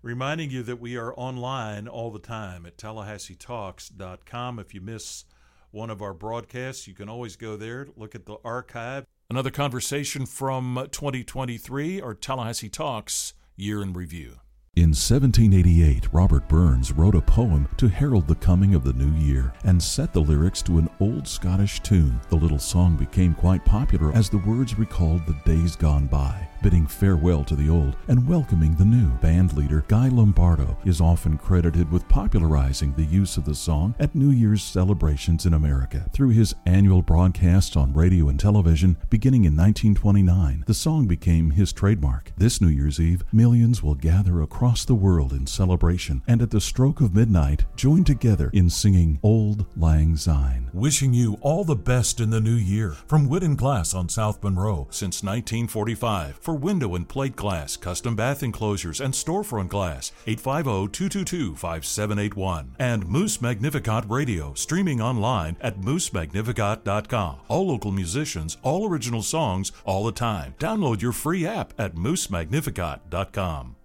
Reminding 0.00 0.50
you 0.50 0.64
that 0.64 0.80
we 0.80 0.96
are 0.96 1.14
online 1.16 1.86
all 1.86 2.10
the 2.10 2.18
time 2.18 2.66
at 2.66 2.76
TallahasseeTalks.com. 2.76 4.58
If 4.58 4.74
you 4.74 4.80
miss 4.80 5.24
one 5.72 5.90
of 5.90 6.02
our 6.02 6.14
broadcasts, 6.14 6.86
you 6.86 6.94
can 6.94 7.08
always 7.08 7.34
go 7.34 7.56
there, 7.56 7.88
look 7.96 8.14
at 8.14 8.26
the 8.26 8.36
archive. 8.44 9.06
Another 9.28 9.50
conversation 9.50 10.26
from 10.26 10.78
uh, 10.78 10.86
2023, 10.86 12.00
our 12.00 12.14
Tallahassee 12.14 12.68
Talks 12.68 13.32
Year 13.56 13.82
in 13.82 13.94
Review. 13.94 14.36
In 14.74 14.90
1788, 14.90 16.12
Robert 16.12 16.48
Burns 16.48 16.92
wrote 16.92 17.14
a 17.14 17.20
poem 17.20 17.68
to 17.76 17.88
herald 17.88 18.26
the 18.26 18.34
coming 18.34 18.74
of 18.74 18.84
the 18.84 18.92
new 18.94 19.14
year 19.18 19.52
and 19.64 19.82
set 19.82 20.14
the 20.14 20.20
lyrics 20.20 20.62
to 20.62 20.78
an 20.78 20.88
old 20.98 21.28
Scottish 21.28 21.80
tune. 21.80 22.18
The 22.30 22.36
little 22.36 22.58
song 22.58 22.96
became 22.96 23.34
quite 23.34 23.64
popular 23.66 24.12
as 24.12 24.30
the 24.30 24.38
words 24.38 24.78
recalled 24.78 25.26
the 25.26 25.36
days 25.44 25.76
gone 25.76 26.06
by, 26.06 26.48
bidding 26.62 26.86
farewell 26.86 27.44
to 27.44 27.56
the 27.56 27.68
old 27.68 27.96
and 28.08 28.28
welcoming 28.28 28.74
the 28.76 28.84
new. 28.84 29.08
Band 29.18 29.52
leader 29.56 29.84
Guy 29.88 30.08
Lombardo 30.08 30.78
is 30.84 31.00
often 31.00 31.36
credited 31.36 31.90
with 31.90 32.08
popularizing 32.08 32.94
the 32.94 33.04
use 33.04 33.36
of 33.36 33.44
the 33.44 33.54
song 33.54 33.94
at 33.98 34.14
New 34.14 34.30
Year's 34.30 34.62
celebrations 34.62 35.44
in 35.44 35.54
America. 35.54 36.08
Through 36.12 36.30
his 36.30 36.54
annual 36.66 37.02
broadcasts 37.02 37.76
on 37.76 37.92
radio 37.92 38.28
and 38.28 38.38
television 38.38 38.96
beginning 39.10 39.44
in 39.44 39.56
1929, 39.56 40.64
the 40.66 40.74
song 40.74 41.06
became 41.06 41.50
his 41.50 41.72
trademark. 41.72 42.32
This 42.36 42.60
New 42.60 42.68
Year's 42.68 43.00
Eve, 43.00 43.24
millions 43.32 43.82
will 43.82 43.94
gather 43.94 44.40
across 44.40 44.84
the 44.84 44.94
world 44.94 45.32
in 45.32 45.46
celebration 45.46 46.22
and 46.28 46.40
at 46.40 46.50
the 46.50 46.60
stroke 46.60 47.00
of 47.00 47.14
midnight 47.14 47.64
join 47.76 48.04
together 48.04 48.50
in 48.52 48.70
singing 48.70 49.18
Auld 49.22 49.66
Lang 49.76 50.16
Syne. 50.16 50.70
Wishing 50.72 51.12
you 51.12 51.38
all 51.40 51.64
the 51.64 51.74
best 51.74 52.20
in 52.20 52.30
the 52.30 52.40
new 52.40 52.54
year 52.54 52.92
from 53.06 53.28
Whidden 53.28 53.56
Glass 53.56 53.94
on 53.94 54.08
South 54.08 54.42
Monroe 54.42 54.86
since 54.90 55.22
1945 55.22 56.36
for 56.40 56.51
window 56.54 56.94
and 56.94 57.08
plate 57.08 57.36
glass, 57.36 57.76
custom 57.76 58.16
bath 58.16 58.42
enclosures, 58.42 59.00
and 59.00 59.14
storefront 59.14 59.68
glass. 59.68 60.12
850-222-5781 60.26 62.68
and 62.78 63.06
Moose 63.06 63.42
Magnificat 63.42 64.04
Radio 64.08 64.54
streaming 64.54 65.00
online 65.00 65.56
at 65.60 65.80
moosemagnificat.com. 65.80 67.36
All 67.48 67.66
local 67.66 67.92
musicians, 67.92 68.58
all 68.62 68.88
original 68.88 69.22
songs, 69.22 69.72
all 69.84 70.04
the 70.04 70.12
time. 70.12 70.54
Download 70.58 71.00
your 71.00 71.12
free 71.12 71.46
app 71.46 71.72
at 71.78 71.94
moosemagnificat.com. 71.94 73.76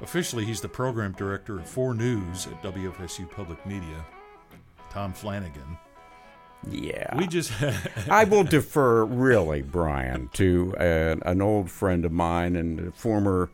Officially, 0.00 0.44
he's 0.44 0.60
the 0.60 0.68
program 0.68 1.12
director 1.12 1.60
of 1.60 1.68
4 1.68 1.94
News 1.94 2.48
at 2.48 2.60
WFSU 2.62 3.30
Public 3.30 3.64
Media. 3.64 4.04
Tom 4.90 5.14
Flanigan. 5.14 5.78
Yeah. 6.70 7.16
We 7.16 7.26
just 7.26 7.52
I 8.08 8.24
will 8.24 8.44
defer, 8.44 9.04
really, 9.04 9.62
Brian, 9.62 10.28
to 10.34 10.74
an, 10.78 11.22
an 11.24 11.42
old 11.42 11.70
friend 11.70 12.04
of 12.04 12.12
mine 12.12 12.56
and 12.56 12.80
a 12.88 12.92
former 12.92 13.50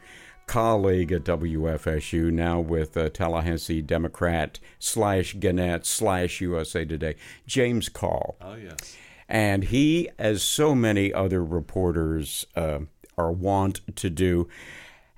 colleague 0.47 1.13
at 1.13 1.25
WFSU, 1.25 2.33
now 2.33 2.59
with 2.59 2.97
uh, 2.97 3.09
Tallahassee 3.11 3.83
Democrat 3.83 4.59
slash 4.79 5.35
Gannett 5.39 5.87
slash 5.87 6.41
USA 6.41 6.85
Today, 6.85 7.15
James 7.47 7.89
Call. 7.89 8.37
Oh 8.41 8.55
yes. 8.55 8.97
And 9.29 9.65
he, 9.65 10.09
as 10.19 10.43
so 10.43 10.75
many 10.75 11.13
other 11.13 11.45
reporters 11.45 12.47
uh, 12.57 12.81
are 13.19 13.31
wont 13.31 13.83
to 13.97 14.09
do, 14.09 14.49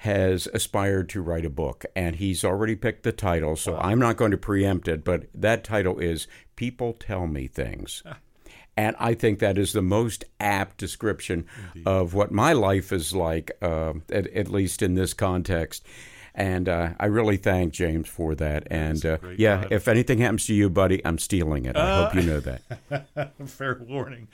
has 0.00 0.48
aspired 0.54 1.10
to 1.10 1.20
write 1.20 1.44
a 1.44 1.50
book. 1.50 1.84
And 1.94 2.16
he's 2.16 2.42
already 2.42 2.74
picked 2.74 3.02
the 3.02 3.12
title, 3.12 3.54
so 3.54 3.76
I'm 3.76 3.98
not 3.98 4.16
going 4.16 4.30
to 4.30 4.38
preempt 4.38 4.88
it, 4.88 5.04
but 5.04 5.26
that 5.34 5.62
title 5.62 5.98
is 5.98 6.26
People 6.56 6.94
Tell 6.94 7.26
Me 7.26 7.46
Things. 7.46 8.02
And 8.78 8.96
I 8.98 9.12
think 9.12 9.40
that 9.40 9.58
is 9.58 9.74
the 9.74 9.82
most 9.82 10.24
apt 10.38 10.78
description 10.78 11.44
of 11.84 12.14
what 12.14 12.32
my 12.32 12.54
life 12.54 12.92
is 12.92 13.14
like, 13.14 13.50
uh, 13.60 13.92
at, 14.10 14.26
at 14.28 14.48
least 14.48 14.80
in 14.80 14.94
this 14.94 15.12
context. 15.12 15.84
And 16.34 16.66
uh, 16.66 16.94
I 16.98 17.04
really 17.06 17.36
thank 17.36 17.74
James 17.74 18.08
for 18.08 18.34
that. 18.36 18.68
And 18.70 19.04
uh, 19.04 19.18
yeah, 19.36 19.66
if 19.70 19.86
anything 19.86 20.20
happens 20.20 20.46
to 20.46 20.54
you, 20.54 20.70
buddy, 20.70 21.04
I'm 21.04 21.18
stealing 21.18 21.66
it. 21.66 21.76
I 21.76 22.04
hope 22.04 22.14
you 22.14 22.22
know 22.22 22.40
that. 22.40 23.32
Fair 23.46 23.78
warning. 23.86 24.28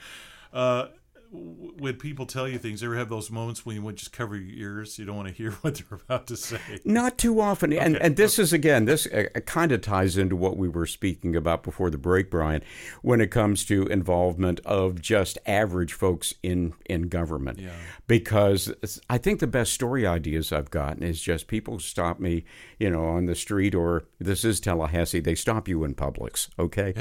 Uh, 1.33 1.37
when 1.79 1.95
people 1.95 2.25
tell 2.25 2.47
you 2.47 2.57
things, 2.57 2.81
you 2.81 2.87
ever 2.87 2.97
have 2.97 3.09
those 3.09 3.29
moments 3.29 3.65
when 3.65 3.75
you 3.75 3.81
would 3.81 3.95
just 3.97 4.11
cover 4.11 4.35
your 4.35 4.79
ears? 4.79 4.97
You 4.97 5.05
don't 5.05 5.15
want 5.15 5.27
to 5.27 5.33
hear 5.33 5.51
what 5.61 5.75
they're 5.75 5.99
about 5.99 6.27
to 6.27 6.37
say. 6.37 6.59
Not 6.83 7.17
too 7.17 7.39
often. 7.39 7.73
And 7.73 7.97
and 7.97 8.15
this 8.15 8.39
is 8.39 8.53
again, 8.53 8.85
this 8.85 9.05
uh, 9.07 9.25
kind 9.45 9.71
of 9.71 9.81
ties 9.81 10.17
into 10.17 10.35
what 10.35 10.57
we 10.57 10.67
were 10.67 10.85
speaking 10.85 11.35
about 11.35 11.63
before 11.63 11.89
the 11.89 11.97
break, 11.97 12.31
Brian, 12.31 12.63
when 13.01 13.21
it 13.21 13.31
comes 13.31 13.65
to 13.65 13.85
involvement 13.87 14.59
of 14.65 15.01
just 15.01 15.37
average 15.45 15.93
folks 15.93 16.33
in 16.43 16.73
in 16.85 17.09
government. 17.09 17.59
Yeah. 17.59 17.71
Because 18.07 18.73
I 19.09 19.17
think 19.17 19.39
the 19.39 19.47
best 19.47 19.73
story 19.73 20.07
ideas 20.07 20.51
I've 20.51 20.71
gotten 20.71 21.03
is 21.03 21.21
just 21.21 21.47
people 21.47 21.79
stop 21.79 22.19
me, 22.19 22.45
you 22.79 22.89
know, 22.89 23.05
on 23.05 23.25
the 23.25 23.35
street 23.35 23.75
or 23.75 24.05
this 24.19 24.45
is 24.45 24.59
Tallahassee, 24.59 25.19
they 25.19 25.35
stop 25.35 25.67
you 25.67 25.83
in 25.83 25.93
Publix, 25.93 26.49
okay? 26.57 26.93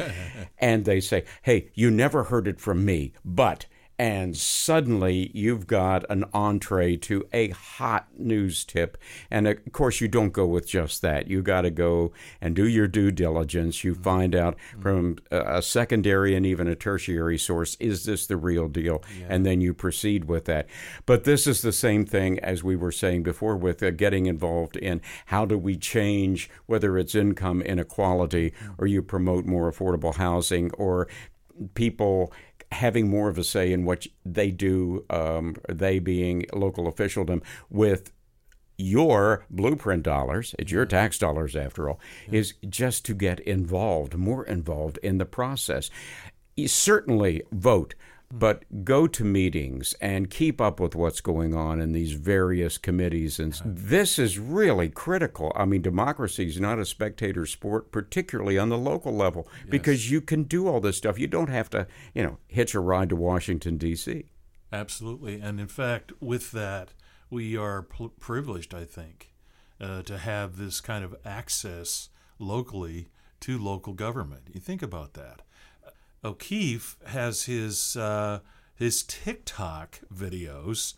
and 0.59 0.85
they 0.85 1.01
say, 1.01 1.25
"Hey, 1.43 1.71
you 1.75 1.91
never 1.91 2.25
heard 2.25 2.49
it 2.49 2.61
from 2.61 2.85
me, 2.85 3.13
but 3.25 3.67
and 3.99 4.37
suddenly 4.37 5.31
you've 5.33 5.67
got 5.67 6.05
an 6.11 6.25
entree 6.35 6.97
to 6.97 7.27
a 7.33 7.49
hot 7.49 8.07
news 8.19 8.65
tip. 8.65 8.99
And 9.31 9.49
of 9.49 9.73
course, 9.73 10.01
you 10.01 10.09
don't 10.09 10.33
go 10.33 10.47
with 10.47 10.69
just 10.69 11.03
that. 11.03 11.29
You 11.29 11.43
got 11.43 11.63
to 11.63 11.71
go 11.71 12.13
and 12.41 12.55
do 12.55 12.67
your 12.67 12.89
due 12.89 13.11
diligence. 13.11 13.85
You 13.85 13.95
mm-hmm. 13.95 14.03
find 14.03 14.35
out 14.35 14.57
mm-hmm. 14.57 14.83
from 14.83 15.19
a 15.31 15.63
secondary 15.63 16.35
and 16.35 16.45
even 16.45 16.69
a 16.69 16.75
tertiary 16.75 17.39
source 17.39 17.77
is 17.81 18.05
this 18.05 18.27
the 18.27 18.37
real 18.37 18.69
deal? 18.69 19.03
And 19.29 19.47
then 19.47 19.61
you 19.61 19.73
proceed 19.73 20.27
with 20.27 20.45
that. 20.45 20.67
But 21.07 21.25
this 21.25 21.47
is 21.47 21.63
the 21.63 21.73
same 21.73 22.05
thing 22.05 22.39
as 22.41 22.63
we 22.63 22.77
were 22.77 22.93
saying 22.93 23.23
before 23.23 23.57
with 23.57 23.83
uh, 23.83 23.91
getting 23.91 24.27
involved 24.27 24.77
in 24.77 25.01
how 25.27 25.47
do 25.47 25.57
we 25.57 25.77
change 25.77 26.51
whether 26.67 26.99
it's 26.99 27.15
income 27.15 27.63
inequality 27.63 28.51
mm-hmm. 28.51 28.73
or 28.79 28.87
you 28.87 29.03
promote 29.03 29.47
more 29.47 29.71
affordable 29.71 30.15
housing 30.15 30.71
or 30.73 31.09
people 31.75 32.33
having 32.77 33.09
more 33.09 33.29
of 33.29 33.39
a 33.39 33.45
say 33.45 33.73
in 33.73 33.85
what 33.85 34.07
they 34.25 34.51
do, 34.51 35.05
um, 35.11 35.57
they 35.69 35.99
being 35.99 36.47
local 36.53 36.87
officialdom, 36.87 37.43
with 37.71 38.13
your 38.79 39.47
blueprint 39.51 40.03
dollars, 40.03 40.55
it's 40.59 40.71
your 40.71 40.87
tax 40.87 41.19
dollars 41.19 41.57
after 41.57 41.89
all, 41.89 41.99
is 42.31 42.55
just 42.69 43.05
to 43.07 43.15
get 43.15 43.41
involved, 43.41 44.15
more 44.15 44.45
involved 44.45 44.99
in 45.03 45.19
the 45.19 45.25
process. 45.25 45.91
Certainly 46.67 47.43
vote, 47.53 47.95
but 48.31 48.65
go 48.85 49.07
to 49.07 49.25
meetings 49.25 49.95
and 50.01 50.31
keep 50.31 50.61
up 50.61 50.81
with 50.81 50.95
what's 50.95 51.21
going 51.21 51.55
on 51.55 51.81
in 51.81 51.93
these 51.93 52.13
various 52.13 52.77
committees. 52.77 53.39
And 53.39 53.53
this 53.65 54.19
is 54.19 54.39
really 54.39 54.89
critical. 54.89 55.53
I 55.55 55.65
mean, 55.65 55.83
democracy 55.83 56.47
is 56.47 56.61
not 56.61 56.79
a 56.79 56.85
spectator 56.85 57.47
sport, 57.47 57.93
particularly 57.93 58.59
on 58.59 58.69
the 58.69 58.79
local 58.79 59.13
level, 59.13 59.49
because 59.69 60.11
you 60.11 60.21
can 60.21 60.43
do 60.43 60.67
all 60.67 60.81
this 60.81 60.97
stuff. 60.97 61.19
You 61.19 61.29
don't 61.29 61.51
have 61.51 61.71
to, 61.71 61.87
you 62.15 62.23
know, 62.23 62.39
hitch 62.49 62.75
a 62.75 62.81
ride 62.81 63.11
to 63.11 63.17
Washington, 63.17 63.77
D.C. 63.77 64.25
Absolutely. 64.73 65.41
And 65.41 65.61
in 65.61 65.69
fact, 65.69 66.13
with 66.21 66.51
that, 66.51 66.95
we 67.31 67.57
are 67.57 67.83
pl- 67.83 68.13
privileged, 68.21 68.75
I 68.75 68.85
think, 68.85 69.33
uh, 69.81 70.03
to 70.03 70.19
have 70.19 70.57
this 70.57 70.81
kind 70.81 71.05
of 71.05 71.15
access 71.25 72.09
locally 72.39 73.09
to 73.41 73.59
local 73.59 73.93
government. 73.93 74.49
You 74.53 74.61
think 74.61 74.83
about 74.83 75.15
that. 75.15 75.43
O'Keefe 76.25 76.97
has 77.07 77.45
his 77.45 77.97
uh, 77.97 78.41
his 78.75 79.03
TikTok 79.03 80.01
videos, 80.13 80.95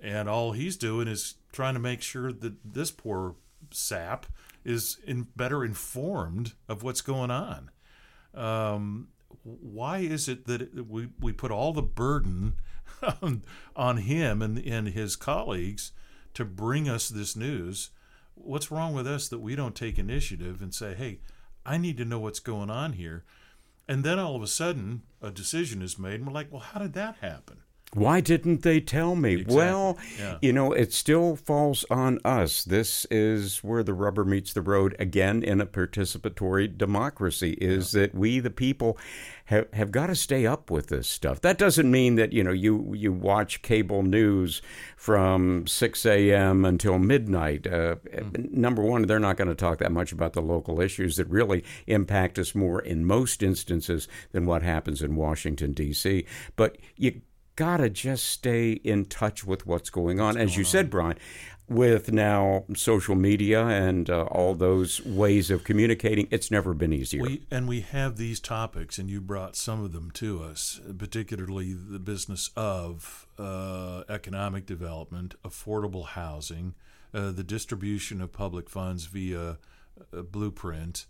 and 0.00 0.28
all 0.28 0.52
he's 0.52 0.76
doing 0.76 1.08
is 1.08 1.34
trying 1.52 1.74
to 1.74 1.80
make 1.80 2.02
sure 2.02 2.32
that 2.32 2.54
this 2.64 2.90
poor 2.90 3.36
sap 3.70 4.26
is 4.64 4.98
in 5.06 5.28
better 5.36 5.64
informed 5.64 6.54
of 6.68 6.82
what's 6.82 7.00
going 7.00 7.30
on. 7.30 7.70
Um, 8.34 9.08
why 9.42 9.98
is 9.98 10.28
it 10.28 10.46
that 10.46 10.88
we 10.88 11.08
we 11.20 11.32
put 11.32 11.50
all 11.50 11.72
the 11.72 11.82
burden 11.82 12.54
on, 13.22 13.42
on 13.74 13.98
him 13.98 14.42
and 14.42 14.58
and 14.58 14.88
his 14.88 15.16
colleagues 15.16 15.92
to 16.34 16.44
bring 16.44 16.88
us 16.88 17.08
this 17.08 17.36
news? 17.36 17.90
What's 18.34 18.70
wrong 18.70 18.92
with 18.92 19.06
us 19.06 19.28
that 19.28 19.38
we 19.38 19.56
don't 19.56 19.74
take 19.74 19.98
initiative 19.98 20.60
and 20.60 20.74
say, 20.74 20.94
"Hey, 20.94 21.20
I 21.64 21.78
need 21.78 21.96
to 21.98 22.04
know 22.04 22.18
what's 22.18 22.40
going 22.40 22.70
on 22.70 22.94
here," 22.94 23.24
and 23.88 24.04
then 24.04 24.18
all 24.18 24.36
of 24.36 24.42
a 24.42 24.46
sudden 24.46 25.02
a 25.20 25.30
decision 25.30 25.82
is 25.82 25.98
made, 25.98 26.14
and 26.14 26.26
we're 26.26 26.32
like, 26.32 26.50
"Well, 26.52 26.60
how 26.60 26.80
did 26.80 26.92
that 26.94 27.16
happen?" 27.16 27.58
Why 27.96 28.20
didn't 28.20 28.62
they 28.62 28.80
tell 28.80 29.16
me? 29.16 29.32
Exactly. 29.34 29.56
Well, 29.56 29.98
Yeah. 30.18 30.38
you 30.42 30.52
know, 30.52 30.72
it 30.72 30.92
still 30.92 31.36
falls 31.36 31.84
on 31.90 32.18
us. 32.24 32.62
This 32.64 33.06
is 33.10 33.58
where 33.64 33.82
the 33.82 33.94
rubber 33.94 34.24
meets 34.24 34.52
the 34.52 34.62
road 34.62 34.94
again 34.98 35.42
in 35.42 35.60
a 35.60 35.66
participatory 35.66 36.76
democracy 36.76 37.52
is 37.60 37.92
that 37.92 38.14
we 38.14 38.38
the 38.40 38.50
people 38.50 38.98
have, 39.46 39.66
have 39.72 39.90
got 39.92 40.08
to 40.08 40.14
stay 40.14 40.44
up 40.44 40.70
with 40.70 40.88
this 40.88 41.06
stuff. 41.08 41.40
That 41.40 41.56
doesn't 41.56 41.90
mean 41.90 42.16
that, 42.16 42.32
you 42.32 42.42
know, 42.44 42.50
you 42.52 42.92
you 42.94 43.12
watch 43.12 43.62
cable 43.62 44.02
news 44.02 44.60
from 44.96 45.66
6 45.66 46.04
a.m. 46.06 46.64
until 46.64 46.98
midnight. 46.98 47.66
Uh, 47.66 47.96
Number 48.50 48.82
one, 48.82 49.02
they're 49.02 49.18
not 49.20 49.36
going 49.36 49.48
to 49.48 49.54
talk 49.54 49.78
that 49.78 49.92
much 49.92 50.12
about 50.12 50.32
the 50.32 50.42
local 50.42 50.80
issues 50.80 51.16
that 51.16 51.28
really 51.28 51.64
impact 51.86 52.38
us 52.38 52.54
more 52.54 52.80
in 52.80 53.04
most 53.04 53.42
instances 53.42 54.08
than 54.32 54.46
what 54.46 54.62
happens 54.62 55.00
in 55.02 55.14
Washington, 55.16 55.72
D.C. 55.72 56.24
But 56.56 56.76
you 56.96 57.20
gotta 57.56 57.90
just 57.90 58.24
stay 58.24 58.72
in 58.72 59.06
touch 59.06 59.44
with 59.44 59.66
what's 59.66 59.90
going 59.90 60.20
on. 60.20 60.36
As 60.36 60.56
you 60.56 60.64
said, 60.64 60.90
Brian, 60.90 61.18
with 61.68 62.12
now 62.12 62.64
social 62.76 63.16
media 63.16 63.66
and 63.66 64.08
uh, 64.08 64.22
all 64.24 64.54
those 64.54 65.04
ways 65.04 65.50
of 65.50 65.64
communicating, 65.64 66.28
it's 66.30 66.50
never 66.50 66.74
been 66.74 66.92
easier. 66.92 67.22
We 67.22 67.42
and 67.50 67.66
we 67.66 67.80
have 67.80 68.16
these 68.16 68.38
topics, 68.38 68.98
and 68.98 69.10
you 69.10 69.20
brought 69.20 69.56
some 69.56 69.82
of 69.82 69.92
them 69.92 70.10
to 70.12 70.42
us, 70.44 70.80
particularly 70.96 71.72
the 71.74 71.98
business 71.98 72.50
of 72.56 73.26
uh, 73.38 74.04
economic 74.08 74.66
development, 74.66 75.34
affordable 75.42 76.06
housing, 76.06 76.74
uh, 77.12 77.32
the 77.32 77.44
distribution 77.44 78.20
of 78.20 78.32
public 78.32 78.70
funds 78.70 79.06
via 79.06 79.58
uh, 80.12 80.22
blueprint. 80.22 81.06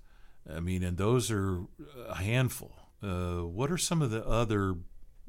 I 0.50 0.60
mean, 0.60 0.82
and 0.82 0.96
those 0.96 1.30
are 1.30 1.62
a 2.08 2.16
handful. 2.16 2.72
Uh, 3.02 3.40
what 3.40 3.70
are 3.70 3.76
some 3.78 4.00
of 4.00 4.10
the 4.10 4.24
other, 4.24 4.76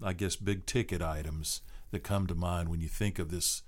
I 0.03 0.13
guess, 0.13 0.35
big 0.35 0.65
ticket 0.65 1.01
items 1.01 1.61
that 1.91 2.03
come 2.03 2.27
to 2.27 2.35
mind 2.35 2.69
when 2.69 2.81
you 2.81 2.87
think 2.87 3.19
of 3.19 3.29
this 3.29 3.63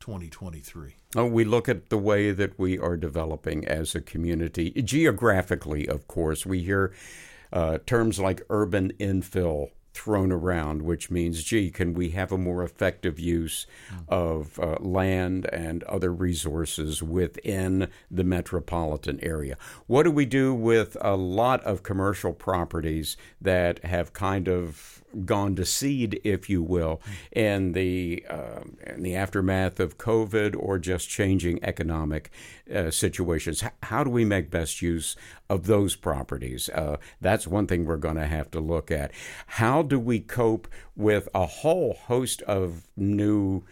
2023? 0.00 0.96
Oh, 1.16 1.26
we 1.26 1.44
look 1.44 1.68
at 1.68 1.88
the 1.88 1.98
way 1.98 2.30
that 2.32 2.58
we 2.58 2.78
are 2.78 2.96
developing 2.96 3.66
as 3.66 3.94
a 3.94 4.00
community. 4.00 4.70
Geographically, 4.70 5.88
of 5.88 6.08
course, 6.08 6.46
we 6.46 6.60
hear 6.60 6.92
uh, 7.52 7.78
terms 7.86 8.18
like 8.18 8.42
urban 8.50 8.92
infill 8.98 9.70
thrown 9.94 10.32
around, 10.32 10.82
which 10.82 11.10
means, 11.10 11.44
gee, 11.44 11.70
can 11.70 11.92
we 11.92 12.10
have 12.10 12.32
a 12.32 12.38
more 12.38 12.62
effective 12.62 13.20
use 13.20 13.66
of 14.08 14.58
uh, 14.58 14.76
land 14.80 15.46
and 15.52 15.82
other 15.84 16.12
resources 16.12 17.02
within 17.02 17.88
the 18.10 18.24
metropolitan 18.24 19.20
area? 19.22 19.56
What 19.86 20.04
do 20.04 20.10
we 20.10 20.24
do 20.24 20.54
with 20.54 20.96
a 21.00 21.14
lot 21.14 21.62
of 21.64 21.82
commercial 21.82 22.32
properties 22.32 23.16
that 23.40 23.84
have 23.84 24.12
kind 24.12 24.48
of 24.48 25.01
gone 25.24 25.54
to 25.56 25.64
seed, 25.64 26.20
if 26.24 26.48
you 26.48 26.62
will, 26.62 27.00
in 27.30 27.72
the 27.72 28.24
um, 28.28 28.76
in 28.86 29.02
the 29.02 29.14
aftermath 29.14 29.80
of 29.80 29.98
COVID 29.98 30.56
or 30.58 30.78
just 30.78 31.08
changing 31.08 31.62
economic 31.62 32.30
uh, 32.72 32.90
situations. 32.90 33.62
How 33.82 34.04
do 34.04 34.10
we 34.10 34.24
make 34.24 34.50
best 34.50 34.82
use 34.82 35.16
of 35.48 35.66
those 35.66 35.96
properties? 35.96 36.68
Uh, 36.68 36.96
that's 37.20 37.46
one 37.46 37.66
thing 37.66 37.84
we're 37.84 37.96
going 37.96 38.16
to 38.16 38.26
have 38.26 38.50
to 38.52 38.60
look 38.60 38.90
at. 38.90 39.12
How 39.46 39.82
do 39.82 39.98
we 39.98 40.20
cope 40.20 40.68
with 40.96 41.28
a 41.34 41.46
whole 41.46 41.94
host 41.94 42.42
of 42.42 42.88
new 42.96 43.64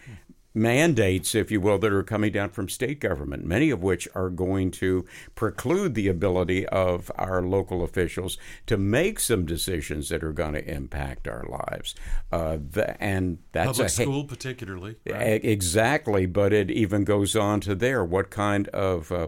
mandates, 0.53 1.33
if 1.33 1.51
you 1.51 1.61
will, 1.61 1.77
that 1.79 1.93
are 1.93 2.03
coming 2.03 2.31
down 2.31 2.49
from 2.49 2.67
state 2.67 2.99
government, 2.99 3.45
many 3.45 3.69
of 3.69 3.81
which 3.81 4.07
are 4.13 4.29
going 4.29 4.71
to 4.71 5.05
preclude 5.35 5.95
the 5.95 6.07
ability 6.07 6.67
of 6.67 7.11
our 7.15 7.41
local 7.41 7.83
officials 7.83 8.37
to 8.65 8.77
make 8.77 9.19
some 9.19 9.45
decisions 9.45 10.09
that 10.09 10.23
are 10.23 10.33
going 10.33 10.53
to 10.53 10.69
impact 10.69 11.27
our 11.27 11.45
lives. 11.45 11.95
Uh, 12.31 12.57
the, 12.71 13.01
and 13.01 13.37
that's 13.51 13.77
Public 13.77 13.87
a 13.87 13.89
school, 13.89 14.23
particularly. 14.25 14.95
Right? 15.07 15.43
Exactly, 15.43 16.25
but 16.25 16.53
it 16.53 16.69
even 16.69 17.03
goes 17.03 17.35
on 17.35 17.61
to 17.61 17.75
there. 17.75 18.03
What 18.03 18.29
kind 18.29 18.67
of 18.69 19.11
uh, 19.11 19.27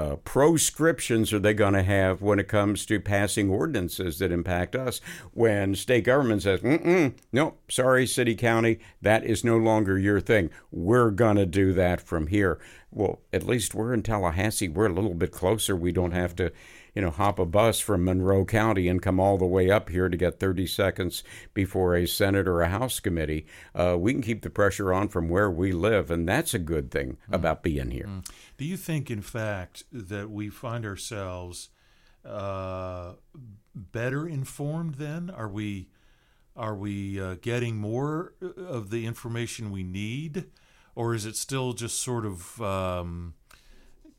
uh, 0.00 0.16
proscriptions 0.16 1.30
are 1.30 1.38
they 1.38 1.52
going 1.52 1.74
to 1.74 1.82
have 1.82 2.22
when 2.22 2.38
it 2.38 2.48
comes 2.48 2.86
to 2.86 2.98
passing 2.98 3.50
ordinances 3.50 4.18
that 4.18 4.32
impact 4.32 4.74
us? 4.74 4.98
When 5.34 5.74
state 5.74 6.04
government 6.04 6.42
says, 6.42 6.60
Mm-mm, 6.60 7.14
"No, 7.32 7.56
sorry, 7.68 8.06
city 8.06 8.34
county, 8.34 8.78
that 9.02 9.24
is 9.24 9.44
no 9.44 9.58
longer 9.58 9.98
your 9.98 10.18
thing. 10.20 10.48
We're 10.70 11.10
going 11.10 11.36
to 11.36 11.44
do 11.44 11.74
that 11.74 12.00
from 12.00 12.28
here." 12.28 12.58
Well, 12.90 13.20
at 13.30 13.46
least 13.46 13.74
we're 13.74 13.92
in 13.92 14.02
Tallahassee. 14.02 14.68
We're 14.68 14.86
a 14.86 14.92
little 14.92 15.14
bit 15.14 15.32
closer. 15.32 15.76
We 15.76 15.92
don't 15.92 16.12
have 16.12 16.34
to 16.36 16.50
you 16.94 17.02
know, 17.02 17.10
hop 17.10 17.38
a 17.38 17.46
bus 17.46 17.80
from 17.80 18.04
Monroe 18.04 18.44
County 18.44 18.88
and 18.88 19.02
come 19.02 19.20
all 19.20 19.38
the 19.38 19.46
way 19.46 19.70
up 19.70 19.90
here 19.90 20.08
to 20.08 20.16
get 20.16 20.40
30 20.40 20.66
seconds 20.66 21.22
before 21.54 21.94
a 21.94 22.06
Senate 22.06 22.48
or 22.48 22.60
a 22.60 22.68
House 22.68 23.00
committee. 23.00 23.46
Uh, 23.74 23.96
we 23.98 24.12
can 24.12 24.22
keep 24.22 24.42
the 24.42 24.50
pressure 24.50 24.92
on 24.92 25.08
from 25.08 25.28
where 25.28 25.50
we 25.50 25.72
live, 25.72 26.10
and 26.10 26.28
that's 26.28 26.54
a 26.54 26.58
good 26.58 26.90
thing 26.90 27.16
about 27.30 27.62
being 27.62 27.90
here. 27.90 28.08
Do 28.56 28.64
you 28.64 28.76
think, 28.76 29.10
in 29.10 29.22
fact, 29.22 29.84
that 29.92 30.30
we 30.30 30.48
find 30.48 30.84
ourselves 30.84 31.70
uh, 32.24 33.12
better 33.74 34.28
informed? 34.28 34.96
Then 34.96 35.30
are 35.30 35.48
we 35.48 35.88
are 36.56 36.74
we 36.74 37.20
uh, 37.20 37.36
getting 37.40 37.76
more 37.76 38.34
of 38.40 38.90
the 38.90 39.06
information 39.06 39.70
we 39.70 39.82
need, 39.82 40.46
or 40.94 41.14
is 41.14 41.24
it 41.24 41.36
still 41.36 41.72
just 41.72 42.02
sort 42.02 42.26
of 42.26 42.60
um, 42.60 43.34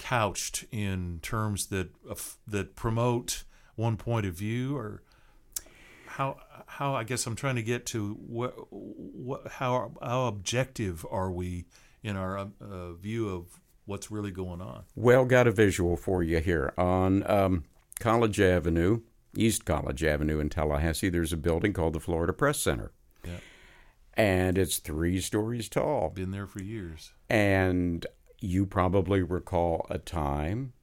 couched 0.02 0.66
in 0.72 1.20
terms 1.22 1.68
that 1.68 1.90
of- 2.10 2.38
that 2.48 2.76
promote 2.76 3.44
one 3.76 3.96
point 3.98 4.26
of 4.26 4.34
view, 4.34 4.76
or 4.76 5.04
how 6.08 6.38
how 6.66 6.96
I 6.96 7.04
guess 7.04 7.26
I'm 7.28 7.36
trying 7.36 7.56
to 7.56 7.64
get 7.64 7.86
to 7.88 8.14
what 8.16 8.54
what 8.70 9.48
how 9.48 9.94
how 10.02 10.26
objective 10.26 11.06
are 11.10 11.32
we 11.32 11.66
in 12.04 12.18
our 12.18 12.38
uh, 12.38 12.94
view 12.94 13.30
of 13.30 13.60
what's 13.86 14.10
really 14.10 14.32
going 14.32 14.60
on? 14.60 14.84
Well, 14.96 15.26
got 15.26 15.48
a 15.48 15.52
visual 15.52 15.96
for 15.96 16.24
you 16.24 16.40
here. 16.40 16.74
On 16.78 17.30
um, 17.30 17.64
College 18.00 18.40
Avenue, 18.42 19.02
East 19.36 19.66
College 19.66 20.04
Avenue 20.04 20.40
in 20.40 20.50
Tallahassee, 20.50 21.10
there's 21.10 21.34
a 21.34 21.38
building 21.38 21.74
called 21.74 21.94
the 21.94 22.00
Florida 22.00 22.34
Press 22.34 22.60
Center. 22.60 22.92
Yeah. 23.24 23.38
And 24.16 24.58
it's 24.58 24.80
three 24.80 25.22
stories 25.22 25.70
tall. 25.70 26.10
Been 26.10 26.32
there 26.32 26.48
for 26.48 26.62
years. 26.62 27.14
And 27.30 28.06
you 28.42 28.66
probably 28.66 29.22
recall 29.22 29.86
a 29.90 29.98
time 29.98 30.74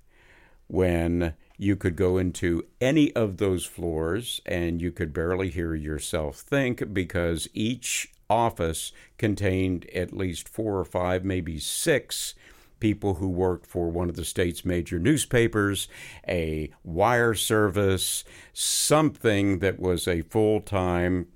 when 0.68 1.34
you 1.56 1.74
could 1.74 1.96
go 1.96 2.18
into 2.18 2.64
any 2.80 3.12
of 3.14 3.38
those 3.38 3.64
floors 3.64 4.40
and 4.46 4.80
you 4.80 4.92
could 4.92 5.12
barely 5.12 5.50
hear 5.50 5.74
yourself 5.74 6.38
think 6.38 6.94
because 6.94 7.48
each 7.52 8.12
office 8.30 8.92
contained 9.16 9.88
at 9.90 10.12
least 10.12 10.48
four 10.48 10.78
or 10.78 10.84
five, 10.84 11.24
maybe 11.24 11.58
six 11.58 12.34
people 12.80 13.14
who 13.14 13.28
worked 13.28 13.66
for 13.66 13.88
one 13.88 14.08
of 14.08 14.16
the 14.16 14.24
state's 14.24 14.64
major 14.64 14.98
newspapers, 14.98 15.88
a 16.28 16.70
wire 16.84 17.34
service, 17.34 18.24
something 18.52 19.58
that 19.58 19.80
was 19.80 20.06
a 20.06 20.22
full 20.22 20.60
time. 20.60 21.26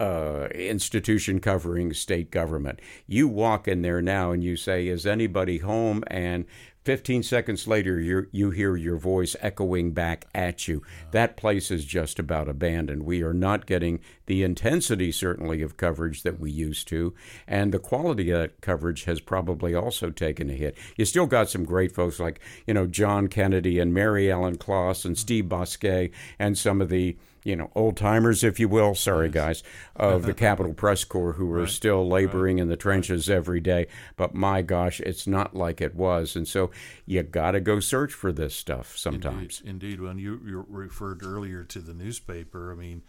Uh, 0.00 0.48
institution 0.52 1.38
covering 1.38 1.92
state 1.92 2.32
government. 2.32 2.80
You 3.06 3.28
walk 3.28 3.68
in 3.68 3.82
there 3.82 4.02
now 4.02 4.32
and 4.32 4.42
you 4.42 4.56
say, 4.56 4.88
"Is 4.88 5.06
anybody 5.06 5.58
home?" 5.58 6.02
and 6.08 6.46
15 6.84 7.22
seconds 7.22 7.66
later, 7.66 7.98
you 7.98 8.26
you 8.30 8.50
hear 8.50 8.76
your 8.76 8.98
voice 8.98 9.34
echoing 9.40 9.92
back 9.92 10.26
at 10.34 10.68
you. 10.68 10.82
That 11.12 11.36
place 11.36 11.70
is 11.70 11.84
just 11.84 12.18
about 12.18 12.48
abandoned. 12.48 13.04
We 13.04 13.22
are 13.22 13.32
not 13.32 13.64
getting 13.64 14.00
the 14.26 14.42
intensity, 14.42 15.10
certainly, 15.10 15.62
of 15.62 15.78
coverage 15.78 16.22
that 16.24 16.38
we 16.38 16.50
used 16.50 16.86
to, 16.88 17.14
and 17.46 17.72
the 17.72 17.78
quality 17.78 18.30
of 18.30 18.40
that 18.40 18.60
coverage 18.60 19.04
has 19.04 19.20
probably 19.20 19.74
also 19.74 20.10
taken 20.10 20.50
a 20.50 20.54
hit. 20.54 20.76
You 20.96 21.06
still 21.06 21.26
got 21.26 21.48
some 21.48 21.64
great 21.64 21.92
folks 21.92 22.20
like 22.20 22.40
you 22.66 22.74
know 22.74 22.86
John 22.86 23.28
Kennedy 23.28 23.78
and 23.78 23.94
Mary 23.94 24.30
Ellen 24.30 24.58
Klas 24.58 25.06
and 25.06 25.16
Steve 25.16 25.46
Bousquet 25.46 26.10
and 26.38 26.58
some 26.58 26.82
of 26.82 26.90
the 26.90 27.16
you 27.44 27.54
know, 27.54 27.70
old 27.74 27.96
timers, 27.96 28.42
if 28.42 28.58
you 28.58 28.68
will, 28.68 28.94
sorry 28.94 29.28
guys, 29.28 29.62
of 29.94 30.22
the 30.22 30.34
Capitol 30.46 30.72
Press 30.72 31.04
Corps 31.04 31.34
who 31.34 31.52
are 31.52 31.66
still 31.66 32.08
laboring 32.08 32.58
in 32.58 32.68
the 32.68 32.76
trenches 32.76 33.28
every 33.28 33.60
day. 33.60 33.86
But 34.16 34.34
my 34.34 34.62
gosh, 34.62 34.98
it's 35.00 35.26
not 35.26 35.54
like 35.54 35.80
it 35.82 35.94
was. 35.94 36.34
And 36.34 36.48
so 36.48 36.70
you 37.04 37.22
got 37.22 37.52
to 37.52 37.60
go 37.60 37.80
search 37.80 38.14
for 38.14 38.32
this 38.32 38.54
stuff 38.54 38.96
sometimes. 38.96 39.60
Indeed. 39.60 39.84
Indeed. 39.84 40.00
When 40.00 40.18
you, 40.18 40.40
you 40.44 40.66
referred 40.68 41.22
earlier 41.22 41.64
to 41.64 41.80
the 41.80 41.92
newspaper, 41.92 42.72
I 42.72 42.76
mean, 42.76 43.02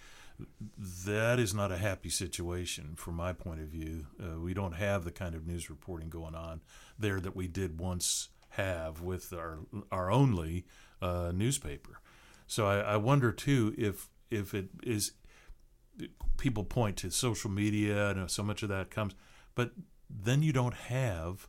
that 1.05 1.39
is 1.39 1.53
not 1.53 1.71
a 1.71 1.77
happy 1.77 2.09
situation 2.09 2.95
from 2.97 3.15
my 3.15 3.31
point 3.31 3.61
of 3.61 3.67
view. 3.67 4.07
Uh, 4.21 4.39
we 4.41 4.53
don't 4.53 4.73
have 4.73 5.05
the 5.05 5.11
kind 5.11 5.33
of 5.33 5.47
news 5.47 5.69
reporting 5.69 6.09
going 6.09 6.35
on 6.35 6.59
there 6.99 7.21
that 7.21 7.37
we 7.37 7.47
did 7.47 7.79
once 7.79 8.29
have 8.49 9.01
with 9.01 9.31
our 9.31 9.59
our 9.91 10.11
only 10.11 10.65
uh, 11.01 11.31
newspaper. 11.33 12.01
So 12.47 12.67
I, 12.67 12.79
I 12.79 12.97
wonder 12.97 13.31
too 13.31 13.73
if 13.77 14.09
if 14.35 14.53
it 14.53 14.69
is 14.83 15.13
people 16.37 16.63
point 16.63 16.97
to 16.97 17.09
social 17.09 17.49
media 17.49 18.09
and 18.09 18.29
so 18.29 18.43
much 18.43 18.63
of 18.63 18.69
that 18.69 18.91
comes, 18.91 19.13
but 19.55 19.71
then 20.09 20.43
you 20.43 20.53
don't 20.53 20.73
have 20.73 21.47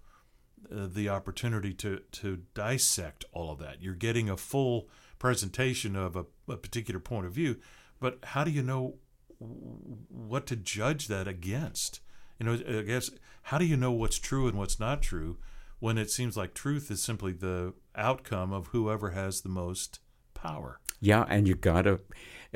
uh, 0.70 0.86
the 0.86 1.08
opportunity 1.08 1.72
to 1.72 2.00
to 2.12 2.42
dissect 2.54 3.24
all 3.32 3.52
of 3.52 3.58
that. 3.58 3.82
You're 3.82 3.94
getting 3.94 4.28
a 4.30 4.36
full 4.36 4.88
presentation 5.18 5.96
of 5.96 6.16
a, 6.16 6.26
a 6.48 6.56
particular 6.56 7.00
point 7.00 7.26
of 7.26 7.32
view, 7.32 7.56
but 8.00 8.18
how 8.24 8.44
do 8.44 8.50
you 8.50 8.62
know 8.62 8.96
what 9.38 10.46
to 10.46 10.56
judge 10.56 11.08
that 11.08 11.28
against? 11.28 12.00
You 12.38 12.46
know, 12.46 12.78
I 12.78 12.82
guess 12.82 13.10
how 13.44 13.58
do 13.58 13.64
you 13.64 13.76
know 13.76 13.92
what's 13.92 14.18
true 14.18 14.48
and 14.48 14.58
what's 14.58 14.80
not 14.80 15.02
true 15.02 15.38
when 15.78 15.98
it 15.98 16.10
seems 16.10 16.36
like 16.36 16.54
truth 16.54 16.90
is 16.90 17.02
simply 17.02 17.32
the 17.32 17.74
outcome 17.94 18.52
of 18.52 18.68
whoever 18.68 19.10
has 19.10 19.42
the 19.42 19.48
most 19.48 20.00
power? 20.36 20.78
Yeah, 21.00 21.24
and 21.28 21.48
you 21.48 21.54
got 21.54 21.82
to 21.82 22.00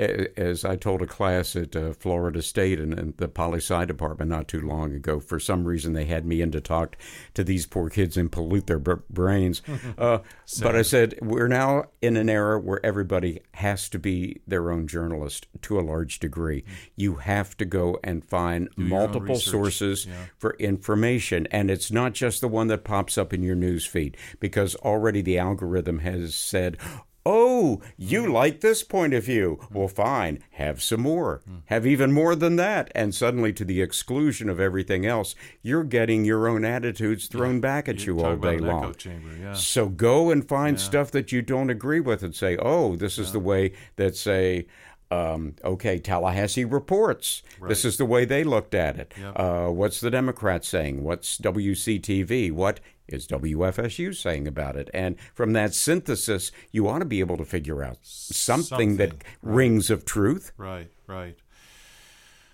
as 0.00 0.64
I 0.64 0.76
told 0.76 1.02
a 1.02 1.06
class 1.06 1.54
at 1.56 1.76
uh, 1.76 1.92
Florida 1.92 2.40
State 2.42 2.80
and, 2.80 2.98
and, 2.98 3.16
the 3.18 3.28
poli 3.28 3.58
sci 3.58 3.84
department 3.84 4.30
not 4.30 4.48
too 4.48 4.60
long 4.60 4.94
ago, 4.94 5.20
for 5.20 5.38
some 5.38 5.64
reason 5.64 5.92
they 5.92 6.06
had 6.06 6.24
me 6.24 6.40
in 6.40 6.50
to 6.52 6.60
talk 6.60 6.96
to 7.34 7.44
these 7.44 7.66
poor 7.66 7.90
kids 7.90 8.16
and 8.16 8.32
pollute 8.32 8.66
their 8.66 8.78
b- 8.78 8.92
brains. 9.08 9.62
Uh, 9.98 10.18
but 10.62 10.76
I 10.76 10.82
said, 10.82 11.18
we're 11.20 11.48
now 11.48 11.84
in 12.00 12.16
an 12.16 12.30
era 12.30 12.58
where 12.58 12.84
everybody 12.84 13.40
has 13.54 13.88
to 13.90 13.98
be 13.98 14.40
their 14.46 14.70
own 14.70 14.86
journalist 14.86 15.46
to 15.62 15.78
a 15.78 15.82
large 15.82 16.20
degree. 16.20 16.64
You 16.96 17.16
have 17.16 17.56
to 17.58 17.64
go 17.64 17.98
and 18.02 18.24
find 18.24 18.68
Do 18.76 18.82
multiple 18.84 19.36
sources 19.36 20.06
Yeah. 20.06 20.14
for 20.38 20.54
information. 20.58 21.46
And 21.50 21.70
it's 21.70 21.90
not 21.90 22.12
just 22.14 22.40
the 22.40 22.48
one 22.48 22.68
that 22.68 22.84
pops 22.84 23.18
up 23.18 23.32
in 23.32 23.42
your 23.42 23.56
news 23.56 23.84
feed, 23.84 24.16
because 24.38 24.74
already 24.76 25.22
the 25.22 25.38
algorithm 25.38 25.98
has 26.00 26.34
said, 26.34 26.78
Oh, 27.26 27.82
you 27.98 28.32
like 28.32 28.60
this 28.60 28.82
point 28.82 29.12
of 29.12 29.24
view? 29.24 29.60
Well, 29.70 29.88
fine. 29.88 30.42
Have 30.52 30.82
some 30.82 31.02
more. 31.02 31.42
Have 31.66 31.86
even 31.86 32.12
more 32.12 32.34
than 32.34 32.56
that. 32.56 32.90
And 32.94 33.14
suddenly, 33.14 33.52
to 33.54 33.64
the 33.64 33.82
exclusion 33.82 34.48
of 34.48 34.58
everything 34.58 35.04
else, 35.04 35.34
you're 35.62 35.84
getting 35.84 36.24
your 36.24 36.48
own 36.48 36.64
attitudes 36.64 37.26
thrown 37.26 37.60
back 37.60 37.88
at 37.88 38.06
You 38.06 38.16
you 38.18 38.24
all 38.24 38.36
day 38.36 38.56
long. 38.58 38.94
chamber, 38.94 39.28
yeah. 39.38 39.52
So 39.52 39.88
go 39.88 40.30
and 40.30 40.48
find 40.48 40.80
stuff 40.80 41.10
that 41.10 41.30
you 41.30 41.42
don't 41.42 41.68
agree 41.70 42.00
with 42.00 42.22
and 42.22 42.34
say, 42.34 42.56
oh, 42.56 42.96
this 42.96 43.18
is 43.18 43.32
the 43.32 43.38
way 43.40 43.72
that, 43.96 44.16
say, 44.16 44.66
um, 45.10 45.56
okay, 45.64 45.98
Tallahassee 45.98 46.64
reports. 46.64 47.42
This 47.66 47.84
is 47.84 47.96
the 47.98 48.04
way 48.06 48.24
they 48.24 48.44
looked 48.44 48.74
at 48.74 48.96
it. 48.96 49.12
Uh, 49.36 49.66
what's 49.68 50.00
the 50.00 50.10
Democrats 50.10 50.68
saying? 50.68 51.02
What's 51.04 51.36
WCTV? 51.38 52.52
What 52.52 52.80
is 53.12 53.26
WFSU 53.26 54.14
saying 54.14 54.46
about 54.46 54.76
it? 54.76 54.90
And 54.94 55.16
from 55.34 55.52
that 55.54 55.74
synthesis, 55.74 56.52
you 56.70 56.88
ought 56.88 57.00
to 57.00 57.04
be 57.04 57.20
able 57.20 57.36
to 57.36 57.44
figure 57.44 57.82
out 57.82 57.98
something, 58.02 58.96
that 58.96 59.10
Something, 59.10 59.28
rings 59.42 59.90
of 59.90 60.04
truth. 60.04 60.52
Right, 60.56 60.90
right. 61.06 61.36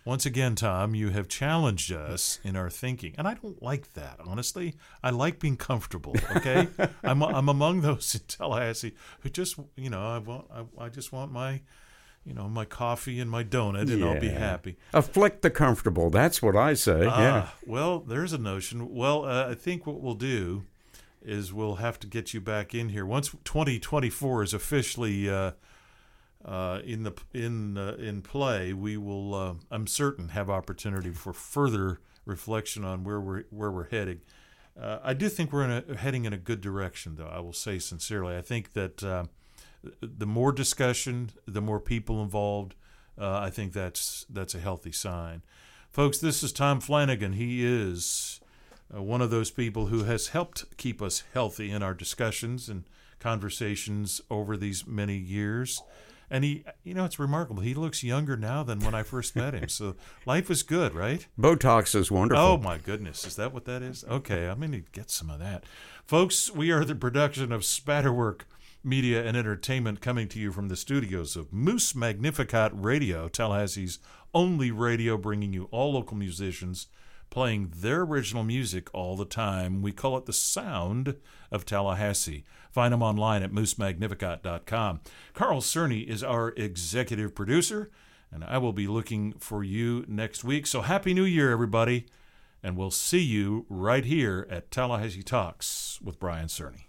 Once 0.07 0.25
again, 0.25 0.55
Tom, 0.55 0.95
you 0.95 1.11
have 1.11 1.27
challenged 1.27 1.91
us 1.91 2.39
in 2.45 2.55
our 2.55 2.71
thinking, 2.71 3.13
and 3.19 3.27
I 3.27 3.35
don't 3.35 3.61
like 3.61 3.95
that. 3.95 4.21
Honestly, 4.25 4.77
I 5.03 5.11
like 5.11 5.41
being 5.41 5.57
comfortable. 5.57 6.15
Okay, 6.37 6.69
I'm 7.03 7.25
I'm 7.25 7.49
among 7.49 7.81
those 7.81 8.15
in 8.15 8.21
Tallahassee 8.29 8.95
who 9.21 9.31
just 9.31 9.59
you 9.75 9.91
know 9.91 10.01
I 10.01 10.19
want 10.19 10.47
I, 10.55 10.85
I 10.85 10.89
just 10.91 11.13
want 11.13 11.33
my 11.33 11.61
you 12.27 12.35
know 12.35 12.49
my 12.49 12.65
coffee 12.65 13.21
and 13.21 13.31
my 13.31 13.45
donut, 13.45 13.91
and 13.91 14.05
I'll 14.05 14.21
be 14.21 14.29
happy. 14.29 14.77
Afflict 14.93 15.43
the 15.43 15.51
comfortable. 15.51 16.11
That's 16.11 16.43
what 16.43 16.57
I 16.57 16.75
say. 16.75 17.05
yeah. 17.05 17.47
Ah, 17.47 17.55
well, 17.65 18.01
there's 18.01 18.33
a 18.33 18.39
notion. 18.39 18.93
Well, 18.93 19.25
uh, 19.25 19.49
I 19.49 19.55
think 19.55 19.87
what 19.87 20.01
we'll 20.01 20.15
do 20.15 20.65
is 21.23 21.53
we'll 21.53 21.77
have 21.77 21.99
to 22.01 22.07
get 22.07 22.35
you 22.35 22.41
back 22.41 22.75
in 22.75 22.89
here 22.89 23.07
once 23.07 23.31
2024 23.45 24.43
is 24.43 24.55
officially 24.55 25.29
uh, 25.29 25.53
uh, 26.45 26.81
in 26.85 27.05
the 27.05 27.13
in 27.33 27.79
uh, 27.79 27.97
in 27.99 28.23
play. 28.23 28.73
We 28.73 28.97
will, 28.97 29.35
uh, 29.35 29.55
I'm 29.71 29.87
certain, 29.87 30.31
have 30.31 30.49
opportunity 30.51 31.11
for 31.11 31.33
further 31.33 32.01
reflection 32.25 32.85
on 32.85 33.05
where 33.05 33.21
we're 33.21 33.45
where 33.51 33.71
we're 33.71 33.89
heading. 33.89 34.21
Uh, 34.81 34.99
I 35.03 35.15
do 35.15 35.29
think 35.29 35.53
we're 35.53 35.65
in 35.65 35.71
a, 35.71 35.97
heading 35.97 36.25
in 36.25 36.33
a 36.33 36.39
good 36.39 36.61
direction, 36.61 37.17
though. 37.17 37.29
I 37.29 37.41
will 37.41 37.55
say 37.55 37.79
sincerely, 37.79 38.37
I 38.37 38.43
think 38.43 38.75
that 38.75 39.03
uh, 39.03 39.25
the 40.01 40.27
more 40.27 40.53
discussion, 40.53 41.31
the 41.47 41.61
more 41.61 41.81
people 41.81 42.23
involved. 42.23 42.75
Uh, 43.19 43.39
I 43.41 43.51
think 43.51 43.73
that's 43.73 44.27
that's 44.29 44.55
a 44.55 44.61
healthy 44.61 44.93
sign. 44.93 45.43
Folks, 45.91 46.19
this 46.19 46.43
is 46.43 46.53
Tom 46.53 46.81
Flanigan. 46.81 47.35
He 47.35 47.65
is 47.65 48.41
uh, 48.95 49.03
one 49.03 49.23
of 49.23 49.31
those 49.31 49.51
people 49.51 49.87
who 49.87 50.05
has 50.05 50.29
helped 50.29 50.77
keep 50.77 51.01
us 51.01 51.25
healthy 51.33 51.71
in 51.71 51.83
our 51.83 51.95
discussions 51.95 52.69
and 52.69 52.85
conversations 53.19 54.21
over 54.31 54.57
these 54.57 54.87
many 54.87 55.17
years. 55.17 55.83
And 56.29 56.43
he, 56.43 56.65
you 56.83 56.93
know, 56.93 57.05
it's 57.05 57.19
remarkable. 57.19 57.63
He 57.63 57.73
looks 57.75 58.03
younger 58.03 58.37
now 58.37 58.63
than 58.63 58.81
when 58.81 58.95
I 58.95 59.05
first 59.05 59.37
met 59.37 59.55
him. 59.55 59.69
So 59.69 59.95
life 60.27 60.51
is 60.51 60.63
good, 60.63 60.93
right? 60.93 61.27
Botox 61.39 61.95
is 61.95 62.11
wonderful. 62.11 62.45
Oh 62.45 62.59
my 62.59 62.79
goodness, 62.79 63.25
is 63.25 63.37
that 63.37 63.53
what 63.53 63.65
that 63.67 63.83
is? 63.83 64.05
Okay, 64.05 64.49
I'm 64.49 64.61
gonna 64.61 64.81
get 64.81 65.11
some 65.11 65.31
of 65.31 65.39
that, 65.39 65.65
folks. 66.05 66.51
We 66.51 66.73
are 66.73 66.85
the 66.85 66.97
production 66.97 67.53
of 67.53 67.63
Spatterwork 67.63 68.41
Media 68.87 69.27
and 69.27 69.37
Entertainment, 69.37 70.01
coming 70.01 70.29
to 70.29 70.39
you 70.39 70.53
from 70.53 70.69
the 70.69 70.77
studios 70.77 71.37
of 71.37 71.53
Moose 71.53 71.95
Magnificat 71.95 72.71
Radio, 72.73 73.29
Tallahassee's 73.29 73.99
only 74.33 74.71
radio, 74.71 75.19
bringing 75.19 75.53
you 75.53 75.65
all 75.73 75.93
local 75.95 76.17
musicians 76.17 76.87
playing 77.31 77.73
their 77.77 78.03
original 78.03 78.45
music 78.45 78.89
all 78.95 79.17
the 79.17 79.25
time. 79.25 79.83
We 79.83 79.93
call 79.93 80.17
it 80.17 80.27
the 80.27 80.33
sound 80.33 81.17
of 81.51 81.65
Tallahassee. 81.65 82.45
Find 82.71 82.93
them 82.93 83.03
online 83.03 83.43
at 83.43 83.53
moosemagnificat.com. 83.53 85.01
Carl 85.35 85.61
Cerny 85.61 86.07
is 86.07 86.23
our 86.23 86.53
executive 86.57 87.35
producer, 87.35 87.91
and 88.31 88.45
I 88.45 88.59
will 88.59 88.73
be 88.73 88.87
looking 88.87 89.33
for 89.39 89.65
you 89.65 90.05
next 90.09 90.45
week. 90.45 90.67
So 90.67 90.83
happy 90.83 91.15
New 91.15 91.25
Year, 91.25 91.51
everybody, 91.51 92.07
and 92.63 92.77
we'll 92.77 92.91
see 92.91 93.23
you 93.23 93.67
right 93.69 94.05
here 94.05 94.47
at 94.51 94.71
Tallahassee 94.71 95.23
Talks 95.23 96.01
with 96.03 96.19
Brian 96.19 96.47
Cerny. 96.49 96.86